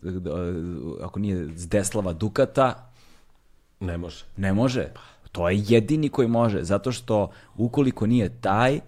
ako 1.02 1.20
nije 1.20 1.48
Zdeslava 1.56 2.14
Dukata, 2.14 2.90
Ne 3.80 3.98
može. 3.98 4.26
ne 4.38 4.54
može. 4.54 4.88
To 5.32 5.50
je 5.50 5.64
jedini 5.68 6.10
koji 6.10 6.28
može, 6.28 6.64
zato 6.64 6.92
što 6.92 7.30
ukoliko 7.58 8.06
nije 8.06 8.30
taj, 8.42 8.80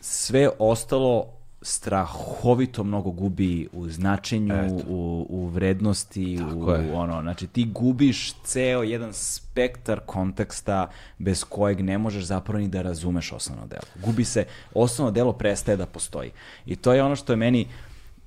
sve 0.00 0.50
ostalo 0.58 1.26
strahovito 1.66 2.84
mnogo 2.84 3.10
gubi 3.10 3.68
u 3.72 3.88
značenju, 3.88 4.54
u, 4.88 5.26
u 5.28 5.46
vrednosti, 5.46 6.38
u, 6.56 6.70
je. 6.70 6.92
ono, 6.94 7.22
znači 7.22 7.46
ti 7.46 7.64
gubiš 7.64 8.34
ceo 8.42 8.82
jedan 8.82 9.12
spektar 9.12 10.00
konteksta 10.06 10.90
bez 11.18 11.44
kojeg 11.44 11.80
ne 11.80 11.98
možeš 11.98 12.24
zapravo 12.24 12.58
ni 12.58 12.68
da 12.68 12.82
razumeš 12.82 13.32
osnovno 13.32 13.66
delo. 13.66 13.82
Gubi 14.06 14.24
se, 14.24 14.44
osnovno 14.74 15.10
delo 15.12 15.32
prestaje 15.32 15.76
da 15.76 15.86
postoji. 15.86 16.30
I 16.66 16.76
to 16.76 16.92
je 16.92 17.02
ono 17.02 17.16
što 17.16 17.32
je 17.32 17.36
meni, 17.36 17.66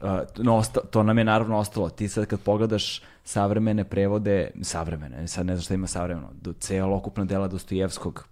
uh, 0.02 0.08
no, 0.38 0.56
osta- 0.58 0.86
to 0.92 1.04
nam 1.04 1.18
je 1.18 1.24
naravno 1.24 1.58
ostalo. 1.58 1.90
Ti 1.90 2.08
sad 2.08 2.26
kad 2.26 2.40
pogledaš 2.40 3.02
savremene 3.24 3.84
prevode, 3.84 4.52
savremene, 4.62 5.28
sad 5.28 5.46
ne 5.46 5.54
znam 5.56 5.62
šta 5.64 5.74
ima 5.74 5.88
savremeno, 5.88 6.30
do 6.42 6.54
celokupna 6.54 7.26
dela 7.26 7.48
Dostojevskog, 7.48 8.28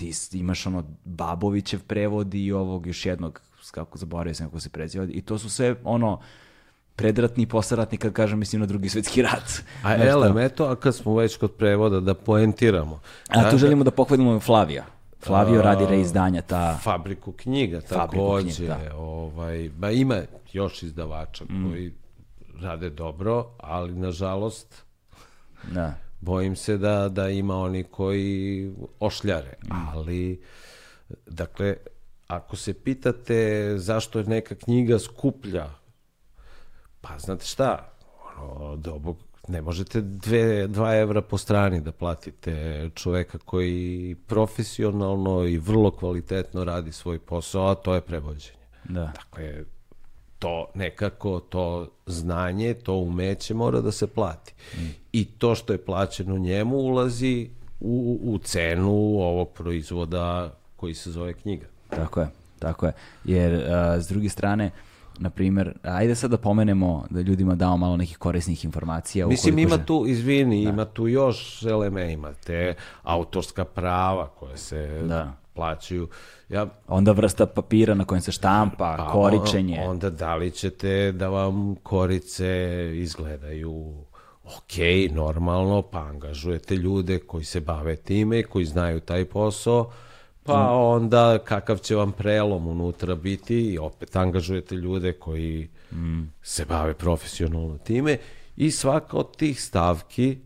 ti 0.00 0.12
imaš 0.32 0.66
ono 0.66 0.84
Babovićev 1.04 1.80
prevod 1.82 2.34
i 2.34 2.52
ovog 2.52 2.86
još 2.86 3.06
jednog, 3.06 3.40
kako 3.70 3.98
zaboravio 3.98 4.34
sam 4.34 4.46
kako 4.46 4.60
se 4.60 4.68
preziva, 4.68 5.06
i 5.10 5.22
to 5.22 5.38
su 5.38 5.50
sve 5.50 5.76
ono 5.84 6.20
predratni 6.96 7.42
i 7.42 7.46
posleratni, 7.46 7.98
kad 7.98 8.12
kažem, 8.12 8.38
mislim 8.38 8.60
na 8.60 8.66
drugi 8.66 8.88
svetski 8.88 9.22
rat. 9.22 9.62
A 9.84 9.96
Znaš 9.96 10.08
elem, 10.08 10.32
šta? 10.32 10.42
eto, 10.42 10.64
a 10.64 10.76
kad 10.76 10.94
smo 10.94 11.14
već 11.14 11.36
kod 11.36 11.52
prevoda, 11.52 12.00
da 12.00 12.14
poentiramo. 12.14 13.00
A 13.28 13.44
tu 13.44 13.50
Da, 13.50 13.58
želimo 13.58 13.84
da 13.84 13.90
pohvalimo 13.90 14.40
Flavija. 14.40 14.84
Flavio 15.20 15.62
radi 15.62 15.86
reizdanja, 15.86 16.42
ta... 16.42 16.78
Fabriku 16.82 17.32
knjiga, 17.32 17.80
takođe. 17.80 18.56
knjiga, 18.56 18.78
da. 18.84 18.96
ovaj, 18.96 19.70
ba 19.76 19.90
ima 19.90 20.20
još 20.52 20.82
izdavača 20.82 21.44
Mm. 21.44 21.68
koji 21.68 21.92
rade 22.60 22.90
dobro, 22.90 23.46
ali 23.58 23.94
nažalost 23.94 24.84
Da. 25.72 25.94
Bojim 26.20 26.56
se 26.56 26.78
da, 26.78 27.08
da 27.08 27.28
ima 27.28 27.56
oni 27.56 27.84
koji 27.84 28.72
ošljare. 29.00 29.54
Mm. 29.64 29.88
Ali, 29.94 30.42
dakle, 31.26 31.76
ako 32.26 32.56
se 32.56 32.74
pitate 32.74 33.72
zašto 33.76 34.18
je 34.18 34.24
neka 34.24 34.54
knjiga 34.54 34.98
skuplja, 34.98 35.70
pa 37.00 37.18
znate 37.18 37.46
šta, 37.46 37.92
ono, 38.38 38.76
dobog, 38.76 39.16
ne 39.48 39.62
možete 39.62 40.00
dve, 40.00 40.66
dva 40.66 40.96
evra 40.96 41.22
po 41.22 41.38
strani 41.38 41.80
da 41.80 41.92
platite 41.92 42.90
čoveka 42.94 43.38
koji 43.38 44.16
profesionalno 44.26 45.44
i 45.44 45.58
vrlo 45.58 45.90
kvalitetno 45.90 46.64
radi 46.64 46.92
svoj 46.92 47.18
posao, 47.18 47.66
a 47.66 47.74
to 47.74 47.94
je 47.94 48.00
prevođenje. 48.00 48.66
Da. 48.84 49.12
Dakle, 49.14 49.64
to 50.40 50.66
nekako, 50.74 51.40
to 51.40 51.88
znanje, 52.06 52.74
to 52.74 52.94
umeće 52.94 53.54
mora 53.54 53.80
da 53.80 53.92
se 53.92 54.06
plati. 54.06 54.54
I 55.12 55.24
to 55.24 55.54
što 55.54 55.72
je 55.72 55.84
plaćeno 55.84 56.38
njemu 56.38 56.76
ulazi 56.76 57.48
u, 57.80 58.18
u 58.22 58.38
cenu 58.38 58.90
ovog 59.20 59.48
proizvoda 59.48 60.54
koji 60.76 60.94
se 60.94 61.10
zove 61.10 61.32
knjiga. 61.32 61.66
Tako 61.88 62.20
je, 62.20 62.28
tako 62.58 62.86
je. 62.86 62.92
Jer, 63.24 63.72
a, 63.72 64.00
s 64.00 64.08
druge 64.08 64.28
strane, 64.28 64.70
na 65.18 65.30
primjer, 65.30 65.72
ajde 65.82 66.14
sad 66.14 66.30
da 66.30 66.36
pomenemo 66.36 67.06
da 67.10 67.20
ljudima 67.20 67.54
damo 67.54 67.76
malo 67.76 67.96
nekih 67.96 68.18
korisnih 68.18 68.64
informacija. 68.64 69.26
Mislim, 69.26 69.58
ima 69.58 69.84
tu, 69.84 70.04
izvini, 70.06 70.62
ima 70.62 70.84
tu 70.84 71.08
još 71.08 71.62
eleme, 71.62 72.12
imate 72.12 72.74
autorska 73.02 73.64
prava 73.64 74.28
koje 74.28 74.56
se 74.56 75.02
Da. 75.04 75.39
Plaćaju. 75.60 76.08
Ja, 76.48 76.66
Onda 76.88 77.12
vrsta 77.12 77.46
papira 77.46 77.94
na 77.94 78.04
kojem 78.04 78.22
se 78.22 78.32
štampa, 78.32 78.94
pa, 78.98 79.12
koričenje. 79.12 79.80
on- 79.80 79.90
Onda 79.90 80.10
da 80.10 80.34
li 80.34 80.50
ćete 80.50 81.12
da 81.12 81.28
vam 81.28 81.74
korice 81.76 82.50
izgledaju 82.94 83.94
ok, 84.44 84.74
normalno, 85.12 85.82
pa 85.82 85.98
angažujete 86.00 86.76
ljude 86.76 87.18
koji 87.20 87.44
se 87.44 87.60
bave 87.60 87.96
time, 87.96 88.42
koji 88.42 88.64
znaju 88.64 89.00
taj 89.00 89.24
posao, 89.26 89.90
Pa 90.42 90.70
onda 90.72 91.38
kakav 91.40 91.78
će 91.78 91.94
vam 91.94 92.12
prelom 92.12 92.66
unutra 92.66 93.14
biti 93.14 93.62
i 93.64 93.78
opet 93.78 94.16
angažujete 94.16 94.74
ljude 94.74 95.12
koji 95.12 95.68
se 96.42 96.64
bave 96.64 96.94
profesionalno 96.94 97.78
time 97.78 98.16
i 98.56 98.70
svaka 98.70 99.16
od 99.16 99.36
tih 99.36 99.62
stavki 99.62 100.38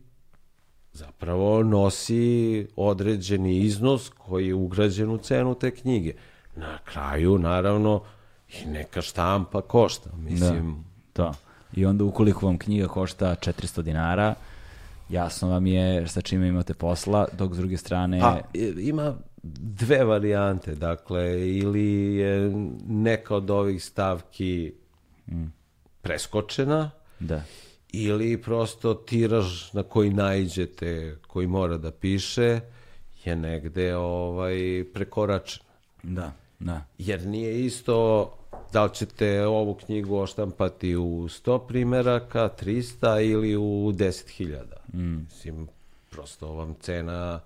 zapravo 0.95 1.63
nosi 1.63 2.67
određeni 2.77 3.59
iznos 3.59 4.09
koji 4.09 4.47
je 4.47 4.55
ugrađen 4.55 5.11
u 5.11 5.19
cenu 5.19 5.55
te 5.55 5.71
knjige. 5.71 6.13
Na 6.57 6.79
kraju, 6.79 7.39
naravno, 7.39 8.03
i 8.49 8.67
neka 8.67 9.03
štampa 9.03 9.61
košta. 9.61 10.11
Mislim, 10.17 10.85
Da. 11.15 11.35
I 11.73 11.87
onda 11.87 12.05
ukoliko 12.05 12.47
vam 12.47 12.59
knjiga 12.59 12.89
košta 12.89 13.37
400 13.41 13.83
dinara, 13.83 14.35
jasno 15.09 15.49
vam 15.49 15.67
je 15.67 16.09
sa 16.09 16.21
čime 16.21 16.49
imate 16.49 16.75
posla, 16.75 17.27
dok 17.33 17.55
s 17.55 17.59
druge 17.59 17.77
strane... 17.77 18.21
Pa, 18.21 18.41
ima 18.79 19.15
dve 19.53 20.05
varijante, 20.05 20.75
dakle, 20.75 21.49
ili 21.49 22.15
je 22.15 22.53
neka 22.87 23.37
od 23.37 23.51
ovih 23.51 23.85
stavki 23.85 24.73
preskočena, 26.03 26.91
Da. 27.21 27.43
Ili 28.03 28.43
prosto 28.43 28.95
tiraž 28.95 29.73
na 29.73 29.83
koji 29.83 30.11
naiđete, 30.11 31.17
koji 31.27 31.47
mora 31.47 31.79
da 31.79 31.91
piše, 31.91 32.61
je 33.25 33.37
negde 33.37 33.97
ovaj, 33.97 34.85
prekoračen. 34.95 35.63
Da, 36.03 36.33
da. 36.59 36.85
Jer 36.99 37.27
nije 37.27 37.65
isto 37.65 38.31
da 38.73 38.85
li 38.85 38.95
ćete 38.95 39.47
ovu 39.47 39.75
knjigu 39.75 40.17
oštampati 40.17 40.97
u 40.97 41.29
100 41.29 41.67
primeraka, 41.67 42.51
300 42.63 43.31
ili 43.31 43.57
u 43.57 43.93
10.000. 43.93 44.63
Mm. 44.95 45.25
Mislim, 45.25 45.69
prosto 46.11 46.53
vam 46.53 46.75
cena 46.81 47.41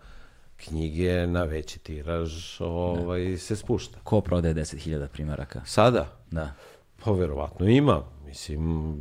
knjige 0.56 1.26
na 1.26 1.44
veći 1.44 1.78
tiraž 1.78 2.60
ovaj, 2.60 3.36
se 3.38 3.56
spušta. 3.56 3.98
Ko 4.04 4.20
prodaje 4.20 4.54
10.000 4.54 5.06
primjeraka? 5.08 5.60
Sada? 5.64 6.06
Da. 6.30 6.54
Pa 7.04 7.10
verovatno 7.10 7.68
ima. 7.68 8.02
Mislim, 8.26 8.94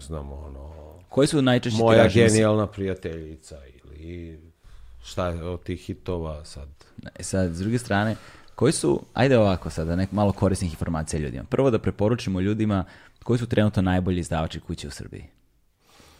znam, 0.00 0.32
ono, 0.32 0.76
Koji 1.08 1.26
su 1.26 1.42
najčešći 1.42 1.78
moja 1.78 1.98
tiraži? 1.98 2.22
Mislim, 2.22 2.36
genijalna 2.36 2.66
prijateljica 2.66 3.56
ili 3.84 4.40
šta 5.04 5.28
je 5.28 5.42
od 5.42 5.62
tih 5.62 5.80
hitova 5.80 6.44
sad. 6.44 6.68
E 7.18 7.22
Sad, 7.22 7.54
s 7.54 7.58
druge 7.58 7.78
strane, 7.78 8.16
koji 8.54 8.72
su, 8.72 9.02
ajde 9.14 9.38
ovako 9.38 9.70
sada, 9.70 9.96
nek 9.96 10.12
malo 10.12 10.32
korisnih 10.32 10.72
informacija 10.72 11.20
ljudima. 11.20 11.44
Prvo 11.44 11.70
da 11.70 11.78
preporučimo 11.78 12.40
ljudima 12.40 12.84
koji 13.24 13.38
su 13.38 13.46
trenutno 13.46 13.82
najbolji 13.82 14.20
izdavači 14.20 14.60
kuće 14.60 14.88
u 14.88 14.90
Srbiji. 14.90 15.24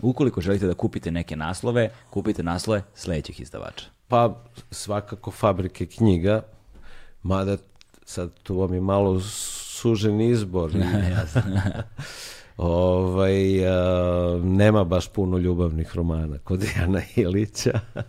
Ukoliko 0.03 0.41
želite 0.41 0.67
da 0.67 0.75
kupite 0.75 1.11
neke 1.11 1.37
naslove, 1.37 1.91
kupite 2.11 2.43
naslove 2.43 2.83
sledećih 2.95 3.41
izdavača. 3.41 3.85
Pa 4.09 4.45
svakako 4.71 5.31
fabrike 5.31 5.87
knjiga, 5.87 6.43
mada 7.23 7.57
sad 8.05 8.31
tu 8.43 8.59
vam 8.59 8.75
je 8.75 8.81
malo 8.81 9.21
sužen 9.21 10.21
izbor. 10.21 10.73
ovaj, 12.57 13.69
a, 13.69 14.41
nema 14.45 14.85
baš 14.85 15.09
puno 15.09 15.39
ljubavnih 15.39 15.97
romana 15.97 16.39
kod 16.39 16.65
Jana 16.77 17.01
Ilića. 17.17 17.81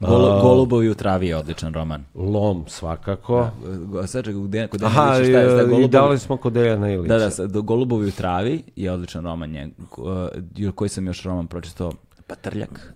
Golo, 0.00 0.40
Golubovi 0.42 0.90
u 0.90 0.94
travi 0.94 1.26
je 1.26 1.36
odličan 1.36 1.74
roman. 1.74 2.04
Lom 2.14 2.64
svakako. 2.68 3.50
Go- 3.64 4.06
Sad 4.06 4.24
čekaj, 4.24 4.68
kod 4.68 4.82
Aha, 4.82 5.02
Aha, 5.02 5.14
šta 5.14 5.22
je, 5.22 5.28
šta 5.28 5.38
je 5.38 5.62
i 5.62 5.66
Golubovi? 5.66 5.88
dali 5.88 6.18
smo 6.18 6.36
kod 6.36 6.52
Dejana 6.52 6.90
Ilića. 6.92 7.18
Da, 7.18 7.46
da, 7.46 7.60
Golubovi 7.60 8.08
u 8.08 8.12
travi 8.12 8.62
je 8.76 8.92
odličan 8.92 9.24
roman 9.24 9.50
nje, 9.50 9.68
uh, 10.64 10.70
koji 10.74 10.88
sam 10.88 11.06
još 11.06 11.22
roman 11.22 11.46
pročitao, 11.46 11.92
Patrljak. 12.26 12.94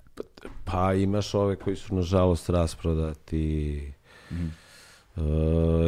Pa 0.65 0.95
imaš 0.95 1.35
ove 1.35 1.57
koji 1.57 1.77
su 1.77 1.95
nažalost 1.95 2.49
rasprodati. 2.49 3.93
Mhm. 4.33 4.47
Uh, 5.17 5.23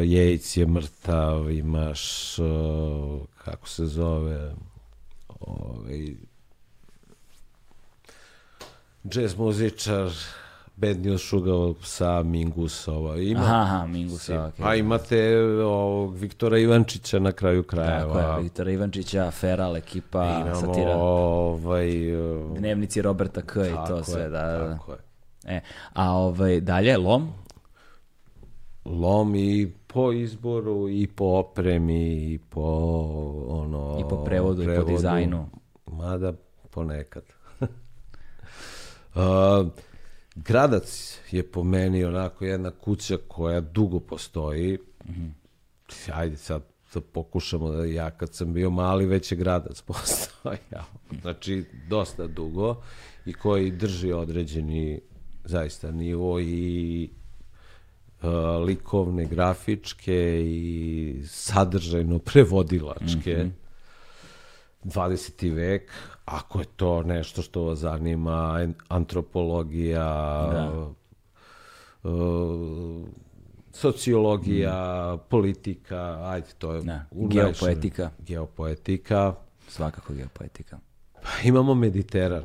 Jejc 0.03 0.57
je 0.57 0.67
mrtav, 0.67 1.51
imaš 1.51 2.35
uh, 2.39 3.21
kako 3.37 3.69
se 3.69 3.85
zove 3.85 4.55
ovaj 5.39 6.15
jazz 9.03 9.37
muzičar 9.37 10.11
Bad 10.75 11.05
News 11.05 11.21
Sugar 11.29 11.73
sa 11.83 12.23
Mingusova. 12.23 13.17
Ima, 13.17 13.39
Aha, 13.39 13.61
aha, 13.61 13.85
Mingusa, 13.87 14.45
okej. 14.45 14.63
Pa 14.63 14.75
imate 14.75 15.37
ovog 15.63 16.15
Viktora 16.15 16.57
Ivančića 16.57 17.19
na 17.19 17.31
kraju 17.31 17.63
krajeva. 17.63 18.13
Tako 18.13 18.37
je, 18.37 18.43
Viktora 18.43 18.71
Ivančića, 18.71 19.31
Feral, 19.31 19.77
ekipa, 19.77 20.23
Imamo 20.41 20.55
satira, 20.55 20.95
ovaj... 20.97 22.15
uh, 22.15 22.57
dnevnici 22.57 23.01
Roberta 23.01 23.41
K 23.41 23.55
i 23.67 23.87
to 23.87 24.03
sve, 24.03 24.21
je, 24.21 24.29
da, 24.29 24.45
da. 24.45 24.77
Tako 24.77 24.91
je. 24.91 24.97
E, 25.45 25.61
a 25.93 26.11
ovaj, 26.11 26.61
dalje, 26.61 26.97
Lom, 26.97 27.33
lom 28.89 29.35
i 29.35 29.71
po 29.87 30.11
izboru 30.11 30.89
i 30.89 31.07
po 31.07 31.25
opremi 31.25 32.33
i 32.33 32.39
po 32.49 32.61
ono 33.47 33.97
I 33.99 34.09
po 34.09 34.23
prevodu 34.23 34.63
i 34.63 34.75
po 34.75 34.83
dizajnu. 34.83 35.49
Mada 35.85 36.33
ponekad. 36.71 37.23
A, 39.15 39.65
Gradac 40.35 41.19
je 41.31 41.51
po 41.51 41.63
meni 41.63 42.03
onako 42.03 42.45
jedna 42.45 42.71
kuća 42.71 43.17
koja 43.27 43.61
dugo 43.61 43.99
postoji. 43.99 44.77
Ajde 46.13 46.37
sad 46.37 46.63
da 46.93 47.01
pokušamo 47.01 47.71
da 47.71 47.85
ja 47.85 48.11
kad 48.11 48.33
sam 48.35 48.53
bio 48.53 48.69
mali 48.69 49.05
već 49.05 49.31
je 49.31 49.35
Gradac 49.37 49.81
postojao. 49.87 50.85
Znači 51.21 51.65
dosta 51.89 52.27
dugo 52.27 52.75
i 53.25 53.33
koji 53.33 53.71
drži 53.71 54.11
određeni 54.11 55.01
zaista 55.43 55.91
nivo 55.91 56.39
i 56.39 57.09
uh, 57.11 57.18
likovne, 58.65 59.25
grafičke 59.25 60.41
i 60.45 61.21
sadržajno 61.27 62.19
prevodilačke. 62.19 63.49
20. 64.83 65.55
vek, 65.55 65.91
ako 66.25 66.59
je 66.59 66.65
to 66.75 67.03
nešto 67.03 67.41
što 67.41 67.63
vas 67.63 67.79
zanima, 67.79 68.67
antropologija, 68.87 70.71
uh, 72.03 73.07
sociologija, 73.71 75.17
politika, 75.29 76.19
ajde, 76.23 76.47
to 76.57 76.73
je 76.73 76.81
Da, 76.81 77.05
geopoetika. 77.11 78.09
Geopoetika. 78.19 79.35
svakako 79.67 80.13
geopoetika. 80.13 80.79
Pa 81.13 81.29
imamo 81.43 81.75
Mediteran. 81.75 82.43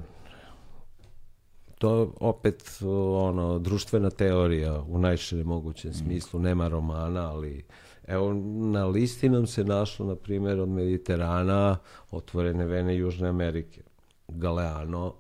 To 1.79 2.13
opet 2.21 2.79
ono 3.17 3.59
društvena 3.59 4.11
teorija 4.11 4.83
u 4.89 4.99
najširem 4.99 5.47
mogućem 5.47 5.95
smislu, 5.95 6.41
nema 6.41 6.69
romana, 6.69 7.31
ali 7.31 7.65
evo 8.07 8.33
na 8.73 8.87
listi 8.87 9.29
nam 9.29 9.47
se 9.47 9.65
našlo 9.65 10.07
na 10.07 10.15
primjer 10.15 10.61
od 10.61 10.69
Mediterana 10.69 11.77
otvorene 12.11 12.65
vene 12.65 12.97
Južne 12.97 13.29
Amerike. 13.29 13.83
Galeano 14.29 15.15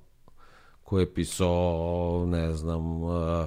koji 0.82 1.02
je 1.02 1.14
pisao 1.14 2.24
ne 2.26 2.52
znam 2.52 3.02
eh, 3.02 3.46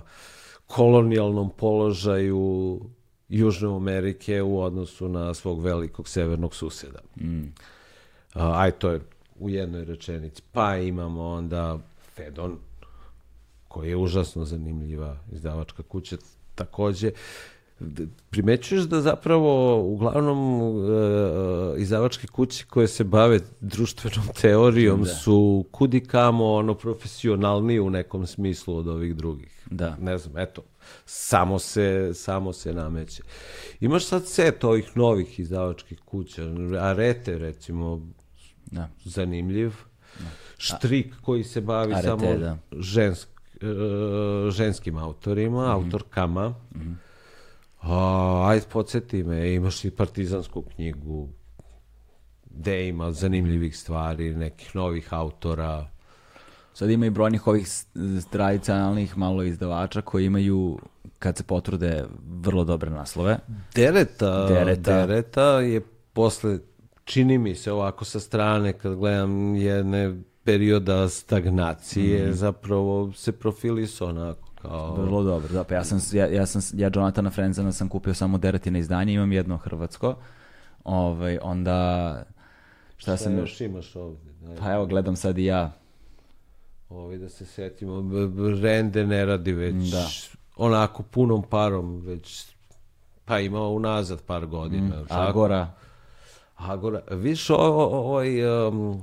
kolonijalnom 0.67 1.49
položaju 1.49 2.79
Južne 3.29 3.75
Amerike 3.75 4.41
u 4.41 4.61
odnosu 4.61 5.09
na 5.09 5.33
svog 5.33 5.61
velikog 5.61 6.07
severnog 6.07 6.55
suseda. 6.55 6.99
A, 8.33 8.61
aj, 8.61 8.71
to 8.71 8.91
je 8.91 9.01
u 9.39 9.49
jednoj 9.49 9.85
rečenici. 9.85 10.41
Pa 10.51 10.75
imamo 10.77 11.27
onda 11.27 11.79
Fedon, 12.15 12.57
koji 13.67 13.89
je 13.89 13.97
užasno 13.97 14.45
zanimljiva 14.45 15.17
izdavačka 15.31 15.83
kuća. 15.83 16.17
Takođe, 16.55 17.11
primećuješ 18.29 18.83
da 18.83 19.01
zapravo 19.01 19.81
uglavnom 19.81 20.71
e, 20.71 21.81
izdavačke 21.81 22.27
kuće 22.27 22.65
koje 22.65 22.87
se 22.87 23.03
bave 23.03 23.39
društvenom 23.61 24.27
teorijom 24.41 25.05
su 25.05 25.65
kudi 25.71 25.99
kamo 25.99 26.53
ono 26.53 26.73
profesionalniji 26.73 27.79
u 27.79 27.89
nekom 27.89 28.27
smislu 28.27 28.77
od 28.77 28.87
ovih 28.87 29.15
drugih. 29.15 29.67
Da. 29.71 29.97
Ne 30.01 30.17
znam, 30.17 30.37
eto, 30.37 30.61
samo 31.05 31.59
se, 31.59 32.11
samo 32.13 32.53
se 32.53 32.73
nameće. 32.73 33.23
Imaš 33.79 34.05
sad 34.05 34.27
set 34.27 34.63
ovih 34.63 34.97
novih 34.97 35.39
izdavačkih 35.39 35.99
kuća, 36.05 36.43
Arete 36.79 37.37
recimo, 37.37 38.07
Da. 38.71 38.89
zanimljiv. 39.03 39.71
Štrik 40.57 41.13
koji 41.21 41.43
se 41.43 41.61
bavi 41.61 41.93
Arete, 41.93 42.07
samo 42.07 42.33
da. 42.33 42.57
žensk, 42.71 43.29
ženskim 44.51 44.97
autorima, 44.97 45.61
Mhm. 45.63 45.71
autorkama. 45.73 46.53
A, 47.81 47.97
ajde, 48.47 48.65
podsjeti 48.67 49.23
me, 49.23 49.53
imaš 49.53 49.85
i 49.85 49.91
partizansku 49.91 50.61
knjigu, 50.65 51.29
gde 52.45 52.87
ima 52.87 53.11
zanimljivih 53.11 53.77
stvari, 53.77 54.35
nekih 54.35 54.75
novih 54.75 55.13
autora. 55.13 55.87
Sad 56.73 56.89
ima 56.89 57.05
i 57.05 57.09
brojnih 57.09 57.47
ovih 57.47 57.67
tradicionalnih 58.29 59.17
malo 59.17 59.43
izdavača 59.43 60.01
koji 60.01 60.25
imaju, 60.25 60.79
kad 61.19 61.37
se 61.37 61.43
potrude, 61.43 62.05
vrlo 62.31 62.63
dobre 62.63 62.89
naslove. 62.89 63.37
Dereta, 63.75 64.47
Dereta. 64.47 64.91
dereta 64.97 65.43
je 65.51 65.81
posle, 66.13 66.59
čini 67.03 67.37
mi 67.37 67.55
se 67.55 67.71
ovako 67.71 68.05
sa 68.05 68.19
strane, 68.19 68.73
kad 68.73 68.95
gledam 68.95 69.55
jedne 69.55 70.15
perioda 70.47 71.09
stagnacije, 71.09 72.23
Mhm. 72.23 72.33
zapravo 72.33 73.13
se 73.13 73.31
profilisao 73.31 74.07
onako. 74.07 74.47
Kao, 74.61 74.95
Vrlo 74.95 75.23
dobro, 75.23 75.47
da, 75.49 75.63
pa 75.63 75.73
ja 75.75 75.83
sam, 75.83 75.99
ja, 76.13 76.27
ja 76.27 76.45
sam, 76.45 76.61
ja 76.73 76.89
Jonathana 76.95 77.29
Frenzena 77.29 77.71
sam 77.71 77.89
kupio 77.89 78.13
samo 78.13 78.37
deretine 78.37 78.79
izdanje, 78.79 79.13
imam 79.13 79.31
jedno 79.31 79.57
hrvatsko, 79.57 80.15
ovaj, 80.83 81.39
onda, 81.41 82.23
šta 82.97 82.97
šta 82.97 83.17
sam 83.17 83.37
još, 83.37 83.61
imaš 83.61 83.95
ovdje? 83.95 84.31
Daj, 84.41 84.55
pa 84.57 84.73
evo 84.73 84.85
gledam 84.85 85.15
sad 85.15 85.37
i 85.37 85.45
ja, 85.45 85.71
Ovi 86.89 87.17
da 87.17 87.29
se 87.29 87.45
setimo, 87.45 88.03
Rende 88.61 89.05
ne 89.05 89.25
radi 89.25 89.53
već 89.53 89.91
Da. 89.91 90.07
onako 90.57 91.03
punom 91.03 91.43
parom, 91.43 91.97
već 91.97 92.47
pa 93.25 93.39
ima 93.39 93.61
unazad 93.61 94.21
par 94.21 94.45
godina. 94.45 95.03
tako? 95.03 95.13
Agora, 95.21 95.67
Agora, 96.57 97.01
viš 97.11 97.49
ovaj 97.49 98.29
um, 98.67 99.01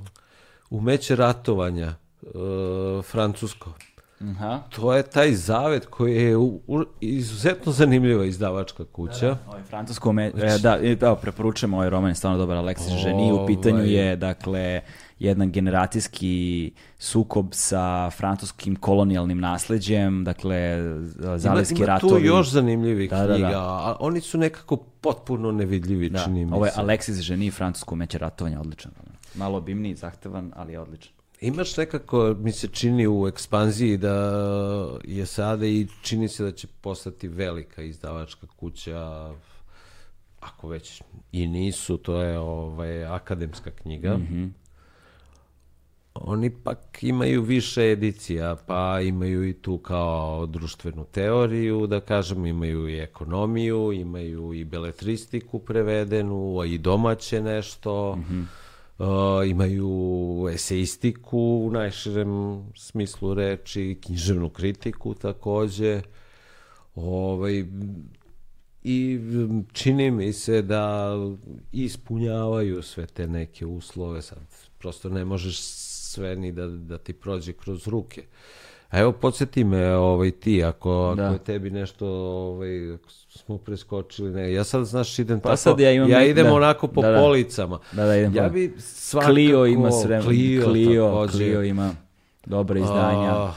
umeće 0.69 1.15
ratovanja 1.15 1.93
uh, 2.23 2.31
francusko. 3.05 3.73
aha, 4.21 4.59
To 4.69 4.93
je 4.93 5.03
taj 5.03 5.33
zavet 5.33 5.85
koji 5.85 6.15
je 6.15 6.37
u- 6.37 6.61
u- 6.67 6.83
izuzetno 7.01 7.71
zanimljiva 7.71 8.25
izdavačka 8.25 8.85
kuća. 8.85 9.37
Ovaj 9.47 9.63
francusko 9.63 10.13
me, 10.13 10.25
e, 10.27 10.57
da, 10.59 10.79
evo, 11.01 11.15
preporučujem 11.15 11.73
ovaj 11.73 11.89
roman, 11.89 12.09
je 12.09 12.15
stvarno 12.15 12.37
dobar 12.37 12.57
Alexis 12.57 12.97
Ženi, 12.97 13.31
u 13.33 13.45
pitanju 13.47 13.75
Ovaj. 13.75 13.89
je, 13.89 14.15
dakle, 14.15 14.81
jedan 15.19 15.51
generacijski 15.51 16.71
sukob 16.99 17.47
sa 17.51 18.09
francuskim 18.09 18.75
kolonijalnim 18.75 19.39
nasleđem, 19.39 20.23
dakle, 20.23 20.77
zalivski 21.35 21.75
ima, 21.75 21.83
ima 21.83 21.93
ratovi. 21.93 22.11
tu 22.13 22.27
još 22.27 22.49
zanimljivih 22.49 23.09
Da, 23.09 23.17
da, 23.17 23.27
da. 23.27 23.33
knjiga, 23.33 23.57
a 23.57 23.95
oni 23.99 24.21
su 24.21 24.37
nekako 24.37 24.75
potpuno 24.77 25.51
nevidljivi, 25.51 26.09
Da, 26.09 26.19
čini 26.19 26.45
mi 26.45 26.53
ovo 26.53 26.65
je 26.65 26.71
se. 26.71 26.81
Alexis 26.81 27.21
Ženi, 27.21 27.51
francusko 27.51 27.95
umeće 27.95 28.17
ratovanja, 28.17 28.59
odličan. 28.59 28.91
roman. 28.97 29.14
Malo 29.37 29.57
obimniji, 29.57 29.95
zahtevan, 29.95 30.51
ali 30.55 30.73
je 30.73 30.79
odličan. 30.79 31.13
Imaš 31.41 31.77
nekako, 31.77 32.35
mi 32.39 32.51
se 32.51 32.67
čini 32.67 33.07
u 33.07 33.27
ekspanziji 33.27 33.97
da 33.97 34.15
je 35.03 35.25
sada 35.25 35.65
i 35.65 35.87
čini 36.01 36.27
se 36.27 36.43
da 36.43 36.51
će 36.51 36.67
postati 36.81 37.27
velika 37.27 37.81
izdavačka 37.81 38.47
kuća, 38.47 39.31
ako 40.39 40.67
već 40.67 41.01
i 41.31 41.47
nisu, 41.47 41.97
to 41.97 42.21
je 42.21 42.39
ovaj, 42.39 43.05
akademska 43.05 43.71
knjiga. 43.71 44.19
Oni 46.13 46.49
pak 46.49 47.03
imaju 47.03 47.41
više 47.41 47.91
edicija, 47.91 48.55
pa 48.67 49.01
imaju 49.01 49.49
i 49.49 49.53
tu 49.53 49.77
kao 49.77 50.45
društvenu 50.45 51.05
teoriju, 51.11 51.87
da 51.87 51.99
kažem, 51.99 52.45
imaju 52.45 52.89
i 52.89 52.99
ekonomiju, 52.99 53.91
imaju 53.91 54.53
i 54.53 54.63
beletristiku 54.63 55.59
prevedenu, 55.59 56.59
a 56.59 56.65
i 56.65 56.77
domaće 56.77 57.41
nešto, 57.41 58.17
Uh, 58.97 59.05
imaju 59.49 60.49
eseistiku 60.53 61.39
u 61.39 61.71
najširem 61.71 62.63
smislu 62.75 63.33
reči, 63.33 63.99
književnu 64.05 64.49
kritiku 64.49 65.13
takođe. 65.13 66.01
Ovaj, 66.95 67.65
I 68.83 69.19
čini 69.73 70.11
mi 70.11 70.33
se 70.33 70.61
da 70.61 71.13
ispunjavaju 71.71 72.81
sve 72.81 73.05
te 73.05 73.27
neke 73.27 73.65
uslove, 73.65 74.21
sad 74.21 74.37
prosto 74.77 75.09
ne 75.09 75.25
možeš 75.25 75.59
sve 75.61 76.35
ni 76.35 76.51
da, 76.51 76.67
da 76.67 76.97
ti 76.97 77.13
prođe 77.13 77.53
kroz 77.53 77.87
ruke. 77.87 78.23
A 78.89 78.99
evo, 78.99 79.11
podsjeti 79.11 79.63
me 79.63 79.95
ovaj, 79.95 80.31
ti, 80.31 80.63
ako, 80.63 80.91
ako 80.91 81.15
Da. 81.15 81.27
je 81.27 81.43
tebi 81.43 81.69
nešto, 81.69 82.07
ovaj, 82.07 82.93
ako 82.93 83.09
smo 83.35 83.57
preskočili, 83.57 84.31
ne, 84.31 84.53
ja 84.53 84.63
sad, 84.63 84.85
znaš, 84.85 85.19
idem 85.19 85.39
Pa 85.39 85.43
tako, 85.43 85.57
sad 85.57 85.79
ja 85.79 85.91
imam 85.91 86.09
ja 86.09 86.19
nek- 86.19 86.29
idem 86.29 86.45
da. 86.45 86.53
onako 86.53 86.87
po 86.87 87.01
Da, 87.01 87.09
da. 87.09 87.19
policama. 87.19 87.79
Da, 87.91 88.05
da, 88.05 88.15
idem 88.15 88.35
ja 88.35 88.49
bi 88.49 88.73
svakako... 88.79 89.31
Clio 89.31 89.65
ima 89.65 89.91
sve, 89.93 90.21
Clio, 90.21 90.63
Clio, 90.63 91.05
takođe. 91.05 91.31
Clio 91.33 91.63
ima 91.63 91.91
dobre 92.45 92.79
izdanja. 92.79 93.31
A, 93.31 93.53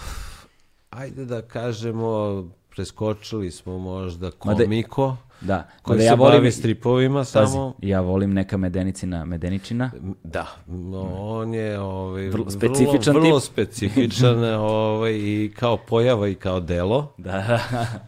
ajde 0.90 1.24
da 1.24 1.42
kažemo, 1.42 2.44
preskočili 2.68 3.50
smo 3.50 3.78
možda 3.78 4.30
Mada- 4.36 4.56
komiko, 4.58 5.16
da, 5.40 5.68
koji 5.82 5.98
se 5.98 6.04
ja 6.04 6.16
bavi 6.16 6.36
volim, 6.36 6.52
stripovima 6.52 7.18
pazi, 7.18 7.30
samo. 7.30 7.74
ja 7.80 8.00
volim 8.00 8.32
neka 8.32 8.56
medenicina, 8.56 9.24
medeničina. 9.24 9.90
Da, 10.24 10.46
no, 10.66 11.00
on 11.14 11.54
je 11.54 11.80
ovaj, 11.80 12.22
Vrlo 12.22 12.30
vrlo, 12.34 12.50
specifičan 12.50 13.14
vrlo 13.14 13.40
tip. 13.40 13.46
specifičan 13.46 14.44
ovaj, 14.60 15.12
i 15.12 15.52
kao 15.56 15.76
pojava 15.78 16.28
i 16.28 16.34
kao 16.34 16.60
delo. 16.60 17.12
Da, 17.18 17.60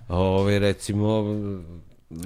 Ovaj, 0.08 0.58
recimo, 0.58 1.24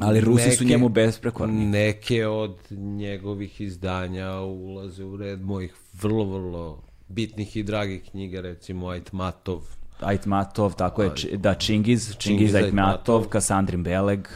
ali 0.01 0.20
Rusi 0.20 0.51
su 0.51 0.64
neke- 0.64 0.64
njemu 0.66 0.89
besprekorni. 0.89 1.66
Neke 1.66 2.26
od 2.26 2.56
njegovih 2.70 3.60
izdanja 3.60 4.31
ulaze 4.32 5.05
u 5.05 5.16
red 5.16 5.43
mojih 5.43 5.74
vrlo, 5.94 6.24
vrlo 6.26 6.78
bitnih 7.09 7.56
i 7.56 7.62
dragih 7.62 8.02
knjiga, 8.05 8.40
recimo 8.40 8.89
Aitmatov, 8.89 9.60
Aitmatov, 10.01 10.74
tako 10.74 11.02
je, 11.02 11.10
da, 11.32 11.55
Čingiz, 11.55 12.06
Čingiz 12.06 12.18
Čingiz 12.18 12.55
Aitmatov, 12.55 12.89
Aitmatov. 12.90 13.28
Kasandrin 13.28 13.82
Beleg, 13.82 14.28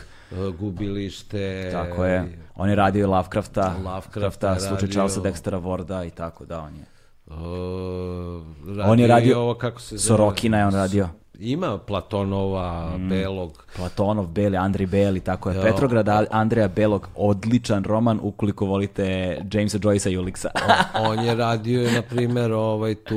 Gubilište, 0.52 1.68
tako 1.72 2.05
je. 2.05 2.24
On 2.55 2.68
je 2.68 2.74
radio 2.76 3.09
Lovecrafta, 3.09 3.74
Lovecrafta 3.84 4.48
je 4.48 4.60
slučaj 4.60 4.74
radio. 4.76 4.92
Charlesa 4.92 5.20
Dextera 5.20 5.60
Warda 5.60 6.06
i 6.06 6.10
tako, 6.10 6.44
da, 6.44 6.60
on 6.60 6.74
je. 6.74 6.84
Uh, 7.26 7.36
On 8.84 8.98
je 8.98 9.06
radio- 9.06 9.40
ovo, 9.40 9.55
kako 9.55 9.80
se 9.80 9.96
zove? 9.96 10.06
Sorokina 10.09 10.59
je 10.59 10.66
on 10.66 10.74
radio. 10.74 11.09
Ima 11.34 11.78
Platonova, 11.78 12.92
Belog. 13.00 13.64
Platonov, 13.76 14.26
Beli, 14.26 14.56
Andri 14.56 14.86
Beli, 14.86 15.20
tako 15.20 15.50
je. 15.50 15.62
Petrograd, 15.62 16.09
A- 16.09 16.24
Andreja 16.30 16.68
Belog, 16.68 17.09
odličan 17.14 17.84
roman 17.84 18.20
ukoliko 18.22 18.66
volite 18.66 19.05
Jamesa 19.52 19.78
Joyce'a 19.78 20.10
i 20.10 20.18
Ulixa. 20.18 20.48
On 21.09 21.24
je 21.24 21.34
radio, 21.34 21.90
na 21.90 22.02
primjer, 22.02 22.52
ovaj 22.52 22.94
tu, 22.94 23.16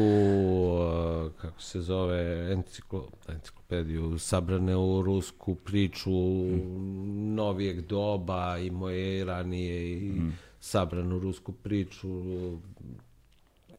kako 1.38 1.61
se 1.61 1.81
zove, 1.81 2.51
enciklo, 2.53 3.07
enciklopediju, 3.72 4.19
sabrane 4.19 4.76
u 4.76 5.02
rusku 5.02 5.56
priču 5.56 6.11
novijeg 7.35 7.81
doba, 7.81 8.57
i 8.57 9.23
ranije 9.23 9.98
i 9.98 10.22
sabranu 10.60 11.19
rusku 11.19 11.52
priču, 11.52 12.07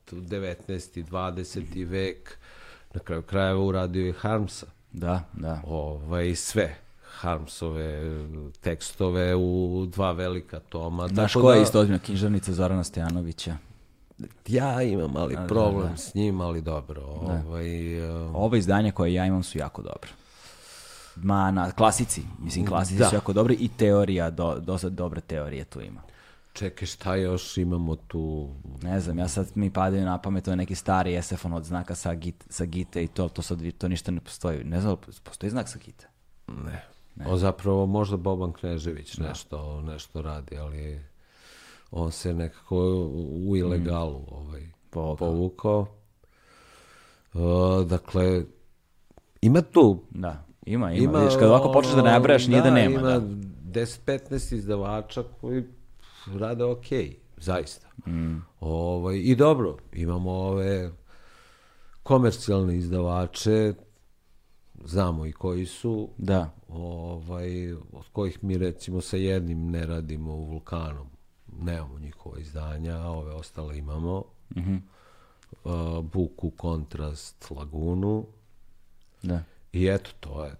tu 0.05 0.16
19. 0.16 1.05
20. 1.05 1.86
vek, 1.86 2.39
na 2.94 3.01
kraju 3.01 3.23
krajeva 3.23 3.60
uradio 3.60 4.06
je 4.06 4.12
Harmsa. 4.12 4.66
da, 4.93 5.24
da. 5.32 5.62
ovaj, 5.66 6.35
sve 6.35 6.74
Harmsove 7.02 8.01
tekstove 8.60 9.35
u 9.36 9.86
dva 9.93 10.12
velika 10.12 10.60
toma. 10.60 11.09
Znaš 11.09 11.32
tako 11.32 11.47
ko 11.47 11.52
je 11.52 11.56
da- 11.56 11.62
isto 11.62 11.81
ozbiljna 11.81 11.98
književnica 11.98 12.52
Zorana 12.52 12.85
Stojanovića? 12.85 13.56
Ja 14.49 14.82
imam 14.82 15.11
mali 15.12 15.36
problem 15.49 15.97
s 15.97 16.15
njim, 16.15 16.40
ali 16.40 16.61
dobro. 16.61 17.03
Ovaj, 17.03 18.01
uh, 18.11 18.35
Ova 18.35 18.57
izdanja 18.57 18.93
koje 18.93 19.15
ja 19.15 19.27
imam 19.27 19.43
su 19.43 19.59
jako 19.59 19.82
dobre. 19.82 20.11
Ma, 21.16 21.51
na 21.51 21.70
klasici, 21.70 22.23
mislim, 22.39 22.66
klasici 22.66 22.99
Da. 22.99 23.09
su 23.09 23.15
jako 23.15 23.32
dobri 23.32 23.55
i 23.55 23.69
teorija, 23.69 24.31
do, 24.31 24.59
dosta 24.61 24.89
dobre 24.89 25.20
teorije 25.20 25.65
tu 25.65 25.81
ima. 25.81 26.01
čekaj, 26.53 26.86
šta 26.86 27.15
još 27.15 27.57
imamo 27.59 27.97
tu? 27.97 28.49
Ne 28.82 29.01
znam, 29.01 29.19
ja 29.19 29.28
sad 29.28 29.51
mi 29.55 29.70
padaju 29.70 30.05
na 30.05 30.19
pamet, 30.19 30.44
to 30.44 30.51
je 30.51 30.57
neki 30.57 30.74
stari 30.74 31.23
SF-on 31.23 31.53
od 31.53 31.65
znaka 31.65 31.94
sa, 31.94 32.15
git, 32.15 32.44
sa 32.51 32.65
gite 32.65 33.05
i 33.05 33.09
to, 33.09 33.28
to 33.28 33.43
sad 33.43 33.59
to 33.78 33.89
ništa 33.89 34.11
ne 34.11 34.20
postoji. 34.20 34.65
Ne 34.65 34.81
znam, 34.81 34.97
postoji 35.24 35.51
znak 35.51 35.69
sa 35.69 35.78
gite? 35.78 36.07
Ne. 36.49 36.82
O, 37.27 37.36
zapravo 37.36 37.86
možda 37.86 38.16
Boban 38.16 38.53
Knežević 38.53 39.19
nešto, 39.19 39.81
nešto 39.82 40.23
radi, 40.23 40.59
ali 40.59 41.01
on 41.93 42.12
se 42.12 42.35
nekako 42.35 42.77
u 43.47 43.56
ilegalu 43.56 44.24
ovaj, 44.31 44.62
Povukao. 44.90 45.16
povukao. 45.16 45.86
Uh, 47.35 47.86
dakle, 47.86 48.44
ima 49.43 49.62
tu 49.62 50.02
Da, 50.10 50.44
ima, 50.66 50.93
ima. 50.93 51.19
Vidiš, 51.19 51.35
kad 51.39 51.48
ovako 51.48 51.73
počneš 51.73 51.94
da 51.94 52.02
nabrajaš, 52.02 52.47
nije 52.47 52.62
da, 52.62 52.70
nema. 52.70 53.01
Ima 53.01 53.19
Da. 53.19 53.20
10-15 53.81 54.55
izdavača 54.55 55.23
koji 55.40 55.64
rade 56.35 56.64
ok, 56.64 56.86
zaista. 57.36 57.89
Mm. 58.06 58.36
Ovaj, 58.60 59.16
I 59.16 59.35
dobro, 59.36 59.77
imamo 59.93 60.31
ove 60.31 60.90
komercijalne 62.02 62.77
izdavače, 62.77 63.74
znamo 64.85 65.27
i 65.27 65.32
koji 65.32 65.66
su, 65.66 66.09
Da, 66.19 66.51
ovaj, 66.69 67.73
od 67.73 68.09
kojih 68.12 68.44
mi 68.44 68.59
recimo 68.59 69.01
sa 69.01 69.16
jednim 69.16 69.70
ne 69.70 69.86
radimo 69.86 70.35
u 70.35 70.44
Vulkanom. 70.44 71.11
Nemamo 71.61 71.99
njihova 71.99 72.39
izdanja, 72.39 72.97
a 72.97 73.11
ove 73.11 73.33
ostale 73.33 73.79
imamo. 73.79 74.24
Mhm. 74.57 74.77
Uh, 75.65 76.05
Buku, 76.05 76.51
Kontrast, 76.51 77.51
Lagunu. 77.51 78.27
da. 79.23 79.43
I 79.73 79.87
eto, 79.87 80.11
to 80.20 80.45
je, 80.45 80.53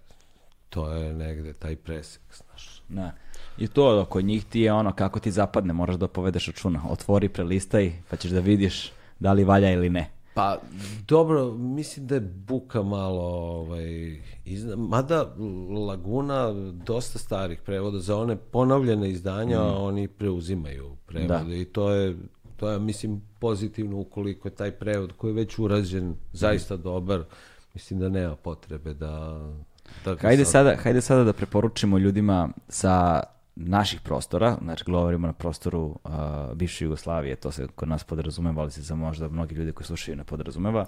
to 0.69 0.91
je 0.91 1.13
negde 1.13 1.53
taj 1.53 1.75
presek, 1.75 2.21
znaš. 2.33 2.81
Da. 2.89 3.11
I 3.57 3.67
to 3.67 4.05
kod 4.05 4.25
njih 4.25 4.45
ti 4.45 4.59
je 4.59 4.73
ono 4.73 4.91
kako 4.91 5.19
ti 5.19 5.31
zapadne, 5.31 5.73
moraš 5.73 5.95
da 5.95 6.07
povedeš 6.07 6.47
računa. 6.47 6.81
Otvori, 6.89 7.29
prelistaj, 7.29 7.93
pa 8.09 8.15
ćeš 8.15 8.31
da 8.31 8.39
vidiš 8.39 8.91
da 9.19 9.33
li 9.33 9.43
valja 9.43 9.71
ili 9.71 9.89
ne. 9.89 10.09
Pa, 10.33 10.57
dobro, 11.07 11.51
mislim 11.51 12.07
da 12.07 12.15
je 12.15 12.21
Buka 12.21 12.83
malo, 12.83 13.23
ovaj, 13.59 14.17
izna... 14.45 14.75
mada 14.75 15.35
Laguna 15.87 16.53
dosta 16.85 17.19
starih 17.19 17.61
prevoda, 17.61 17.99
za 17.99 18.17
one 18.17 18.35
ponovljene 18.35 19.09
izdanja 19.09 19.61
oni 19.61 20.07
preuzimaju 20.07 20.95
prevode 21.05 21.61
i 21.61 21.65
to 21.65 21.91
je, 21.91 22.17
to 22.57 22.69
je, 22.69 22.79
mislim, 22.79 23.21
pozitivno 23.39 23.99
ukoliko 23.99 24.47
je 24.47 24.55
taj 24.55 24.71
prevod 24.71 25.13
koji 25.17 25.31
je 25.31 25.35
već 25.35 25.59
urađen 25.59 26.15
zaista 26.33 26.77
dobar, 26.77 27.23
mislim 27.73 27.99
da 27.99 28.09
nema 28.09 28.35
potrebe 28.35 28.93
da... 28.93 29.41
da 30.05 30.15
Hajde 30.21 30.45
sad- 30.45 30.51
sada, 30.51 30.75
hajde 30.83 31.01
sada 31.01 31.23
da 31.23 31.33
preporučimo 31.33 31.97
ljudima 31.97 32.49
sa 32.67 33.23
naših 33.55 34.01
prostora, 34.01 34.57
znači 34.61 34.83
govorimo 34.83 35.27
na 35.27 35.33
prostoru 35.33 35.81
uh, 36.03 36.11
bivše 36.53 36.85
Jugoslavije, 36.85 37.35
to 37.35 37.51
se 37.51 37.67
kod 37.75 37.89
nas 37.89 38.03
podrazumeva, 38.03 38.61
ali 38.61 38.71
se 38.71 38.81
za 38.81 38.95
možda 38.95 39.29
mnogi 39.29 39.55
ljudi 39.55 39.71
koji 39.71 39.87
slušaju 39.87 40.17
ne 40.17 40.23
podrazumeva. 40.23 40.85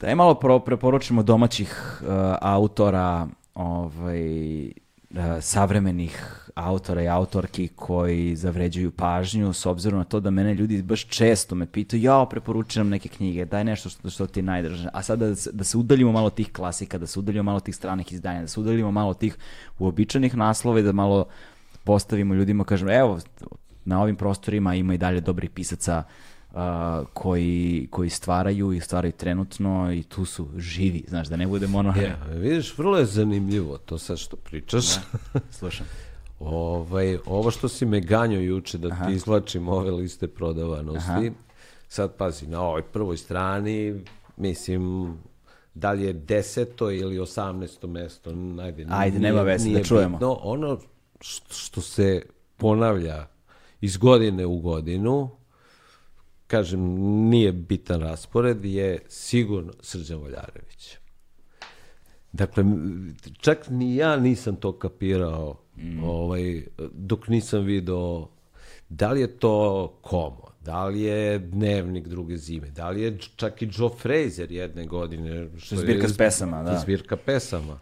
Da 0.00 0.08
je 0.08 0.14
malo 0.14 0.34
pro, 0.34 0.58
preporučimo 0.58 1.22
domaćih 1.22 2.00
uh, 2.00 2.08
autora, 2.40 3.26
ovaj, 3.54 4.72
savremenih 5.40 6.46
autora 6.54 7.02
i 7.02 7.08
autorki 7.08 7.68
koji 7.68 8.36
zavređuju 8.36 8.90
pažnju 8.90 9.52
s 9.52 9.66
obzirom 9.66 9.98
na 9.98 10.04
to 10.04 10.20
da 10.20 10.30
mene 10.30 10.54
ljudi 10.54 10.82
baš 10.82 11.04
često 11.04 11.54
me 11.54 11.66
pitaju 11.66 12.02
ja 12.02 12.26
preporučujem 12.30 12.86
nam 12.86 12.90
neke 12.90 13.08
knjige, 13.08 13.44
daj 13.44 13.64
nešto 13.64 13.88
što, 13.88 14.10
što 14.10 14.26
ti 14.26 14.42
najdrže. 14.42 14.88
A 14.92 15.02
sada 15.02 15.26
da 15.26 15.36
se, 15.36 15.50
da 15.52 15.64
se 15.64 15.78
udaljimo 15.78 16.12
malo 16.12 16.30
tih 16.30 16.52
klasika, 16.52 16.98
da 16.98 17.06
se 17.06 17.18
udaljimo 17.18 17.42
malo 17.42 17.60
tih 17.60 17.76
stranih 17.76 18.12
izdanja, 18.12 18.40
da 18.40 18.48
se 18.48 18.60
udaljimo 18.60 18.90
malo 18.90 19.14
tih 19.14 19.36
uobičajenih 19.78 20.36
naslova 20.36 20.80
i 20.80 20.82
da 20.82 20.92
malo 20.92 21.26
postavimo 21.84 22.34
ljudima, 22.34 22.64
kažem, 22.64 22.88
evo, 22.88 23.18
na 23.84 24.02
ovim 24.02 24.16
prostorima 24.16 24.74
ima 24.74 24.94
i 24.94 24.98
dalje 24.98 25.20
dobrih 25.20 25.50
pisaca 25.50 26.02
uh, 26.56 27.06
koji, 27.12 27.88
koji 27.90 28.10
stvaraju 28.10 28.72
i 28.72 28.80
stvaraju 28.80 29.12
trenutno 29.12 29.92
i 29.92 30.02
tu 30.02 30.24
su 30.24 30.48
živi, 30.56 31.04
znaš, 31.08 31.28
da 31.28 31.36
ne 31.36 31.46
budemo 31.46 31.78
ono... 31.78 31.94
Je, 31.96 32.16
vidiš, 32.32 32.78
vrlo 32.78 32.98
je 32.98 33.04
zanimljivo 33.04 33.78
to 33.78 33.98
sad 33.98 34.18
što 34.18 34.36
pričaš. 34.36 34.84
Slušam. 35.50 35.86
Ovaj, 36.40 37.18
ovo 37.26 37.50
što 37.50 37.68
si 37.68 37.86
me 37.86 38.00
ganjao 38.00 38.40
juče 38.40 38.78
da 38.78 38.88
ti 38.88 39.12
izvlačim 39.12 39.68
ove 39.68 39.90
liste 39.90 40.28
prodavanosti, 40.28 41.32
sad 41.88 42.16
pazi, 42.16 42.46
na 42.46 42.60
ovoj 42.62 42.82
prvoj 42.82 43.16
strani, 43.16 44.04
mislim, 44.36 45.14
da 45.74 45.92
li 45.92 46.02
je 46.04 46.12
deseto 46.12 46.90
ili 46.90 47.18
osamnesto 47.18 47.86
mesto, 47.86 48.30
ajde, 48.62 48.86
Ajde, 48.88 49.18
nema 49.18 49.42
veze, 49.42 49.70
da 49.70 49.82
čujemo. 49.82 50.16
Bitno. 50.16 50.32
Ono 50.32 50.78
što 51.50 51.80
se 51.80 52.22
ponavlja 52.56 53.26
iz 53.80 53.96
godine 53.96 54.46
u 54.46 54.58
godinu, 54.58 55.30
kažem, 56.46 56.80
nije 57.28 57.52
bitan 57.52 58.00
raspored, 58.00 58.64
je 58.64 58.98
sigurno 59.08 59.72
Srđan 59.80 60.18
Voljarević. 60.18 60.96
Dakle, 62.32 62.64
čak 63.40 63.68
ni 63.70 63.96
ja 63.96 64.16
nisam 64.16 64.56
to 64.56 64.78
kapirao 64.78 65.60
ovaj, 66.02 66.62
dok 66.92 67.28
nisam 67.28 67.64
video 67.64 68.28
da 68.88 69.12
li 69.12 69.20
je 69.20 69.38
to 69.38 69.88
Komo, 70.02 70.50
da 70.64 70.86
li 70.86 71.00
je 71.00 71.38
Dnevnik 71.38 72.08
druge 72.08 72.36
zime, 72.36 72.70
da 72.70 72.90
li 72.90 73.02
je 73.02 73.18
čak 73.36 73.62
i 73.62 73.68
Joe 73.72 73.90
Fraser 73.98 74.52
jedne 74.52 74.86
godine. 74.86 75.48
Što 75.58 75.74
je 75.74 75.80
Zbirka 75.80 76.08
s 76.08 76.16
pesama, 76.16 76.62
da. 76.62 76.78
Zbirka 76.78 77.16
pesama. 77.16 77.78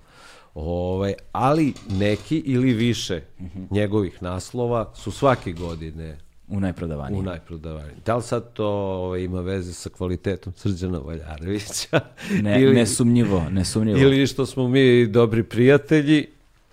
Ovaj, 0.54 1.14
ali 1.32 1.72
neki 1.90 2.38
ili 2.38 2.72
više 2.72 3.22
njegovih 3.70 4.22
naslova 4.22 4.92
su 4.94 5.10
svake 5.10 5.52
godine 5.52 6.18
U 6.48 6.60
najprodavaniji. 6.60 7.18
u 7.18 7.22
najprodavaniji. 7.22 7.96
Da 8.06 8.16
li 8.16 8.22
sad 8.22 8.52
to 8.52 8.66
ovaj, 8.66 9.20
ima 9.20 9.40
veze 9.40 9.72
sa 9.72 9.90
kvalitetom 9.90 10.52
Srđana 10.56 10.98
Valjarevića? 10.98 12.00
Ne, 12.42 12.62
ili, 12.62 12.74
nesumnjivo, 12.74 13.46
nesumnjivo. 13.50 13.98
ili 13.98 14.26
što 14.26 14.46
smo 14.46 14.68
mi 14.68 15.06
dobri 15.06 15.42
prijatelji? 15.42 16.26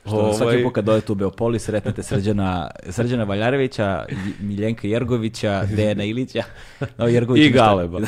Što 0.06 0.15
ovaj... 0.15 0.34
svaki 0.34 0.64
put 0.64 0.73
kad 0.73 0.89
odete 0.89 1.11
u 1.11 1.15
Beopolis 1.15 1.64
sretnete 1.64 2.03
Srđana, 2.03 2.72
Srđana 2.89 3.23
Valjarevića, 3.23 4.06
Miljenka 4.39 4.88
Jergovića, 4.88 5.65
Dejana 5.76 6.03
Ilića. 6.03 6.43
No, 6.98 7.07
Jergović 7.07 7.45
I 7.45 7.49
Galeba. 7.52 7.99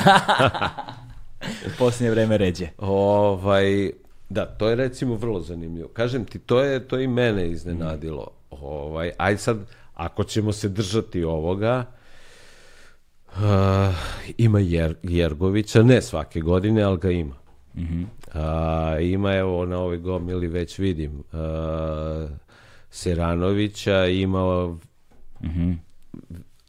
Posljednje 1.78 2.10
vreme 2.10 2.38
ređe. 2.38 2.68
Ovaj, 2.78 3.90
da, 4.28 4.46
to 4.46 4.68
je 4.68 4.76
recimo 4.76 5.14
vrlo 5.14 5.40
zanimljivo. 5.40 5.88
Kažem 5.88 6.24
ti, 6.24 6.38
to 6.38 6.60
je, 6.60 6.88
to 6.88 6.96
je 6.96 7.04
i 7.04 7.08
mene 7.08 7.50
iznenadilo. 7.50 8.26
Ovaj, 8.50 9.10
ajde 9.18 9.38
sad, 9.38 9.58
ako 9.94 10.24
ćemo 10.24 10.52
se 10.52 10.68
držati 10.68 11.24
ovoga, 11.24 11.84
uh, 13.28 13.42
ima 14.38 14.60
Jer, 14.60 14.94
Jergovića, 15.02 15.82
ne 15.82 16.02
svake 16.02 16.40
godine, 16.40 16.82
ali 16.82 16.98
ga 16.98 17.10
ima. 17.10 17.34
A, 18.34 18.98
ima, 19.00 19.34
evo, 19.34 19.66
na 19.66 19.78
ovoj 19.78 19.98
gomili 19.98 20.48
već 20.48 20.78
vidim, 20.78 21.12
uh, 21.18 22.30
Seranovića, 22.90 24.06
ima 24.06 24.76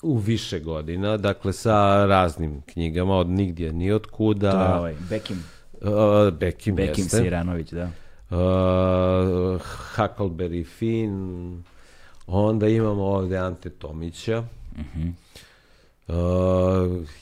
u 0.01 0.17
više 0.17 0.59
godina, 0.59 1.17
dakle 1.17 1.53
sa 1.53 2.05
raznim 2.05 2.61
knjigama, 2.61 3.17
od 3.17 3.27
nigdje 3.29 3.73
ni 3.73 3.91
od 3.91 4.05
kuda. 4.05 4.51
To 4.51 4.57
je 4.57 4.79
ovaj, 4.79 4.95
Bekim, 5.09 5.43
Uh, 5.81 6.33
Bekim, 6.33 6.75
Bekim 6.75 7.03
jeste. 7.03 7.17
Siranović, 7.17 7.71
da. 7.71 7.83
Uh, 7.83 9.61
Huckleberry 9.95 10.65
Finn. 10.65 11.63
Onda 12.27 12.67
imamo 12.67 13.03
ovde 13.03 13.37
Ante 13.37 13.69
Tomića. 13.69 14.43
Uh, 16.07 16.15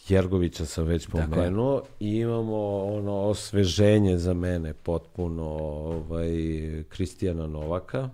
Jergovića 0.10 0.66
sam 0.66 0.86
već 0.86 1.08
pomenuo. 1.08 1.82
I 2.00 2.16
imamo 2.16 2.84
ono 2.84 3.14
osveženje 3.22 4.18
za 4.18 4.34
mene 4.34 4.74
potpuno 4.74 5.44
ovaj, 5.44 6.32
Kristijana 6.90 7.48
Novaka. 7.48 8.10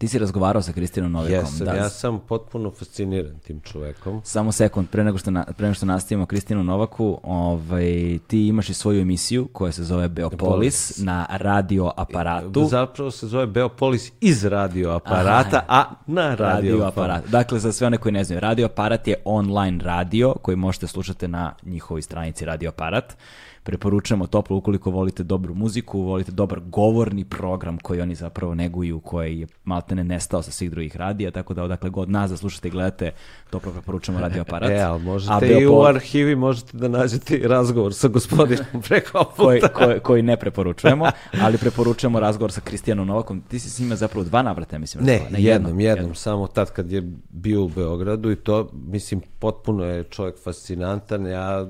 Ti 0.00 0.08
si 0.08 0.18
razgovarao 0.18 0.62
sa 0.62 0.72
Kristinom 0.72 1.12
Novikom. 1.12 1.38
Jesam, 1.38 1.66
da, 1.66 1.74
ja 1.74 1.88
sam 1.88 2.20
potpuno 2.28 2.70
fasciniran 2.70 3.38
tim 3.38 3.60
čovekom. 3.60 4.20
Samo 4.24 4.52
sekund, 4.52 4.88
pre 4.88 5.04
nego 5.04 5.18
što, 5.18 5.30
na, 5.30 5.44
pre 5.44 5.66
nego 5.66 5.74
što 5.74 5.86
nastavimo 5.86 6.26
Kristinu 6.26 6.64
Novaku, 6.64 7.20
ovaj, 7.22 8.18
ti 8.26 8.46
imaš 8.46 8.68
i 8.68 8.74
svoju 8.74 9.00
emisiju 9.00 9.48
koja 9.52 9.72
se 9.72 9.84
zove 9.84 10.08
Beopolis 10.08 10.98
na 10.98 11.26
radio 11.30 11.92
aparatu. 11.96 12.64
Zapravo 12.64 13.10
se 13.10 13.26
zove 13.26 13.46
Beopolis 13.46 14.12
iz 14.20 14.44
radio 14.44 14.90
aparata, 14.90 15.64
a 15.68 15.84
na 16.06 16.34
radio, 16.34 16.90
radio. 16.96 17.20
Dakle, 17.28 17.58
za 17.58 17.72
sve 17.72 17.86
one 17.86 17.96
koji 17.96 18.12
ne 18.12 18.24
znaju, 18.24 18.40
radio 18.40 18.66
aparat 18.66 19.08
je 19.08 19.14
online 19.24 19.84
radio 19.84 20.34
koji 20.42 20.56
možete 20.56 20.86
slušati 20.86 21.28
na 21.28 21.54
njihovoj 21.62 22.02
stranici 22.02 22.44
radio 22.44 22.68
aparat. 22.68 23.16
Preporučujemo 23.62 24.26
toplo 24.26 24.56
ukoliko 24.56 24.90
volite 24.90 25.22
dobru 25.22 25.54
muziku, 25.54 26.00
volite 26.00 26.32
dobar 26.32 26.60
govorni 26.60 27.24
program 27.24 27.78
koji 27.78 28.00
oni 28.00 28.14
zapravo 28.14 28.54
neguju, 28.54 29.00
koji 29.00 29.40
je 29.40 29.46
maltene 29.64 30.04
nestao 30.04 30.42
sa 30.42 30.50
svih 30.50 30.70
drugih 30.70 30.96
radija, 30.96 31.30
tako 31.30 31.54
da 31.54 31.62
odakle 31.62 31.90
god 31.90 32.10
nas 32.10 32.30
da 32.30 32.36
slušate 32.36 32.68
i 32.68 32.70
gledate, 32.70 33.10
toplo 33.50 33.72
preporučujemo 33.72 34.20
radio 34.26 34.42
aparat. 34.42 34.70
E, 34.70 34.80
ali 34.80 35.02
možete 35.02 35.32
A 35.34 35.60
i 35.60 35.66
u 35.66 35.82
arhivi 35.82 36.36
možete 36.36 36.76
da 36.76 36.88
nađete 36.88 37.36
i 37.36 37.48
razgovor 37.48 37.94
sa 37.94 38.08
gospodinom 38.08 38.82
preko 38.88 39.24
koji, 39.36 39.60
puta. 39.60 39.72
koji, 39.72 40.00
koji 40.00 40.22
ne 40.22 40.36
preporučujemo, 40.36 41.06
ali 41.40 41.58
preporučujemo 41.58 42.20
razgovor 42.20 42.52
sa 42.52 42.60
Kristijanom 42.60 43.06
Novakom. 43.06 43.40
Ti 43.40 43.58
si 43.58 43.70
s 43.70 43.78
njima 43.78 43.96
zapravo 43.96 44.24
dva 44.24 44.42
navrata, 44.42 44.78
mislim. 44.78 45.04
Ne, 45.04 45.12
razgovarao. 45.12 45.40
jednom, 45.40 45.80
jednom, 45.80 46.14
samo 46.14 46.46
tad 46.46 46.72
kad 46.72 46.92
je 46.92 47.02
bio 47.30 47.64
u 47.64 47.68
Beogradu 47.68 48.30
i 48.30 48.36
to, 48.36 48.70
mislim, 48.72 49.20
potpuno 49.38 49.84
je 49.84 50.04
čovjek 50.04 50.42
fascinantan. 50.44 51.26
Ja 51.26 51.66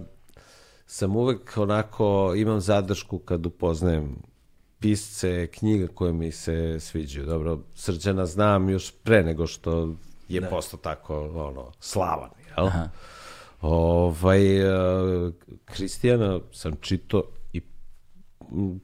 sam 0.92 1.16
uvek 1.16 1.56
onako, 1.56 2.34
imam 2.36 2.60
zadršku 2.60 3.18
kad 3.18 3.46
upoznajem 3.46 4.16
pisce 4.80 5.46
knjiga 5.46 5.86
koje 5.94 6.12
mi 6.12 6.32
se 6.32 6.80
sviđaju. 6.80 7.26
Dobro, 7.26 7.58
Srđana 7.74 8.26
znam 8.26 8.68
još 8.68 8.92
pre 9.02 9.22
nego 9.22 9.46
što 9.46 9.94
je 10.28 10.50
postao 10.50 10.80
tako, 10.80 11.20
ono, 11.20 11.72
slavan, 11.80 12.30
jel? 12.48 12.66
Aha. 12.66 12.88
Ovaj, 13.60 14.58
e, 14.58 15.32
Kristijana 15.64 16.40
sam 16.52 16.76
čito 16.80 17.22
i 17.52 17.60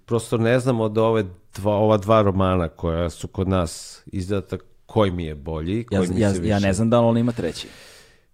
prosto 0.04 0.38
ne 0.38 0.60
znam 0.60 0.80
od 0.80 0.98
ove 0.98 1.24
dva, 1.54 1.74
ova 1.74 1.96
dva 1.96 2.22
romana 2.22 2.68
koja 2.68 3.10
su 3.10 3.28
kod 3.28 3.48
nas 3.48 4.02
izdata 4.06 4.56
koji 4.86 5.10
mi 5.10 5.24
je 5.24 5.34
bolji, 5.34 5.86
Ja, 5.90 5.98
koji 5.98 6.10
mi 6.10 6.20
ja, 6.20 6.32
se 6.32 6.40
više... 6.40 6.50
ja 6.50 6.58
ne 6.58 6.72
znam 6.72 6.90
da 6.90 7.00
li 7.00 7.06
on 7.06 7.18
ima 7.18 7.32
treći. 7.32 7.68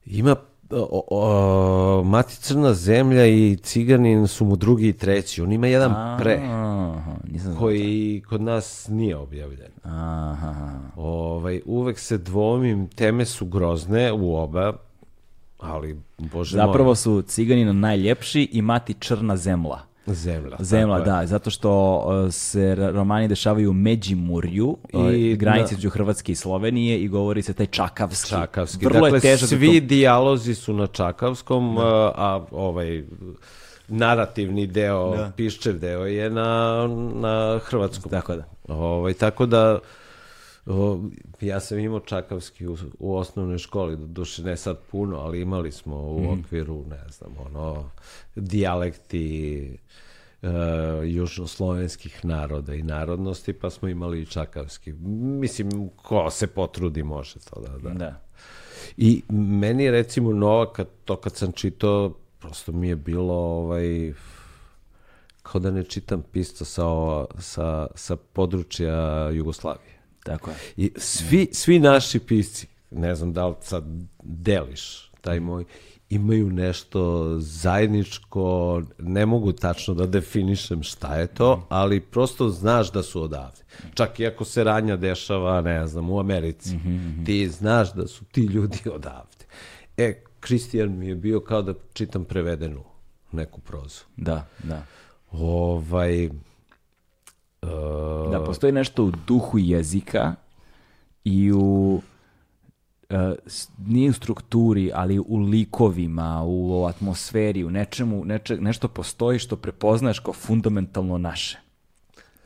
Ima 0.06 0.36
o, 0.72 1.02
o, 1.10 2.04
Mati 2.04 2.36
Crna 2.36 2.74
zemlja 2.74 3.26
i 3.26 3.56
Ciganin 3.62 4.28
su 4.28 4.44
mu 4.44 4.56
drugi 4.56 4.88
i 4.88 4.92
treći. 4.92 5.42
On 5.42 5.52
ima 5.52 5.66
jedan 5.66 6.18
pre 6.18 6.40
Aha, 6.44 7.16
nisam 7.24 7.50
znao. 7.50 7.60
koji 7.60 8.22
kod 8.28 8.42
nas 8.42 8.88
nije 8.88 9.16
objavljen. 9.16 9.70
Aha. 9.82 10.54
Ovaj, 10.96 11.60
uvek 11.66 11.98
se 11.98 12.18
dvomim, 12.18 12.88
teme 12.88 13.24
su 13.24 13.46
grozne 13.46 14.12
u 14.12 14.36
oba, 14.36 14.72
ali, 15.58 16.00
bože 16.18 16.56
Zapravo 16.56 16.88
moj, 16.88 16.96
su 16.96 17.22
Ciganina 17.22 17.72
najljepši 17.72 18.48
i 18.52 18.62
Mati 18.62 18.94
Črna 18.94 19.36
zemla. 20.06 20.56
Zemlja, 20.60 20.98
tako 20.98 21.10
je. 21.10 21.20
da, 21.20 21.26
zato 21.26 21.50
što 21.50 21.96
uh, 21.96 22.32
se 22.32 22.74
romani 22.74 23.28
dešavaju 23.28 23.70
u 23.70 23.72
Međimurju, 23.72 24.76
I 24.92 25.30
I, 25.30 25.36
granici 25.36 25.74
da. 25.74 25.78
između 25.78 25.90
Hrvatske 25.90 26.32
i 26.32 26.34
Slovenije 26.34 26.98
i 27.02 27.08
govori 27.08 27.42
se 27.42 27.52
taj 27.52 27.66
čakavski. 27.66 28.30
Čakavski. 28.30 28.84
Vrlo 28.84 29.00
dakle, 29.00 29.16
je 29.16 29.20
težak 29.20 29.50
da 29.50 29.56
svi 29.56 29.80
to- 29.80 29.86
dijalozi 29.86 30.54
su 30.54 30.72
na 30.72 30.86
Čakavskom, 30.86 31.78
a, 31.78 32.12
a 32.14 32.44
ovaj 32.50 33.04
narativni 33.88 34.66
deo, 34.66 35.28
piščev 35.36 35.78
deo 35.78 36.06
je 36.06 36.30
na, 36.30 36.86
na 37.14 37.60
hrvatskom. 37.64 38.10
Tako 38.10 38.36
da. 38.36 38.44
Ovaj, 38.68 39.14
tako 39.14 39.46
da 39.46 39.78
o, 40.66 41.00
ja 41.40 41.60
sam 41.60 41.78
imao 41.78 42.00
čakavski 42.00 42.66
u, 42.66 42.76
u 42.98 43.16
osnovnoj 43.16 43.58
školi, 43.58 43.96
do 43.96 44.06
duše 44.06 44.42
ne 44.42 44.56
sad 44.56 44.78
puno, 44.90 45.16
ali 45.18 45.40
imali 45.40 45.72
smo 45.72 45.96
u 45.96 46.20
Mhm. 46.20 46.40
okviru, 46.40 46.84
ne 46.86 47.08
znam, 47.10 47.30
ono, 47.46 47.90
dijalekti 48.34 49.76
uh, 50.42 50.48
južnoslovenskih 51.04 52.24
naroda 52.24 52.74
i 52.74 52.82
narodnosti, 52.82 53.52
pa 53.52 53.70
smo 53.70 53.88
imali 53.88 54.22
i 54.22 54.26
čakavski. 54.26 54.92
Mislim, 54.92 55.88
ko 55.96 56.30
se 56.30 56.46
potrudi 56.46 57.02
može 57.02 57.38
to 57.40 57.60
da... 57.60 57.78
da. 57.78 57.94
Da. 57.94 58.20
I 58.96 59.22
meni 59.30 59.90
recimo 59.90 60.32
Nova, 60.32 60.72
kad, 60.72 60.88
to 61.04 61.16
kad 61.16 61.36
sam 61.36 61.52
čitao, 61.52 62.14
prosto 62.38 62.72
mi 62.72 62.88
je 62.88 62.96
bilo 62.96 63.34
ovaj, 63.34 64.12
kao 65.42 65.60
da 65.60 65.70
ne 65.70 65.84
čitam 65.84 66.22
pisca 66.32 66.64
sa, 66.64 66.82
sa, 67.38 67.86
sa 67.94 68.16
područja 68.16 69.28
Jugoslavije. 69.30 70.01
Tako 70.22 70.50
je. 70.50 70.56
I 70.76 70.92
svi, 70.96 71.48
svi 71.52 71.78
naši 71.78 72.18
pisci, 72.18 72.66
ne 72.90 73.14
znam 73.14 73.32
da 73.32 73.46
li 73.46 73.54
sad 73.60 73.84
deliš 74.22 75.10
taj 75.20 75.40
moj, 75.40 75.64
imaju 76.10 76.50
nešto 76.50 77.34
zajedničko, 77.38 78.82
ne 78.98 79.26
mogu 79.26 79.52
tačno 79.52 79.94
da 79.94 80.06
definišem 80.06 80.82
šta 80.82 81.16
je 81.16 81.26
to, 81.26 81.66
ali 81.68 82.00
prosto 82.00 82.48
znaš 82.48 82.92
da 82.92 83.02
su 83.02 83.22
odavde. 83.22 83.60
Čak 83.94 84.20
i 84.20 84.26
ako 84.26 84.44
se 84.44 84.64
ranja 84.64 84.96
dešava, 84.96 85.60
ne 85.60 85.86
znam, 85.86 86.10
u 86.10 86.20
Americi, 86.20 86.78
ti 87.26 87.48
znaš 87.48 87.92
da 87.92 88.06
su 88.06 88.24
ti 88.24 88.40
ljudi 88.40 88.78
odavde. 88.96 89.44
E, 89.96 90.22
Kristijan 90.40 90.98
mi 90.98 91.08
je 91.08 91.14
bio 91.14 91.40
kao 91.40 91.62
da 91.62 91.74
čitam 91.92 92.24
prevedenu 92.24 92.84
neku 93.32 93.60
prozu. 93.60 94.00
Da, 94.16 94.46
da. 94.62 94.84
Ovaj, 95.30 96.30
Da, 98.30 98.40
postoji 98.40 98.72
nešto 98.72 99.04
u 99.04 99.12
duhu 99.26 99.58
jezika 99.58 100.34
i 101.24 101.52
u 101.52 102.00
s- 103.46 103.68
nije 103.78 104.10
u 104.10 104.14
strukturi, 104.14 104.90
ali 104.94 105.18
u 105.18 105.36
likovima, 105.38 106.42
u 106.44 106.84
atmosferi, 106.84 107.64
u 107.64 107.70
nečemu, 107.70 108.24
neče, 108.24 108.56
nešto 108.56 108.88
postoji 108.88 109.38
što 109.38 109.56
prepoznaješ 109.56 110.18
kao 110.18 110.34
fundamentalno 110.34 111.18
naše. 111.18 111.58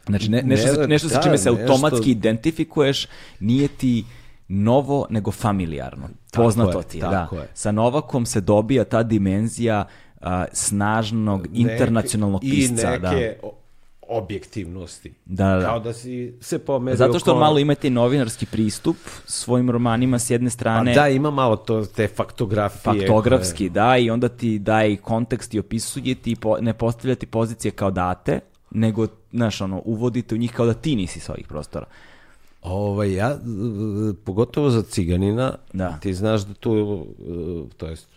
Znači, 0.06 0.30
ne, 0.30 0.42
nešto, 0.42 0.68
sa- 0.68 0.80
Ne, 0.80 0.86
nešto 0.86 1.08
sa 1.08 1.16
da, 1.16 1.22
čime 1.22 1.38
se 1.38 1.50
nešto- 1.50 1.62
automatski 1.62 2.10
identifikuješ, 2.10 3.06
nije 3.40 3.68
ti 3.68 4.04
novo, 4.48 5.06
nego 5.10 5.30
familijarno. 5.30 6.08
Tako 6.30 6.44
Poznato 6.44 6.78
je, 6.78 6.84
ti 6.84 6.96
je, 6.96 7.00
tako 7.02 7.36
da. 7.36 7.42
je. 7.42 7.48
Sa 7.54 7.72
Novakom 7.72 8.26
se 8.26 8.40
dobija 8.40 8.84
ta 8.84 9.02
dimenzija 9.02 9.86
a, 10.20 10.44
snažnog 10.52 11.46
internacionalnog 11.52 12.40
pisca. 12.42 12.94
I 12.94 12.98
da. 12.98 13.10
neke 13.10 13.38
o- 13.42 13.52
objektivnosti. 14.08 15.12
Da, 15.24 15.46
da. 15.48 15.60
Kao 15.60 15.80
da 15.80 15.92
si 15.92 16.34
se 16.40 16.58
pomerio... 16.58 16.96
Zato 16.96 17.18
što 17.18 17.32
ko- 17.32 17.38
malo 17.38 17.58
imate 17.58 17.90
novinarski 17.90 18.46
pristup 18.46 18.96
svojim 19.24 19.70
romanima 19.70 20.18
s 20.18 20.30
jedne 20.30 20.46
Pa 20.46 20.50
strane, 20.50 20.94
da, 20.94 21.08
ima 21.08 21.30
malo 21.30 21.56
to, 21.56 21.84
te 21.86 22.08
faktografije. 22.08 22.80
faktografski, 22.82 23.68
da, 23.70 23.96
i 23.96 24.10
onda 24.10 24.28
ti 24.28 24.58
daje 24.58 24.92
i 24.92 24.96
kontekst 24.96 25.54
i 25.54 25.58
opisuje 25.58 26.14
ti, 26.14 26.30
i 26.30 26.36
po, 26.36 26.56
ne 26.60 26.72
postavlja 26.74 27.14
ti 27.14 27.26
pozicije 27.26 27.70
kao 27.70 27.90
date, 27.90 28.40
nego, 28.70 29.06
znaš, 29.32 29.60
ono, 29.60 29.82
uvodite 29.84 30.34
u 30.34 30.38
njih 30.38 30.52
kao 30.52 30.66
da 30.66 30.74
ti 30.74 30.96
nisi 30.96 31.20
s 31.20 31.28
ovih 31.28 31.46
prostora. 31.48 31.86
Koje, 32.60 32.72
ovaj, 32.72 33.12
ja, 33.14 33.38
pogotovo 34.24 34.70
za 34.70 34.82
ciganina, 34.82 35.54
Da. 35.72 35.98
ti 35.98 36.14
znaš 36.14 36.42
da 36.42 36.54
tu, 36.54 37.06
e, 37.68 37.76
to 37.76 37.86
jest, 37.86 38.08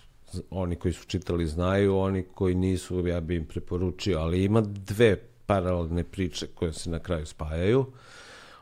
oni 0.49 0.76
koji 0.76 0.94
su 0.94 1.06
čitali 1.07 1.48
znaju, 1.48 1.98
oni 1.98 2.24
koji 2.24 2.56
nisu, 2.56 3.07
ja 3.07 3.20
bi 3.20 3.36
im 3.36 3.45
preporučio, 3.45 4.20
ali 4.20 4.44
ima 4.44 4.61
dve 4.61 5.16
paralelne 5.50 6.04
priče 6.04 6.48
koje 6.48 6.74
se 6.74 6.90
na 6.90 7.00
kraju 7.00 7.26
spajaju. 7.26 7.86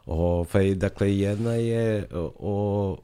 Ovaj, 0.06 0.76
dakle, 0.76 1.18
jedna 1.18 1.54
je 1.54 2.08
o, 2.14 2.32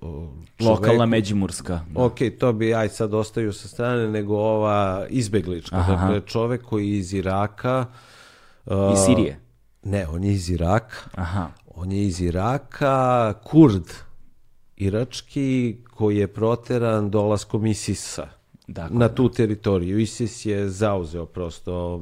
o 0.02 0.34
Lokalna 0.60 1.04
čoveku- 1.04 1.10
međimurska. 1.10 1.80
Ok, 1.96 2.18
to 2.40 2.54
bi 2.54 2.74
aj 2.74 2.90
sad 2.90 3.14
ostavio 3.14 3.54
sa 3.54 3.68
strane, 3.68 4.08
nego 4.08 4.36
ova 4.36 5.06
izbeglička. 5.10 5.76
Aha. 5.76 5.96
Dakle, 5.96 6.22
čovek 6.22 6.64
koji 6.64 6.90
je 6.90 6.98
iz 6.98 7.14
Iraka... 7.14 7.86
uh, 8.66 8.94
Iz 8.94 9.00
Sirije. 9.00 9.40
Ne, 9.84 10.08
on 10.08 10.24
je 10.24 10.32
iz 10.32 10.50
Iraka. 10.50 10.96
Aha. 11.16 11.48
On 11.76 11.92
je 11.92 12.04
iz 12.04 12.22
Iraka, 12.22 13.34
Kurd, 13.44 13.90
irački, 14.78 15.78
koji 15.94 16.18
je 16.18 16.28
proteran 16.28 17.10
dolaskom 17.10 17.66
ISIS-a 17.66 18.28
Dakle, 18.68 18.98
na 18.98 19.10
tu 19.10 19.30
teritoriju. 19.30 20.00
ISIS 20.00 20.46
je 20.46 20.70
zauzeo 20.70 21.26
prosto, 21.26 22.02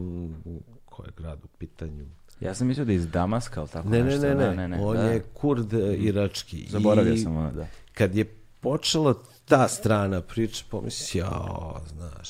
mm, 0.92 0.96
ko 0.96 1.04
je 1.04 1.12
grad 1.18 1.40
u 1.44 1.50
pitanju? 1.50 2.06
Ja 2.40 2.56
sam 2.56 2.68
mislio 2.68 2.86
da 2.86 2.92
je 2.92 2.96
iz 2.96 3.08
Damaska, 3.08 3.60
ali 3.60 3.70
tako 3.70 3.90
Ne, 3.90 3.98
ne, 3.98 4.04
nešto. 4.04 4.22
ne, 4.22 4.36
Da, 4.36 4.54
ne, 4.54 4.68
ne, 4.68 4.80
on 4.82 4.96
da. 4.98 5.04
je 5.04 5.20
Kurd 5.34 5.74
e, 5.74 5.96
irački. 5.96 6.66
Zaboravio 6.70 7.14
I- 7.14 7.18
sam 7.18 7.38
ono, 7.38 7.52
da. 7.52 7.68
kad 7.94 8.16
je 8.16 8.26
počela 8.60 9.14
ta 9.46 9.68
strana 9.68 10.22
priče, 10.22 10.64
pomisli, 10.70 11.20
jao, 11.20 11.82
znaš, 11.88 12.30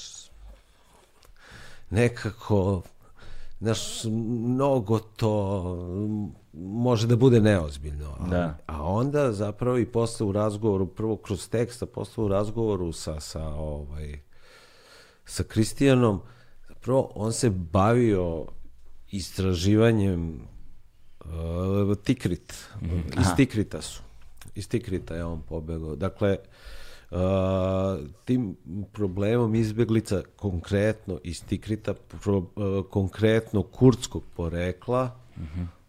nekako, 1.90 2.82
znaš, 3.60 4.04
mnogo 4.40 5.00
to 5.00 5.64
može 6.54 7.08
da 7.08 7.16
bude 7.16 7.42
neozbiljno. 7.42 8.16
A, 8.20 8.28
Da. 8.28 8.58
a 8.68 8.84
onda 8.84 9.32
zapravo 9.34 9.78
i 9.78 9.86
posle 9.86 10.26
u 10.26 10.32
razgovoru, 10.32 10.88
prvo 10.88 11.18
kroz 11.18 11.50
tekst, 11.50 11.84
a 11.84 11.88
posle 11.88 12.24
u 12.24 12.28
razgovoru 12.28 12.92
sa, 12.92 13.20
sa, 13.20 13.48
ovaj, 13.48 14.20
sa 15.26 15.44
Kristijanom, 15.44 16.22
zapravo 16.82 17.12
on 17.16 17.34
se 17.34 17.50
bavio 17.50 18.46
istraživanjem 19.12 20.40
uh, 21.20 21.98
Tikrit. 22.04 22.54
Iz 23.20 23.28
Tikrita 23.36 23.82
su. 23.82 24.02
Iz 24.56 24.68
Tikrita 24.68 25.16
je 25.16 25.26
on 25.26 25.42
pobegao. 25.42 25.96
Dakle, 25.96 26.38
uh, 27.12 27.18
tim 28.26 28.56
problemom 28.92 29.56
izbjeglica 29.56 30.22
konkretno 30.36 31.20
iz 31.24 31.44
Tikrita, 31.44 31.94
pro, 31.94 32.38
uh, 32.38 32.46
konkretno 32.90 33.64
kurdskog 33.64 34.24
porekla, 34.36 35.20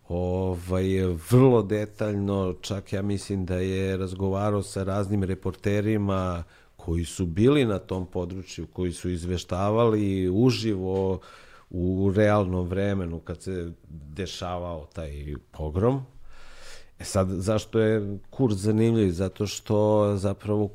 ovaj, 0.08 0.86
je 0.86 1.16
vrlo 1.30 1.62
detaljno, 1.62 2.54
čak 2.60 2.92
ja 2.92 3.02
mislim 3.02 3.46
da 3.46 3.56
je 3.56 3.96
razgovarao 3.96 4.62
sa 4.62 4.84
raznim 4.84 5.24
reporterima 5.24 6.44
koji 6.84 7.04
su 7.04 7.26
bili 7.26 7.64
na 7.64 7.78
tom 7.78 8.06
području, 8.06 8.66
koji 8.66 8.92
su 8.92 9.10
izveštavali 9.10 10.28
uživo 10.28 11.20
u 11.70 12.12
realnom 12.16 12.68
vremenu 12.68 13.20
kad 13.20 13.42
se 13.42 13.72
dešavao 13.88 14.86
taj 14.92 15.34
pogrom. 15.50 16.02
E 16.98 17.04
sad, 17.04 17.28
zašto 17.30 17.78
je 17.80 18.18
Kurd 18.30 18.56
zanimljiv? 18.56 19.10
Zato 19.10 19.46
što 19.46 20.12
zapravo 20.16 20.70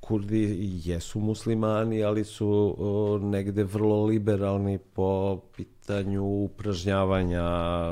Kurdi 0.00 0.70
jesu 0.84 1.20
muslimani, 1.20 2.04
ali 2.04 2.24
su 2.24 2.76
negde 3.22 3.64
vrlo 3.64 4.04
liberalni 4.04 4.78
po 4.78 5.40
pitanju 5.56 6.24
upražnjavanja 6.24 7.44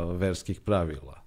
verskih 0.05 0.61
pravila. 0.61 1.21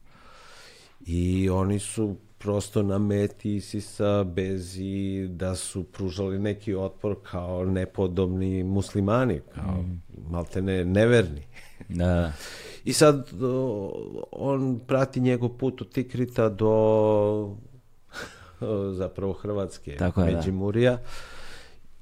I 1.05 1.49
oni 1.49 1.79
su 1.79 2.15
prosto 2.43 2.83
na 2.83 2.97
meti 2.97 3.55
Isisa 3.55 4.23
bez 4.23 4.77
i 4.77 5.27
da 5.29 5.55
su 5.55 5.83
pružali 5.83 6.39
neki 6.39 6.75
otpor 6.75 7.15
kao 7.23 7.65
nepodobni 7.65 8.63
muslimani, 8.63 9.41
kao 9.55 9.85
maltene 10.29 10.85
neverni. 10.85 11.41
Da, 11.89 12.31
I 12.83 12.93
sad 12.93 13.29
on 14.31 14.79
prati 14.87 15.19
njegov 15.19 15.49
put 15.49 15.81
od 15.81 15.91
Tikrita 15.91 16.49
do 16.49 17.55
zapravo 18.99 19.33
Hrvatske, 19.33 19.95
Tako 19.97 20.21
je, 20.21 20.31
da. 20.31 20.41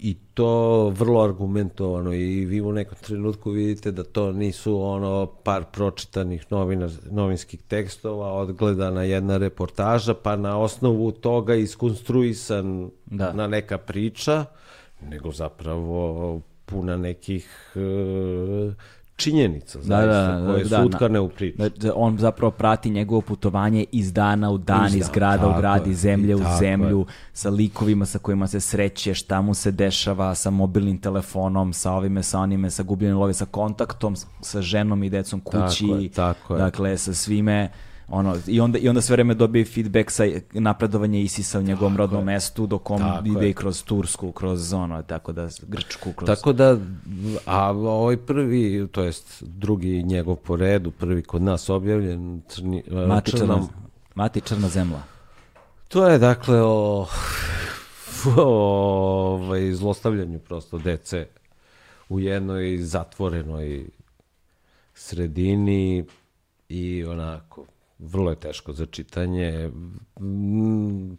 I 0.03 0.17
to 0.33 0.89
vrlo 0.89 1.21
argumentovano 1.23 2.13
i 2.13 2.45
vi 2.45 2.61
u 2.61 2.71
nekom 2.71 2.97
trenutku 3.01 3.51
vidite 3.51 3.91
da 3.91 4.03
to 4.03 4.31
nisu 4.31 4.81
ono 4.81 5.25
par 5.43 5.65
pročitanih 5.71 6.45
novinar, 6.49 6.89
novinskih 7.11 7.61
tekstova, 7.61 8.33
odgledana 8.33 9.03
jedna 9.03 9.37
reportaža, 9.37 10.13
pa 10.13 10.35
na 10.35 10.57
osnovu 10.59 11.11
toga 11.11 11.55
iskonstruisan 11.55 12.89
Da. 13.05 13.33
na 13.33 13.47
neka 13.47 13.77
priča, 13.77 14.45
nego 15.01 15.31
zapravo 15.31 16.41
puna 16.65 16.97
nekih 16.97 17.73
e, 17.75 18.73
činjenica, 19.21 19.77
Da, 19.77 19.83
zaista, 19.83 20.39
da, 20.39 20.45
koje 20.47 20.63
da, 20.63 20.69
su 20.69 20.75
na- 20.75 20.85
utkane 20.85 21.19
u 21.19 21.29
priču. 21.29 21.57
Da, 21.57 21.69
da 21.69 21.93
on 21.95 22.17
zapravo 22.17 22.51
prati 22.51 22.89
njegovo 22.89 23.21
putovanje 23.21 23.85
iz 23.91 24.13
dana 24.13 24.51
u 24.51 24.57
dan, 24.57 24.87
Iz 24.87 24.95
iz, 24.95 25.09
grada 25.09 25.47
u 25.47 25.57
grad, 25.57 25.87
iz 25.87 25.97
zemlje 25.97 26.35
u 26.35 26.41
zemlju, 26.59 27.05
sa 27.33 27.49
likovima 27.49 28.05
sa 28.05 28.19
kojima 28.19 28.47
se 28.47 28.59
sreće, 28.59 29.13
šta 29.13 29.41
mu 29.41 29.53
se 29.53 29.71
dešava, 29.71 30.35
sa 30.35 30.49
mobilnim 30.49 30.97
telefonom, 30.97 31.73
sa 31.73 31.91
ovime, 31.91 32.23
sa 32.23 32.39
onime, 32.39 32.69
sa 32.69 32.83
gubljenim 32.83 33.17
love, 33.17 33.33
sa 33.33 33.45
kontaktom, 33.45 34.15
sa 34.41 34.61
ženom 34.61 35.03
i 35.03 35.09
decom 35.09 35.39
kući. 35.39 35.87
Tako 35.87 35.95
je, 35.95 36.09
tako 36.09 36.53
je. 36.55 36.59
Dakle, 36.59 36.97
sa 36.97 37.13
svime. 37.13 37.69
Ono, 38.11 38.35
i, 38.47 38.59
onda, 38.59 38.79
I 38.79 38.89
onda 38.89 39.01
sve 39.01 39.13
vreme 39.13 39.33
dobije 39.33 39.65
feedback 39.65 40.11
sa 40.11 40.23
napredovanje 40.53 41.21
Isisa 41.21 41.59
u 41.59 41.61
njegovom 41.61 41.97
rodnom 41.97 42.23
mestu, 42.23 42.67
dok 42.67 42.89
on 42.89 42.99
Tako 42.99 43.27
ide 43.27 43.45
je. 43.45 43.49
i 43.49 43.53
kroz 43.53 43.83
Tursku, 43.83 44.31
kroz 44.31 44.73
ono, 44.73 45.03
tako 45.03 45.31
da, 45.31 45.49
Grčku, 45.67 46.13
kroz... 46.13 46.27
Tako 46.27 46.53
da, 46.53 46.77
a 47.45 47.69
ovaj 47.71 48.17
prvi, 48.17 48.87
to 48.91 49.03
jest 49.03 49.43
drugi 49.43 50.03
njegov 50.03 50.35
po 50.35 50.55
redu, 50.55 50.91
prvi 50.91 51.23
kod 51.23 51.41
nas 51.41 51.69
objavljen, 51.69 52.41
crni, 52.47 52.83
Mati 53.07 53.31
Crnom- 53.31 53.37
Črna, 53.37 53.67
Mati 54.15 54.41
Črna 54.41 54.69
zemla. 54.69 55.03
To 55.87 56.07
je 56.07 56.17
dakle 56.17 56.61
o, 56.61 57.07
o 58.37 58.41
ovaj, 59.33 59.73
zlostavljanju 59.73 60.39
prosto 60.39 60.77
dece 60.77 61.27
u 62.09 62.19
jednoj 62.19 62.77
zatvorenoj 62.77 63.85
sredini 64.93 66.05
i 66.69 67.05
onako, 67.05 67.65
vrlo 68.01 68.29
je 68.29 68.39
teško 68.39 68.73
za 68.73 68.85
čitanje. 68.85 69.71
Mm, 70.19 71.17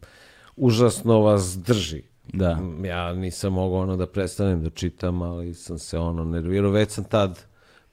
užasno 0.56 1.20
vas 1.20 1.58
drži. 1.58 2.02
Da. 2.32 2.54
Mm, 2.54 2.84
Ja 2.84 3.12
nisam 3.12 3.52
mogao 3.52 3.78
ono 3.80 3.96
da 3.96 4.06
prestanem 4.06 4.62
da 4.62 4.70
čitam, 4.70 5.22
ali 5.22 5.54
sam 5.54 5.78
se 5.78 5.98
ono 5.98 6.24
nervirao. 6.24 6.70
Već 6.70 6.90
sam 6.90 7.04
tad 7.04 7.44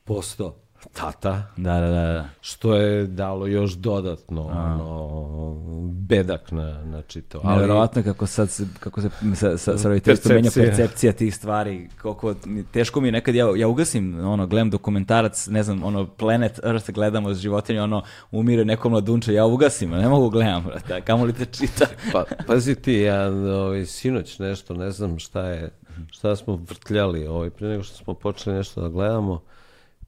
postao 0.04 0.56
tata, 0.94 1.44
Da, 1.58 1.74
da, 1.80 1.88
da, 1.88 2.14
da. 2.14 2.30
što 2.42 2.76
je 2.76 3.08
dalo 3.08 3.48
još 3.48 3.72
dodatno 3.72 4.42
ono, 4.48 5.90
bedak 5.92 6.52
na, 6.52 6.84
na 6.86 7.02
čitao. 7.02 7.42
Ali, 7.44 7.56
Nevjerovatno 7.56 8.04
kako 8.04 8.26
sad 8.26 8.50
se, 8.50 8.68
kako 8.80 9.02
se 9.02 9.10
sa, 9.36 9.58
sa, 9.58 9.78
sa 9.78 9.88
roditeljstvom 9.88 10.36
menja 10.36 10.52
Percepcija. 10.56 11.12
tih 11.12 11.36
stvari, 11.36 11.90
koliko, 12.02 12.36
teško 12.72 13.02
mi 13.02 13.08
je 13.08 13.12
nekad, 13.12 13.36
ja, 13.36 13.46
ja 13.56 13.68
ugasim, 13.68 14.26
ono, 14.26 14.48
gledam 14.48 14.70
dokumentarac, 14.70 15.48
ne 15.48 15.64
znam, 15.64 15.84
ono, 15.84 16.08
Planet 16.08 16.60
Earth 16.64 16.92
gledamo 16.92 17.34
s 17.34 17.38
životinje, 17.40 17.82
ono, 17.82 18.04
umire 18.32 18.66
neko 18.66 18.90
mladunče, 18.90 19.34
ja 19.34 19.46
ugasim, 19.46 19.90
ne 19.90 20.10
mogu 20.10 20.30
gledam, 20.30 20.64
brate, 20.64 21.02
kamo 21.02 21.26
li 21.26 21.34
te 21.34 21.46
čita. 21.46 21.86
Pa, 22.14 22.24
pazi 22.48 22.76
ti, 22.76 22.94
ja 22.94 23.28
ovaj, 23.28 23.86
sinoć 23.86 24.40
nešto, 24.40 24.74
ne 24.74 24.92
znam 24.92 25.20
šta 25.20 25.46
je, 25.46 25.70
šta 26.12 26.36
smo 26.36 26.56
vrtljali, 26.56 27.28
ovaj, 27.28 27.50
prije 27.50 27.72
nego 27.72 27.84
što 27.84 27.96
smo 27.98 28.14
počeli 28.14 28.56
nešto 28.56 28.82
da 28.82 28.90
gledamo, 28.90 29.42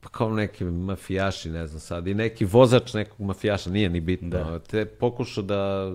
pa 0.02 0.08
kao 0.08 0.34
neki 0.34 0.64
mafijaši, 0.64 1.50
ne 1.50 1.66
znam 1.66 1.80
sad, 1.80 2.06
i 2.06 2.14
neki 2.14 2.44
vozač 2.44 2.94
nekog 2.94 3.26
mafijaša, 3.26 3.70
nije 3.70 3.88
ni 3.88 4.00
bitno, 4.00 4.58
te 4.58 4.84
pokušao 4.84 5.44
da 5.44 5.92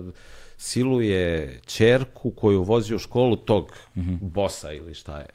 siluje 0.56 1.60
čerku 1.66 2.30
koju 2.30 2.62
vozi 2.62 2.94
u 2.94 2.98
školu 2.98 3.36
tog 3.36 3.72
bosa 4.20 4.72
ili 4.72 4.94
šta 4.94 5.18
je. 5.18 5.26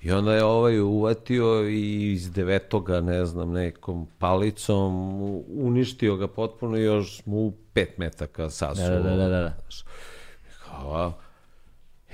I 0.00 0.12
onda 0.12 0.34
je 0.34 0.44
ovaj 0.44 0.80
uvatio 0.80 1.68
i 1.68 2.12
iz 2.12 2.32
devetoga, 2.32 3.00
ne 3.00 3.26
znam, 3.26 3.52
nekom 3.52 4.06
palicom, 4.18 5.12
uništio 5.48 6.16
ga 6.16 6.28
potpuno 6.28 6.76
i 6.76 6.82
još 6.82 7.26
mu 7.26 7.52
pet 7.72 7.98
metaka 7.98 8.50
sasuo. 8.50 8.88
Da, 8.88 8.98
da, 8.98 9.16
da, 9.16 9.16
da, 9.16 9.28
da. 9.28 9.56
Znaš, 9.60 9.84
Kao, 10.64 10.94
a, 10.94 11.12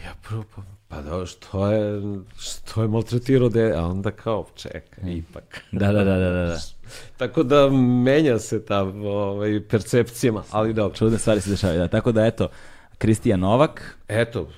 ja 0.05 0.15
prvo, 0.29 0.45
pa, 0.55 0.63
pa 0.89 1.03
da, 1.03 1.27
što 1.27 1.73
je, 1.73 2.03
što 2.39 2.83
je 2.83 2.89
maltretirao 2.89 3.49
de, 3.49 3.73
a 3.77 3.87
onda 3.87 4.11
kao, 4.11 4.47
čekaj, 4.55 5.13
ipak. 5.13 5.61
Da, 5.73 5.93
da, 5.93 6.05
da, 6.05 6.19
da, 6.19 6.31
da, 6.31 6.47
da. 6.47 6.59
Tako 7.19 7.43
da 7.43 7.69
menja 8.05 8.39
se 8.39 8.65
ta 8.65 8.83
ovaj, 8.83 9.69
percepcijama, 9.69 10.43
ali 10.51 10.75
dobro. 10.75 10.97
Čudne 10.97 11.19
stvari 11.19 11.41
se 11.41 11.51
dešavaju, 11.51 11.79
da. 11.79 11.89
Tako 11.89 12.13
da, 12.13 12.27
eto, 12.27 12.49
Kristijan 12.99 13.41
Novak, 13.41 13.97
Eto, 14.09 14.49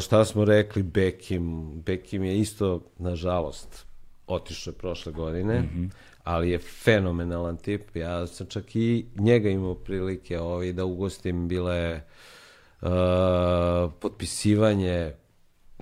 šta 0.00 0.24
smo 0.24 0.44
rekli, 0.44 0.82
Bekim, 0.82 1.72
Bekim 1.82 2.24
je 2.24 2.38
isto, 2.38 2.80
nažalost, 2.98 3.86
otišao 4.26 4.70
je 4.70 4.78
prošle 4.78 5.12
godine, 5.12 5.68
ali 6.24 6.50
je 6.50 6.58
fenomenalan 6.58 7.56
tip. 7.56 7.96
Ja 7.96 8.26
sam 8.26 8.46
čak 8.46 8.76
i 8.76 9.06
njega 9.16 9.48
imao 9.48 9.74
prilike 9.74 10.40
ovaj, 10.40 10.72
da 10.72 10.84
ugostim, 10.84 11.48
bile 11.48 12.00
uh, 12.80 12.88
potpisivanje 14.00 15.12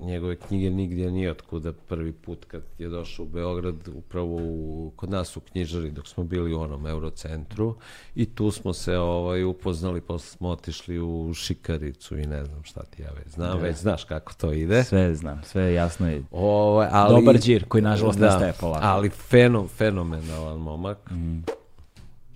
njegove 0.01 0.36
knjige 0.36 0.70
Nigdje 0.70 1.10
ni 1.10 1.28
otkuda 1.28 1.73
prvi 1.73 2.12
put 2.12 2.44
kad 2.44 2.62
je 2.78 2.89
došao 2.89 3.24
u 3.24 3.28
Beograd 3.28 3.89
upravo 3.94 4.36
u, 4.36 4.93
kod 4.97 5.10
nas 5.10 5.36
u 5.36 5.40
knjižari 5.40 5.90
dok 5.90 6.09
smo 6.09 6.24
bili 6.24 6.55
u 6.55 6.60
onom 6.60 6.86
Eurocentru 6.86 7.74
i 8.14 8.27
tu 8.27 8.51
smo 8.51 8.73
se 8.73 8.98
ovaj, 8.98 9.44
upoznali, 9.44 10.01
posle 10.01 10.31
smo 10.31 10.48
otišli 10.48 11.01
u 11.01 11.35
Šikaricu 11.35 12.19
i 12.19 12.27
ne 12.27 12.44
znam 12.44 12.64
šta 12.64 12.82
ti 12.82 13.02
ja 13.02 13.10
već 13.19 13.35
znam, 13.35 13.59
već 13.60 13.77
znaš 13.77 14.05
kako 14.05 14.32
to 14.35 14.52
ide. 14.52 14.85
sve 14.85 15.14
znam, 15.14 15.40
sve 15.44 15.62
je 15.62 15.74
jasno 15.74 16.12
i 16.12 16.23
Ovaj, 16.31 16.89
ali, 16.90 17.20
Dobar 17.20 17.40
džir 17.40 17.64
koji, 17.69 17.82
nažalost, 17.82 18.19
nestaje 18.19 18.52
polako. 18.60 18.86
Ali 18.86 19.10
fenom, 19.10 19.69
fenomenalan 19.69 20.59
momak. 20.59 20.98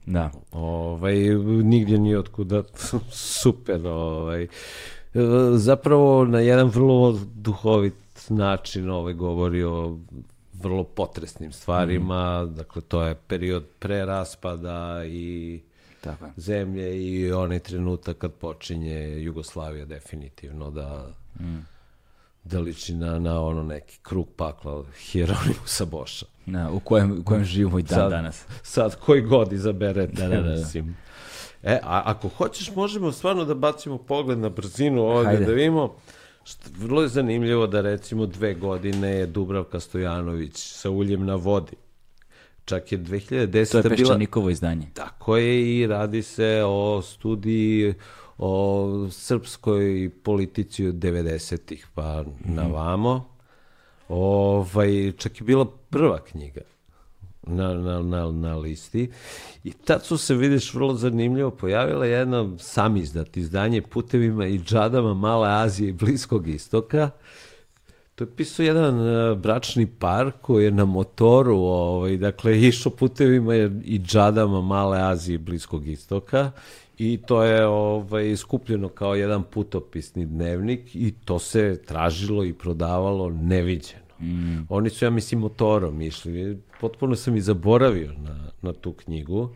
da. 0.07 0.31
Ovaj, 0.53 1.15
nigdje 1.65 1.99
ni 1.99 2.17
otkuda, 2.17 2.63
super, 3.43 3.87
ovaj. 3.87 4.49
E, 5.17 5.21
Zapravo 5.53 6.25
na 6.25 6.41
jedan 6.41 6.67
vrlo 6.69 7.19
duhovit 7.35 7.95
način 8.29 8.91
ovaj, 8.91 9.15
govori 9.15 9.65
o 9.65 9.99
vrlo 10.55 10.85
potresnim 10.85 11.53
stvarima, 11.53 12.45
dakle 12.47 12.83
to 12.83 13.03
je 13.03 13.15
period 13.17 13.65
pre 13.79 14.05
raspada 14.05 14.77
i 15.05 15.61
Tako 16.01 16.25
je. 16.25 16.33
zemlje 16.37 17.05
i 17.05 17.33
onaj 17.33 17.59
trenutak 17.59 18.19
kad 18.19 18.33
počinje 18.33 18.95
Jugoslavija 19.17 19.85
definitivno 19.85 20.71
da 20.71 21.07
da 22.45 22.61
liči 22.61 22.95
na, 22.95 23.19
na 23.19 23.41
ono 23.41 23.63
neki 23.63 23.99
krug 24.03 24.29
pakla 24.29 24.85
Hieronymusa 24.95 25.85
Boša. 25.87 26.27
Da, 26.47 26.71
u 26.71 26.81
kojem, 26.81 27.13
u 27.13 27.25
kojem 27.25 27.45
živimo 27.45 27.79
i 27.79 27.83
dan 27.83 27.99
Sad- 27.99 28.11
danas. 28.11 28.45
Sad 28.63 28.97
koji 28.97 29.23
god 29.23 29.53
izaberete, 29.53 30.13
Da, 30.15 30.29
da, 30.29 30.37
da, 30.37 30.43
da. 30.43 30.49
mislim. 30.51 30.97
E, 31.67 31.79
a 31.83 32.03
ako 32.05 32.29
hoćeš, 32.29 32.75
možemo 32.75 33.13
stvarno 33.13 33.45
da 33.45 33.55
bacimo 33.55 33.99
pogled 33.99 34.39
na 34.39 34.49
brzinu 34.49 35.03
ovdje, 35.03 35.25
Hajde. 35.25 35.45
da 35.45 35.53
vidimo. 35.53 35.95
Što, 36.45 36.69
vrlo 36.79 37.03
je 37.03 37.09
zanimljivo 37.09 37.67
da 37.67 37.81
recimo 37.81 38.27
dve 38.27 38.55
godine 38.55 39.09
je 39.09 39.27
Dubravka 39.27 39.81
Stojanović 39.81 40.53
sa 40.57 40.91
uljem 40.91 41.27
na 41.27 41.35
vodi. 41.35 41.77
Čak 42.65 42.93
je 42.93 42.99
2010. 42.99 43.71
To 43.71 43.79
je 43.79 43.83
bila... 43.83 43.97
Peščanikovo 43.97 44.51
izdanje. 44.51 44.87
Tako 44.95 45.37
je 45.37 45.79
i 45.79 45.87
radi 45.87 46.23
se 46.23 46.63
o 46.67 47.03
studiji 47.03 47.95
o 48.39 49.09
srpskoj 49.11 50.11
politici 50.23 50.87
od 50.87 50.95
90-ih 50.95 51.87
pa 51.95 52.25
na 52.45 52.67
vamo. 52.67 53.29
Ovaj, 54.09 55.13
čak 55.17 55.41
je 55.41 55.45
bila 55.45 55.67
prva 55.91 56.19
knjiga 56.25 56.61
na, 57.47 57.75
na, 57.75 58.03
na, 58.03 58.33
na 58.33 58.57
listi. 58.57 59.11
I 59.65 59.73
tad 59.73 60.05
su 60.05 60.19
se, 60.19 60.35
vidiš, 60.35 60.75
vrlo 60.75 60.95
zanimljivo 60.95 61.51
pojavila 61.51 62.07
jedna 62.07 62.59
samizdat 62.59 63.37
izdanje 63.37 63.83
putevima 63.83 64.47
i 64.47 64.59
džadama 64.59 65.15
Male 65.15 65.49
Azije 65.49 65.89
i 65.89 65.93
Bliskog 65.93 66.49
istoka. 66.49 67.11
To 68.15 68.25
je 68.25 68.29
pisao 68.37 68.65
jedan 68.65 69.09
e, 69.09 69.35
bračni 69.35 69.87
par 69.87 70.31
koji 70.43 70.65
je 70.65 70.71
na 70.71 70.85
motoru, 70.85 71.57
ovaj, 71.57 72.17
dakle, 72.17 72.61
išao 72.61 72.93
putevima 72.93 73.55
i 73.85 73.99
džadama 73.99 74.61
Male 74.61 75.01
Azije 75.01 75.35
i 75.35 75.39
Bliskog 75.39 75.89
istoka 75.89 76.51
i 76.99 77.19
to 77.27 77.43
je 77.43 77.67
ovaj, 77.67 78.37
skupljeno 78.37 78.89
kao 78.89 79.15
jedan 79.15 79.43
putopisni 79.43 80.27
dnevnik 80.27 80.95
i 80.95 81.15
to 81.25 81.39
se 81.39 81.83
tražilo 81.87 82.45
i 82.45 82.53
prodavalo 82.53 83.31
neviđeno. 83.31 84.06
Oni 84.69 84.91
su, 84.91 85.05
ja 85.05 85.11
mislim, 85.11 85.41
motorom 85.41 86.03
išli. 86.03 86.63
Potpuno 86.81 87.17
sam 87.17 87.37
i 87.37 87.41
zaboravio 87.41 88.13
na, 88.13 88.51
na 88.63 88.73
tu 88.73 88.93
knjigu. 88.93 89.51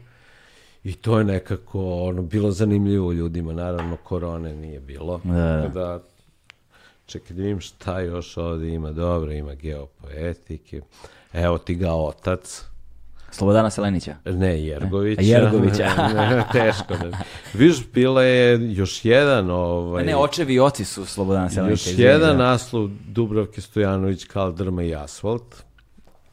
I 0.85 0.93
to 0.93 1.19
je 1.19 1.25
nekako 1.25 2.03
ono, 2.03 2.23
bilo 2.23 2.51
zanimljivo 2.51 3.13
ljudima. 3.13 3.53
Naravno, 3.53 3.97
korone 3.97 4.57
nije 4.57 4.81
bilo. 4.81 5.21
Da, 5.25 5.33
da. 5.33 5.69
Da 5.75 6.01
čekaj 7.07 7.37
da 7.37 7.43
vidim 7.43 7.61
šta 7.61 8.01
još 8.01 8.37
ovdje 8.37 8.75
ima. 8.75 8.93
Dobro, 8.93 9.33
ima 9.33 9.55
geopoetike. 9.55 10.81
Evo 11.33 11.59
ti 11.59 11.75
ga 11.75 11.93
otac. 11.93 12.70
Slobodana 13.31 13.71
Selenića. 13.71 14.17
Ne, 14.25 14.65
Jergovića. 14.65 15.23
Jergovića. 15.23 15.91
teško. 16.53 16.95
Ne. 16.95 17.11
Viš, 17.55 17.87
bila 17.93 18.23
je 18.23 18.75
još 18.75 19.05
jedan... 19.05 19.51
Ovaj, 19.51 20.05
ne, 20.05 20.17
očevi 20.17 20.55
i 20.55 20.61
oci 20.61 20.85
su 20.85 21.05
Slobodana 21.05 21.51
Selenića. 21.51 21.91
još 21.91 21.99
jedan 21.99 22.37
da. 22.37 22.45
naslov 22.45 22.89
Dubravke 23.09 23.61
Stojanović 23.61 24.25
Kal 24.25 24.53
drma 24.53 24.83
i 24.83 24.95
asfalt. 24.95 25.63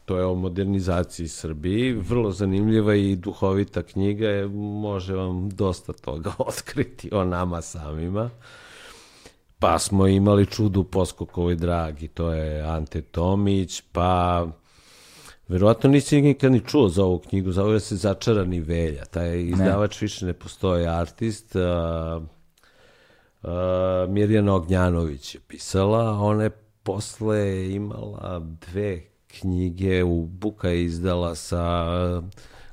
To 0.04 0.18
je 0.18 0.24
o 0.24 0.34
modernizaciji 0.34 1.28
Srbiji. 1.28 1.92
Vrlo 1.92 2.30
zanimljiva 2.30 2.94
i 2.94 3.16
duhovita 3.16 3.82
knjiga. 3.82 4.28
Je, 4.28 4.46
može 4.80 5.14
vam 5.14 5.50
dosta 5.50 5.92
toga 5.92 6.30
otkriti 6.48 7.08
o 7.12 7.24
nama 7.24 7.62
samima. 7.62 8.30
Pa 9.58 9.78
smo 9.78 10.06
imali 10.06 10.46
čudu 10.46 10.84
Poskokovoj 10.84 11.54
dragi, 11.54 12.08
to 12.08 12.32
je 12.32 12.62
Ante 12.62 13.02
Tomić, 13.02 13.82
pa 13.92 14.46
verovatno 15.48 15.90
nisi 15.90 16.22
nikad 16.22 16.52
ni 16.52 16.60
čuo 16.60 16.88
za 16.88 17.04
ovu 17.04 17.18
knjigu, 17.18 17.52
zove 17.52 17.80
se 17.80 17.96
Začarani 17.96 18.60
Velja. 18.60 19.04
Taj 19.04 19.42
izdavač 19.42 20.00
više 20.02 20.26
ne 20.26 20.32
postoji 20.32 20.86
artist, 20.86 21.56
a, 21.56 22.20
a, 23.42 24.06
Mirjana 24.08 24.54
Ognjanović 24.54 25.34
je 25.34 25.40
pisala, 25.48 26.20
ona 26.20 26.42
je 26.42 26.50
posle 26.82 27.70
imala 27.74 28.38
dve 28.38 29.02
knjige, 29.40 30.04
u 30.04 30.26
Buka 30.26 30.68
je 30.68 30.84
izdala 30.84 31.34
sa 31.34 31.86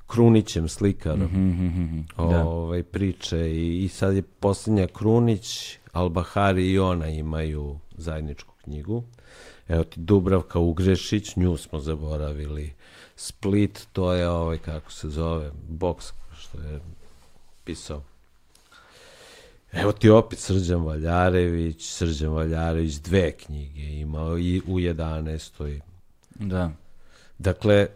Krunićem 0.07 0.67
slikarom 0.67 2.05
ovaj, 2.17 2.83
priče. 2.83 3.51
I, 3.51 3.83
i 3.83 3.87
sad 3.87 4.15
je 4.15 4.21
posljednja 4.21 4.87
Krunić, 4.87 5.77
Albahari 5.91 6.71
i 6.71 6.79
ona 6.79 7.07
imaju 7.07 7.79
zajedničku 7.97 8.53
knjigu. 8.63 9.03
Evo 9.67 9.83
ti 9.83 9.99
Dubravka 9.99 10.59
Ugrešić, 10.59 11.35
nju 11.35 11.57
smo 11.57 11.79
zaboravili. 11.79 12.73
Split, 13.15 13.87
to 13.93 14.13
je 14.13 14.29
ovaj, 14.29 14.57
kako 14.57 14.91
se 14.91 15.09
zove, 15.09 15.51
boks, 15.69 16.05
što 16.39 16.57
je 16.57 16.79
pisao. 17.63 18.03
Evo 19.71 19.91
ti 19.91 20.09
opet 20.09 20.39
Srđan 20.39 20.83
Valjarević, 20.85 21.85
Srđan 21.85 22.29
Valjarević 22.29 22.93
dve 22.93 23.31
knjige 23.31 23.81
imao 23.81 24.37
i 24.37 24.61
u 24.67 24.79
11. 24.79 25.79
Da. 26.35 26.71
Dakle, 27.37 27.87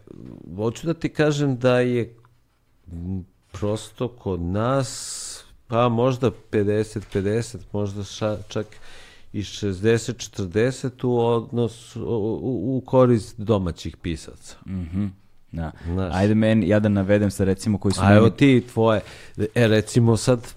hoću 0.56 0.86
da 0.86 0.94
ti 0.94 1.08
kažem 1.08 1.56
da 1.56 1.80
je 1.80 2.14
prosto 3.52 4.08
kod 4.08 4.40
nas, 4.40 5.44
pa 5.66 5.88
možda 5.88 6.30
50-50, 6.50 7.56
možda 7.72 8.04
ša, 8.04 8.38
čak 8.48 8.66
i 9.32 9.42
60-40 9.42 11.06
u 11.06 11.18
odnos 11.18 11.96
u, 11.96 12.00
u, 12.76 12.82
korist 12.86 13.40
domaćih 13.40 13.96
pisaca. 13.96 14.56
Mhm. 14.66 15.06
Da. 15.52 15.72
Znaš. 15.84 16.14
Ajde 16.14 16.34
meni, 16.34 16.68
ja 16.68 16.80
da 16.80 16.88
navedem 16.88 17.30
se 17.30 17.44
recimo 17.44 17.78
koji 17.78 17.92
su 17.92 18.00
A 18.04 18.14
evo 18.14 18.24
meni... 18.24 18.36
ti 18.36 18.64
tvoje, 18.72 19.00
e 19.54 19.68
recimo 19.68 20.16
sad 20.16 20.54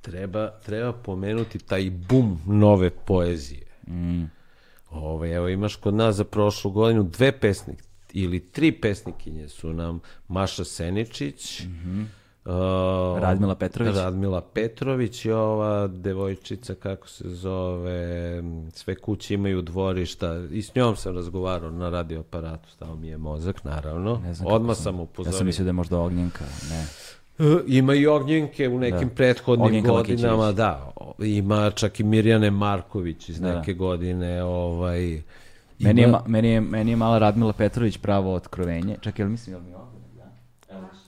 treba, 0.00 0.50
treba 0.50 0.92
pomenuti 0.92 1.58
taj 1.58 1.90
bum 1.90 2.38
nove 2.46 2.90
poezije. 2.90 3.66
Mm. 3.88 4.24
Ove, 4.90 5.30
evo 5.30 5.48
imaš 5.48 5.76
kod 5.76 5.94
nas 5.94 6.16
za 6.16 6.24
prošlu 6.24 6.70
godinu 6.70 7.02
dve 7.02 7.32
pesnik 7.40 7.84
ili 8.12 8.40
tri 8.40 8.72
pesnikinje 8.72 9.48
su 9.48 9.72
nam 9.72 10.00
Maša 10.28 10.64
Seničić, 10.64 11.62
uh, 12.44 12.52
Radmila 13.18 13.54
Petrović. 13.54 13.94
Radmila 13.94 14.40
Petrović 14.42 15.24
i 15.24 15.32
ova 15.32 15.86
devojčica, 15.88 16.74
kako 16.74 17.08
se 17.08 17.24
zove, 17.26 18.42
sve 18.70 18.94
kuće 18.94 19.34
imaju 19.34 19.62
dvorišta. 19.62 20.34
I 20.50 20.62
s 20.62 20.74
njom 20.74 20.96
sam 20.96 21.14
razgovarao 21.14 21.70
na 21.70 21.90
radio 21.90 22.20
aparatu, 22.20 22.70
stao 22.70 22.96
mi 22.96 23.08
je 23.08 23.18
mozak, 23.18 23.64
naravno. 23.64 24.22
Odmah 24.44 24.76
sam- 24.76 24.84
sam 24.84 24.96
Ja 24.96 25.02
upozorio. 25.02 25.38
sam 25.38 25.46
mislio 25.46 25.64
da 25.64 25.68
je 25.68 25.72
možda 25.74 25.98
Ognjenka, 25.98 26.44
ne. 26.70 26.86
E, 27.40 27.58
Ima 27.68 27.94
i 27.94 28.06
Ognjenke 28.06 28.68
u 28.68 28.78
nekim 28.78 29.08
Da. 29.08 29.14
prethodnim 29.14 29.66
Ognjenka 29.66 29.90
godinama, 29.90 30.36
Lakićević. 30.36 30.56
da. 30.56 30.92
Ima 31.20 31.70
čak 31.70 32.00
i 32.00 32.04
Mirjane 32.04 32.50
Marković 32.50 33.28
iz 33.28 33.40
Da. 33.40 33.54
neke 33.54 33.74
godine. 33.74 34.42
Ovaj, 34.44 35.22
Meni 35.78 36.00
je, 36.00 36.08
ima- 36.08 36.22
meni, 36.26 36.48
je, 36.48 36.60
meni 36.60 36.90
je 36.90 36.96
mala 36.96 37.18
Radmila 37.18 37.52
Petrović 37.52 37.98
pravo 37.98 38.34
otkrovenje. 38.34 38.96
Čak, 39.00 39.18
jel 39.18 39.28
mislim, 39.28 39.54
jel 39.54 39.62
mi 39.62 39.74
ovdje? 39.74 40.00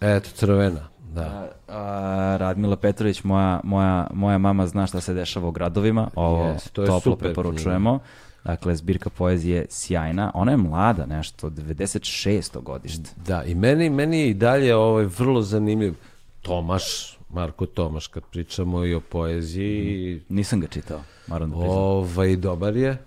Eto, 0.00 0.30
crvena, 0.30 0.88
da. 1.14 1.51
A, 1.68 1.74
a, 1.74 2.36
Radmila 2.36 2.76
Petrović, 2.76 3.24
moja, 3.24 3.60
moja, 3.64 4.06
moja 4.14 4.39
mama 4.39 4.66
zna 4.66 4.86
šta 4.86 5.01
se 5.01 5.14
dešava 5.14 5.48
u 5.48 5.51
gradovima. 5.51 6.10
Ovo 6.14 6.47
Jes, 6.47 6.70
to 6.70 6.82
je 6.82 6.86
toplo 6.86 7.12
super 7.12 7.28
preporučujemo. 7.28 7.98
Dakle, 8.44 8.76
zbirka 8.76 9.10
poezije 9.10 9.66
sjajna. 9.70 10.30
Ona 10.34 10.51
je 10.52 10.56
mlada 10.56 11.06
nešto, 11.06 11.51
96. 11.51 12.62
godište. 12.62 13.10
Da, 13.26 13.44
i 13.44 13.55
meni, 13.55 13.90
meni 13.90 14.18
je 14.20 14.30
i 14.30 14.34
dalje 14.34 14.76
ovaj, 14.76 15.05
vrlo 15.05 15.43
zanimljiv 15.43 15.94
Tomaš, 16.43 17.18
Marko 17.30 17.66
Tomaš, 17.66 18.06
kad 18.06 18.22
pričamo 18.30 18.84
i 18.84 18.94
o 18.94 19.01
poeziji, 19.01 20.22
Nisam 20.28 20.60
ga 20.60 20.66
čitao, 20.66 21.01
moram 21.26 21.51
da 21.51 21.56
priznam. 21.56 21.78
ovaj, 21.78 22.36
dobar 22.36 22.76
je. 22.76 22.98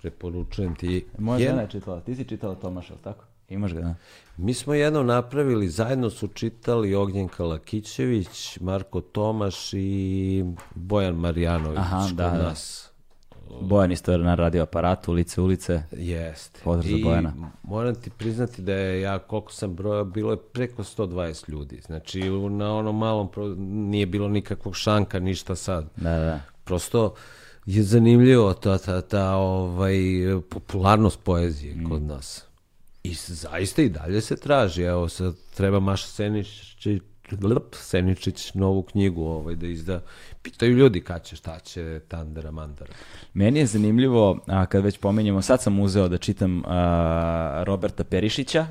Preporučujem 0.00 0.74
ti. 0.74 1.04
Moja 1.18 1.38
žena 1.38 1.60
je 1.62 1.68
čitala, 1.68 2.00
ti 2.00 2.14
si 2.14 2.24
čitala 2.24 2.54
Tomaša, 2.54 2.94
tako? 3.04 3.24
Imaš 3.50 3.72
ga, 3.72 3.80
da? 3.80 3.94
Mi 4.36 4.54
smo 4.54 4.74
jednom 4.74 5.06
napravili, 5.06 5.68
zajedno 5.68 6.10
su 6.10 6.28
čitali 6.28 6.94
Ognjenka 6.94 7.44
Lakićević, 7.44 8.58
Marko 8.60 9.00
Tomaš 9.00 9.70
i 9.72 10.44
Bojan 10.74 11.14
Marjanović 11.14 11.78
Aha, 11.78 12.02
kod 12.02 12.16
da, 12.16 12.30
da. 12.30 12.38
nas. 12.38 12.90
Bojan 13.60 13.92
isto 13.92 14.16
na 14.16 14.34
radio 14.34 14.62
aparatu, 14.62 15.10
ulice, 15.12 15.40
ulice. 15.40 15.82
Jeste. 15.92 16.60
Pozdrav 16.64 16.90
za 16.90 17.04
Bojana. 17.04 17.32
moram 17.62 17.94
ti 17.94 18.10
priznati 18.10 18.62
da 18.62 18.72
je 18.72 19.00
ja, 19.00 19.18
koliko 19.18 19.52
sam 19.52 19.74
brojao, 19.74 20.04
bilo 20.04 20.30
je 20.30 20.38
preko 20.52 20.82
120 20.84 21.50
ljudi. 21.50 21.80
Znači, 21.86 22.20
na 22.50 22.74
onom 22.74 22.98
malom 22.98 23.28
nije 23.58 24.06
bilo 24.06 24.28
nikakvog 24.28 24.76
šanka, 24.76 25.20
ništa 25.20 25.54
sad. 25.54 25.84
Da, 25.96 26.10
da, 26.10 26.20
da. 26.20 26.40
Prosto 26.64 27.14
je 27.66 27.82
zanimljivo 27.82 28.54
ta, 28.54 28.78
ta, 28.78 29.00
ta 29.00 29.34
ovaj, 29.34 29.94
popularnost 30.50 31.20
poezije 31.20 31.74
Mm. 31.74 31.88
kod 31.90 32.02
nas. 32.02 32.46
I 33.02 33.14
zaista 33.14 33.82
i 33.82 33.88
dalje 33.88 34.20
se 34.20 34.36
traži. 34.36 34.82
Evo, 34.82 35.08
sad 35.08 35.34
treba 35.54 35.80
Maša 35.80 36.06
Seničić, 36.06 36.86
Lp, 37.42 37.74
Seničić 37.74 38.54
novu 38.54 38.82
knjigu 38.82 39.24
ovaj, 39.24 39.54
da 39.54 39.66
izda. 39.66 40.00
Pitaju 40.42 40.76
ljudi 40.76 41.00
kad 41.00 41.24
će, 41.24 41.36
šta 41.36 41.58
će, 41.58 42.00
tandara, 42.08 42.50
mandara. 42.50 42.92
Meni 43.34 43.58
je 43.58 43.66
zanimljivo, 43.66 44.38
a, 44.46 44.66
kad 44.66 44.84
već 44.84 44.98
pomenjemo, 44.98 45.42
sad 45.42 45.62
sam 45.62 45.80
uzeo 45.80 46.08
da 46.08 46.18
čitam 46.18 46.62
a, 46.66 47.62
Roberta 47.66 48.04
Perišića. 48.04 48.66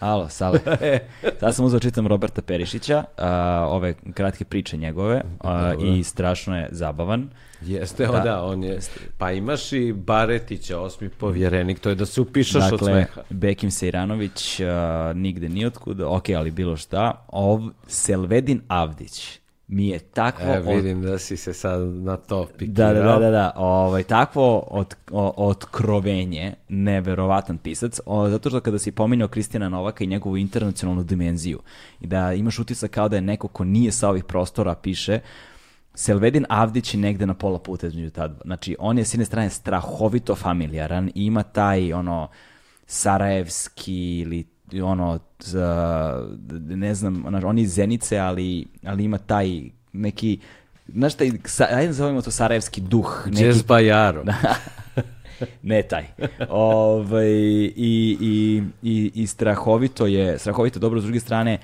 Alo, 0.00 0.28
sale. 0.28 0.58
sad 1.40 1.54
sam 1.54 1.64
uzeo 1.64 1.78
da 1.78 1.82
čitam 1.82 2.06
Roberta 2.06 2.42
Perišića, 2.42 3.04
a, 3.16 3.66
ove 3.70 3.94
kratke 4.14 4.44
priče 4.44 4.76
njegove 4.76 5.22
a, 5.40 5.74
i 5.84 6.04
strašno 6.04 6.58
je 6.58 6.68
zabavan. 6.70 7.30
Jeste, 7.66 8.06
da. 8.06 8.12
Da. 8.12 8.20
da, 8.20 8.44
on 8.44 8.64
je. 8.64 8.78
Pa 9.18 9.32
imaš 9.32 9.72
i 9.72 9.92
Baretića, 9.94 10.80
osmi 10.80 11.08
povjerenik, 11.08 11.78
to 11.78 11.88
je 11.88 11.94
da 11.94 12.06
se 12.06 12.20
upišaš 12.20 12.64
od 12.64 12.70
Dakle, 12.70 12.86
smeha. 12.86 13.20
Bekim 13.30 13.70
Sejranović, 13.70 14.60
a, 14.60 15.12
nigde 15.14 15.48
nijotkud, 15.48 16.00
ok, 16.00 16.28
ali 16.28 16.50
bilo 16.50 16.76
šta. 16.76 17.26
Ov, 17.28 17.60
Selvedin 17.86 18.60
Avdić 18.68 19.38
mi 19.68 19.88
je 19.88 19.98
takvo... 19.98 20.46
E, 20.46 20.58
od- 20.58 20.66
vidim 20.66 21.02
da 21.02 21.18
si 21.18 21.36
se 21.36 21.52
sad 21.54 21.80
na 21.82 22.16
to 22.16 22.40
Da, 22.42 22.52
pikirao. 22.52 22.92
da, 22.92 23.02
da, 23.02 23.18
da, 23.18 23.30
da. 23.30 23.52
Ovaj, 23.56 24.02
takvo 24.02 24.58
od, 24.60 24.94
o, 25.10 25.34
otkrovenje, 25.38 26.54
neverovatan 26.68 27.58
pisac, 27.58 28.00
o, 28.06 28.28
zato 28.28 28.48
što 28.48 28.60
kada 28.60 28.78
si 28.78 28.92
pominjao 28.92 29.28
Kristijana 29.28 29.68
Novaka 29.68 30.04
i 30.04 30.06
njegovu 30.06 30.36
internacionalnu 30.36 31.02
dimenziju 31.04 31.60
i 32.00 32.06
da 32.06 32.32
imaš 32.32 32.58
utisak 32.58 32.90
kao 32.90 33.08
da 33.08 33.16
je 33.16 33.22
neko 33.22 33.48
ko 33.48 33.64
nije 33.64 33.92
sa 33.92 34.08
ovih 34.08 34.24
prostora 34.24 34.74
piše, 34.74 35.20
Selvedin 35.94 36.46
Avdić 36.48 36.94
je 36.94 37.00
negde 37.00 37.26
na 37.26 37.34
pola 37.34 37.58
puta 37.58 37.86
između 37.86 38.10
ta 38.10 38.28
dva. 38.28 38.40
Znači, 38.44 38.76
on 38.78 38.98
je 38.98 39.04
s 39.04 39.14
jedne 39.14 39.24
strane 39.24 39.50
strahovito 39.50 40.34
familijaran 40.34 41.08
i 41.08 41.26
ima 41.26 41.42
taj, 41.42 41.92
ono, 41.92 42.28
sarajevski 42.86 44.18
ili 44.18 44.44
ono, 44.82 45.18
ne 46.60 46.94
znam, 46.94 47.24
on 47.44 47.58
je 47.58 47.64
iz 47.64 47.74
Zenice, 47.74 48.18
ali, 48.18 48.66
ali 48.84 49.04
ima 49.04 49.18
taj 49.18 49.62
neki, 49.92 50.38
znaš, 50.88 51.14
taj, 51.14 51.30
ajde 51.70 51.86
nazovimo 51.86 52.22
to 52.22 52.30
sarajevski 52.30 52.80
duh. 52.80 53.22
Neki, 53.26 53.44
Jazz 53.44 53.62
Bajaro. 53.62 54.24
ne 55.62 55.82
taj. 55.82 56.04
Ovaj, 56.48 57.30
i, 57.76 58.16
i, 58.20 58.62
i, 58.82 59.10
I 59.14 59.26
strahovito 59.26 60.06
je, 60.06 60.38
strahovito 60.38 60.78
dobro, 60.78 61.00
s 61.00 61.04
druge 61.04 61.20
strane, 61.20 61.58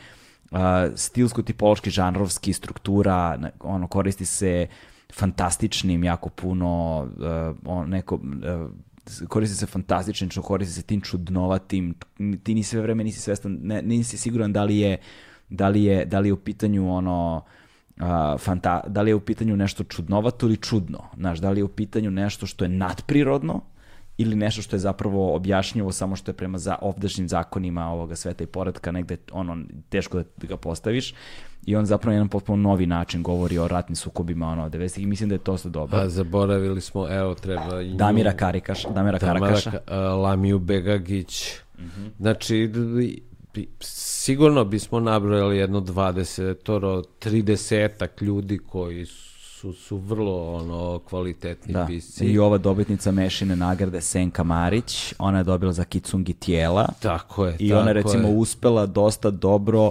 a, 0.51 0.89
stilsko-tipološki, 0.95 1.91
žanrovski, 1.91 2.53
struktura, 2.53 3.39
ono, 3.61 3.87
koristi 3.89 4.25
se 4.27 4.67
fantastičnim 5.15 6.05
jako 6.05 6.29
puno, 6.29 7.07
a, 7.21 7.55
on, 7.65 7.89
neko, 7.89 8.21
s- 9.07 9.23
koristi 9.29 9.57
se 9.57 9.67
fantastičnim, 9.67 10.31
koristi 10.43 10.75
se 10.75 10.83
tim 10.83 11.01
čudnovatim, 11.01 11.95
ti 12.43 12.55
ni 12.55 12.63
sve 12.63 12.81
vreme 12.81 13.05
nisi 13.05 13.21
svestan, 13.21 13.59
ne, 13.63 13.83
nisi 13.83 14.19
siguran 14.19 14.53
da 14.53 14.65
li 14.65 14.79
je, 14.79 14.99
da 15.49 15.69
li 15.69 15.85
je, 15.85 16.05
da 16.05 16.21
li 16.21 16.29
je 16.29 16.33
u 16.33 16.37
pitanju 16.37 16.93
ono, 16.95 17.45
a, 17.99 18.37
fanta, 18.39 18.81
da 18.87 19.03
li 19.03 19.11
je 19.11 19.15
u 19.15 19.21
pitanju 19.21 19.57
nešto 19.57 19.85
čudnovato 19.85 20.47
ili 20.47 20.57
čudno, 20.57 21.05
znaš, 21.17 21.39
da 21.39 21.51
li 21.51 21.61
je 21.61 21.65
u 21.65 21.69
pitanju 21.69 22.11
nešto 22.11 22.47
što 22.47 22.65
je 22.65 22.69
nadprirodno 22.69 23.61
ili 24.21 24.37
nešto 24.37 24.63
što 24.63 24.77
je 24.77 24.81
zapravo 24.81 25.35
objašnjivo 25.35 25.93
samo 25.93 26.17
što 26.17 26.31
je 26.31 26.37
prema 26.37 26.59
za 26.59 26.77
ovdašnjim 26.81 27.29
zakonima 27.29 27.87
ovoga 27.87 28.17
sveta 28.17 28.45
i 28.45 28.49
poredka 28.49 28.93
negde 28.93 29.17
ono 29.33 29.57
teško 29.89 30.19
da 30.19 30.25
ga 30.43 30.57
postaviš 30.57 31.15
i 31.67 31.77
on 31.77 31.87
zapravo 31.87 32.11
na 32.11 32.17
jedan 32.17 32.29
potpuno 32.29 32.63
novi 32.63 32.87
način 32.87 33.23
govori 33.23 33.59
o 33.59 33.69
ratnim 33.69 33.97
sukobima 33.97 34.49
ono 34.49 34.69
90 34.71 35.01
i 35.01 35.07
mislim 35.07 35.29
da 35.29 35.35
je 35.35 35.39
to 35.39 35.57
sve 35.57 35.71
dobro. 35.71 35.99
Pa 35.99 36.09
zaboravili 36.09 36.81
smo, 36.81 37.09
evo, 37.11 37.35
treba 37.35 37.83
i 37.83 37.95
Damira 37.95 38.33
Karikaš, 38.33 38.83
Damira 38.85 39.19
Karakaša. 39.19 39.71
Ka- 39.71 39.79
a, 39.87 40.15
Lamiju 40.15 40.59
Begagić. 40.59 41.53
Mhm. 41.79 42.07
Znači, 42.19 42.67
d- 42.67 42.81
bi- 43.55 43.69
sigurno 43.81 44.65
bismo 44.65 45.01
nabrojali 45.01 45.57
jedno 45.59 45.81
20, 45.81 46.55
30 47.21 47.91
ljudi 48.21 48.59
koji 48.59 49.07
su, 49.07 49.30
su 49.75 49.97
vrlo 49.99 50.55
ono, 50.55 50.99
kvalitetni 50.99 51.73
Da. 51.73 51.87
pisci. 51.87 52.25
I 52.25 52.39
ova 52.39 52.59
dobitnica 52.59 53.11
Mešine 53.13 53.57
nagrade 53.57 54.01
Senka 54.01 54.43
Marić, 54.43 55.15
ona 55.19 55.39
je 55.39 55.45
dobila 55.45 55.73
za 55.73 55.85
Kicungi 55.85 56.33
tijela. 56.33 56.89
Tako 57.01 57.47
je, 57.47 57.57
I 57.59 57.69
tako 57.69 57.81
ona 57.81 57.91
je 57.91 57.95
recimo 57.95 58.29
je. 58.29 58.35
uspela 58.35 58.87
dosta 58.87 59.31
dobro 59.31 59.91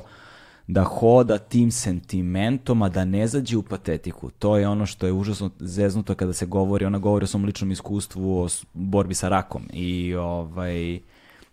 da 0.67 0.83
hoda 0.83 1.37
tim 1.37 1.71
sentimentom, 1.71 2.81
a 2.81 2.89
da 2.89 3.05
ne 3.05 3.27
zađe 3.27 3.57
u 3.57 3.63
patetiku. 3.63 4.29
To 4.31 4.57
je 4.57 4.67
ono 4.67 4.85
što 4.85 5.05
je 5.05 5.11
užasno 5.11 5.49
zeznuto 5.59 6.15
kada 6.15 6.33
se 6.33 6.45
govori, 6.45 6.85
ona 6.85 6.97
govori 6.97 7.23
o 7.23 7.27
svom 7.27 7.45
ličnom 7.45 7.71
iskustvu, 7.71 8.41
o 8.41 8.47
borbi 8.73 9.13
sa 9.13 9.29
rakom. 9.29 9.61
I 9.73 10.15
ovaj 10.15 10.99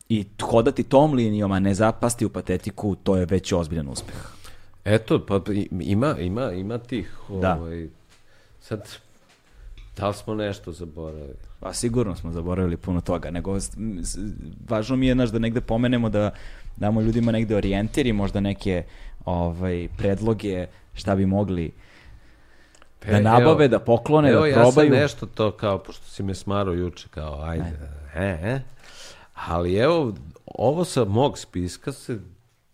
i 0.08 0.24
hodati 0.42 0.82
tom 0.82 1.14
linijom, 1.14 1.52
a 1.52 1.58
ne 1.58 1.74
zapasti 1.74 2.26
u 2.26 2.28
patetiku, 2.28 2.94
to 2.94 3.16
je 3.16 3.26
već 3.26 3.52
ozbiljan 3.52 3.88
uspeh. 3.88 4.14
Eto, 4.84 5.26
pa 5.26 5.40
ima, 5.80 6.16
ima, 6.18 6.52
ima 6.52 6.78
tih. 6.78 7.16
Da. 7.40 7.54
Ovaj, 7.60 7.88
sad, 8.68 8.88
da 9.96 10.08
li 10.08 10.14
smo 10.14 10.34
nešto 10.34 10.72
zaboravili? 10.72 11.34
Pa 11.60 11.72
sigurno 11.72 12.16
smo 12.16 12.32
zaboravili 12.32 12.76
puno 12.76 13.00
toga, 13.00 13.30
nego 13.30 13.58
važno 14.68 14.96
mi 14.96 15.06
je 15.06 15.14
znaš, 15.14 15.30
da 15.30 15.38
negde 15.38 15.60
pomenemo 15.60 16.08
da 16.08 16.30
damo 16.76 17.00
ljudima 17.00 17.32
negde 17.32 17.56
orijentir 17.56 18.06
i 18.06 18.12
možda 18.12 18.40
neke 18.40 18.84
ovaj, 19.24 19.88
predloge 19.96 20.66
šta 20.94 21.14
bi 21.14 21.26
mogli 21.26 21.72
da 23.06 23.16
E, 23.16 23.20
nabave, 23.20 23.64
evo, 23.64 23.68
da 23.68 23.78
poklone, 23.78 24.30
Evo, 24.30 24.40
da 24.40 24.46
ja 24.46 24.54
probaju. 24.54 24.90
sam 24.90 24.98
nešto 24.98 25.26
to 25.26 25.50
kao, 25.50 25.78
pošto 25.78 26.06
si 26.06 26.22
me 26.22 26.34
smarao 26.34 26.74
juče, 26.74 27.08
kao, 27.10 27.42
ajde, 27.42 27.72
e, 28.14 28.24
e. 28.24 28.60
Ali 29.34 29.74
evo, 29.74 30.14
ovo 30.46 30.84
sa 30.84 31.04
mog 31.04 31.38
spiska 31.38 31.92
se 31.92 32.18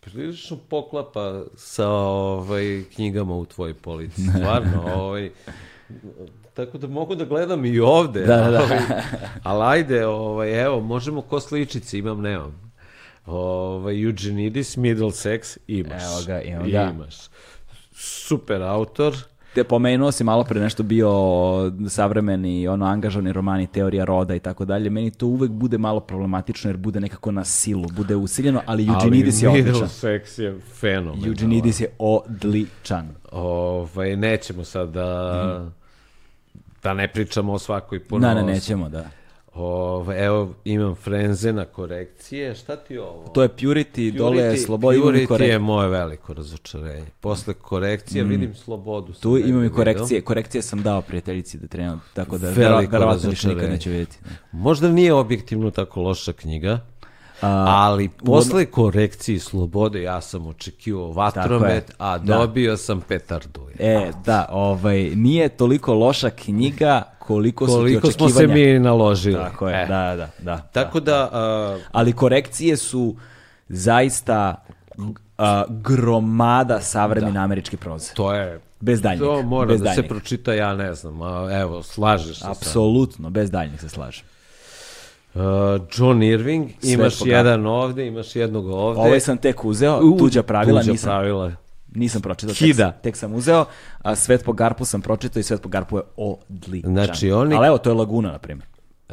prilično 0.00 0.56
poklapa 0.68 1.42
sa 1.56 1.88
ovaj, 1.88 2.84
knjigama 2.94 3.34
u 3.34 3.46
tvojoj 3.46 3.74
polici. 3.74 4.22
Stvarno, 4.36 4.82
ovaj, 4.94 5.30
tako 6.54 6.78
da 6.78 6.86
mogu 6.86 7.14
da 7.14 7.24
gledam 7.24 7.64
i 7.64 7.80
ovde. 7.80 8.20
Da, 8.20 8.36
da, 8.36 8.50
da. 8.50 8.62
Ovaj, 8.62 8.78
ali 9.42 9.64
ajde, 9.64 10.06
ovaj, 10.06 10.64
evo, 10.64 10.80
možemo 10.80 11.22
ko 11.22 11.40
sličice, 11.40 11.98
imam, 11.98 12.20
nemam. 12.20 12.72
Ovaj, 13.26 14.02
Eugenidis, 14.02 14.76
Middlesex, 14.76 15.58
imaš. 15.66 16.02
Evo 16.02 16.22
ga, 16.26 16.40
imam 16.40 16.70
ga. 16.70 16.92
Imaš. 16.94 17.16
Super 17.94 18.62
autor. 18.62 19.16
Te 19.54 19.64
pomenuo 19.64 20.12
si 20.12 20.24
malo 20.24 20.44
pre 20.44 20.60
nešto 20.60 20.82
bio 20.82 21.10
savremeni, 21.88 22.68
ono, 22.68 22.86
angažovani 22.86 23.32
romani, 23.32 23.66
teorija 23.66 24.04
roda 24.04 24.34
i 24.34 24.40
tako 24.40 24.64
dalje. 24.64 24.90
Meni 24.90 25.10
to 25.10 25.26
uvek 25.26 25.50
bude 25.50 25.78
malo 25.78 26.00
problematično 26.00 26.70
jer 26.70 26.76
bude 26.76 27.00
nekako 27.00 27.30
na 27.30 27.44
silu, 27.44 27.88
bude 27.96 28.16
usiljeno, 28.16 28.62
ali 28.66 28.86
Eugenidis 28.86 29.42
je 29.42 29.48
ali 29.48 29.60
odličan. 29.60 29.80
Middlesex 29.80 30.42
je 30.42 30.58
fenomenalan. 30.80 31.28
Eugenidis 31.28 31.80
je 31.80 31.86
odličan. 31.98 33.08
Ovaj, 33.32 34.16
nećemo 34.16 34.64
sad 34.64 34.88
da, 34.88 35.70
da 36.82 36.94
ne 36.94 37.08
pričamo 37.08 37.52
o 37.52 37.58
svakoj 37.58 38.00
ponovo. 38.00 38.34
Da, 38.34 38.42
ne, 38.42 38.52
nećemo, 38.52 38.88
da. 38.88 39.10
Ovaj, 39.54 40.24
evo, 40.26 40.54
imam 40.64 40.94
Frenzena 40.94 41.64
korekcije. 41.64 42.54
Šta 42.54 42.76
ti 42.76 42.94
je 42.94 43.02
ovo? 43.02 43.28
To 43.28 43.42
je 43.42 43.48
Purity, 43.48 44.12
dole 44.12 44.42
je 44.42 44.56
sloboda, 44.56 44.98
Purity 44.98 45.14
je 45.14 45.26
korekcije. 45.26 45.58
moje 45.58 45.88
veliko 45.88 46.32
razočarenje. 46.34 47.06
Posle 47.20 47.54
korekcije 47.54 48.24
vidim 48.24 48.54
slobodu. 48.54 49.12
Tu 49.12 49.38
imam 49.38 49.64
i 49.64 49.70
korekcije. 49.70 50.20
Korekcije 50.20 50.62
sam 50.62 50.82
dao 50.82 51.02
prijateljici 51.02 51.58
da 51.58 51.66
trenam, 51.66 52.02
tako 52.14 52.38
da 52.38 52.46
Veliko 52.46 52.68
više 52.68 52.80
nikad 52.80 53.00
razočarenje. 53.02 53.68
neću 53.68 53.90
vidjeti. 53.90 54.18
video. 54.22 54.36
Možda 54.52 54.88
nije 54.88 55.12
objektivno 55.12 55.70
tako 55.70 56.00
loša 56.02 56.32
knjiga, 56.32 56.80
ali 57.66 58.08
posle 58.08 58.66
korekcije 58.66 59.40
slobode 59.40 60.02
ja 60.02 60.20
sam 60.20 60.46
očekivao 60.46 61.12
vatromet, 61.12 61.92
a 61.98 62.18
Da. 62.18 62.36
dobio 62.36 62.76
sam 62.76 63.00
petardu. 63.00 63.60
E, 63.78 64.10
da, 64.24 64.46
ovaj, 64.50 65.10
nije 65.10 65.48
toliko 65.48 65.94
loša 65.94 66.30
knjiga 66.30 67.02
koliko, 67.18 67.66
su 67.66 67.72
ti 67.72 67.78
Koliko 67.78 68.10
smo 68.10 68.26
očekivanja. 68.26 68.54
se 68.54 68.72
mi 68.72 68.78
naložili. 68.78 69.34
Tako 69.36 69.68
je, 69.68 69.82
E. 69.82 69.86
da, 69.86 70.16
da, 70.16 70.28
da. 70.40 70.58
Tako 70.58 71.00
da, 71.00 71.28
a, 71.32 71.78
Ali 71.92 72.12
korekcije 72.12 72.76
su 72.76 73.16
zaista 73.68 74.64
a, 75.38 75.64
gromada 75.70 76.80
savremene 76.80 77.40
američke 77.40 77.76
proze. 77.76 78.14
to 78.14 78.34
je... 78.34 78.60
Bez 78.80 79.02
daljnjeg. 79.02 79.20
To 79.20 79.42
mora 79.42 79.66
bez 79.68 79.80
da 79.80 79.84
se 79.84 79.94
daljnjeg. 79.94 80.08
pročita, 80.08 80.54
ja 80.54 80.74
ne 80.74 80.94
znam. 80.94 81.22
A, 81.22 81.48
evo, 81.52 81.82
slažeš 81.82 82.38
se 82.38 82.44
Apsolutno, 82.48 83.30
bez 83.30 83.50
daljnjeg 83.50 83.80
se 83.80 83.88
slažem. 83.88 84.24
Uh, 85.34 85.40
John 85.92 86.22
Irving, 86.22 86.70
Sve 86.80 86.92
imaš 86.92 87.18
po 87.18 87.24
Gapu. 87.24 87.30
jedan 87.30 87.66
ovde, 87.66 88.06
imaš 88.06 88.36
jednog 88.36 88.66
ovde. 88.66 89.00
Ovaj 89.00 89.20
sam 89.20 89.38
tek 89.38 89.64
uzeo, 89.64 90.00
U, 90.02 90.18
tuđa 90.18 90.42
pravila, 90.42 90.80
tuđa 90.80 90.92
nisam, 90.92 91.08
pravila. 91.08 91.52
nisam 91.94 92.22
pročitao. 92.22 92.54
Hida. 92.54 92.90
Tek, 92.92 93.02
tek 93.02 93.16
sam 93.16 93.34
uzeo, 93.34 93.64
a 93.98 94.14
Svet 94.14 94.44
po 94.44 94.52
Garpu 94.52 94.84
sam 94.84 95.02
pročitao 95.02 95.40
i 95.40 95.42
Svet 95.42 95.62
po 95.62 95.68
Garpu 95.68 95.96
je 95.96 96.02
odličan. 96.16 96.90
Znači, 96.90 97.32
oni- 97.32 97.54
Ali 97.54 97.66
evo, 97.66 97.78
to 97.78 97.90
je 97.90 97.94
Laguna, 97.94 98.30
na 98.30 98.38
primjer. 98.38 98.66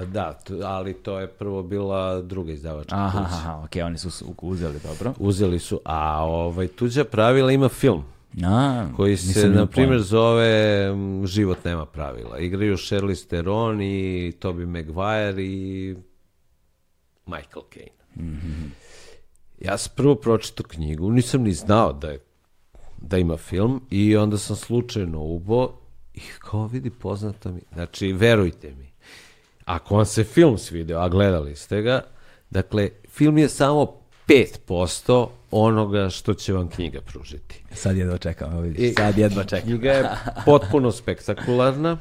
Da, 0.06 0.38
ali 0.66 0.94
to 0.94 1.20
je 1.20 1.28
prvo 1.28 1.64
bila 1.64 2.22
druga 2.22 2.52
izdavačka 2.52 2.96
Aha, 2.96 3.20
kuća. 3.20 3.26
aha, 3.32 3.62
okej, 3.64 3.82
oni 3.82 3.98
su 3.98 4.10
uzeli, 4.42 4.80
dobro. 4.84 5.14
Uzeli 5.20 5.60
su, 5.60 5.80
a 5.86 6.24
ovaj, 6.24 6.68
tuđa 6.68 7.04
pravila 7.04 7.52
ima 7.52 7.70
film 7.70 8.04
A, 8.46 8.88
koji 8.96 9.18
se, 9.18 9.50
na 9.50 9.66
primjer, 9.66 10.00
zove 10.02 10.86
Život 11.26 11.66
nema 11.66 11.86
pravila. 11.86 12.40
Igraju 12.40 12.78
Charlize 12.78 13.26
Theron 13.26 13.82
i 13.82 14.32
Tobey 14.40 14.66
Maguire 14.66 15.44
i 15.44 15.96
Michael 17.30 17.64
Caine. 17.74 18.32
Ja 19.60 19.78
sam 19.78 19.94
prvo 19.96 20.16
pročitao 20.16 20.66
knjigu, 20.68 21.12
nisam 21.12 21.42
ni 21.42 21.54
znao 21.54 21.94
da 21.94 22.10
je 22.10 22.20
da 23.02 23.18
ima 23.18 23.38
film 23.38 23.82
i 23.90 24.18
onda 24.18 24.38
sam 24.38 24.56
slučajno 24.56 25.22
ubo 25.22 25.72
i 26.14 26.20
kao 26.40 26.68
vidi 26.68 26.90
poznato 26.90 27.52
mi. 27.52 27.62
Znači, 27.74 28.14
verujte 28.14 28.72
mi, 28.76 28.90
ako 29.66 29.96
vam 29.96 30.06
se 30.06 30.24
film 30.24 30.58
svideo, 30.58 31.00
a 31.00 31.10
gledali 31.10 31.56
ste 31.56 31.82
ga, 31.82 32.02
dakle, 32.50 32.90
film 33.10 33.38
je 33.38 33.50
samo 33.50 34.00
5% 34.28 35.28
onoga 35.52 36.10
što 36.10 36.34
će 36.34 36.54
vam 36.54 36.70
knjiga 36.70 37.02
pružiti. 37.02 37.64
Sad 37.74 37.98
jedva 37.98 38.18
čekam, 38.18 38.62
vidiš, 38.62 38.96
sad 38.96 39.18
jedva 39.18 39.44
čekam. 39.44 39.68
Knjiga 39.70 39.92
je 39.92 40.10
potpuno 40.46 40.92
spektakularna. 40.92 41.98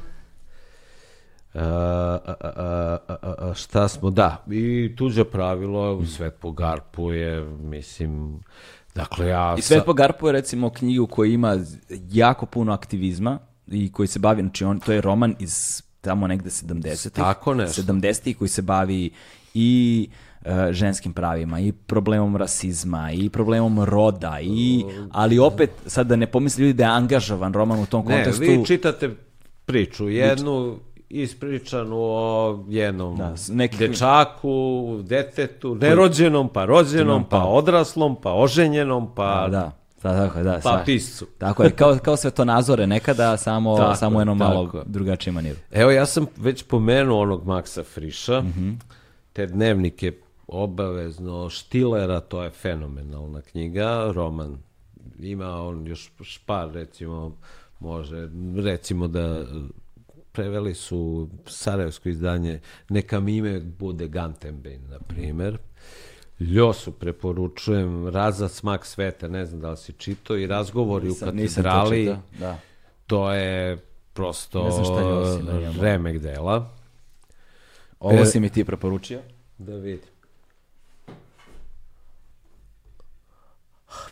A, 1.53 2.17
a, 2.25 2.33
a, 3.07 3.33
a, 3.39 3.53
šta 3.53 3.87
smo, 3.87 4.09
da, 4.09 4.43
i 4.51 4.95
tuđe 4.97 5.23
pravilo, 5.23 6.05
svet 6.05 6.35
po 6.39 6.51
garpu 6.51 7.11
je, 7.11 7.41
mislim, 7.45 8.39
dakle 8.95 9.27
ja... 9.27 9.55
I 9.57 9.61
Svet 9.61 9.85
po 9.85 9.93
Garpu 9.93 10.27
je 10.27 10.33
recimo 10.33 10.69
knjigu 10.69 11.07
koja 11.07 11.31
ima 11.31 11.57
jako 12.11 12.45
puno 12.45 12.73
aktivizma 12.73 13.39
i 13.67 13.91
koji 13.91 14.07
se 14.07 14.19
bavi, 14.19 14.41
znači 14.41 14.65
on, 14.65 14.79
to 14.79 14.91
je 14.91 15.01
roman 15.01 15.35
iz 15.39 15.83
tamo 16.01 16.27
negde 16.27 16.49
70-ih. 16.49 17.11
Tako 17.11 17.53
nešto. 17.53 17.81
70-ih 17.81 18.37
koji 18.37 18.49
se 18.49 18.61
bavi 18.61 19.11
i 19.53 20.09
e, 20.45 20.73
ženskim 20.73 21.13
pravima 21.13 21.59
i 21.59 21.71
problemom 21.71 22.35
rasizma 22.35 23.11
i 23.11 23.29
problemom 23.29 23.83
roda 23.83 24.37
i 24.41 24.83
ali 25.11 25.39
opet 25.39 25.69
sad 25.85 26.07
da 26.07 26.15
ne 26.15 26.27
pomisli 26.27 26.63
ljudi 26.63 26.73
da 26.73 26.83
je 26.83 26.89
angažovan 26.89 27.53
roman 27.53 27.79
u 27.79 27.85
tom 27.85 28.05
Ne, 28.05 28.15
kontekstu 28.15 28.43
vi 28.43 28.65
čitate 28.65 29.15
priču, 29.65 30.09
jednu 30.09 30.79
ispričanu 31.09 31.95
o 31.97 32.65
jednom 32.67 33.17
Da, 33.17 33.37
s 33.37 33.49
nekim- 33.49 33.79
dečaku, 33.79 34.51
detetu, 35.01 35.75
nerođenom, 35.75 36.49
pa 36.49 36.65
rođenom, 36.65 37.23
pa 37.25 37.39
odraslom, 37.39 38.15
pa 38.15 38.33
oženjenom, 38.33 39.09
pa, 39.15 39.47
da, 39.47 39.71
da, 40.03 40.17
tako 40.25 40.39
da. 40.39 40.53
pa 40.53 40.69
sva- 40.69 40.85
piscu. 40.85 41.25
Tako 41.37 41.63
je, 41.63 41.71
kao, 41.71 41.97
kao 41.97 42.17
svetonazore 42.17 42.87
nekada, 42.87 43.37
samo, 43.37 43.77
Tako 43.77 43.95
samo 43.95 44.11
u 44.11 44.19
je, 44.19 44.21
jednom 44.21 44.37
malo 44.37 44.71
drugačijem 44.85 45.35
maniru. 45.35 45.57
Evo, 45.71 45.91
ja 45.91 46.05
sam 46.05 46.25
već 46.37 46.63
pomenuo 46.63 47.21
onog 47.21 47.45
Maksa 47.45 47.83
Friša, 47.85 48.41
Mhm. 48.41 48.71
te 49.33 49.45
dnevnike 49.47 50.11
obavezno 50.47 51.49
Štilera, 51.49 52.19
to 52.19 52.43
je 52.43 52.49
fenomenalna 52.51 53.41
knjiga, 53.41 54.11
roman. 54.11 54.57
Ima 55.19 55.61
on 55.61 55.87
još 55.87 56.11
špar, 56.21 56.71
recimo, 56.71 57.31
može, 57.79 58.29
recimo 58.57 59.07
da 59.07 59.45
preveli 60.39 60.75
su 60.75 61.29
sarajevsko 61.45 62.09
izdanje 62.09 62.59
Neka 62.89 63.19
mi 63.19 63.35
ime 63.35 63.59
bude 63.59 64.07
Gantenbein, 64.07 64.81
na 64.89 64.99
primer. 64.99 65.57
Ljosu 66.39 66.91
preporučujem, 66.91 68.07
Raza 68.07 68.47
smak 68.49 68.85
sveta, 68.85 69.27
ne 69.27 69.45
znam 69.45 69.61
da 69.61 69.69
li 69.69 69.77
si 69.77 69.93
čitao, 69.93 70.37
i 70.37 70.47
razgovori 70.47 71.05
u 71.05 71.09
Nisam- 71.09 71.35
nisam 71.35 71.63
to 71.63 71.69
katedrali. 71.69 72.15
da. 72.39 72.59
To 73.07 73.31
je 73.31 73.77
prosto 74.13 74.63
Ne 74.63 74.71
znam 74.71 74.85
šta 74.85 75.01
da 75.43 75.81
remek 75.81 76.19
dela. 76.19 76.69
Ovo 77.99 78.13
E, 78.13 78.25
si 78.25 78.39
mi 78.39 78.49
ti 78.49 78.63
preporučio? 78.63 79.19
Da 79.57 79.75
vidim. 79.75 80.09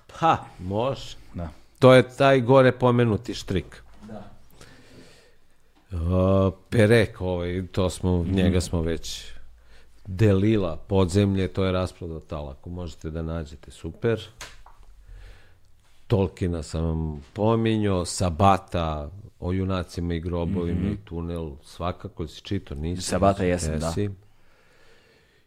Pa, 0.10 0.38
može. 0.60 1.16
Da. 1.34 1.50
To 1.80 1.94
je 1.94 2.04
taj 2.10 2.42
gore 2.42 2.72
pomenuti 2.72 3.34
štrik. 3.34 3.84
Da. 5.92 5.98
Uh, 5.98 6.54
Perek, 6.70 7.22
ovaj, 7.22 7.68
to 7.68 7.90
smo, 7.90 8.18
Mhm. 8.18 8.36
njega 8.36 8.62
smo 8.62 8.82
već 8.82 9.32
delila, 10.06 10.78
podzemlje, 10.78 11.48
to 11.48 11.66
je 11.66 11.72
rasprodao 11.72 12.20
tal, 12.20 12.50
ako 12.50 12.70
možete 12.70 13.10
da 13.10 13.22
nađete, 13.22 13.72
super. 13.72 14.22
Tolkina 16.08 16.64
sam 16.64 16.84
vam 16.84 17.24
pominjao, 17.34 18.06
Sabata, 18.06 19.10
o 19.40 19.54
junacima 19.54 20.14
i 20.14 20.20
grobovima 20.20 20.90
i 20.90 20.98
tunel, 20.98 21.52
svakako 21.64 22.28
si 22.28 22.42
čitao, 22.42 22.78
nisi. 22.78 23.02
Sabata 23.02 23.44
jesam, 23.44 23.80
da. 23.80 23.86
Jesi. 23.88 24.10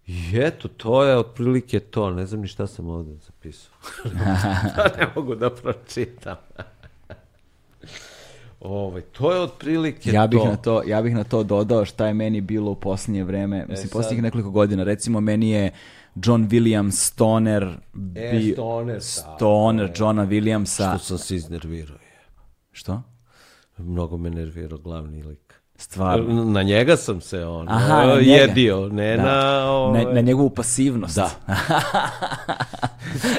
I 0.06 0.30
eto, 0.34 0.68
to 0.68 1.04
je 1.04 1.16
otprilike 1.18 1.80
to, 1.80 2.10
ne 2.10 2.26
znam 2.26 2.40
ni 2.40 2.46
šta 2.46 2.66
sam 2.66 2.88
ovde 2.88 3.14
zapisao. 3.16 3.72
ne 4.98 5.06
mogu 5.16 5.34
da 5.34 5.50
pročitam. 5.50 6.36
Ovaj, 8.60 9.02
to 9.02 9.32
je 9.32 9.40
otprilike 9.40 10.10
Ja 10.10 10.26
bih, 10.26 10.40
to. 10.40 10.46
na 10.46 10.56
to, 10.56 10.82
ja 10.82 11.02
bih 11.02 11.14
na 11.14 11.24
to 11.24 11.42
dodao 11.44 11.84
šta 11.84 12.06
je 12.06 12.14
meni 12.14 12.40
bilo 12.40 12.70
u 12.70 12.74
posljednje 12.74 13.24
vreme, 13.24 13.58
mislim, 13.58 13.76
sad- 13.78 13.90
posljednjih 13.92 14.22
nekoliko 14.22 14.50
godina. 14.50 14.84
Recimo, 14.84 15.20
meni 15.20 15.50
je 15.50 15.70
John 16.16 16.48
Williams 16.48 16.90
Stoner, 16.92 17.62
E, 18.14 18.30
bi- 18.32 18.52
Stoner, 18.52 19.02
Stoner 19.02 19.92
Johna 19.96 20.26
Williamsa. 20.26 20.88
Što 20.88 20.98
sam 21.00 21.18
se 21.18 21.36
iznervirao 21.36 21.94
je. 21.94 22.20
Što? 22.72 23.02
Mnogo 23.78 24.16
me 24.16 24.30
nervirao 24.30 24.78
glavni 24.78 25.22
lik. 25.22 25.49
Stvarno. 25.80 26.44
Na 26.44 26.62
njega 26.62 26.96
sam 26.96 27.20
se 27.20 27.44
on 27.44 27.68
Aha, 27.68 28.06
na 28.06 28.12
jedio, 28.12 28.88
ne 28.88 29.16
Da. 29.16 29.22
na... 29.22 29.64
Ovaj, 29.64 30.04
Na, 30.04 30.12
na 30.12 30.20
njegovu 30.20 30.50
pasivnost. 30.50 31.16
Da. 31.16 31.30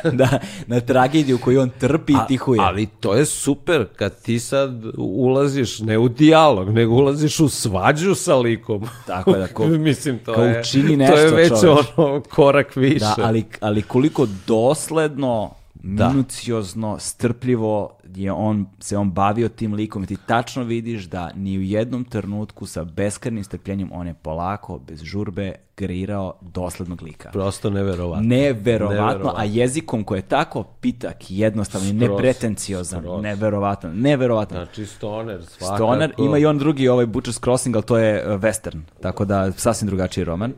da, 0.14 0.30
na 0.68 0.80
tragediju 0.80 1.38
koju 1.38 1.62
on 1.62 1.70
trpi 1.72 2.14
i 2.14 2.28
tihuje. 2.28 2.60
Ali 2.62 2.86
to 2.86 3.14
je 3.14 3.26
super 3.26 3.86
kad 3.96 4.22
ti 4.22 4.40
sad 4.40 4.72
ulaziš 4.98 5.80
ne 5.80 5.98
u 5.98 6.10
dijalog, 6.10 6.70
nego 6.70 6.94
ulaziš 6.94 7.40
u 7.40 7.50
svađu 7.50 8.16
sa 8.16 8.36
likom. 8.36 8.88
Tako 9.08 9.32
je, 9.32 9.40
da, 9.40 9.48
ko- 9.56 9.66
Mislim, 9.68 10.20
to 10.20 10.34
kao 10.34 10.44
je, 10.44 10.60
učini 10.60 11.08
to 11.08 11.18
je 11.18 11.32
nešto, 11.32 11.36
već 11.36 11.52
ono 11.98 12.22
korak 12.22 12.76
više. 12.76 13.00
Da, 13.00 13.16
ali, 13.20 13.46
ali 13.60 13.82
koliko 13.82 14.28
dosledno, 14.48 15.52
minuciozno, 15.84 17.00
strpljivo 17.00 17.98
je 18.16 18.32
on, 18.32 18.66
se 18.80 18.98
on 18.98 19.12
bavio 19.12 19.50
tim 19.50 19.74
likom 19.74 20.04
i 20.04 20.08
ti 20.08 20.18
tačno 20.26 20.64
vidiš 20.64 21.04
da 21.04 21.32
ni 21.36 21.58
u 21.58 21.62
jednom 21.62 22.04
trenutku 22.04 22.66
sa 22.66 22.84
beskrajnim 22.84 23.44
strpljenjem 23.44 23.90
on 23.94 24.08
je 24.08 24.14
polako, 24.14 24.80
bez 24.80 25.04
žurbe, 25.04 25.56
kreirao 25.76 26.34
doslednog 26.42 27.02
lika. 27.02 27.30
Prosto 27.32 27.70
neverovatno. 27.70 28.28
Neverovatno, 28.28 29.06
Neverovatno. 29.06 29.42
a 29.42 29.44
jezikom 29.44 30.04
koji 30.04 30.18
je 30.20 30.28
tako 30.28 30.64
pitak, 30.64 31.16
jednostavan 31.30 31.88
i 31.88 31.94
nepretenciozan, 31.94 33.02
skroz. 33.02 33.24
neverovatno, 33.24 33.94
neverovatno. 33.94 34.58
Znači, 34.58 34.86
stoner, 34.86 35.46
svakako. 35.46 35.78
Stoner, 35.78 36.14
ima 36.18 36.38
i 36.38 36.46
on 36.46 36.58
drugi 36.58 36.88
ovaj 36.88 37.06
Butcher's 37.06 37.44
Crossing, 37.44 37.76
ali 37.76 37.86
to 37.86 37.98
je 37.98 38.34
uh, 38.36 38.42
western, 38.42 38.80
tako 39.02 39.26
da 39.26 39.52
sasvim 39.52 39.88
drugačiji 39.88 40.24
roman. 40.24 40.54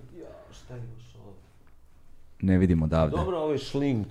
Ne 2.41 2.57
vidimo 2.57 2.85
odavde. 2.85 3.15
Dobro, 3.15 3.37
ovaj 3.37 3.57
šlink. 3.57 4.07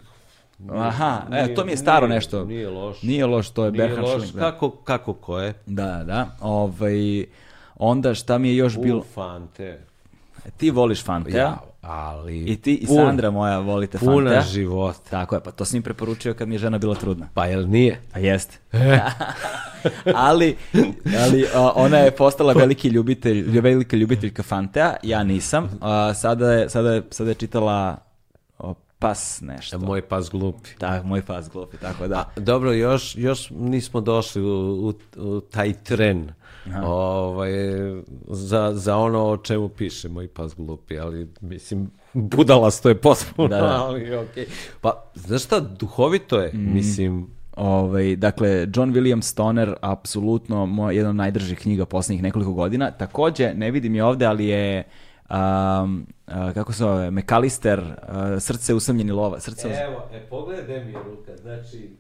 Aha, 0.71 1.23
e, 1.27 1.31
Nije- 1.33 1.55
to 1.55 1.65
mi 1.65 1.71
je 1.71 1.77
staro 1.77 2.07
nije- 2.07 2.15
nešto. 2.15 2.45
Nije 2.45 2.69
loš. 2.69 3.03
Nije 3.03 3.27
loš, 3.27 3.51
to 3.51 3.65
je 3.65 3.71
Nije 3.71 3.83
Berhard 3.83 4.03
loš. 4.05 4.13
Schling. 4.19 4.35
Da. 4.35 4.41
Kako, 4.43 4.71
kako 4.71 5.13
ko 5.13 5.39
je? 5.39 5.55
da, 5.67 6.03
da. 6.07 6.37
Ovaj, 6.41 7.25
onda 7.77 8.15
šta 8.15 8.39
mi 8.39 8.49
je 8.49 8.57
još 8.57 8.79
bilo... 8.79 8.99
U, 8.99 9.05
fante. 9.05 9.79
Ti 10.57 10.71
voliš 10.71 11.05
Fante, 11.05 11.31
Ja, 11.31 11.57
ali... 11.83 12.39
I 12.39 12.57
ti 12.57 12.75
i 12.75 12.87
pun- 12.87 12.97
Sandra 12.97 13.31
moja 13.31 13.59
volite 13.59 13.99
Puna 13.99 14.31
Fante. 14.31 14.49
života. 14.49 14.99
Tako 15.11 15.35
je, 15.35 15.41
pa 15.41 15.51
to 15.51 15.65
sam 15.65 15.77
im 15.77 15.83
preporučio 15.83 16.35
kad 16.35 16.49
mi 16.49 16.55
je 16.55 16.59
žena 16.59 16.79
bila 16.79 16.95
trudna. 16.95 17.29
Pa 17.35 17.47
jel 17.47 17.69
nije? 17.69 18.01
A 18.13 18.19
jeste. 18.19 18.59
ali 20.17 20.57
ali 21.19 21.45
a, 21.55 21.73
ona 21.75 21.99
je 21.99 22.11
postala 22.11 22.53
veliki 22.63 22.89
ljubitelj, 22.89 23.61
velika 23.61 23.97
ljubiteljka 23.97 24.43
Fantea, 24.43 24.97
ja 25.03 25.25
nisam. 25.25 25.71
A, 25.81 26.15
sada, 26.15 26.53
je, 26.53 26.69
sada, 26.71 26.93
je, 26.93 27.03
sada 27.11 27.31
je 27.31 27.35
čitala 27.35 27.97
pas 29.03 29.41
nešto. 29.41 29.79
Moj 29.79 30.03
pas 30.03 30.31
glupi. 30.31 30.71
Tak, 30.79 31.05
moj 31.05 31.23
pas 31.23 31.51
glupi, 31.51 31.77
tako 31.77 32.09
da. 32.09 32.31
Dobro, 32.37 32.73
još, 32.73 33.17
još 33.17 33.51
nismo 33.51 34.01
došli 34.01 34.43
u, 34.43 34.89
u, 34.89 34.95
u 35.17 35.41
taj 35.41 35.73
tren 35.73 36.31
ovaj, 36.85 37.53
za, 38.29 38.73
za 38.75 38.97
ono 38.97 39.25
o 39.25 39.37
čemu 39.37 39.69
piše 39.69 40.09
moj 40.09 40.29
pas 40.29 40.55
glupi, 40.57 40.99
ali 40.99 41.29
mislim, 41.41 41.91
budalasto 42.13 42.89
je 42.89 43.01
potpuno, 43.01 43.49
Da, 43.49 43.57
da. 43.57 43.85
ali 43.85 44.17
okej. 44.17 44.47
Pa, 44.81 45.05
znaš 45.15 45.45
šta, 45.45 45.61
duhovito 45.61 46.41
je, 46.41 46.53
mislim, 46.53 47.27
Ovaj, 47.57 48.17
dakle, 48.17 48.67
John 48.75 48.93
William 48.95 49.23
Stoner, 49.23 49.75
apsolutno 49.81 50.67
moj, 50.67 50.97
jedan 50.97 51.11
od 51.11 51.17
najdržih 51.17 51.59
knjiga 51.59 51.87
poslednjih 51.87 52.23
nekoliko 52.23 52.53
godina. 52.53 52.91
Takođe, 52.91 53.55
ne 53.55 53.71
vidim 53.71 53.95
je 53.95 54.05
ovde, 54.05 54.27
ali 54.27 54.47
je 54.47 54.85
um, 55.33 56.07
a, 56.27 56.53
kako 56.55 56.73
se 56.73 56.79
zove, 56.79 57.11
McAllister, 57.11 57.81
a, 58.03 58.41
Srce 58.41 58.75
usamljeni 58.75 59.13
lova. 59.13 59.41
Srce 59.41 59.69
Evo, 59.69 60.03
e, 60.13 60.21
pogledaj 60.31 60.65
gde 60.65 60.85
mi 60.85 60.93
je 60.93 60.99
ruka, 60.99 61.33
znači, 61.43 61.91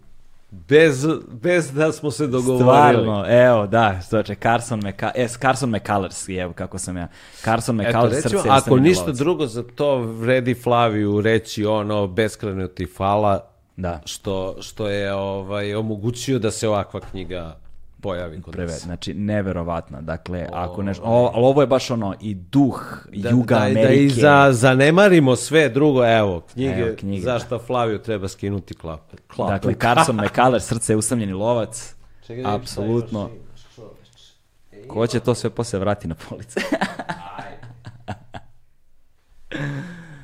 bez, 0.50 1.06
bez 1.42 1.72
da 1.72 1.92
smo 1.92 2.10
se 2.10 2.26
dogovorili. 2.26 2.62
Stvarno, 2.62 3.24
evo, 3.28 3.66
da, 3.66 4.00
znači 4.08 4.34
Carson, 4.34 4.80
Meca, 4.82 5.10
e, 5.14 5.28
Carson 5.28 5.70
McCullers, 5.70 6.28
evo 6.28 6.52
kako 6.52 6.78
sam 6.78 6.96
ja. 6.96 7.08
Carson 7.44 7.80
Eto, 7.80 7.88
McCullers, 7.88 8.14
recimo, 8.24 8.42
Srce 8.42 8.48
ako 8.52 8.76
ništa 8.76 9.04
lovac. 9.04 9.16
drugo 9.16 9.46
za 9.46 9.62
to 9.74 9.98
vredi 9.98 10.54
Flaviju 10.54 11.20
reći 11.20 11.66
ono 11.66 12.06
beskrajno 12.06 12.66
ti 12.66 12.86
hvala 12.96 13.40
Da. 13.76 14.00
što, 14.04 14.56
što 14.62 14.88
je 14.88 15.14
ovaj, 15.14 15.74
omogućio 15.74 16.38
da 16.38 16.50
se 16.50 16.68
ovakva 16.68 17.00
knjiga 17.00 17.56
pojavi 18.02 18.42
kod 18.42 18.52
Preve, 18.52 18.72
nas. 18.72 18.82
znači 18.82 19.14
neverovatna. 19.14 20.00
Dakle, 20.00 20.46
ako 20.52 20.82
nešto, 20.82 21.02
o, 21.06 21.30
ali 21.34 21.44
ovo 21.44 21.60
je 21.60 21.66
baš 21.66 21.90
ono 21.90 22.14
i 22.20 22.34
duh 22.34 23.06
Da, 23.12 23.28
Juga 23.30 23.54
da, 23.54 23.60
Amerike. 23.60 23.86
da 23.86 23.92
i 23.92 24.08
za, 24.10 24.48
zanemarimo 24.52 25.36
sve 25.36 25.68
drugo, 25.68 26.06
evo, 26.08 26.40
knjige, 26.42 26.80
Evo, 26.80 26.96
knjige. 26.98 27.22
zašto 27.22 27.58
Flaviju 27.58 27.98
treba 27.98 28.28
skinuti 28.28 28.74
klape. 28.74 29.16
klape. 29.26 29.52
Dakle, 29.52 29.74
Carson 29.76 30.16
McCullers, 30.16 30.64
Srce 30.64 30.96
usamljeni 30.96 31.32
lovac. 31.32 31.94
Čekaj 32.22 32.42
da 32.42 32.54
Apsolutno. 32.54 33.30
čoveče. 33.76 34.88
Ko 34.88 35.06
će 35.06 35.20
to 35.20 35.34
sve 35.34 35.50
posle 35.50 35.78
vrati 35.78 36.08
na 36.08 36.14
police? 36.28 36.60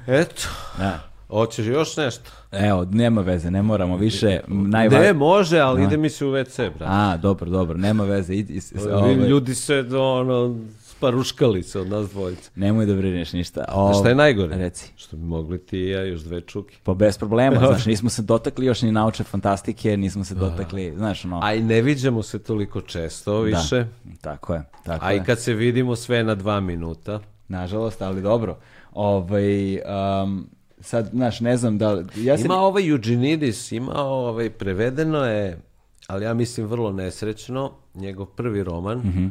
Eto, 0.09 0.43
da. 0.79 1.08
Hoćeš 1.29 1.67
još 1.67 1.97
nešto? 1.97 2.31
Evo, 2.53 2.87
nema 2.91 3.21
veze, 3.21 3.51
ne 3.51 3.63
moramo 3.63 3.97
više. 3.97 4.41
Najva... 4.47 4.99
Ne, 4.99 5.13
može, 5.13 5.59
ali 5.59 5.85
ide 5.85 5.97
mi 5.97 6.11
se 6.11 6.27
u 6.27 6.33
WC, 6.33 6.57
brate. 6.57 6.85
A, 6.87 7.17
dobro, 7.17 7.51
dobro, 7.51 7.79
nema 7.79 8.05
veze. 8.05 8.35
I, 8.35 8.39
i, 8.39 8.61
ovaj, 8.93 9.15
Ljudi 9.15 9.55
se, 9.55 9.85
ono, 9.97 10.57
sparuškali 10.81 11.63
se 11.63 11.81
od 11.81 11.89
nas 11.89 12.11
dvojice. 12.11 12.51
Nemoj 12.55 12.87
da 12.87 12.95
brineš 12.95 13.33
ništa. 13.33 13.65
A 13.69 13.85
O, 13.85 13.95
šta 13.95 14.09
je 14.09 14.15
najgore? 14.15 14.57
Reci. 14.57 14.93
Što 14.97 15.17
bi 15.17 15.25
mogli 15.25 15.59
ti 15.59 15.79
i 15.79 15.89
ja 15.89 16.03
još 16.05 16.21
dve 16.21 16.41
čuke. 16.41 16.77
Pa 16.83 16.95
bez 16.95 17.19
problema, 17.19 17.59
znaš, 17.67 17.87
nismo 17.87 18.11
se 18.11 18.23
dotakli 18.23 18.67
još 18.67 18.83
ni 18.83 18.93
naučne 18.93 19.25
fantastike, 19.25 19.97
nismo 19.97 20.25
se 20.25 20.35
dotakli, 20.35 20.93
znaš, 20.97 21.25
ono... 21.25 21.41
A 21.43 21.55
i 21.55 21.63
ne 21.63 21.83
viđamo 21.83 22.23
se 22.23 22.39
toliko 22.39 22.81
često 22.81 23.41
više. 23.41 23.87
Da, 24.05 24.17
tako 24.21 24.55
je, 24.55 24.63
tako 24.85 25.07
A 25.07 25.11
je. 25.11 25.17
i 25.17 25.25
kad 25.25 25.41
se 25.41 25.55
vidimo 25.55 25.97
sve 25.97 26.25
na 26.25 26.35
dva 26.35 26.61
minuta. 26.61 27.21
Nažalost, 27.49 28.03
ali 28.03 28.23
dobro. 28.23 28.59
Ovaj, 28.93 29.77
um, 29.77 30.49
sad, 30.81 31.09
znaš, 31.09 31.41
ne 31.41 31.57
znam 31.57 31.79
da. 31.79 32.03
Ja 32.17 32.37
sam... 32.37 32.47
Ima 32.47 32.57
ovaj 32.57 32.89
Eugenidis, 32.89 33.73
ima 33.73 33.93
ovaj, 33.97 34.51
prevedeno 34.51 35.25
je, 35.25 35.59
ali 36.07 36.25
ja 36.25 36.35
mislim 36.35 36.67
vrlo 36.67 36.93
nesrećno, 36.93 37.73
njegov 37.95 38.27
prvi 38.27 38.63
roman, 38.65 38.99
Mhm. 38.99 39.27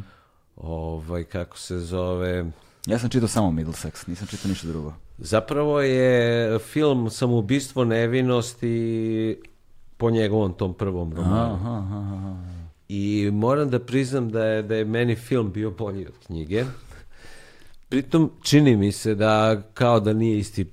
ovaj, 0.56 1.24
kako 1.24 1.58
se 1.58 1.78
zove, 1.78 2.44
Ja 2.86 2.98
sam 2.98 3.10
čitao 3.10 3.28
samo 3.28 3.50
Middlesex, 3.52 4.08
nisam 4.08 4.26
čitao 4.26 4.48
ništa 4.48 4.66
drugo. 4.68 4.92
zapravo 5.18 5.80
je 5.80 6.58
film 6.60 7.10
Samoubistvo 7.10 7.84
nevinosti 7.84 9.36
po 9.96 10.10
njegovom 10.10 10.52
tom 10.52 10.74
prvom 10.74 11.12
romanu. 11.12 11.54
Aha, 11.54 11.70
aha, 11.70 11.98
aha. 12.08 12.36
I 12.88 13.30
moram 13.32 13.70
da 13.70 13.78
priznam 13.78 14.30
da 14.30 14.44
je, 14.44 14.62
da 14.62 14.74
je 14.74 14.84
meni 14.84 15.16
film 15.16 15.52
bio 15.52 15.70
bolji 15.70 16.06
od 16.06 16.12
knjige. 16.26 16.64
Pritom 17.88 18.30
čini 18.42 18.76
mi 18.76 18.92
se 18.92 19.14
da 19.14 19.62
kao 19.74 20.00
da 20.00 20.12
nije 20.12 20.38
isti 20.38 20.66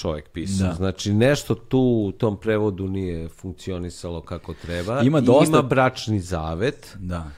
čovjek 0.00 0.28
pisao. 0.28 0.68
Da. 0.68 0.74
Znači 0.74 1.12
nešto 1.12 1.54
tu 1.54 1.78
u 2.06 2.12
tom 2.12 2.36
prevodu 2.36 2.88
nije 2.88 3.28
funkcionisalo 3.30 4.20
kako 4.22 4.54
treba. 4.56 5.00
Ima 5.00 5.20
dosta- 5.20 5.46
Ima 5.48 5.62
bračni 5.62 6.20
zavet. 6.20 6.96
Da. 6.98 7.30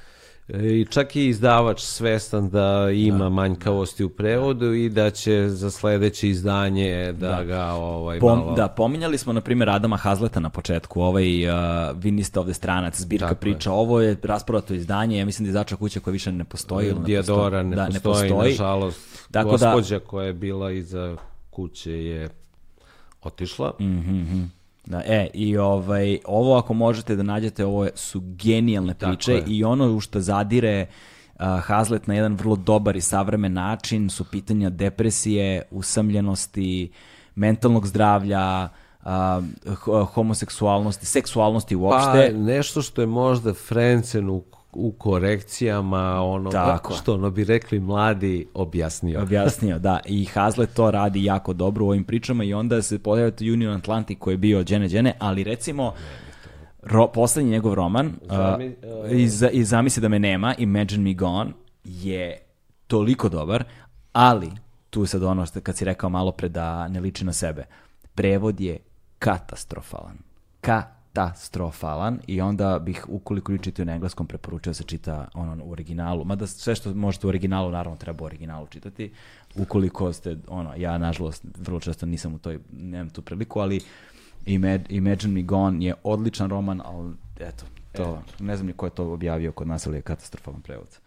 E, 0.49 0.69
I 0.71 0.87
čak 0.87 1.17
i 1.17 1.27
izdavač 1.27 1.81
svestan 1.81 2.49
da 2.51 2.89
ima 2.93 3.29
manjkavosti 3.29 4.05
u 4.05 4.09
prevodu 4.09 4.73
i 4.75 4.89
da 4.89 5.11
će 5.11 5.45
za 5.49 5.71
sledeće 5.71 6.29
izdanje 6.29 7.13
da, 7.13 7.45
ga 7.45 7.65
ovaj, 7.67 8.19
Pom, 8.21 8.39
malo... 8.39 8.55
da, 8.55 8.69
pominjali 8.69 9.19
smo, 9.19 9.33
na 9.33 9.41
primjer, 9.41 9.71
Adama 9.71 9.97
Hazleta 9.97 10.41
na 10.41 10.51
početku, 10.51 11.01
ovaj 11.03 11.49
uh, 11.49 11.55
Vi 11.95 12.11
niste 12.11 12.41
ovde 12.41 12.55
stranac, 12.55 12.97
zbirka 12.97 13.25
Tako 13.25 13.35
je. 13.35 13.41
priča, 13.41 13.73
ovo 13.73 14.01
je 14.01 14.17
rasprodato 14.23 14.75
izdanje, 14.75 15.19
ja 15.19 15.25
mislim 15.25 15.45
da 15.45 15.49
je 15.49 15.55
zača 15.55 15.77
kuća 15.77 16.01
koja 16.01 16.13
više 16.13 16.33
ne 16.33 16.45
postoji. 16.45 16.89
ili 16.89 16.99
ne 16.99 17.05
Dijadora 17.05 17.43
postoji. 17.43 17.65
ne, 17.65 17.77
da, 17.77 17.85
postoji, 17.85 18.01
ne 18.23 18.29
postoji. 18.31 18.51
nažalost. 18.51 19.29
Tako 19.31 19.49
da- 19.51 19.67
Gospođa 19.67 19.99
koja 20.01 20.27
je 20.27 20.33
bila 20.33 20.71
iza 20.73 21.17
kuće 21.51 21.93
je 21.95 22.29
otišla. 23.23 23.73
Mhm. 23.81 24.43
Da, 24.87 25.03
e, 25.07 25.29
i 25.35 25.57
ovaj, 25.57 26.19
ovo 26.25 26.57
ako 26.57 26.75
možete 26.75 27.17
da 27.17 27.23
nađete, 27.23 27.65
ovo 27.65 27.89
su 27.95 28.21
genijalne 28.21 28.95
priče 28.95 29.43
i 29.47 29.65
ono 29.65 29.93
u 29.97 30.01
što 30.01 30.21
zadire 30.21 30.87
uh, 31.35 31.45
Hazlet 31.61 32.07
na 32.07 32.15
jedan 32.15 32.35
vrlo 32.35 32.57
dobar 32.57 32.97
i 32.97 33.01
savremen 33.01 33.53
način 33.53 34.11
su 34.11 34.25
pitanja 34.25 34.71
depresije, 34.71 35.63
usamljenosti, 35.71 36.91
mentalnog 37.35 37.87
zdravlja, 37.87 38.69
uh, 39.03 39.09
ho- 39.77 40.05
homoseksualnosti, 40.05 41.07
seksualnosti 41.07 41.77
uopšte. 41.77 42.31
Pa 42.33 42.39
nešto 42.39 42.83
što 42.83 43.01
je 43.01 43.07
možda 43.07 43.55
Frencen 43.55 44.31
u, 44.31 44.45
u 44.73 44.93
korekcijama, 44.93 46.23
ono, 46.23 46.51
Tako. 46.51 46.95
što 46.95 47.15
ono 47.15 47.31
bi 47.31 47.45
rekli 47.45 47.81
mladi, 47.81 48.47
objasnio. 48.55 49.23
Objasnio, 49.23 49.79
da. 49.79 50.01
I 50.07 50.25
Hazlet 50.25 50.75
to 50.75 50.91
radi 50.91 51.25
jako 51.25 51.53
dobro 51.53 51.85
u 51.85 51.89
ovim 51.89 52.05
pričama 52.05 52.45
i 52.45 52.55
onda 52.55 52.83
se 52.83 52.99
pojavio 52.99 53.53
Union 53.53 53.75
Atlantic 53.75 54.19
koji 54.19 54.35
je 54.35 54.39
bio 54.39 54.65
Džene 54.65 54.89
Džene, 54.89 55.13
ali 55.19 55.45
recimo 55.45 55.95
ro, 56.83 57.07
poslednji 57.07 57.51
njegov 57.51 57.75
roman 57.75 58.13
Zami- 58.29 58.75
uh, 59.05 59.13
i, 59.13 59.29
za, 59.29 59.51
i 59.51 59.65
Zamisli 59.65 60.01
da 60.01 60.09
me 60.09 60.19
nema, 60.19 60.55
Imagine 60.59 61.05
me 61.05 61.15
gone, 61.15 61.51
je 61.85 62.39
toliko 62.87 63.29
dobar, 63.29 63.65
ali 64.13 64.51
tu 64.91 65.03
je 65.03 65.07
sad 65.07 65.23
ono 65.23 65.47
što 65.47 65.61
kad 65.61 65.77
si 65.77 65.85
rekao 65.85 66.11
malo 66.11 66.33
pre 66.33 66.49
da 66.49 66.89
ne 66.89 67.01
liči 67.01 67.25
na 67.25 67.33
sebe. 67.33 67.65
Prevod 68.15 68.61
je 68.61 68.79
katastrofalan. 69.19 70.19
Katastrofalan 71.13 72.19
i 72.27 72.41
onda 72.41 72.79
bih, 72.79 73.05
ukoliko 73.09 73.53
ju 73.53 73.59
čitaju 73.59 73.87
na 73.87 73.93
engleskom, 73.93 74.27
preporučio 74.27 74.71
da 74.71 74.75
se 74.75 74.85
čita 74.85 75.29
ono 75.35 75.65
u 75.65 75.71
originalu. 75.71 76.25
Mada 76.25 76.47
sve 76.47 76.75
što 76.75 76.95
možete 76.95 77.27
u 77.27 77.29
originalu, 77.29 77.71
naravno 77.71 77.97
treba 77.97 78.25
u 78.25 78.27
originalu 78.27 78.67
čitati. 78.67 79.13
Ukoliko 79.57 80.13
ste, 80.13 80.37
ono, 80.49 80.75
ja 80.77 80.99
nažalost 80.99 81.45
vrlo 81.59 81.81
često 81.81 82.07
nisam 82.07 82.35
u 82.35 82.39
toj, 82.39 82.59
nemam 82.73 83.11
tu 83.11 83.23
priliku, 83.23 83.61
ali 83.61 83.81
Imag- 84.47 84.87
Imagine 84.89 85.35
Me 85.35 85.43
Gone 85.43 85.85
je 85.85 85.95
odličan 86.03 86.51
roman, 86.51 86.83
ali 86.85 87.13
eto, 87.41 87.65
to, 87.93 88.23
ne 88.41 88.57
znam 88.57 88.67
ni 88.67 88.73
ko 88.73 88.87
je 88.87 88.91
to 88.91 89.13
objavio 89.13 89.53
kod 89.53 89.69
nas, 89.69 89.87
ali 89.87 89.97
je 89.97 90.03
katastrofalan 90.03 90.61
prevod. 90.61 90.99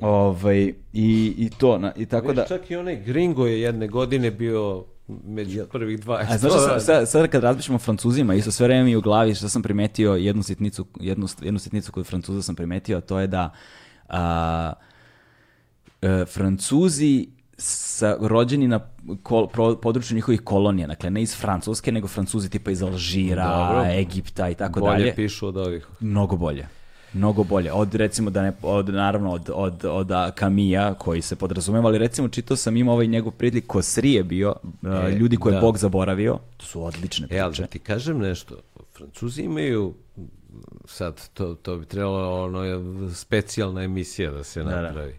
Ovaj, 0.00 0.74
i, 0.92 1.34
I 1.38 1.50
to, 1.58 1.78
na, 1.78 1.92
i 1.96 2.06
tako 2.06 2.32
da... 2.32 2.42
Viš, 2.42 2.48
čak 2.48 2.70
i 2.70 2.76
onaj 2.76 2.96
Gringo 2.96 3.46
je 3.46 3.60
jedne 3.60 3.88
godine 3.88 4.30
bio 4.30 4.84
među 5.08 5.66
prvih 5.72 5.98
20. 6.00 6.24
A 6.28 6.38
znaš 6.38 6.52
šta, 6.52 6.80
sad, 6.80 7.08
sad 7.08 7.28
kad 7.28 7.42
razmišljamo 7.42 7.76
o 7.76 7.78
Francuzima, 7.78 8.34
isto 8.34 8.50
sve 8.50 8.66
vreme 8.66 8.84
mi 8.84 8.96
u 8.96 9.00
glavi 9.00 9.34
što 9.34 9.48
sam 9.48 9.62
primetio, 9.62 10.14
jednu 10.14 10.42
sitnicu, 10.42 10.86
jednu, 11.00 11.26
jednu 11.42 11.58
sitnicu 11.58 11.92
kod 11.92 12.06
Francuza 12.06 12.42
sam 12.42 12.54
primetio, 12.54 12.98
a 12.98 13.00
to 13.00 13.18
je 13.18 13.26
da 13.26 13.50
a, 14.08 14.72
e, 16.02 16.24
Francuzi 16.24 17.28
sa, 17.56 18.16
rođeni 18.20 18.68
na 18.68 18.80
kol, 19.22 19.48
pro, 19.48 19.76
području 19.76 20.14
njihovih 20.14 20.40
kolonija, 20.40 20.86
dakle 20.86 21.10
ne 21.10 21.22
iz 21.22 21.36
Francuske, 21.36 21.92
nego 21.92 22.08
Francuzi 22.08 22.50
tipa 22.50 22.70
iz 22.70 22.82
Alžira, 22.82 23.48
Dobro. 23.48 23.84
Egipta 23.90 24.48
i 24.48 24.54
tako 24.54 24.80
Bolje 24.80 24.98
dalje. 24.98 25.14
pišu 25.14 25.46
od 25.46 25.56
ovih. 25.56 25.86
Mnogo 26.00 26.36
bolje. 26.36 26.77
Mnogo 27.18 27.44
bolje. 27.44 27.72
Od, 27.72 27.94
recimo, 27.94 28.30
da 28.30 28.42
ne, 28.42 28.52
od, 28.62 28.88
naravno, 28.88 29.30
od, 29.30 29.50
od, 29.54 29.84
od 29.84 30.08
Kamija, 30.34 30.94
koji 30.94 31.22
se 31.22 31.36
podrazumeva, 31.36 31.86
ali 31.86 31.98
recimo, 31.98 32.28
čitao 32.28 32.56
sam 32.56 32.76
ima 32.76 32.92
ovaj 32.92 33.06
njegov 33.06 33.32
prijatelj 33.32 33.60
Kosri 33.62 34.12
je 34.12 34.24
bio, 34.24 34.54
a, 34.82 35.08
E, 35.08 35.10
ljudi 35.10 35.36
koje 35.36 35.52
je 35.52 35.54
da. 35.54 35.60
Bog 35.60 35.78
zaboravio, 35.78 36.38
to 36.56 36.66
su 36.66 36.84
odlične 36.84 37.26
E, 37.30 37.38
ali 37.40 37.50
priče. 37.50 37.62
da 37.62 37.68
ti 37.68 37.78
kažem 37.78 38.18
nešto, 38.18 38.56
Francuzi 38.92 39.42
imaju 39.42 39.94
sad 40.84 41.28
to, 41.28 41.54
to 41.54 41.76
bi 41.76 41.86
trebalo 41.86 42.44
ono 42.44 42.64
je 42.64 42.80
specijalna 43.14 43.82
emisija 43.82 44.30
da 44.30 44.44
se 44.44 44.62
da. 44.62 44.82
napravi. 44.82 45.18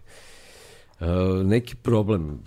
E, 1.00 1.06
neki 1.44 1.76
problem 1.76 2.40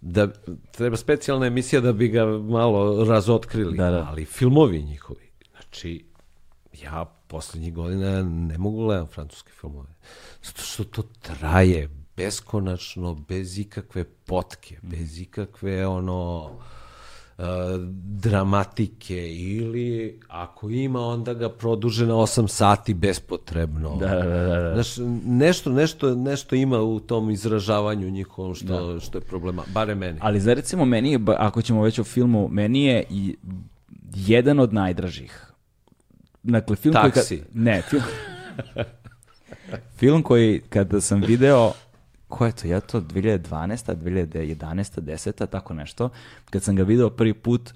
da 0.00 0.28
treba 0.70 0.96
specijalna 0.96 1.46
emisija 1.46 1.80
da 1.80 1.92
bi 1.92 2.08
ga 2.08 2.24
malo 2.26 3.04
razotkrili, 3.04 3.76
Da, 3.76 3.90
da. 3.90 4.06
ali 4.08 4.24
filmovi 4.24 4.82
njihovi. 4.82 5.30
Znači 5.52 6.04
ja 6.74 7.04
poslednjih 7.28 7.74
godina 7.74 8.22
ne 8.22 8.58
mogu 8.58 8.84
gledam 8.84 9.06
francuske 9.06 9.52
filmove. 9.60 9.88
Zato 10.42 10.62
što 10.62 10.84
to 10.84 11.02
traje 11.02 11.88
beskonačno, 12.16 13.14
bez 13.14 13.58
ikakve 13.58 14.04
potke, 14.04 14.78
bez 14.82 15.20
ikakve 15.20 15.86
ono 15.86 16.50
e, 17.38 17.42
dramatike 18.02 19.34
ili 19.34 20.20
ako 20.28 20.70
ima 20.70 21.00
onda 21.00 21.34
ga 21.34 21.48
produže 21.48 22.06
na 22.06 22.14
8 22.14 22.48
sati 22.48 22.94
bespotrebno. 22.94 23.96
Da, 23.96 24.06
da, 24.06 24.22
da, 24.22 24.60
da. 24.60 24.74
Znaš, 24.74 25.06
nešto, 25.24 25.70
nešto, 25.70 26.14
nešto 26.14 26.56
ima 26.56 26.80
u 26.80 27.00
tom 27.00 27.30
izražavanju 27.30 28.10
njihovom 28.10 28.54
što, 28.54 29.00
što 29.00 29.18
je 29.18 29.22
problema, 29.22 29.62
bare 29.74 29.94
meni. 29.94 30.18
Ali 30.22 30.40
za 30.40 30.54
recimo 30.54 30.84
meni, 30.84 31.18
ako 31.38 31.62
ćemo 31.62 31.82
već 31.82 31.98
o 31.98 32.04
filmu, 32.04 32.48
meni 32.48 32.84
je 32.84 33.04
i 33.10 33.36
jedan 34.14 34.60
od 34.60 34.72
najdražih. 34.72 35.55
Dakle, 36.46 36.76
film 36.76 36.94
koji... 36.94 37.12
Taksi. 37.12 37.38
Kad, 37.38 37.46
ne, 37.56 37.82
film... 37.82 38.02
film 39.98 40.22
koji 40.22 40.60
kada 40.68 41.00
sam 41.00 41.20
video 41.20 41.72
ko 42.28 42.46
je 42.46 42.52
to, 42.52 42.68
ja 42.68 42.80
to 42.80 43.00
2012. 43.00 43.96
2011. 43.96 45.00
10. 45.00 45.46
tako 45.46 45.74
nešto, 45.74 46.10
kad 46.50 46.62
sam 46.62 46.76
ga 46.76 46.82
video 46.82 47.10
prvi 47.10 47.34
put, 47.34 47.72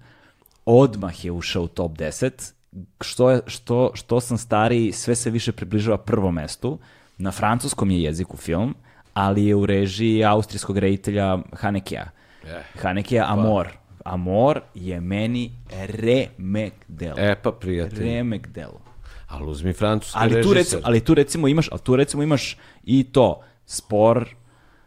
odmah 0.65 1.25
je 1.25 1.33
ušao 1.33 1.63
u 1.63 1.69
top 1.69 1.93
10, 1.93 2.53
što, 3.01 3.31
je, 3.31 3.41
što, 3.47 3.91
što 3.95 4.21
sam 4.21 4.39
stariji, 4.39 4.93
sve 4.93 5.15
se 5.15 5.31
više 5.31 5.53
približava 5.53 5.99
prvom 5.99 6.35
mestu, 6.35 6.79
na 7.19 7.31
francuskom 7.31 7.91
je 7.91 8.03
jeziku 8.03 8.37
film, 8.37 8.75
ali 9.15 9.45
je 9.45 9.55
u 9.55 9.67
režiji 9.67 10.25
austrijskog 10.25 10.79
reditelja 10.79 11.39
Hanekea. 11.53 12.07
Eh, 12.47 12.63
Hanekea 12.83 13.25
Amor. 13.29 13.69
Amor 14.05 14.61
je 14.75 15.01
meni 15.01 15.53
remek 15.71 16.73
delo. 16.89 17.15
E 17.19 17.35
pa 17.35 17.53
prijatelj, 17.53 17.99
remek 18.01 18.49
delo. 18.49 18.81
ali 19.29 19.47
uzmi 19.47 19.73
francuski 19.73 20.19
Ali 20.19 20.31
tu, 20.33 20.37
režiser. 20.37 20.55
recimo, 20.55 20.81
ali 20.85 21.01
tu 21.01 21.15
recimo 21.15 21.49
imaš, 21.49 21.69
ali 21.73 21.81
tu 21.81 21.97
recimo 21.97 22.23
imaš 22.23 22.57
i 22.85 23.05
to, 23.05 23.41
spor, 23.67 24.29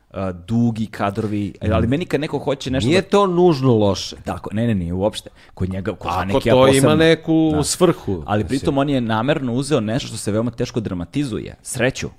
uh, 0.09 0.15
dugi 0.47 0.85
kadrovi, 0.85 1.53
ali 1.71 1.87
meni 1.87 2.05
kad 2.05 2.21
neko 2.21 2.37
hoće 2.37 2.71
nešto 2.71 2.87
Nije 2.87 3.01
da... 3.01 3.07
to 3.07 3.27
nužno 3.27 3.73
loše. 3.73 4.15
Tako, 4.25 4.49
ne, 4.53 4.67
ne, 4.67 4.75
nije 4.75 4.93
uopšte. 4.93 5.29
Kod 5.53 5.69
njega, 5.69 5.91
kod 5.91 6.07
Ako 6.07 6.19
Hanekea 6.19 6.53
to 6.53 6.57
ima 6.59 6.67
posebno. 6.67 6.95
neku 6.95 7.51
Da. 7.53 7.63
svrhu. 7.63 8.23
Ali 8.25 8.45
pritom 8.45 8.77
on 8.77 8.89
je 8.89 9.01
namerno 9.01 9.53
uzeo 9.53 9.79
nešto 9.79 10.07
što 10.07 10.17
se 10.17 10.31
veoma 10.31 10.51
teško 10.51 10.79
dramatizuje. 10.79 11.55
Sreću. 11.61 12.09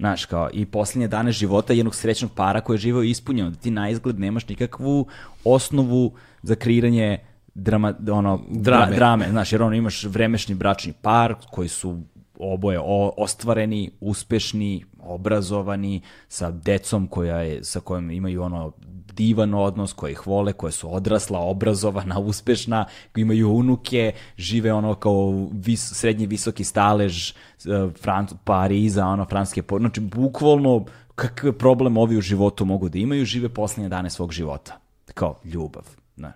Znaš, 0.00 0.24
kao 0.24 0.48
i 0.52 0.66
posljednje 0.66 1.08
dane 1.08 1.32
života 1.32 1.72
jednog 1.72 1.94
srećnog 1.94 2.30
para 2.34 2.60
koji 2.60 2.74
je 2.74 2.78
živeo 2.78 3.02
ispunjeno. 3.02 3.50
Da 3.50 3.56
ti 3.56 3.70
na 3.70 3.90
izgled 3.90 4.18
nemaš 4.20 4.48
nikakvu 4.48 5.06
osnovu 5.44 6.12
za 6.42 6.54
kreiranje 6.54 7.18
drama, 7.54 7.94
ono, 8.10 8.40
Drame. 8.50 8.92
dra- 8.92 8.94
drame. 8.96 9.26
Znaš, 9.30 9.52
jer 9.52 9.62
ono 9.62 9.74
imaš 9.76 10.04
vremešni 10.04 10.54
bračni 10.54 10.92
par 11.02 11.34
koji 11.50 11.68
su 11.68 12.00
oboje 12.38 12.78
o, 12.82 13.12
ostvareni, 13.16 13.90
uspešni, 14.00 14.84
obrazovani, 14.98 16.00
sa 16.28 16.50
decom 16.50 17.06
koja 17.06 17.36
je, 17.36 17.64
sa 17.64 17.80
kojom 17.80 18.10
imaju 18.10 18.42
ono 18.42 18.72
divan 19.12 19.54
odnos, 19.54 19.92
koje 19.92 20.12
ih 20.12 20.26
vole, 20.26 20.52
koje 20.52 20.72
su 20.72 20.94
odrasla, 20.94 21.38
obrazovana, 21.38 22.18
uspešna, 22.30 22.84
koji 23.12 23.22
imaju 23.22 23.50
unuke, 23.50 24.12
žive 24.36 24.72
ono 24.72 24.94
kao 24.94 25.48
vis, 25.52 25.92
srednji 25.92 26.26
visoki 26.26 26.64
stalež 26.64 27.30
uh, 27.30 27.92
Franc, 28.02 28.32
Pariza, 28.44 29.06
ono, 29.06 29.24
francuske 29.24 29.62
por... 29.62 29.80
Znači, 29.80 30.00
bukvalno, 30.00 30.84
kakav 31.14 31.52
problem 31.52 31.96
ovi 31.96 32.16
u 32.16 32.20
životu 32.20 32.64
mogu 32.64 32.88
da 32.88 32.98
imaju, 32.98 33.24
žive 33.24 33.48
posljednje 33.48 33.88
dane 33.88 34.10
svog 34.10 34.32
života. 34.32 34.78
Kao 35.14 35.38
ljubav. 35.44 35.84
Ne. 36.16 36.32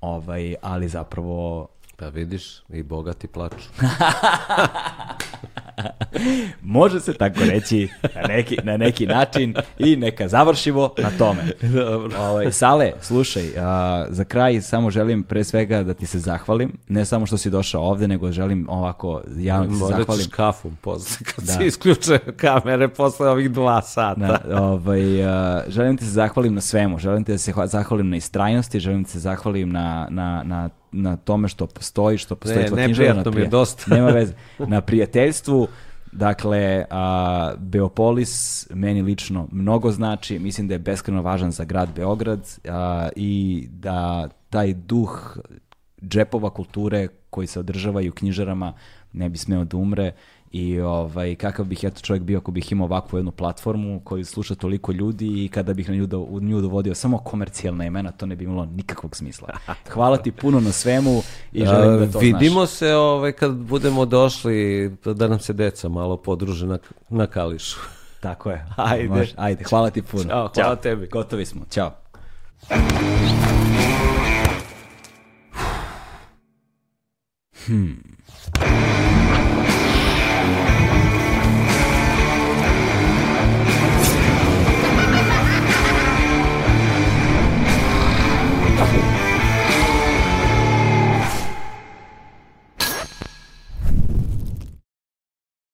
Ovaj, 0.00 0.54
ali 0.62 0.88
zapravo 0.88 1.68
Pa 1.96 2.08
vidiš, 2.08 2.62
i 2.68 2.82
bogati 2.82 3.26
plaču. 3.26 3.68
može 6.62 7.00
se 7.00 7.14
tako 7.14 7.40
reći 7.42 7.88
na 8.14 8.22
neki, 8.28 8.56
na 8.64 8.76
neki 8.76 9.06
način 9.06 9.54
i 9.78 9.96
neka 9.96 10.28
završimo 10.28 10.90
na 10.98 11.10
tome. 11.10 11.42
Dobro. 11.64 12.18
Ovaj, 12.20 12.52
Sale, 12.52 12.92
slušaj, 13.00 13.44
a, 13.58 14.06
za 14.08 14.24
kraj 14.24 14.60
samo 14.60 14.90
želim 14.90 15.22
pre 15.22 15.44
svega 15.44 15.82
da 15.82 15.94
ti 15.94 16.06
se 16.06 16.18
zahvalim, 16.18 16.72
ne 16.88 17.04
samo 17.04 17.26
što 17.26 17.36
si 17.36 17.50
došao 17.50 17.82
ovde, 17.82 18.08
nego 18.08 18.32
želim 18.32 18.66
ovako 18.68 19.22
javno 19.28 19.64
da 19.64 19.70
ti 19.70 19.76
se 19.76 19.80
Morat 19.80 19.98
zahvalim. 19.98 20.20
ćeš 20.20 20.32
kafom 20.32 20.76
posle, 20.76 21.26
kad 21.26 21.44
Da. 21.44 21.52
se 21.52 21.66
isključe 21.66 22.18
kamere 22.18 22.88
posle 22.88 23.28
ovih 23.28 23.50
dva 23.50 23.82
sata. 23.82 24.20
Na, 24.20 24.38
ovaj, 24.62 25.26
a, 25.26 25.62
želim 25.68 25.96
ti 25.96 26.04
se 26.04 26.10
zahvalim 26.10 26.54
na 26.54 26.60
svemu, 26.60 26.98
želim 26.98 27.24
ti 27.24 27.32
da 27.32 27.38
se 27.38 27.52
hva- 27.52 27.66
zahvalim 27.66 28.08
na 28.08 28.16
istrajnosti, 28.16 28.80
želim 28.80 29.04
ti 29.04 29.10
se 29.10 29.18
zahvalim 29.18 29.70
na, 29.70 30.06
na, 30.10 30.42
na, 30.44 30.68
na 30.92 31.16
tome 31.16 31.48
što 31.48 31.66
postoji, 31.66 32.18
što 32.18 32.36
postoji 32.36 32.62
Ne, 32.62 32.66
tvoja 32.66 32.86
neprijatno 32.86 33.22
književna 33.22 33.38
mi 33.38 33.46
je 33.46 33.50
dosta. 33.50 33.84
Nema 33.94 34.08
veze. 34.08 34.32
Na 34.58 34.80
prijateljstvu, 34.80 35.68
dakle, 36.12 36.84
a, 36.90 37.54
Beopolis 37.58 38.66
meni 38.70 39.02
lično 39.02 39.48
mnogo 39.52 39.90
znači, 39.90 40.38
mislim 40.38 40.68
da 40.68 40.74
je 40.74 40.78
beskreno 40.78 41.22
važan 41.22 41.50
za 41.50 41.64
grad 41.64 41.88
Beograd 41.96 42.58
a, 42.68 43.08
i 43.16 43.66
da 43.70 44.28
taj 44.50 44.74
duh 44.74 45.36
džepova 46.02 46.50
kulture 46.50 47.08
koji 47.30 47.46
se 47.46 47.60
održavaju 47.60 48.10
u 48.10 48.14
knjižarama 48.14 48.72
ne 49.12 49.28
bi 49.28 49.38
smeo 49.38 49.64
da 49.64 49.76
umre 49.76 50.12
i 50.56 50.80
ovaj, 50.80 51.34
kakav 51.34 51.64
bih 51.64 51.84
ja 51.84 51.90
to 51.90 52.00
čovjek 52.00 52.22
bio 52.22 52.38
ako 52.38 52.50
bih 52.50 52.72
imao 52.72 52.84
ovakvu 52.84 53.18
jednu 53.18 53.30
platformu 53.30 54.00
koju 54.04 54.24
sluša 54.24 54.54
toliko 54.54 54.92
ljudi 54.92 55.44
i 55.44 55.48
kada 55.48 55.74
bih 55.74 55.88
na 55.88 55.94
nju, 55.94 56.06
do, 56.06 56.18
u 56.18 56.40
nju 56.40 56.60
dovodio 56.60 56.94
samo 56.94 57.18
komercijalna 57.18 57.84
imena, 57.84 58.12
to 58.12 58.26
ne 58.26 58.36
bi 58.36 58.44
imalo 58.44 58.64
nikakvog 58.64 59.16
smisla. 59.16 59.48
Hvala 59.94 60.16
ti 60.16 60.32
puno 60.32 60.60
na 60.60 60.72
svemu 60.72 61.22
i 61.52 61.66
želim 61.66 61.98
da 61.98 62.12
to 62.12 62.18
vidimo 62.18 62.66
znaš. 62.66 62.70
se 62.70 62.94
ovaj, 62.94 63.32
kad 63.32 63.54
budemo 63.54 64.04
došli 64.04 64.90
da 65.04 65.28
nam 65.28 65.38
se 65.38 65.52
deca 65.52 65.88
malo 65.88 66.16
podruže 66.16 66.66
na, 66.66 66.78
na 67.08 67.26
kališu. 67.26 67.78
Tako 68.20 68.50
je. 68.50 68.66
Ajde. 68.76 69.08
Može, 69.08 69.34
ajde, 69.36 69.64
hvala 69.64 69.90
ti 69.90 70.02
puno. 70.02 70.24
Ćao, 70.24 70.50
hvala 70.54 70.76
tebi. 70.76 71.06
Gotovi 71.06 71.46
smo. 71.46 71.64
Ćao. 71.70 71.90
Hmm. 77.66 78.16